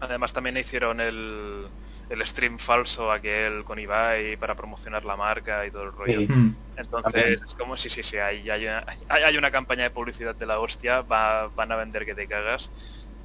Además 0.00 0.32
también 0.32 0.56
hicieron 0.56 1.00
el, 1.00 1.66
el 2.10 2.26
stream 2.26 2.58
falso 2.58 3.10
aquel 3.10 3.64
con 3.64 3.78
Ibai 3.78 4.36
para 4.36 4.54
promocionar 4.54 5.04
la 5.04 5.16
marca 5.16 5.66
y 5.66 5.70
todo 5.70 5.84
el 5.84 5.92
rollo. 5.92 6.20
Hmm. 6.28 6.54
Entonces 6.76 7.40
es 7.46 7.54
como 7.54 7.76
si 7.76 7.88
sí, 7.88 8.02
sí, 8.02 8.18
hay, 8.18 8.48
hay, 8.50 8.66
una, 8.66 8.84
hay, 9.08 9.36
una, 9.36 9.50
campaña 9.50 9.84
de 9.84 9.90
publicidad 9.90 10.34
de 10.34 10.46
la 10.46 10.58
hostia, 10.58 11.02
va, 11.02 11.48
van 11.48 11.72
a 11.72 11.76
vender 11.76 12.04
que 12.04 12.14
te 12.14 12.26
cagas. 12.26 12.70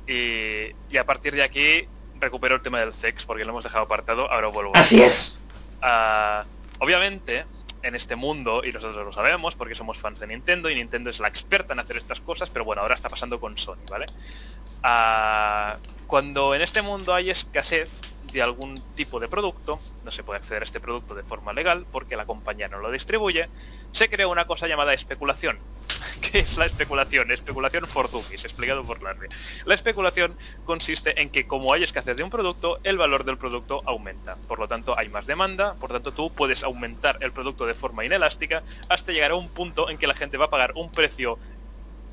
Y, 0.08 0.74
y, 0.90 0.98
a 0.98 1.06
partir 1.06 1.36
de 1.36 1.44
aquí 1.44 1.88
recupero 2.20 2.56
el 2.56 2.62
tema 2.62 2.80
del 2.80 2.94
sex 2.94 3.26
porque 3.26 3.44
lo 3.44 3.52
hemos 3.52 3.64
dejado 3.64 3.86
apartado, 3.86 4.32
ahora 4.32 4.48
vuelvo. 4.48 4.72
Así 4.76 5.02
es. 5.02 5.38
Uh, 5.82 6.44
obviamente, 6.80 7.46
en 7.84 7.96
este 7.96 8.16
mundo, 8.16 8.64
y 8.64 8.72
nosotros 8.72 9.06
lo 9.06 9.12
sabemos 9.12 9.56
porque 9.56 9.76
somos 9.76 9.98
fans 9.98 10.20
de 10.20 10.28
Nintendo 10.28 10.70
y 10.70 10.76
Nintendo 10.76 11.10
es 11.10 11.20
la 11.20 11.28
experta 11.28 11.74
en 11.74 11.80
hacer 11.80 11.98
estas 11.98 12.20
cosas, 12.20 12.50
pero 12.50 12.66
bueno, 12.66 12.82
ahora 12.82 12.96
está 12.96 13.10
pasando 13.10 13.40
con 13.40 13.58
Sony, 13.58 13.78
¿vale? 13.90 14.06
Uh, 14.84 15.78
cuando 16.08 16.56
en 16.56 16.62
este 16.62 16.82
mundo 16.82 17.14
hay 17.14 17.30
escasez, 17.30 18.02
de 18.38 18.44
algún 18.44 18.76
tipo 18.96 19.20
de 19.20 19.28
producto, 19.28 19.80
no 20.06 20.12
se 20.12 20.24
puede 20.24 20.38
acceder 20.38 20.62
a 20.62 20.66
este 20.66 20.80
producto 20.80 21.16
de 21.16 21.24
forma 21.24 21.54
legal 21.54 21.88
porque 21.92 22.16
la 22.16 22.28
compañía 22.28 22.68
no 22.68 22.78
lo 22.78 22.92
distribuye, 22.92 23.50
se 23.92 24.10
crea 24.10 24.28
una 24.28 24.46
cosa 24.46 24.68
llamada 24.68 24.94
especulación. 24.94 25.58
¿Qué 26.22 26.40
es 26.40 26.56
la 26.56 26.68
especulación? 26.68 27.32
Especulación 27.32 27.88
fortunis, 27.88 28.46
explicado 28.46 28.86
por 28.86 29.02
Larry. 29.02 29.28
La 29.66 29.74
especulación 29.74 30.36
consiste 30.66 31.20
en 31.20 31.32
que 31.32 31.48
como 31.48 31.74
hay 31.74 31.84
escasez 31.84 32.16
de 32.16 32.22
un 32.22 32.30
producto, 32.30 32.80
el 32.84 33.00
valor 33.00 33.24
del 33.24 33.40
producto 33.40 33.82
aumenta. 33.88 34.36
Por 34.48 34.60
lo 34.60 34.68
tanto, 34.68 34.98
hay 34.98 35.10
más 35.10 35.26
demanda, 35.26 35.74
por 35.74 35.90
lo 35.90 35.96
tanto 35.96 36.14
tú 36.14 36.32
puedes 36.32 36.62
aumentar 36.62 37.18
el 37.22 37.32
producto 37.32 37.66
de 37.66 37.74
forma 37.74 38.06
inelástica 38.06 38.62
hasta 38.88 39.14
llegar 39.14 39.32
a 39.32 39.36
un 39.36 39.50
punto 39.50 39.90
en 39.90 39.98
que 39.98 40.06
la 40.06 40.14
gente 40.14 40.38
va 40.38 40.46
a 40.46 40.50
pagar 40.52 40.74
un 40.76 40.92
precio 40.92 41.40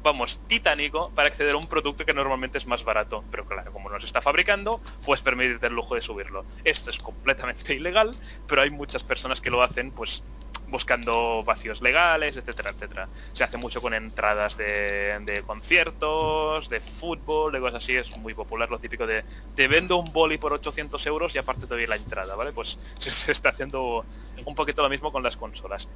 vamos, 0.04 0.38
titánico 0.46 1.10
para 1.14 1.28
acceder 1.28 1.54
a 1.54 1.56
un 1.56 1.66
producto 1.66 2.04
que 2.04 2.14
normalmente 2.14 2.58
es 2.58 2.66
más 2.66 2.84
barato. 2.84 3.24
Pero 3.32 3.46
claro, 3.46 3.72
como 3.72 3.90
no 3.90 3.98
se 3.98 4.06
está 4.06 4.22
fabricando, 4.22 4.80
pues 5.04 5.22
permitirte 5.22 5.66
el 5.66 5.74
lujo 5.74 5.96
de 5.96 6.02
subirlo. 6.02 6.44
Esto 6.62 6.90
es 6.90 6.98
completamente 6.98 7.74
ilegal, 7.74 8.16
pero 8.46 8.62
hay 8.62 8.70
muchas 8.70 9.02
personas 9.02 9.40
que 9.40 9.50
lo 9.50 9.62
hacen, 9.62 9.90
pues 9.90 10.22
buscando 10.68 11.44
vacíos 11.44 11.80
legales, 11.82 12.36
etcétera, 12.36 12.70
etcétera. 12.70 13.08
Se 13.32 13.44
hace 13.44 13.56
mucho 13.58 13.80
con 13.80 13.94
entradas 13.94 14.56
de, 14.56 15.42
conciertos, 15.46 16.68
de 16.68 16.80
fútbol, 16.80 17.52
de 17.52 17.60
cosas 17.60 17.82
así, 17.82 17.96
es 17.96 18.16
muy 18.16 18.34
popular 18.34 18.70
lo 18.70 18.78
típico 18.78 19.06
de 19.06 19.24
te 19.54 19.68
vendo 19.68 19.96
un 19.96 20.12
boli 20.12 20.36
por 20.36 20.52
800 20.52 21.06
euros 21.06 21.34
y 21.34 21.38
aparte 21.38 21.66
te 21.66 21.86
la 21.86 21.96
entrada, 21.96 22.34
¿vale? 22.34 22.52
Pues 22.52 22.78
se 22.98 23.32
está 23.32 23.50
haciendo 23.50 24.04
un 24.44 24.54
poquito 24.54 24.82
lo 24.82 24.88
mismo 24.88 25.12
con 25.12 25.22
las 25.22 25.36
consolas 25.36 25.88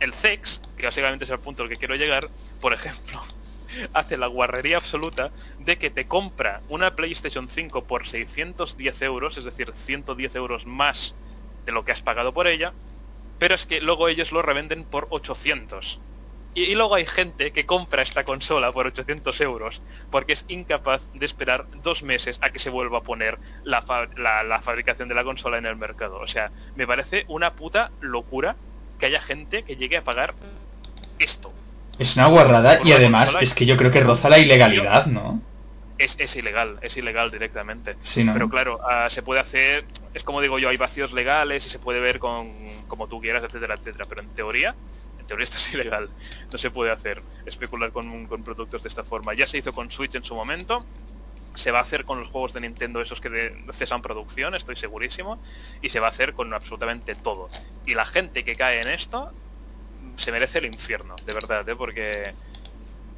el 0.00 0.14
CEX, 0.14 0.60
que 0.76 0.86
básicamente 0.86 1.24
es 1.24 1.30
el 1.30 1.38
punto 1.38 1.62
al 1.62 1.68
que 1.68 1.76
quiero 1.76 1.94
llegar, 1.94 2.28
por 2.60 2.72
ejemplo, 2.72 3.22
hace 3.92 4.16
la 4.16 4.26
guarrería 4.26 4.78
absoluta 4.78 5.30
de 5.58 5.78
que 5.78 5.90
te 5.90 6.06
compra 6.06 6.62
una 6.68 6.96
PlayStation 6.96 7.48
5 7.48 7.84
por 7.84 8.08
610 8.08 9.02
euros, 9.02 9.38
es 9.38 9.44
decir, 9.44 9.72
110 9.72 10.34
euros 10.34 10.66
más 10.66 11.14
de 11.66 11.72
lo 11.72 11.84
que 11.84 11.92
has 11.92 12.02
pagado 12.02 12.32
por 12.32 12.46
ella, 12.46 12.72
pero 13.38 13.54
es 13.54 13.66
que 13.66 13.80
luego 13.80 14.08
ellos 14.08 14.32
lo 14.32 14.42
revenden 14.42 14.84
por 14.84 15.06
800. 15.10 16.00
Y, 16.52 16.74
luego 16.74 16.96
hay 16.96 17.06
gente 17.06 17.52
que 17.52 17.64
compra 17.64 18.02
esta 18.02 18.24
consola 18.24 18.72
por 18.72 18.88
800 18.88 19.40
euros 19.40 19.82
porque 20.10 20.32
es 20.32 20.44
incapaz 20.48 21.06
de 21.14 21.24
esperar 21.24 21.66
dos 21.84 22.02
meses 22.02 22.40
a 22.42 22.50
que 22.50 22.58
se 22.58 22.70
vuelva 22.70 22.98
a 22.98 23.02
poner 23.02 23.38
la 23.62 23.82
fabricación 24.60 25.08
de 25.08 25.14
la 25.14 25.22
consola 25.22 25.58
en 25.58 25.66
el 25.66 25.76
mercado. 25.76 26.18
O 26.18 26.26
sea, 26.26 26.50
me 26.74 26.88
parece 26.88 27.24
una 27.28 27.54
puta 27.54 27.92
locura 28.00 28.56
que 29.00 29.06
haya 29.06 29.20
gente 29.20 29.64
que 29.64 29.76
llegue 29.76 29.96
a 29.96 30.04
pagar 30.04 30.34
esto. 31.18 31.52
Es 31.98 32.16
una 32.16 32.28
guarrada 32.28 32.78
y 32.84 32.92
además 32.92 33.36
es 33.40 33.54
que 33.54 33.66
yo 33.66 33.76
creo 33.76 33.90
que 33.90 34.00
roza 34.00 34.28
la 34.28 34.38
ilegalidad, 34.38 35.06
¿no? 35.06 35.42
Es, 35.98 36.16
es 36.18 36.34
ilegal, 36.36 36.78
es 36.80 36.96
ilegal 36.96 37.30
directamente. 37.30 37.96
Sí, 38.04 38.24
¿no? 38.24 38.32
Pero 38.32 38.48
claro, 38.48 38.80
ah, 38.88 39.08
se 39.10 39.22
puede 39.22 39.40
hacer, 39.40 39.84
es 40.14 40.22
como 40.22 40.40
digo 40.40 40.58
yo, 40.58 40.70
hay 40.70 40.78
vacíos 40.78 41.12
legales 41.12 41.66
y 41.66 41.68
se 41.68 41.78
puede 41.78 42.00
ver 42.00 42.18
con 42.18 42.52
como 42.88 43.06
tú 43.06 43.20
quieras, 43.20 43.42
etcétera, 43.44 43.74
etcétera. 43.74 44.06
Pero 44.08 44.22
en 44.22 44.28
teoría, 44.28 44.74
en 45.18 45.26
teoría 45.26 45.44
esto 45.44 45.58
es 45.58 45.74
ilegal. 45.74 46.08
No 46.50 46.58
se 46.58 46.70
puede 46.70 46.90
hacer, 46.90 47.22
especular 47.44 47.92
con, 47.92 48.26
con 48.26 48.42
productos 48.44 48.82
de 48.82 48.88
esta 48.88 49.04
forma. 49.04 49.34
Ya 49.34 49.46
se 49.46 49.58
hizo 49.58 49.74
con 49.74 49.90
Switch 49.90 50.14
en 50.14 50.24
su 50.24 50.34
momento, 50.34 50.86
se 51.54 51.70
va 51.70 51.78
a 51.78 51.82
hacer 51.82 52.04
con 52.04 52.20
los 52.20 52.28
juegos 52.28 52.52
de 52.52 52.60
Nintendo 52.60 53.00
esos 53.00 53.20
que 53.20 53.64
cesan 53.72 54.02
producción, 54.02 54.54
estoy 54.54 54.76
segurísimo, 54.76 55.40
y 55.82 55.90
se 55.90 56.00
va 56.00 56.06
a 56.06 56.10
hacer 56.10 56.34
con 56.34 56.52
absolutamente 56.54 57.14
todo. 57.14 57.50
Y 57.86 57.94
la 57.94 58.06
gente 58.06 58.44
que 58.44 58.56
cae 58.56 58.80
en 58.80 58.88
esto 58.88 59.32
se 60.16 60.32
merece 60.32 60.58
el 60.58 60.66
infierno, 60.66 61.16
de 61.24 61.32
verdad, 61.32 61.68
¿eh? 61.68 61.76
porque 61.76 62.34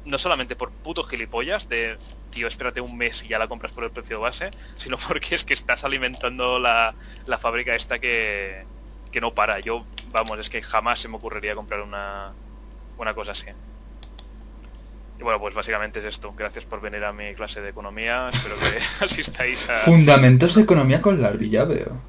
no 0.05 0.17
solamente 0.17 0.55
por 0.55 0.71
puto 0.71 1.03
gilipollas 1.03 1.69
de 1.69 1.97
tío, 2.29 2.47
espérate 2.47 2.81
un 2.81 2.97
mes 2.97 3.23
y 3.23 3.27
ya 3.27 3.39
la 3.39 3.47
compras 3.47 3.71
por 3.71 3.83
el 3.83 3.91
precio 3.91 4.19
base, 4.19 4.51
sino 4.75 4.97
porque 5.07 5.35
es 5.35 5.43
que 5.43 5.53
estás 5.53 5.83
alimentando 5.83 6.59
la, 6.59 6.95
la 7.25 7.37
fábrica 7.37 7.75
esta 7.75 7.99
que, 7.99 8.65
que 9.11 9.21
no 9.21 9.33
para. 9.33 9.59
Yo, 9.59 9.85
vamos, 10.11 10.39
es 10.39 10.49
que 10.49 10.61
jamás 10.61 10.99
se 10.99 11.07
me 11.07 11.17
ocurriría 11.17 11.55
comprar 11.55 11.81
una, 11.81 12.33
una 12.97 13.13
cosa 13.13 13.31
así. 13.31 13.47
Y 15.19 15.23
bueno, 15.23 15.39
pues 15.39 15.53
básicamente 15.53 15.99
es 15.99 16.05
esto. 16.05 16.33
Gracias 16.37 16.65
por 16.65 16.81
venir 16.81 17.03
a 17.03 17.13
mi 17.13 17.33
clase 17.35 17.61
de 17.61 17.69
economía. 17.69 18.29
Espero 18.33 18.55
que 18.55 19.05
asistáis 19.05 19.69
a... 19.69 19.79
Fundamentos 19.79 20.55
de 20.55 20.61
economía 20.63 21.01
con 21.01 21.21
Larry, 21.21 21.49
ya 21.49 21.65
veo. 21.65 22.01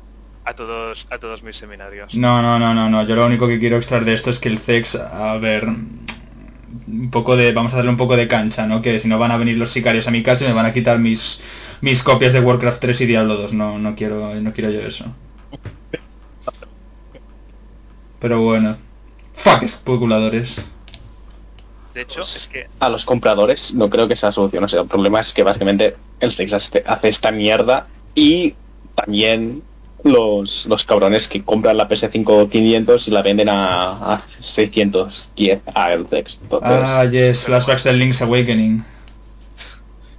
A 0.45 0.55
todos, 0.55 1.07
a 1.11 1.19
todos 1.19 1.43
mis 1.43 1.57
seminarios. 1.57 2.15
No, 2.15 2.43
no, 2.43 2.59
no, 2.59 2.75
no, 2.75 2.91
no. 2.91 3.07
Yo 3.07 3.17
lo 3.17 3.27
único 3.27 3.49
que 3.49 3.59
quiero 3.59 3.77
extraer 3.77 4.05
de 4.05 4.13
esto 4.13 4.31
es 4.31 4.39
que 4.39 4.49
el 4.49 4.59
CEX, 4.59 4.97
a 4.97 5.37
ver, 5.39 5.67
un 5.67 7.11
poco 7.11 7.37
de, 7.37 7.53
vamos 7.53 7.73
a 7.73 7.77
darle 7.77 7.91
un 7.91 7.97
poco 7.97 8.17
de 8.17 8.29
cancha, 8.29 8.67
¿no? 8.67 8.83
Que 8.83 9.01
si 9.01 9.09
no 9.09 9.19
van 9.19 9.31
a 9.31 9.39
venir 9.39 9.57
los 9.57 9.71
sicarios 9.71 10.07
a 10.07 10.11
mi 10.11 10.23
casa 10.23 10.45
y 10.45 10.49
me 10.49 10.55
van 10.55 10.67
a 10.67 10.73
quitar 10.73 10.99
mis, 10.99 11.41
mis 11.81 12.03
copias 12.03 12.33
de 12.33 12.41
Warcraft 12.41 12.81
3 12.81 13.01
y 13.03 13.07
Diablo 13.07 13.37
2. 13.37 13.55
No, 13.55 13.79
no 13.79 13.95
quiero, 13.95 14.35
no 14.35 14.53
quiero 14.53 14.71
yo 14.71 14.81
eso. 14.81 15.07
Pero 18.21 18.41
bueno. 18.41 18.77
Fuck 19.33 19.63
especuladores. 19.63 20.61
De 21.95 22.03
hecho, 22.03 22.21
pues 22.21 22.37
es 22.37 22.47
que... 22.49 22.67
A 22.81 22.89
los 22.89 23.05
compradores 23.05 23.73
no 23.73 23.89
creo 23.89 24.09
que 24.09 24.17
sea 24.17 24.33
solución. 24.33 24.65
O 24.65 24.69
sea, 24.69 24.81
el 24.83 24.89
problema 24.89 25.21
es 25.21 25.33
que 25.33 25.45
básicamente 25.45 25.97
el 26.21 26.33
Flex 26.33 26.53
hace 26.53 27.09
esta 27.09 27.31
mierda 27.31 27.87
y 28.15 28.55
también 28.97 29.63
los, 30.03 30.67
los 30.67 30.85
cabrones 30.85 31.29
que 31.29 31.43
compran 31.45 31.77
la 31.77 31.89
PS5 31.89 32.51
500 32.51 33.09
y 33.09 33.11
la 33.11 33.23
venden 33.23 33.49
a, 33.49 34.15
a 34.15 34.27
610 34.41 35.61
a 35.73 35.93
el 35.93 36.07
Flex. 36.07 36.39
Ah, 36.63 37.05
yes, 37.05 37.45
flashbacks 37.45 37.85
del 37.85 37.99
Link's 37.99 38.21
Awakening. 38.23 38.85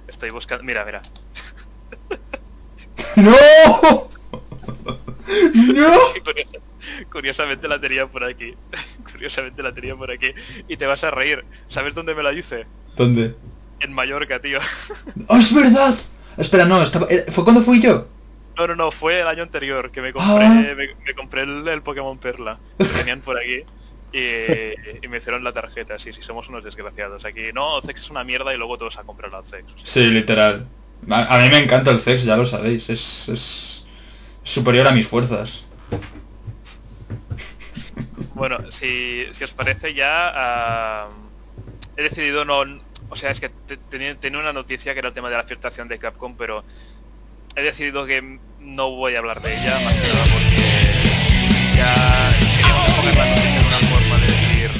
Estoy 0.08 0.30
buscando... 0.30 0.64
Mira, 0.64 0.84
mira. 0.84 1.02
¡No! 3.16 3.32
¡No! 5.54 5.98
Curiosamente 7.10 7.68
la 7.68 7.80
tenía 7.80 8.06
por 8.06 8.24
aquí. 8.24 8.54
curiosamente 9.10 9.62
la 9.62 9.72
tenía 9.72 9.96
por 9.96 10.10
aquí. 10.10 10.32
Y 10.68 10.76
te 10.76 10.86
vas 10.86 11.04
a 11.04 11.10
reír. 11.10 11.44
¿Sabes 11.68 11.94
dónde 11.94 12.14
me 12.14 12.22
la 12.22 12.32
hice? 12.32 12.66
¿Dónde? 12.96 13.34
En 13.80 13.92
Mallorca, 13.92 14.40
tío. 14.40 14.58
¡Oh, 15.28 15.36
es 15.36 15.54
verdad! 15.54 15.94
Espera, 16.36 16.64
no, 16.64 16.82
estaba... 16.82 17.06
Eh, 17.10 17.26
¿fue 17.30 17.44
cuando 17.44 17.62
fui 17.62 17.80
yo? 17.80 18.08
No, 18.56 18.66
no, 18.66 18.74
no, 18.74 18.90
fue 18.90 19.20
el 19.20 19.28
año 19.28 19.42
anterior 19.42 19.90
que 19.90 20.00
me 20.00 20.14
compré, 20.14 20.46
ah. 20.46 20.74
me, 20.74 21.14
compré 21.14 21.42
el, 21.42 21.82
Pokémon 21.82 22.16
Perla. 22.18 22.58
Que 22.78 22.86
tenían 22.86 23.20
por 23.20 23.38
aquí. 23.38 23.64
Y, 24.12 25.08
me 25.08 25.18
hicieron 25.18 25.44
la 25.44 25.52
tarjeta, 25.52 25.98
sí, 25.98 26.10
sí, 26.14 26.22
somos 26.22 26.48
unos 26.48 26.64
desgraciados. 26.64 27.26
Aquí, 27.26 27.50
no, 27.52 27.82
Zex 27.82 28.00
es 28.00 28.10
una 28.10 28.24
mierda 28.24 28.54
y 28.54 28.56
luego 28.56 28.78
todos 28.78 28.96
a 28.96 29.02
comprar 29.02 29.34
al 29.34 29.44
Zex. 29.44 29.74
Sí, 29.84 30.06
literal. 30.06 30.66
A, 31.10 31.38
mí 31.38 31.50
me 31.50 31.58
encanta 31.58 31.90
el 31.90 32.00
Zex, 32.00 32.24
ya 32.24 32.36
lo 32.36 32.46
sabéis. 32.46 32.88
Es, 32.88 33.28
es 33.28 33.84
superior 34.42 34.86
a 34.86 34.92
mis 34.92 35.06
fuerzas. 35.06 35.66
Bueno, 38.34 38.70
si, 38.70 39.26
si 39.32 39.44
os 39.44 39.52
parece 39.54 39.94
ya... 39.94 40.32
Ah, 40.34 41.08
he 41.96 42.02
decidido 42.02 42.44
no... 42.44 42.64
O 43.08 43.16
sea, 43.16 43.30
es 43.30 43.40
que 43.40 43.50
tenía, 43.88 44.16
una 44.38 44.52
noticia 44.52 44.92
que 44.92 44.98
era 44.98 45.08
el 45.08 45.14
tema 45.14 45.30
de 45.30 45.36
la 45.36 45.44
filtración 45.44 45.88
de 45.88 45.98
Capcom, 45.98 46.36
pero 46.36 46.64
he 47.54 47.62
decidido 47.62 48.04
que 48.04 48.38
no 48.60 48.90
voy 48.90 49.14
a 49.14 49.20
hablar 49.20 49.40
de 49.40 49.54
ella, 49.54 49.78
más 49.80 49.94
que 49.94 50.08
nada 50.08 50.24
porque 50.32 51.76
ya 51.76 52.32
queríamos 52.40 53.16
la 53.16 53.24
de 53.24 53.66
una 53.66 53.78
forma 53.78 54.18
de 54.18 54.26
decir, 54.26 54.70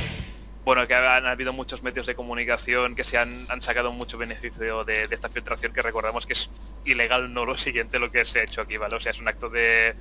bueno, 0.64 0.86
que 0.88 0.94
han 0.94 1.26
habido 1.26 1.52
muchos 1.52 1.82
medios 1.82 2.06
de 2.06 2.16
comunicación 2.16 2.96
que 2.96 3.04
se 3.04 3.16
han, 3.16 3.46
sacado 3.60 3.92
mucho 3.92 4.18
beneficio 4.18 4.84
de, 4.84 5.02
esta 5.10 5.28
filtración, 5.28 5.72
que 5.72 5.82
recordamos 5.82 6.26
que 6.26 6.32
es 6.32 6.50
ilegal, 6.84 7.32
no 7.32 7.44
lo 7.44 7.56
siguiente 7.56 8.00
lo 8.00 8.10
que 8.10 8.24
se 8.24 8.40
ha 8.40 8.42
hecho 8.42 8.60
aquí, 8.60 8.76
¿vale? 8.76 8.96
O 8.96 9.00
sea, 9.00 9.12
es 9.12 9.20
un 9.20 9.28
acto 9.28 9.48
de... 9.48 9.94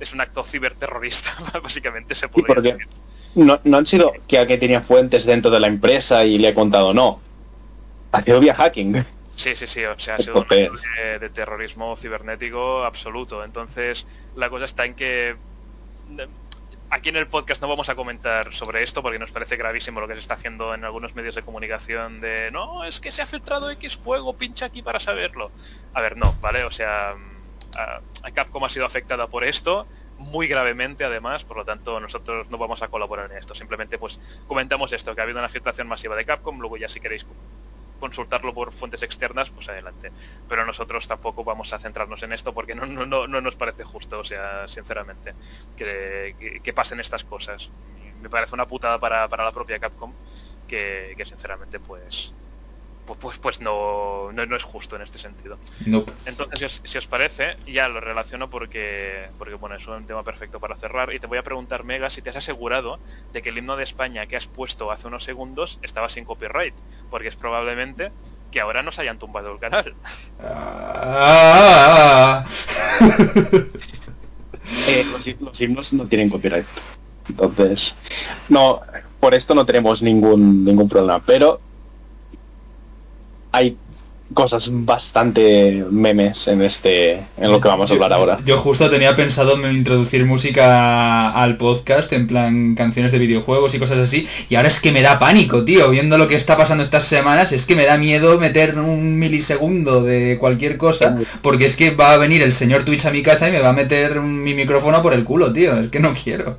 es 0.00 0.12
un 0.12 0.20
acto 0.20 0.44
ciberterrorista, 0.44 1.34
básicamente 1.62 2.14
se 2.14 2.28
podría 2.28 2.60
decir. 2.60 2.88
No, 3.34 3.60
no 3.64 3.76
han 3.76 3.86
sido 3.86 4.12
que 4.26 4.38
alguien 4.38 4.58
tenía 4.58 4.80
fuentes 4.80 5.24
dentro 5.24 5.50
de 5.50 5.60
la 5.60 5.66
empresa 5.66 6.24
y 6.24 6.38
le 6.38 6.48
ha 6.48 6.54
contado, 6.54 6.94
no. 6.94 7.20
Ha 8.12 8.22
sido 8.22 8.40
vía 8.40 8.54
hacking. 8.54 9.06
Sí, 9.36 9.54
sí, 9.54 9.66
sí, 9.66 9.84
o 9.84 9.98
sea, 9.98 10.16
ha 10.16 10.18
sido 10.18 10.40
un 10.40 10.48
de, 10.48 11.18
de, 11.20 11.28
terrorismo 11.28 11.94
cibernético 11.96 12.84
absoluto. 12.84 13.44
Entonces, 13.44 14.06
la 14.34 14.50
cosa 14.50 14.64
está 14.64 14.86
en 14.86 14.94
que 14.94 15.36
aquí 16.90 17.10
en 17.10 17.16
el 17.16 17.26
podcast 17.26 17.60
no 17.60 17.68
vamos 17.68 17.88
a 17.88 17.94
comentar 17.94 18.54
sobre 18.54 18.82
esto 18.82 19.02
porque 19.02 19.18
nos 19.18 19.30
parece 19.30 19.56
gravísimo 19.56 20.00
lo 20.00 20.08
que 20.08 20.14
se 20.14 20.20
está 20.20 20.34
haciendo 20.34 20.74
en 20.74 20.84
algunos 20.84 21.14
medios 21.14 21.34
de 21.34 21.42
comunicación 21.42 22.20
de 22.20 22.50
no, 22.50 22.84
es 22.84 23.00
que 23.00 23.12
se 23.12 23.22
ha 23.22 23.26
filtrado 23.26 23.70
X 23.70 23.96
juego, 24.02 24.36
pincha 24.36 24.66
aquí 24.66 24.82
para 24.82 25.00
saberlo. 25.00 25.50
A 25.92 26.00
ver, 26.00 26.16
no, 26.16 26.34
¿vale? 26.40 26.64
O 26.64 26.70
sea, 26.70 27.14
a 27.76 28.30
Capcom 28.32 28.64
ha 28.64 28.68
sido 28.68 28.86
afectada 28.86 29.28
por 29.28 29.44
esto 29.44 29.86
muy 30.18 30.48
gravemente 30.48 31.04
además, 31.04 31.44
por 31.44 31.56
lo 31.56 31.64
tanto 31.64 31.98
nosotros 32.00 32.50
no 32.50 32.58
vamos 32.58 32.82
a 32.82 32.88
colaborar 32.88 33.30
en 33.30 33.38
esto. 33.38 33.54
Simplemente 33.54 33.98
pues 33.98 34.20
comentamos 34.46 34.92
esto, 34.92 35.14
que 35.14 35.20
ha 35.20 35.24
habido 35.24 35.38
una 35.38 35.48
filtración 35.48 35.88
masiva 35.88 36.16
de 36.16 36.24
Capcom, 36.24 36.58
luego 36.58 36.76
ya 36.76 36.88
si 36.88 37.00
queréis 37.00 37.26
consultarlo 38.00 38.54
por 38.54 38.72
fuentes 38.72 39.02
externas, 39.02 39.50
pues 39.50 39.68
adelante. 39.68 40.12
Pero 40.48 40.66
nosotros 40.66 41.06
tampoco 41.08 41.44
vamos 41.44 41.72
a 41.72 41.78
centrarnos 41.78 42.22
en 42.22 42.32
esto 42.32 42.52
porque 42.52 42.74
no, 42.74 42.86
no, 42.86 43.26
no, 43.26 43.40
nos 43.40 43.56
parece 43.56 43.84
justo, 43.84 44.20
o 44.20 44.24
sea, 44.24 44.68
sinceramente, 44.68 45.34
que, 45.76 46.72
pasen 46.74 47.00
estas 47.00 47.24
cosas. 47.24 47.70
Me 48.20 48.28
parece 48.28 48.54
una 48.54 48.66
putada 48.66 48.98
para, 48.98 49.28
para 49.28 49.44
la 49.44 49.52
propia 49.52 49.78
Capcom 49.78 50.12
que, 50.66 51.14
que 51.16 51.24
sinceramente 51.24 51.78
pues 51.80 52.34
pues, 53.08 53.18
pues, 53.18 53.38
pues 53.38 53.60
no, 53.62 54.30
no, 54.32 54.56
es 54.56 54.62
justo 54.62 54.96
en 54.96 55.02
este 55.02 55.16
sentido. 55.16 55.56
Entonces, 56.26 56.82
si 56.84 56.98
os, 56.98 57.06
parece, 57.06 57.56
ya 57.66 57.88
lo 57.88 58.00
relaciono 58.00 58.50
porque, 58.50 59.30
porque 59.38 59.54
bueno, 59.54 59.76
es 59.76 59.86
un 59.86 60.06
tema 60.06 60.22
perfecto 60.24 60.60
para 60.60 60.76
cerrar. 60.76 61.14
Y 61.14 61.18
te 61.18 61.26
voy 61.26 61.38
a 61.38 61.42
preguntar, 61.42 61.84
Mega, 61.84 62.10
si 62.10 62.20
te 62.20 62.28
has 62.28 62.36
asegurado 62.36 63.00
de 63.32 63.40
que 63.40 63.48
el 63.48 63.56
himno 63.56 63.76
de 63.76 63.84
España 63.84 64.26
que 64.26 64.36
has 64.36 64.46
puesto 64.46 64.90
hace 64.90 65.06
unos 65.06 65.24
segundos 65.24 65.78
estaba 65.80 66.10
sin 66.10 66.24
copyright. 66.24 66.74
Porque 67.10 67.28
es 67.28 67.36
probablemente 67.36 68.12
que 68.50 68.60
ahora 68.60 68.82
nos 68.82 68.98
hayan 68.98 69.18
tumbado 69.18 69.52
el 69.52 69.58
canal. 69.58 69.94
Ah. 70.40 71.64
Eh, 74.86 75.02
los, 75.40 75.58
himnos 75.62 75.94
no 75.94 76.06
tienen 76.06 76.28
copyright. 76.28 76.66
Entonces, 77.26 77.96
no, 78.50 78.82
por 79.18 79.32
esto 79.32 79.54
no 79.54 79.64
tenemos 79.64 80.02
ningún 80.02 80.62
ningún 80.62 80.90
problema. 80.90 81.24
Pero 81.24 81.62
hay 83.52 83.76
cosas 84.34 84.68
bastante 84.70 85.86
memes 85.90 86.48
en 86.48 86.60
este 86.60 87.24
en 87.38 87.50
lo 87.50 87.60
que 87.60 87.68
vamos 87.68 87.90
a 87.90 87.94
hablar 87.94 88.12
ahora. 88.12 88.38
Yo 88.44 88.58
justo 88.58 88.90
tenía 88.90 89.16
pensado 89.16 89.56
introducir 89.70 90.26
música 90.26 91.30
al 91.30 91.56
podcast 91.56 92.12
en 92.12 92.26
plan 92.26 92.74
canciones 92.74 93.10
de 93.12 93.18
videojuegos 93.18 93.74
y 93.74 93.78
cosas 93.78 93.98
así 93.98 94.28
y 94.48 94.56
ahora 94.56 94.68
es 94.68 94.80
que 94.80 94.92
me 94.92 95.02
da 95.02 95.18
pánico, 95.18 95.64
tío, 95.64 95.90
viendo 95.90 96.18
lo 96.18 96.28
que 96.28 96.36
está 96.36 96.56
pasando 96.56 96.84
estas 96.84 97.04
semanas, 97.04 97.52
es 97.52 97.64
que 97.64 97.76
me 97.76 97.86
da 97.86 97.96
miedo 97.96 98.38
meter 98.38 98.78
un 98.78 99.18
milisegundo 99.18 100.02
de 100.02 100.36
cualquier 100.38 100.76
cosa 100.76 101.16
porque 101.42 101.66
es 101.66 101.76
que 101.76 101.92
va 101.92 102.12
a 102.12 102.18
venir 102.18 102.42
el 102.42 102.52
señor 102.52 102.84
Twitch 102.84 103.06
a 103.06 103.10
mi 103.10 103.22
casa 103.22 103.48
y 103.48 103.52
me 103.52 103.60
va 103.60 103.70
a 103.70 103.74
meter 103.74 104.20
mi 104.20 104.54
micrófono 104.54 105.02
por 105.02 105.14
el 105.14 105.24
culo, 105.24 105.52
tío, 105.52 105.74
es 105.74 105.88
que 105.88 106.00
no 106.00 106.12
quiero. 106.12 106.58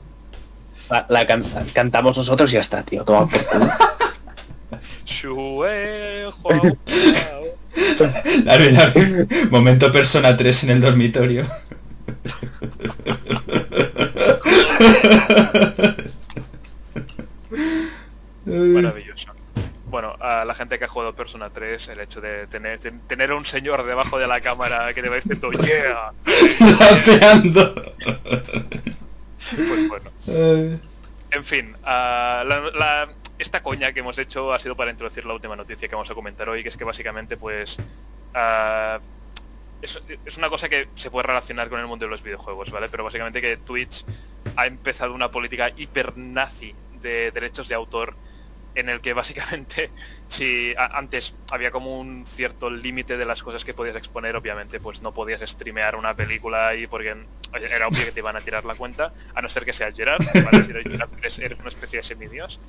La, 1.08 1.28
cantamos 1.72 2.18
nosotros 2.18 2.50
y 2.52 2.56
ya 2.56 2.62
está, 2.62 2.82
tío, 2.82 3.04
toma 3.04 3.28
por 3.28 3.46
culo. 3.46 3.72
Momento 9.49 9.91
persona 9.91 10.38
3 10.38 10.64
en 10.64 10.70
el 10.70 10.82
dormitorio. 10.82 11.45
Maravilloso. 18.45 19.28
Bueno, 19.86 20.16
a 20.20 20.45
la 20.45 20.53
gente 20.53 20.78
que 20.78 20.86
ha 20.86 20.88
jugado 20.88 21.16
Persona 21.16 21.49
3, 21.49 21.89
el 21.89 21.99
hecho 22.01 22.22
de 22.22 22.45
tener, 22.47 22.80
tener 23.07 23.34
un 23.34 23.43
señor 23.45 23.84
debajo 23.86 24.20
de 24.20 24.28
la 24.28 24.39
cámara 24.39 24.93
que 24.93 25.01
te 25.01 25.10
va 25.10 25.16
diciendo 25.16 25.51
¡Yeah! 25.51 26.14
pues 29.55 29.88
bueno. 29.88 30.12
En 31.32 31.43
fin, 31.43 31.76
la, 31.84 33.10
esta 33.40 33.64
coña 33.64 33.94
que 33.94 34.02
hemos 34.02 34.18
hecho 34.18 34.54
ha 34.54 34.60
sido 34.60 34.76
para 34.76 34.92
introducir 34.92 35.26
la 35.26 35.34
última 35.34 35.56
noticia 35.56 35.88
que 35.88 35.96
vamos 35.96 36.12
a 36.12 36.14
comentar 36.14 36.48
hoy, 36.50 36.62
que 36.62 36.70
es 36.70 36.78
que 36.78 36.84
básicamente 36.84 37.38
pues 37.38 37.78
ah, 38.34 39.00
es, 39.82 40.38
una 40.38 40.50
cosa 40.50 40.68
que 40.68 40.90
se 40.96 41.10
puede 41.10 41.28
relacionar 41.28 41.70
con 41.70 41.80
el 41.80 41.88
mundo 41.88 42.06
de 42.06 42.12
los 42.12 42.22
videojuegos, 42.22 42.70
¿vale? 42.70 42.90
Pero 42.90 43.04
básicamente 43.06 43.42
que 43.42 43.58
Twitch 43.58 44.06
ha 44.56 44.68
empezado 44.68 45.14
una 45.14 45.32
política 45.32 45.72
hiper 45.76 46.18
nazi 46.18 46.76
de 47.02 47.32
derechos 47.32 47.70
de 47.70 47.76
autor 47.76 48.16
en 48.76 48.90
el 48.90 49.02
que 49.02 49.14
básicamente 49.14 49.90
si 50.28 50.74
antes 50.78 51.34
había 51.49 51.72
como 51.72 51.98
un 51.99 52.26
cierto 52.28 52.70
límite 52.70 53.18
de 53.18 53.26
las 53.26 53.41
cosas 53.41 53.64
que 53.64 53.74
podías 53.74 53.95
exponer, 53.95 54.36
obviamente 54.36 54.82
pues 54.82 55.02
no 55.02 55.14
podías 55.14 55.41
streamear 55.41 55.95
una 55.95 56.14
película 56.14 56.76
y 56.76 56.88
porque 56.88 57.16
era 57.53 57.88
obvio 57.88 58.06
que 58.06 58.11
te 58.11 58.20
iban 58.20 58.36
a 58.36 58.41
tirar 58.41 58.66
la 58.66 58.76
cuenta, 58.76 59.14
a 59.34 59.41
no 59.41 59.49
ser 59.49 59.66
que 59.66 59.74
sea 59.74 59.91
Gerard, 59.91 60.24
¿vale? 60.44 60.64
si 61.30 61.41
eres 61.41 61.60
una 61.60 61.70
especie 61.70 61.99
de 61.99 62.03
semidios 62.03 62.60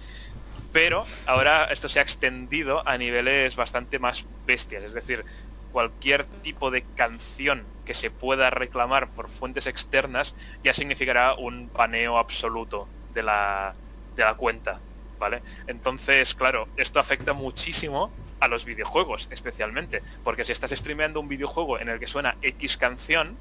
pero 0.73 1.05
ahora 1.27 1.65
esto 1.65 1.89
se 1.89 1.99
ha 1.99 2.03
extendido 2.03 2.87
a 2.87 2.99
niveles 2.99 3.57
bastante 3.57 3.99
más 3.99 4.27
bestias, 4.47 4.83
es 4.83 4.93
decir, 4.93 5.25
cualquier 5.73 6.25
tipo 6.25 6.71
de 6.71 6.83
canción 6.97 7.65
que 7.85 7.95
se 7.95 8.11
pueda 8.11 8.51
reclamar 8.51 9.09
por 9.11 9.29
fuentes 9.29 9.67
externas 9.67 10.35
ya 10.63 10.75
significará 10.75 11.35
un 11.35 11.69
paneo 11.69 12.19
absoluto 12.19 12.89
de 13.15 13.23
la, 13.23 13.75
de 14.17 14.25
la 14.25 14.35
cuenta, 14.35 14.81
¿vale? 15.19 15.43
Entonces, 15.67 16.35
claro, 16.35 16.69
esto 16.77 17.01
afecta 17.01 17.33
muchísimo 17.33 18.11
a 18.41 18.49
los 18.49 18.65
videojuegos, 18.65 19.29
especialmente, 19.31 20.03
porque 20.25 20.45
si 20.45 20.53
estás 20.53 20.71
streameando 20.71 21.21
un 21.21 21.29
videojuego 21.29 21.79
en 21.79 21.89
el 21.89 21.99
que 21.99 22.07
suena 22.07 22.37
X 22.43 22.77
canción, 22.77 23.37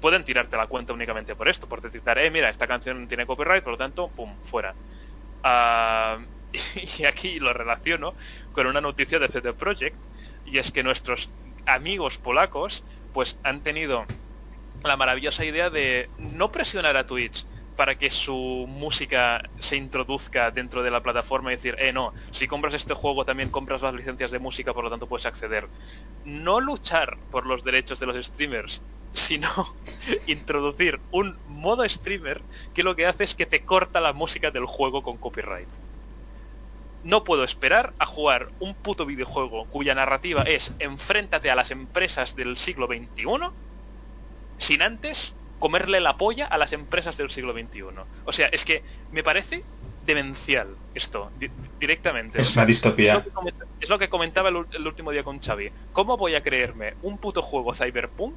pueden 0.00 0.24
tirarte 0.24 0.56
la 0.56 0.66
cuenta 0.66 0.92
únicamente 0.92 1.34
por 1.34 1.48
esto, 1.48 1.68
por 1.68 1.80
detectar, 1.80 2.18
eh, 2.18 2.30
mira, 2.30 2.48
esta 2.48 2.66
canción 2.66 3.08
tiene 3.08 3.26
copyright, 3.26 3.64
por 3.64 3.72
lo 3.72 3.78
tanto, 3.78 4.08
pum, 4.08 4.32
fuera. 4.44 4.74
Ah, 5.42 6.18
y 6.98 7.04
aquí 7.04 7.40
lo 7.40 7.52
relaciono 7.52 8.14
con 8.52 8.66
una 8.66 8.80
noticia 8.80 9.18
de 9.18 9.28
CD 9.28 9.52
Projekt, 9.52 9.96
y 10.46 10.58
es 10.58 10.72
que 10.72 10.82
nuestros 10.82 11.28
amigos 11.66 12.16
polacos 12.18 12.84
pues 13.12 13.38
han 13.42 13.62
tenido 13.62 14.06
la 14.84 14.96
maravillosa 14.96 15.44
idea 15.44 15.70
de 15.70 16.08
no 16.18 16.52
presionar 16.52 16.96
a 16.96 17.06
Twitch 17.06 17.44
para 17.76 17.96
que 17.96 18.10
su 18.10 18.66
música 18.68 19.48
se 19.58 19.76
introduzca 19.76 20.50
dentro 20.50 20.82
de 20.82 20.90
la 20.90 21.02
plataforma 21.02 21.52
y 21.52 21.56
decir, 21.56 21.76
eh, 21.78 21.92
no, 21.92 22.12
si 22.30 22.48
compras 22.48 22.74
este 22.74 22.94
juego 22.94 23.24
también 23.24 23.50
compras 23.50 23.82
las 23.82 23.94
licencias 23.94 24.32
de 24.32 24.40
música, 24.40 24.74
por 24.74 24.84
lo 24.84 24.90
tanto 24.90 25.06
puedes 25.06 25.26
acceder. 25.26 25.68
No 26.24 26.60
luchar 26.60 27.18
por 27.30 27.46
los 27.46 27.62
derechos 27.62 28.00
de 28.00 28.06
los 28.06 28.26
streamers, 28.26 28.82
sino 29.12 29.48
introducir 30.26 30.98
un 31.12 31.36
modo 31.46 31.88
streamer 31.88 32.42
que 32.74 32.82
lo 32.82 32.96
que 32.96 33.06
hace 33.06 33.24
es 33.24 33.34
que 33.34 33.46
te 33.46 33.64
corta 33.64 34.00
la 34.00 34.12
música 34.12 34.50
del 34.50 34.66
juego 34.66 35.02
con 35.02 35.16
copyright 35.16 35.68
no 37.08 37.24
puedo 37.24 37.42
esperar 37.42 37.94
a 37.98 38.04
jugar 38.04 38.50
un 38.60 38.74
puto 38.74 39.06
videojuego 39.06 39.64
cuya 39.64 39.94
narrativa 39.94 40.42
es 40.42 40.74
enfréntate 40.78 41.50
a 41.50 41.54
las 41.54 41.70
empresas 41.70 42.36
del 42.36 42.58
siglo 42.58 42.86
XXI 42.86 43.48
sin 44.58 44.82
antes 44.82 45.34
comerle 45.58 46.00
la 46.00 46.18
polla 46.18 46.46
a 46.46 46.58
las 46.58 46.74
empresas 46.74 47.16
del 47.16 47.30
siglo 47.30 47.54
XXI. 47.54 47.82
O 48.26 48.32
sea, 48.32 48.48
es 48.48 48.64
que 48.66 48.82
me 49.10 49.22
parece 49.22 49.64
demencial 50.04 50.68
esto, 50.94 51.30
directamente. 51.80 52.42
Es 52.42 52.54
una 52.54 52.66
distopía. 52.66 53.24
Es 53.80 53.88
lo, 53.88 53.98
que 53.98 54.10
comentaba 54.10 54.50
el, 54.50 54.86
último 54.86 55.10
día 55.10 55.22
con 55.22 55.40
Xavi. 55.40 55.70
¿Cómo 55.92 56.18
voy 56.18 56.34
a 56.34 56.42
creerme 56.42 56.94
un 57.02 57.16
puto 57.16 57.40
juego 57.40 57.72
cyberpunk 57.72 58.34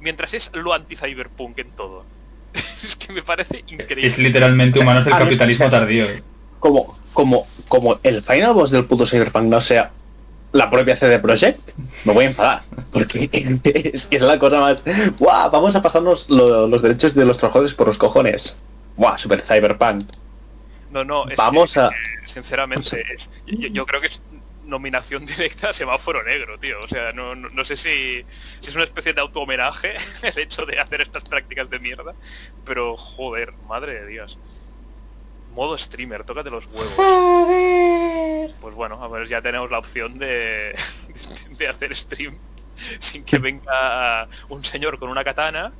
mientras 0.00 0.34
es 0.34 0.50
lo 0.52 0.74
anti-cyberpunk 0.74 1.58
en 1.58 1.70
todo? 1.70 2.04
es 2.54 2.96
que 2.96 3.14
me 3.14 3.22
parece 3.22 3.64
increíble. 3.66 4.06
Es 4.06 4.18
literalmente 4.18 4.78
humanos 4.78 5.06
del 5.06 5.14
capitalismo 5.14 5.70
tardío. 5.70 6.06
Como, 6.58 6.97
como, 7.18 7.48
como 7.66 7.98
el 8.04 8.22
final 8.22 8.54
boss 8.54 8.70
del 8.70 8.84
puto 8.84 9.04
cyberpunk 9.04 9.46
no 9.46 9.60
sea 9.60 9.90
la 10.52 10.70
propia 10.70 10.96
CD 10.96 11.18
Projekt, 11.18 11.58
me 12.04 12.12
voy 12.12 12.26
a 12.26 12.28
enfadar. 12.28 12.62
Porque 12.92 13.28
es 13.92 14.06
que 14.06 14.16
es 14.16 14.22
la 14.22 14.38
cosa 14.38 14.60
más... 14.60 14.84
¡Guau! 15.18 15.50
Vamos 15.50 15.74
a 15.74 15.82
pasarnos 15.82 16.30
los 16.30 16.80
derechos 16.80 17.16
de 17.16 17.24
los 17.24 17.36
trabajadores 17.36 17.74
por 17.74 17.88
los 17.88 17.98
cojones. 17.98 18.56
¡Guau! 18.96 19.18
Super 19.18 19.42
cyberpunk. 19.42 20.04
No, 20.92 21.02
no, 21.02 21.28
es 21.28 21.36
Vamos 21.36 21.76
a... 21.76 21.90
sinceramente, 22.26 23.02
yo, 23.46 23.84
creo 23.84 24.00
que 24.00 24.06
es 24.06 24.22
nominación 24.64 25.26
directa 25.26 25.70
a 25.70 25.72
semáforo 25.72 26.22
negro, 26.22 26.56
tío. 26.60 26.78
O 26.84 26.86
sea, 26.86 27.12
no, 27.12 27.34
no, 27.34 27.64
sé 27.64 27.74
si, 27.74 28.24
es 28.62 28.74
una 28.76 28.84
especie 28.84 29.12
de 29.12 29.22
auto 29.22 29.40
homenaje 29.40 29.96
el 30.22 30.38
hecho 30.38 30.64
de 30.66 30.78
hacer 30.78 31.00
estas 31.00 31.24
prácticas 31.24 31.68
de 31.68 31.80
mierda, 31.80 32.14
pero 32.64 32.96
joder, 32.96 33.54
madre 33.66 34.02
de 34.02 34.06
Dios. 34.06 34.38
Modo 35.58 35.76
streamer, 35.76 36.22
tócate 36.22 36.50
los 36.50 36.66
huevos. 36.66 36.94
Pues 38.60 38.74
bueno, 38.76 39.02
a 39.02 39.08
ver, 39.08 39.26
ya 39.26 39.42
tenemos 39.42 39.68
la 39.68 39.80
opción 39.80 40.16
de, 40.16 40.72
de 41.58 41.66
hacer 41.66 41.96
stream 41.96 42.38
sin 43.00 43.24
que 43.24 43.38
venga 43.38 44.28
un 44.48 44.64
señor 44.64 45.00
con 45.00 45.10
una 45.10 45.24
katana 45.24 45.72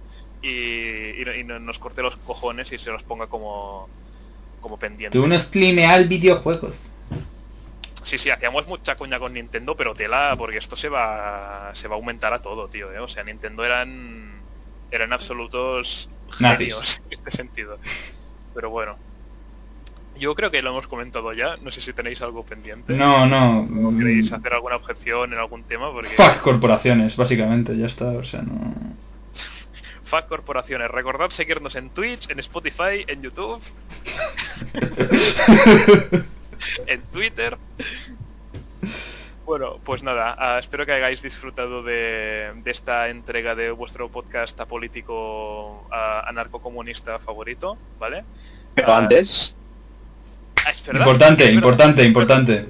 y, 0.42 1.22
y, 1.22 1.44
nos 1.44 1.78
corte 1.78 2.02
los 2.02 2.16
cojones 2.16 2.72
y 2.72 2.78
se 2.80 2.90
los 2.90 3.05
ponga 3.05 3.28
como 3.28 3.88
como 4.60 4.80
pendiente. 4.80 5.16
Tú 5.16 5.28
no 5.28 5.38
streameas 5.38 6.09
videojuegos. 6.09 6.74
Sí, 8.02 8.18
sí, 8.18 8.30
hacíamos 8.30 8.66
mucha 8.66 8.96
coña 8.96 9.20
con 9.20 9.32
Nintendo, 9.32 9.76
pero 9.76 9.94
tela, 9.94 10.34
porque 10.36 10.59
esto 10.59 10.74
se 10.74 10.88
va 10.88 11.70
se 11.72 11.86
va 11.86 11.94
a 11.94 11.98
aumentar 11.98 12.32
a 12.32 12.42
todo, 12.42 12.66
tío. 12.66 12.92
¿eh? 12.92 12.98
O 12.98 13.06
sea, 13.06 13.22
Nintendo 13.22 13.64
eran 13.64 14.42
eran 14.90 15.12
absolutos 15.12 16.10
genios 16.32 17.00
en 17.06 17.12
este 17.12 17.30
sentido. 17.30 17.78
Pero 18.56 18.70
bueno. 18.70 19.07
Yo 20.19 20.35
creo 20.35 20.51
que 20.51 20.62
lo 20.62 20.70
hemos 20.70 20.89
comentado 20.89 21.32
ya. 21.32 21.57
No 21.59 21.70
sé 21.70 21.81
si 21.81 21.93
tenéis 21.93 22.20
algo 22.23 22.45
pendiente. 22.45 22.95
No, 22.95 23.27
no. 23.27 23.97
¿Queréis 23.97 24.32
hacer 24.32 24.53
alguna 24.53 24.77
objeción 24.77 25.32
en 25.32 25.39
algún 25.39 25.62
tema? 25.62 25.93
Porque... 25.93 26.11
Fuck 26.11 26.40
corporaciones, 26.40 27.16
básicamente, 27.16 27.77
ya 27.77 27.86
está. 27.86 28.07
O 28.07 28.24
sea, 28.24 28.43
no... 28.43 28.74
Fuck 30.03 30.27
corporaciones. 30.27 30.90
Recordad 30.90 31.31
seguirnos 31.31 31.77
en 31.77 31.90
Twitch, 31.90 32.31
en 32.31 32.40
Spotify, 32.40 33.05
en 33.07 33.23
YouTube. 33.23 33.62
en 36.86 37.01
Twitter. 37.12 37.59
Bueno, 39.45 39.78
pues 39.82 40.03
nada, 40.03 40.36
ah, 40.39 40.59
espero 40.59 40.85
que 40.85 40.93
hayáis 40.93 41.23
disfrutado 41.23 41.82
de, 41.82 42.53
esta 42.66 43.09
entrega 43.09 43.55
de 43.55 43.70
vuestro 43.70 44.11
podcast 44.11 44.61
apolítico 44.61 45.86
uh, 45.90 46.27
anarcocomunista 46.27 47.19
favorito, 47.19 47.78
¿vale? 47.99 48.24
Pero 48.74 48.93
ah, 48.93 48.99
antes... 48.99 49.55
importante, 50.93 51.52
importante, 51.52 52.05
importante. 52.05 52.66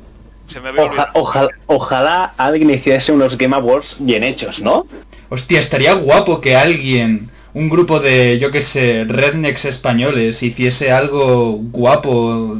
ojalá 1.67 2.35
alguien 2.37 2.71
hiciese 2.71 3.13
unos 3.13 3.37
Game 3.37 3.55
Awards 3.55 3.97
bien 4.01 4.25
hechos, 4.25 4.61
¿no? 4.61 4.87
Hostia, 5.29 5.61
estaría 5.61 5.93
guapo 5.93 6.41
que 6.41 6.57
alguien, 6.57 7.31
un 7.53 7.69
grupo 7.69 8.01
de, 8.01 8.39
yo 8.39 8.51
qué 8.51 8.63
sé, 8.63 9.05
rednecks 9.07 9.67
españoles, 9.67 10.43
hiciese 10.43 10.91
algo 10.91 11.53
guapo, 11.53 12.57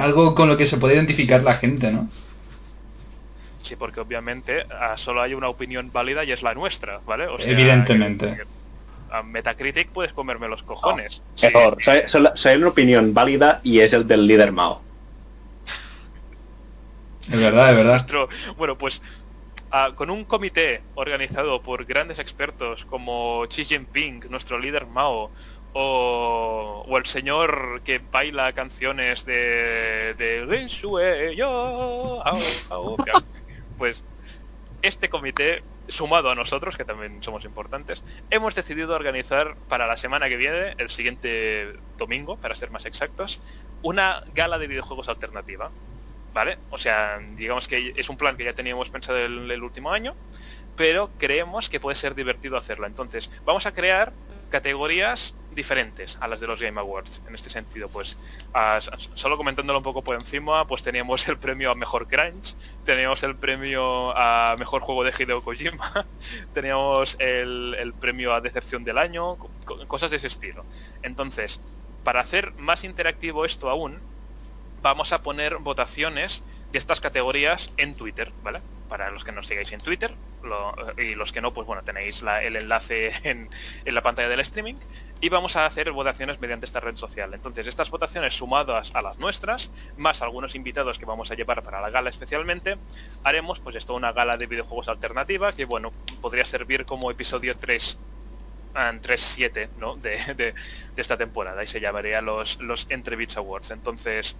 algo 0.00 0.34
con 0.34 0.48
lo 0.48 0.56
que 0.56 0.66
se 0.66 0.76
pueda 0.76 0.94
identificar 0.94 1.42
la 1.42 1.54
gente, 1.54 1.92
¿no? 1.92 2.08
Sí, 3.62 3.76
porque 3.76 4.00
obviamente 4.00 4.64
ah, 4.80 4.96
solo 4.96 5.20
hay 5.20 5.34
una 5.34 5.48
opinión 5.48 5.92
válida 5.92 6.24
y 6.24 6.32
es 6.32 6.42
la 6.42 6.54
nuestra, 6.54 7.00
¿vale? 7.06 7.26
Evidentemente. 7.40 8.38
A 9.10 9.22
Metacritic 9.22 9.88
puedes 9.90 10.12
comerme 10.12 10.48
los 10.48 10.62
cojones. 10.62 11.22
mejor, 11.42 11.78
solo, 12.06 12.32
hay 12.44 12.56
una 12.56 12.68
opinión 12.68 13.14
válida 13.14 13.60
y 13.62 13.80
es 13.80 13.92
el 13.92 14.06
del 14.06 14.26
líder 14.26 14.52
Mao. 14.52 14.82
Es 17.30 17.38
verdad, 17.38 17.70
es 17.70 17.76
verdad. 17.76 18.28
bueno, 18.56 18.78
pues 18.78 19.02
Ah, 19.70 19.92
con 19.94 20.08
un 20.08 20.24
comité 20.24 20.80
organizado 20.94 21.60
por 21.60 21.84
grandes 21.84 22.18
expertos 22.18 22.86
como 22.86 23.44
Xi 23.48 23.66
Jinping, 23.66 24.24
nuestro 24.30 24.58
líder 24.58 24.86
Mao, 24.86 25.30
o, 25.74 26.86
el 26.96 27.04
señor 27.04 27.82
que 27.84 27.98
baila 27.98 28.54
canciones 28.54 29.26
de, 29.26 30.14
de 30.14 31.34
yo, 31.36 32.22
pues 33.78 34.06
este 34.80 35.10
comité 35.10 35.62
sumado 35.88 36.30
a 36.30 36.34
nosotros, 36.34 36.76
que 36.76 36.84
también 36.84 37.22
somos 37.22 37.44
importantes, 37.44 38.04
hemos 38.30 38.54
decidido 38.54 38.94
organizar 38.94 39.56
para 39.68 39.86
la 39.86 39.96
semana 39.96 40.28
que 40.28 40.36
viene, 40.36 40.74
el 40.78 40.90
siguiente 40.90 41.74
domingo, 41.96 42.36
para 42.36 42.54
ser 42.54 42.70
más 42.70 42.84
exactos, 42.84 43.40
una 43.82 44.22
gala 44.34 44.58
de 44.58 44.66
videojuegos 44.66 45.08
alternativa. 45.08 45.70
¿vale? 46.34 46.58
O 46.70 46.78
sea, 46.78 47.18
digamos 47.36 47.66
que 47.66 47.94
es 47.96 48.08
un 48.08 48.16
plan 48.16 48.36
que 48.36 48.44
ya 48.44 48.52
teníamos 48.52 48.90
pensado 48.90 49.18
el, 49.18 49.50
el 49.50 49.62
último 49.62 49.90
año, 49.90 50.14
pero 50.76 51.10
creemos 51.18 51.68
que 51.68 51.80
puede 51.80 51.96
ser 51.96 52.14
divertido 52.14 52.56
hacerla. 52.56 52.86
Entonces, 52.86 53.30
vamos 53.44 53.66
a 53.66 53.72
crear 53.72 54.12
categorías 54.50 55.34
diferentes 55.58 56.16
a 56.20 56.28
las 56.28 56.40
de 56.40 56.46
los 56.46 56.60
Game 56.60 56.80
Awards. 56.80 57.20
En 57.28 57.34
este 57.34 57.50
sentido, 57.50 57.88
pues, 57.88 58.16
solo 59.14 59.36
comentándolo 59.36 59.80
un 59.80 59.82
poco 59.82 60.02
por 60.02 60.14
encima, 60.14 60.66
pues 60.66 60.82
teníamos 60.82 61.26
el 61.28 61.36
premio 61.36 61.72
a 61.72 61.74
Mejor 61.74 62.06
Crunch, 62.06 62.54
teníamos 62.84 63.22
el 63.24 63.36
premio 63.36 64.16
a 64.16 64.54
Mejor 64.58 64.82
Juego 64.82 65.02
de 65.04 65.12
Hideo 65.18 65.42
Kojima, 65.42 66.06
teníamos 66.54 67.16
el, 67.18 67.92
premio 68.00 68.32
a 68.32 68.40
Decepción 68.40 68.84
del 68.84 68.98
Año, 68.98 69.36
cosas 69.88 70.12
de 70.12 70.18
ese 70.18 70.28
estilo. 70.28 70.64
Entonces, 71.02 71.60
para 72.04 72.20
hacer 72.20 72.52
más 72.54 72.84
interactivo 72.84 73.44
esto 73.44 73.68
aún, 73.68 73.98
vamos 74.80 75.12
a 75.12 75.22
poner 75.22 75.56
votaciones 75.56 76.44
de 76.70 76.78
estas 76.78 77.00
categorías 77.00 77.72
en 77.78 77.94
Twitter, 77.94 78.32
¿vale? 78.44 78.60
Para 78.88 79.10
los 79.10 79.24
que 79.24 79.32
nos 79.32 79.48
sigáis 79.48 79.72
en 79.72 79.80
Twitter 79.80 80.14
y 80.96 81.14
los 81.14 81.32
que 81.32 81.40
no, 81.40 81.52
pues 81.52 81.66
bueno, 81.66 81.82
tenéis 81.82 82.22
el 82.42 82.56
enlace 82.56 83.12
en, 83.24 83.48
la 83.86 84.02
pantalla 84.02 84.28
del 84.28 84.40
streaming 84.40 84.76
y 85.20 85.28
vamos 85.28 85.56
a 85.56 85.66
hacer 85.66 85.90
votaciones 85.92 86.40
mediante 86.40 86.66
esta 86.66 86.80
red 86.80 86.96
social. 86.96 87.34
Entonces, 87.34 87.66
estas 87.66 87.90
votaciones 87.90 88.34
sumadas 88.34 88.92
a 88.94 89.02
las 89.02 89.18
nuestras, 89.18 89.70
más 89.96 90.22
algunos 90.22 90.54
invitados 90.54 90.98
que 90.98 91.06
vamos 91.06 91.30
a 91.30 91.34
llevar 91.34 91.62
para 91.62 91.80
la 91.80 91.90
gala 91.90 92.10
especialmente, 92.10 92.76
haremos 93.24 93.60
pues 93.60 93.76
esto 93.76 93.94
una 93.94 94.12
gala 94.12 94.36
de 94.36 94.46
videojuegos 94.46 94.88
alternativa 94.88 95.52
que, 95.52 95.64
bueno, 95.64 95.92
podría 96.20 96.44
servir 96.44 96.84
como 96.84 97.10
episodio 97.10 97.56
3 97.56 97.98
3-7 98.74 99.70
¿no? 99.78 99.96
de, 99.96 100.18
de, 100.34 100.54
esta 100.96 101.16
temporada 101.16 101.64
y 101.64 101.66
se 101.66 101.80
llamaría 101.80 102.20
los, 102.20 102.60
los 102.60 102.86
Entre 102.90 103.16
Beats 103.16 103.36
Awards. 103.36 103.72
Entonces, 103.72 104.36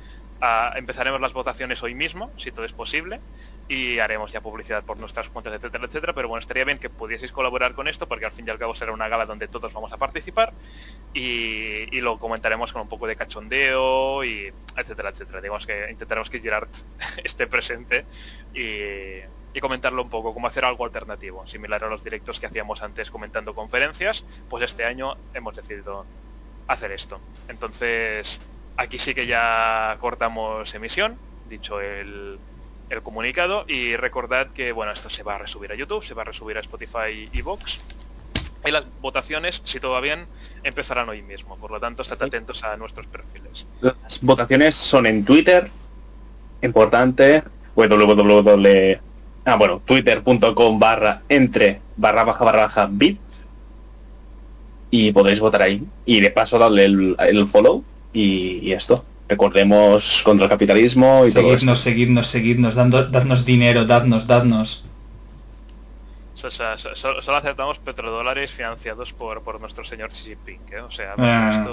empezaremos 0.77 1.21
las 1.21 1.33
votaciones 1.33 1.83
hoy 1.83 1.95
mismo, 1.95 2.31
si 2.37 2.53
todo 2.53 2.65
es 2.65 2.73
posible, 2.73 3.21
y 3.69 3.99
haremos 3.99 4.33
ya 4.33 4.41
publicidad 4.41 4.83
por 4.83 4.99
nuestras 4.99 5.29
cuentas, 5.29 5.55
etcétera, 5.55 5.85
etcétera. 5.85 6.13
Pero 6.15 6.29
bueno, 6.29 6.41
estaría 6.41 6.65
bien 6.65 6.79
que 6.79 6.91
pudieseis 6.91 7.33
colaborar 7.33 7.75
con 7.75 7.89
esto, 7.89 8.09
porque 8.09 8.25
al 8.25 8.33
fin 8.33 8.47
y 8.47 8.51
al 8.51 8.59
cabo 8.59 8.75
será 8.75 8.93
una 8.93 9.09
gala 9.09 9.27
donde 9.27 9.49
todos 9.49 9.73
vamos 9.73 9.93
a 9.93 9.97
participar 9.97 10.53
y, 11.15 12.01
lo 12.01 12.19
comentaremos 12.19 12.73
con 12.73 12.83
un 12.83 12.89
poco 12.89 13.09
de 13.09 13.17
cachondeo 13.17 14.25
y 14.25 14.53
etcétera, 14.77 15.11
etcétera. 15.11 15.41
Digamos 15.41 15.67
que 15.67 15.91
intentaremos 15.91 16.31
que 16.31 16.41
Gerard 16.41 16.69
esté 17.25 17.47
presente 17.47 18.07
y, 18.55 19.19
y 19.53 19.61
comentarlo 19.61 20.03
un 20.03 20.11
poco, 20.11 20.33
cómo 20.33 20.47
hacer 20.47 20.65
algo 20.65 20.85
alternativo, 20.85 21.47
similar 21.47 21.83
a 21.85 21.89
los 21.89 22.05
directos 22.05 22.39
que 22.39 22.47
hacíamos 22.47 22.83
antes 22.83 23.11
comentando 23.11 23.55
conferencias, 23.55 24.25
pues 24.49 24.65
este 24.65 24.85
año 24.85 25.17
hemos 25.35 25.57
decidido 25.57 26.07
hacer 26.69 26.93
esto. 26.93 27.21
Entonces, 27.49 28.41
Aquí 28.79 29.01
sí 29.01 29.13
que 29.13 29.27
ya 29.27 29.97
cortamos 29.99 30.73
emisión, 30.73 31.19
dicho 31.49 31.81
el, 31.81 32.39
comunicado, 33.03 33.65
y 33.69 33.97
recordad 33.97 34.49
que 34.49 34.73
bueno, 34.73 34.93
esto 34.93 35.11
se 35.11 35.23
va 35.23 35.37
a 35.37 35.39
resubir 35.39 35.73
a 35.73 35.75
YouTube, 35.75 36.05
se 36.05 36.15
va 36.15 36.23
a 36.23 36.25
resubir 36.25 36.57
a 36.57 36.61
Spotify 36.61 37.29
y 37.33 37.43
Vox. 37.43 37.81
Y 38.65 38.71
las 38.71 38.85
votaciones, 39.01 39.63
si 39.65 39.79
todo 39.79 39.93
va 39.93 40.01
bien, 40.01 40.27
empezarán 40.65 41.09
hoy 41.09 41.23
mismo. 41.23 41.57
Por 41.57 41.71
lo 41.71 41.79
tanto, 41.79 42.03
estad 42.03 42.21
atentos 42.23 42.65
a 42.65 42.77
nuestros 42.77 43.07
perfiles. 43.07 43.67
Las 43.81 44.21
votaciones 44.21 44.75
son 44.75 45.07
en 45.07 45.25
Twitter, 45.25 45.71
importante, 46.63 47.45
www. 47.77 49.01
Ah, 49.45 49.57
bueno, 49.57 49.81
twitter.com 49.85 50.79
barra 50.79 51.23
entre 51.29 51.81
barra 51.97 52.25
baja 52.25 52.45
barra 52.45 52.67
baja 52.67 52.89
bit 52.91 53.19
y 54.91 55.13
podéis 55.13 55.41
votar 55.41 55.63
ahí. 55.63 55.87
Y 56.05 56.21
de 56.21 56.31
paso 56.31 56.59
darle 56.59 56.85
el 56.85 57.47
follow 57.47 57.85
y, 58.13 58.73
esto. 58.73 59.05
Recordemos 59.29 60.23
contra 60.25 60.45
el 60.47 60.51
capitalismo 60.51 61.27
y 61.27 61.31
seguidnos, 61.31 61.61
todo 61.61 61.77
Seguidnos, 61.77 62.27
seguidnos, 62.29 62.75
dando, 62.75 63.05
dadnos 63.05 63.45
dinero, 63.45 63.85
dadnos, 63.85 64.27
dadnos. 64.27 64.87
solo 66.35 67.37
aceptamos 67.37 67.79
petrodólares 67.79 68.51
financiados 68.51 69.13
por, 69.13 69.43
por 69.43 69.61
nuestro 69.61 69.85
señor 69.85 70.11
Xi 70.11 70.25
Jinping, 70.31 70.61
¿eh? 70.73 70.81
O 70.81 70.91
sea, 70.91 71.15
ah. 71.19 71.67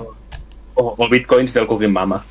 o, 0.74 1.10
bitcoins 1.10 1.54
del 1.54 1.66
Cooking 1.66 1.94
Mama. 1.94 2.26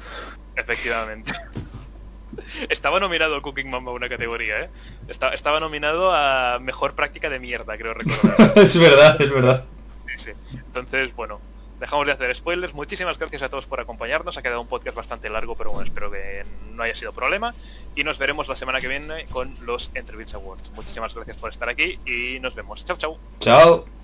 Efectivamente. 0.56 1.32
Estaba 2.68 3.00
nominado 3.00 3.40
Cooking 3.40 3.70
Mama 3.70 3.92
a 3.92 3.94
una 3.94 4.08
categoría, 4.08 4.60
¿eh? 4.60 4.70
estaba 5.08 5.60
nominado 5.60 6.12
a 6.12 6.58
Mejor 6.60 6.94
Práctica 6.94 7.30
de 7.30 7.38
Mierda, 7.38 7.78
creo 7.78 7.94
recordar. 7.94 8.52
es 8.58 8.76
verdad, 8.76 9.20
es 9.20 9.32
verdad. 9.32 9.64
Sí, 10.06 10.14
sí. 10.18 10.30
Entonces, 10.52 11.14
bueno, 11.14 11.40
dejamos 11.80 12.06
de 12.06 12.12
hacer 12.12 12.34
spoilers. 12.36 12.74
Muchísimas 12.74 13.18
gracias 13.18 13.42
a 13.42 13.48
todos 13.48 13.66
por 13.66 13.80
acompañarnos. 13.80 14.36
Ha 14.36 14.42
quedado 14.42 14.60
un 14.60 14.66
podcast 14.66 14.96
bastante 14.96 15.28
largo, 15.28 15.56
pero 15.56 15.70
bueno, 15.70 15.84
espero 15.84 16.10
que 16.10 16.44
no 16.72 16.82
haya 16.82 16.94
sido 16.94 17.12
problema. 17.12 17.54
Y 17.94 18.04
nos 18.04 18.18
veremos 18.18 18.48
la 18.48 18.56
semana 18.56 18.80
que 18.80 18.88
viene 18.88 19.26
con 19.26 19.56
los 19.62 19.90
Entrevista 19.94 20.36
Awards. 20.36 20.70
Muchísimas 20.72 21.14
gracias 21.14 21.36
por 21.36 21.50
estar 21.50 21.68
aquí 21.68 21.98
y 22.06 22.40
nos 22.40 22.54
vemos. 22.54 22.84
Chao, 22.84 22.96
chao. 22.96 23.18
Chao. 23.40 24.03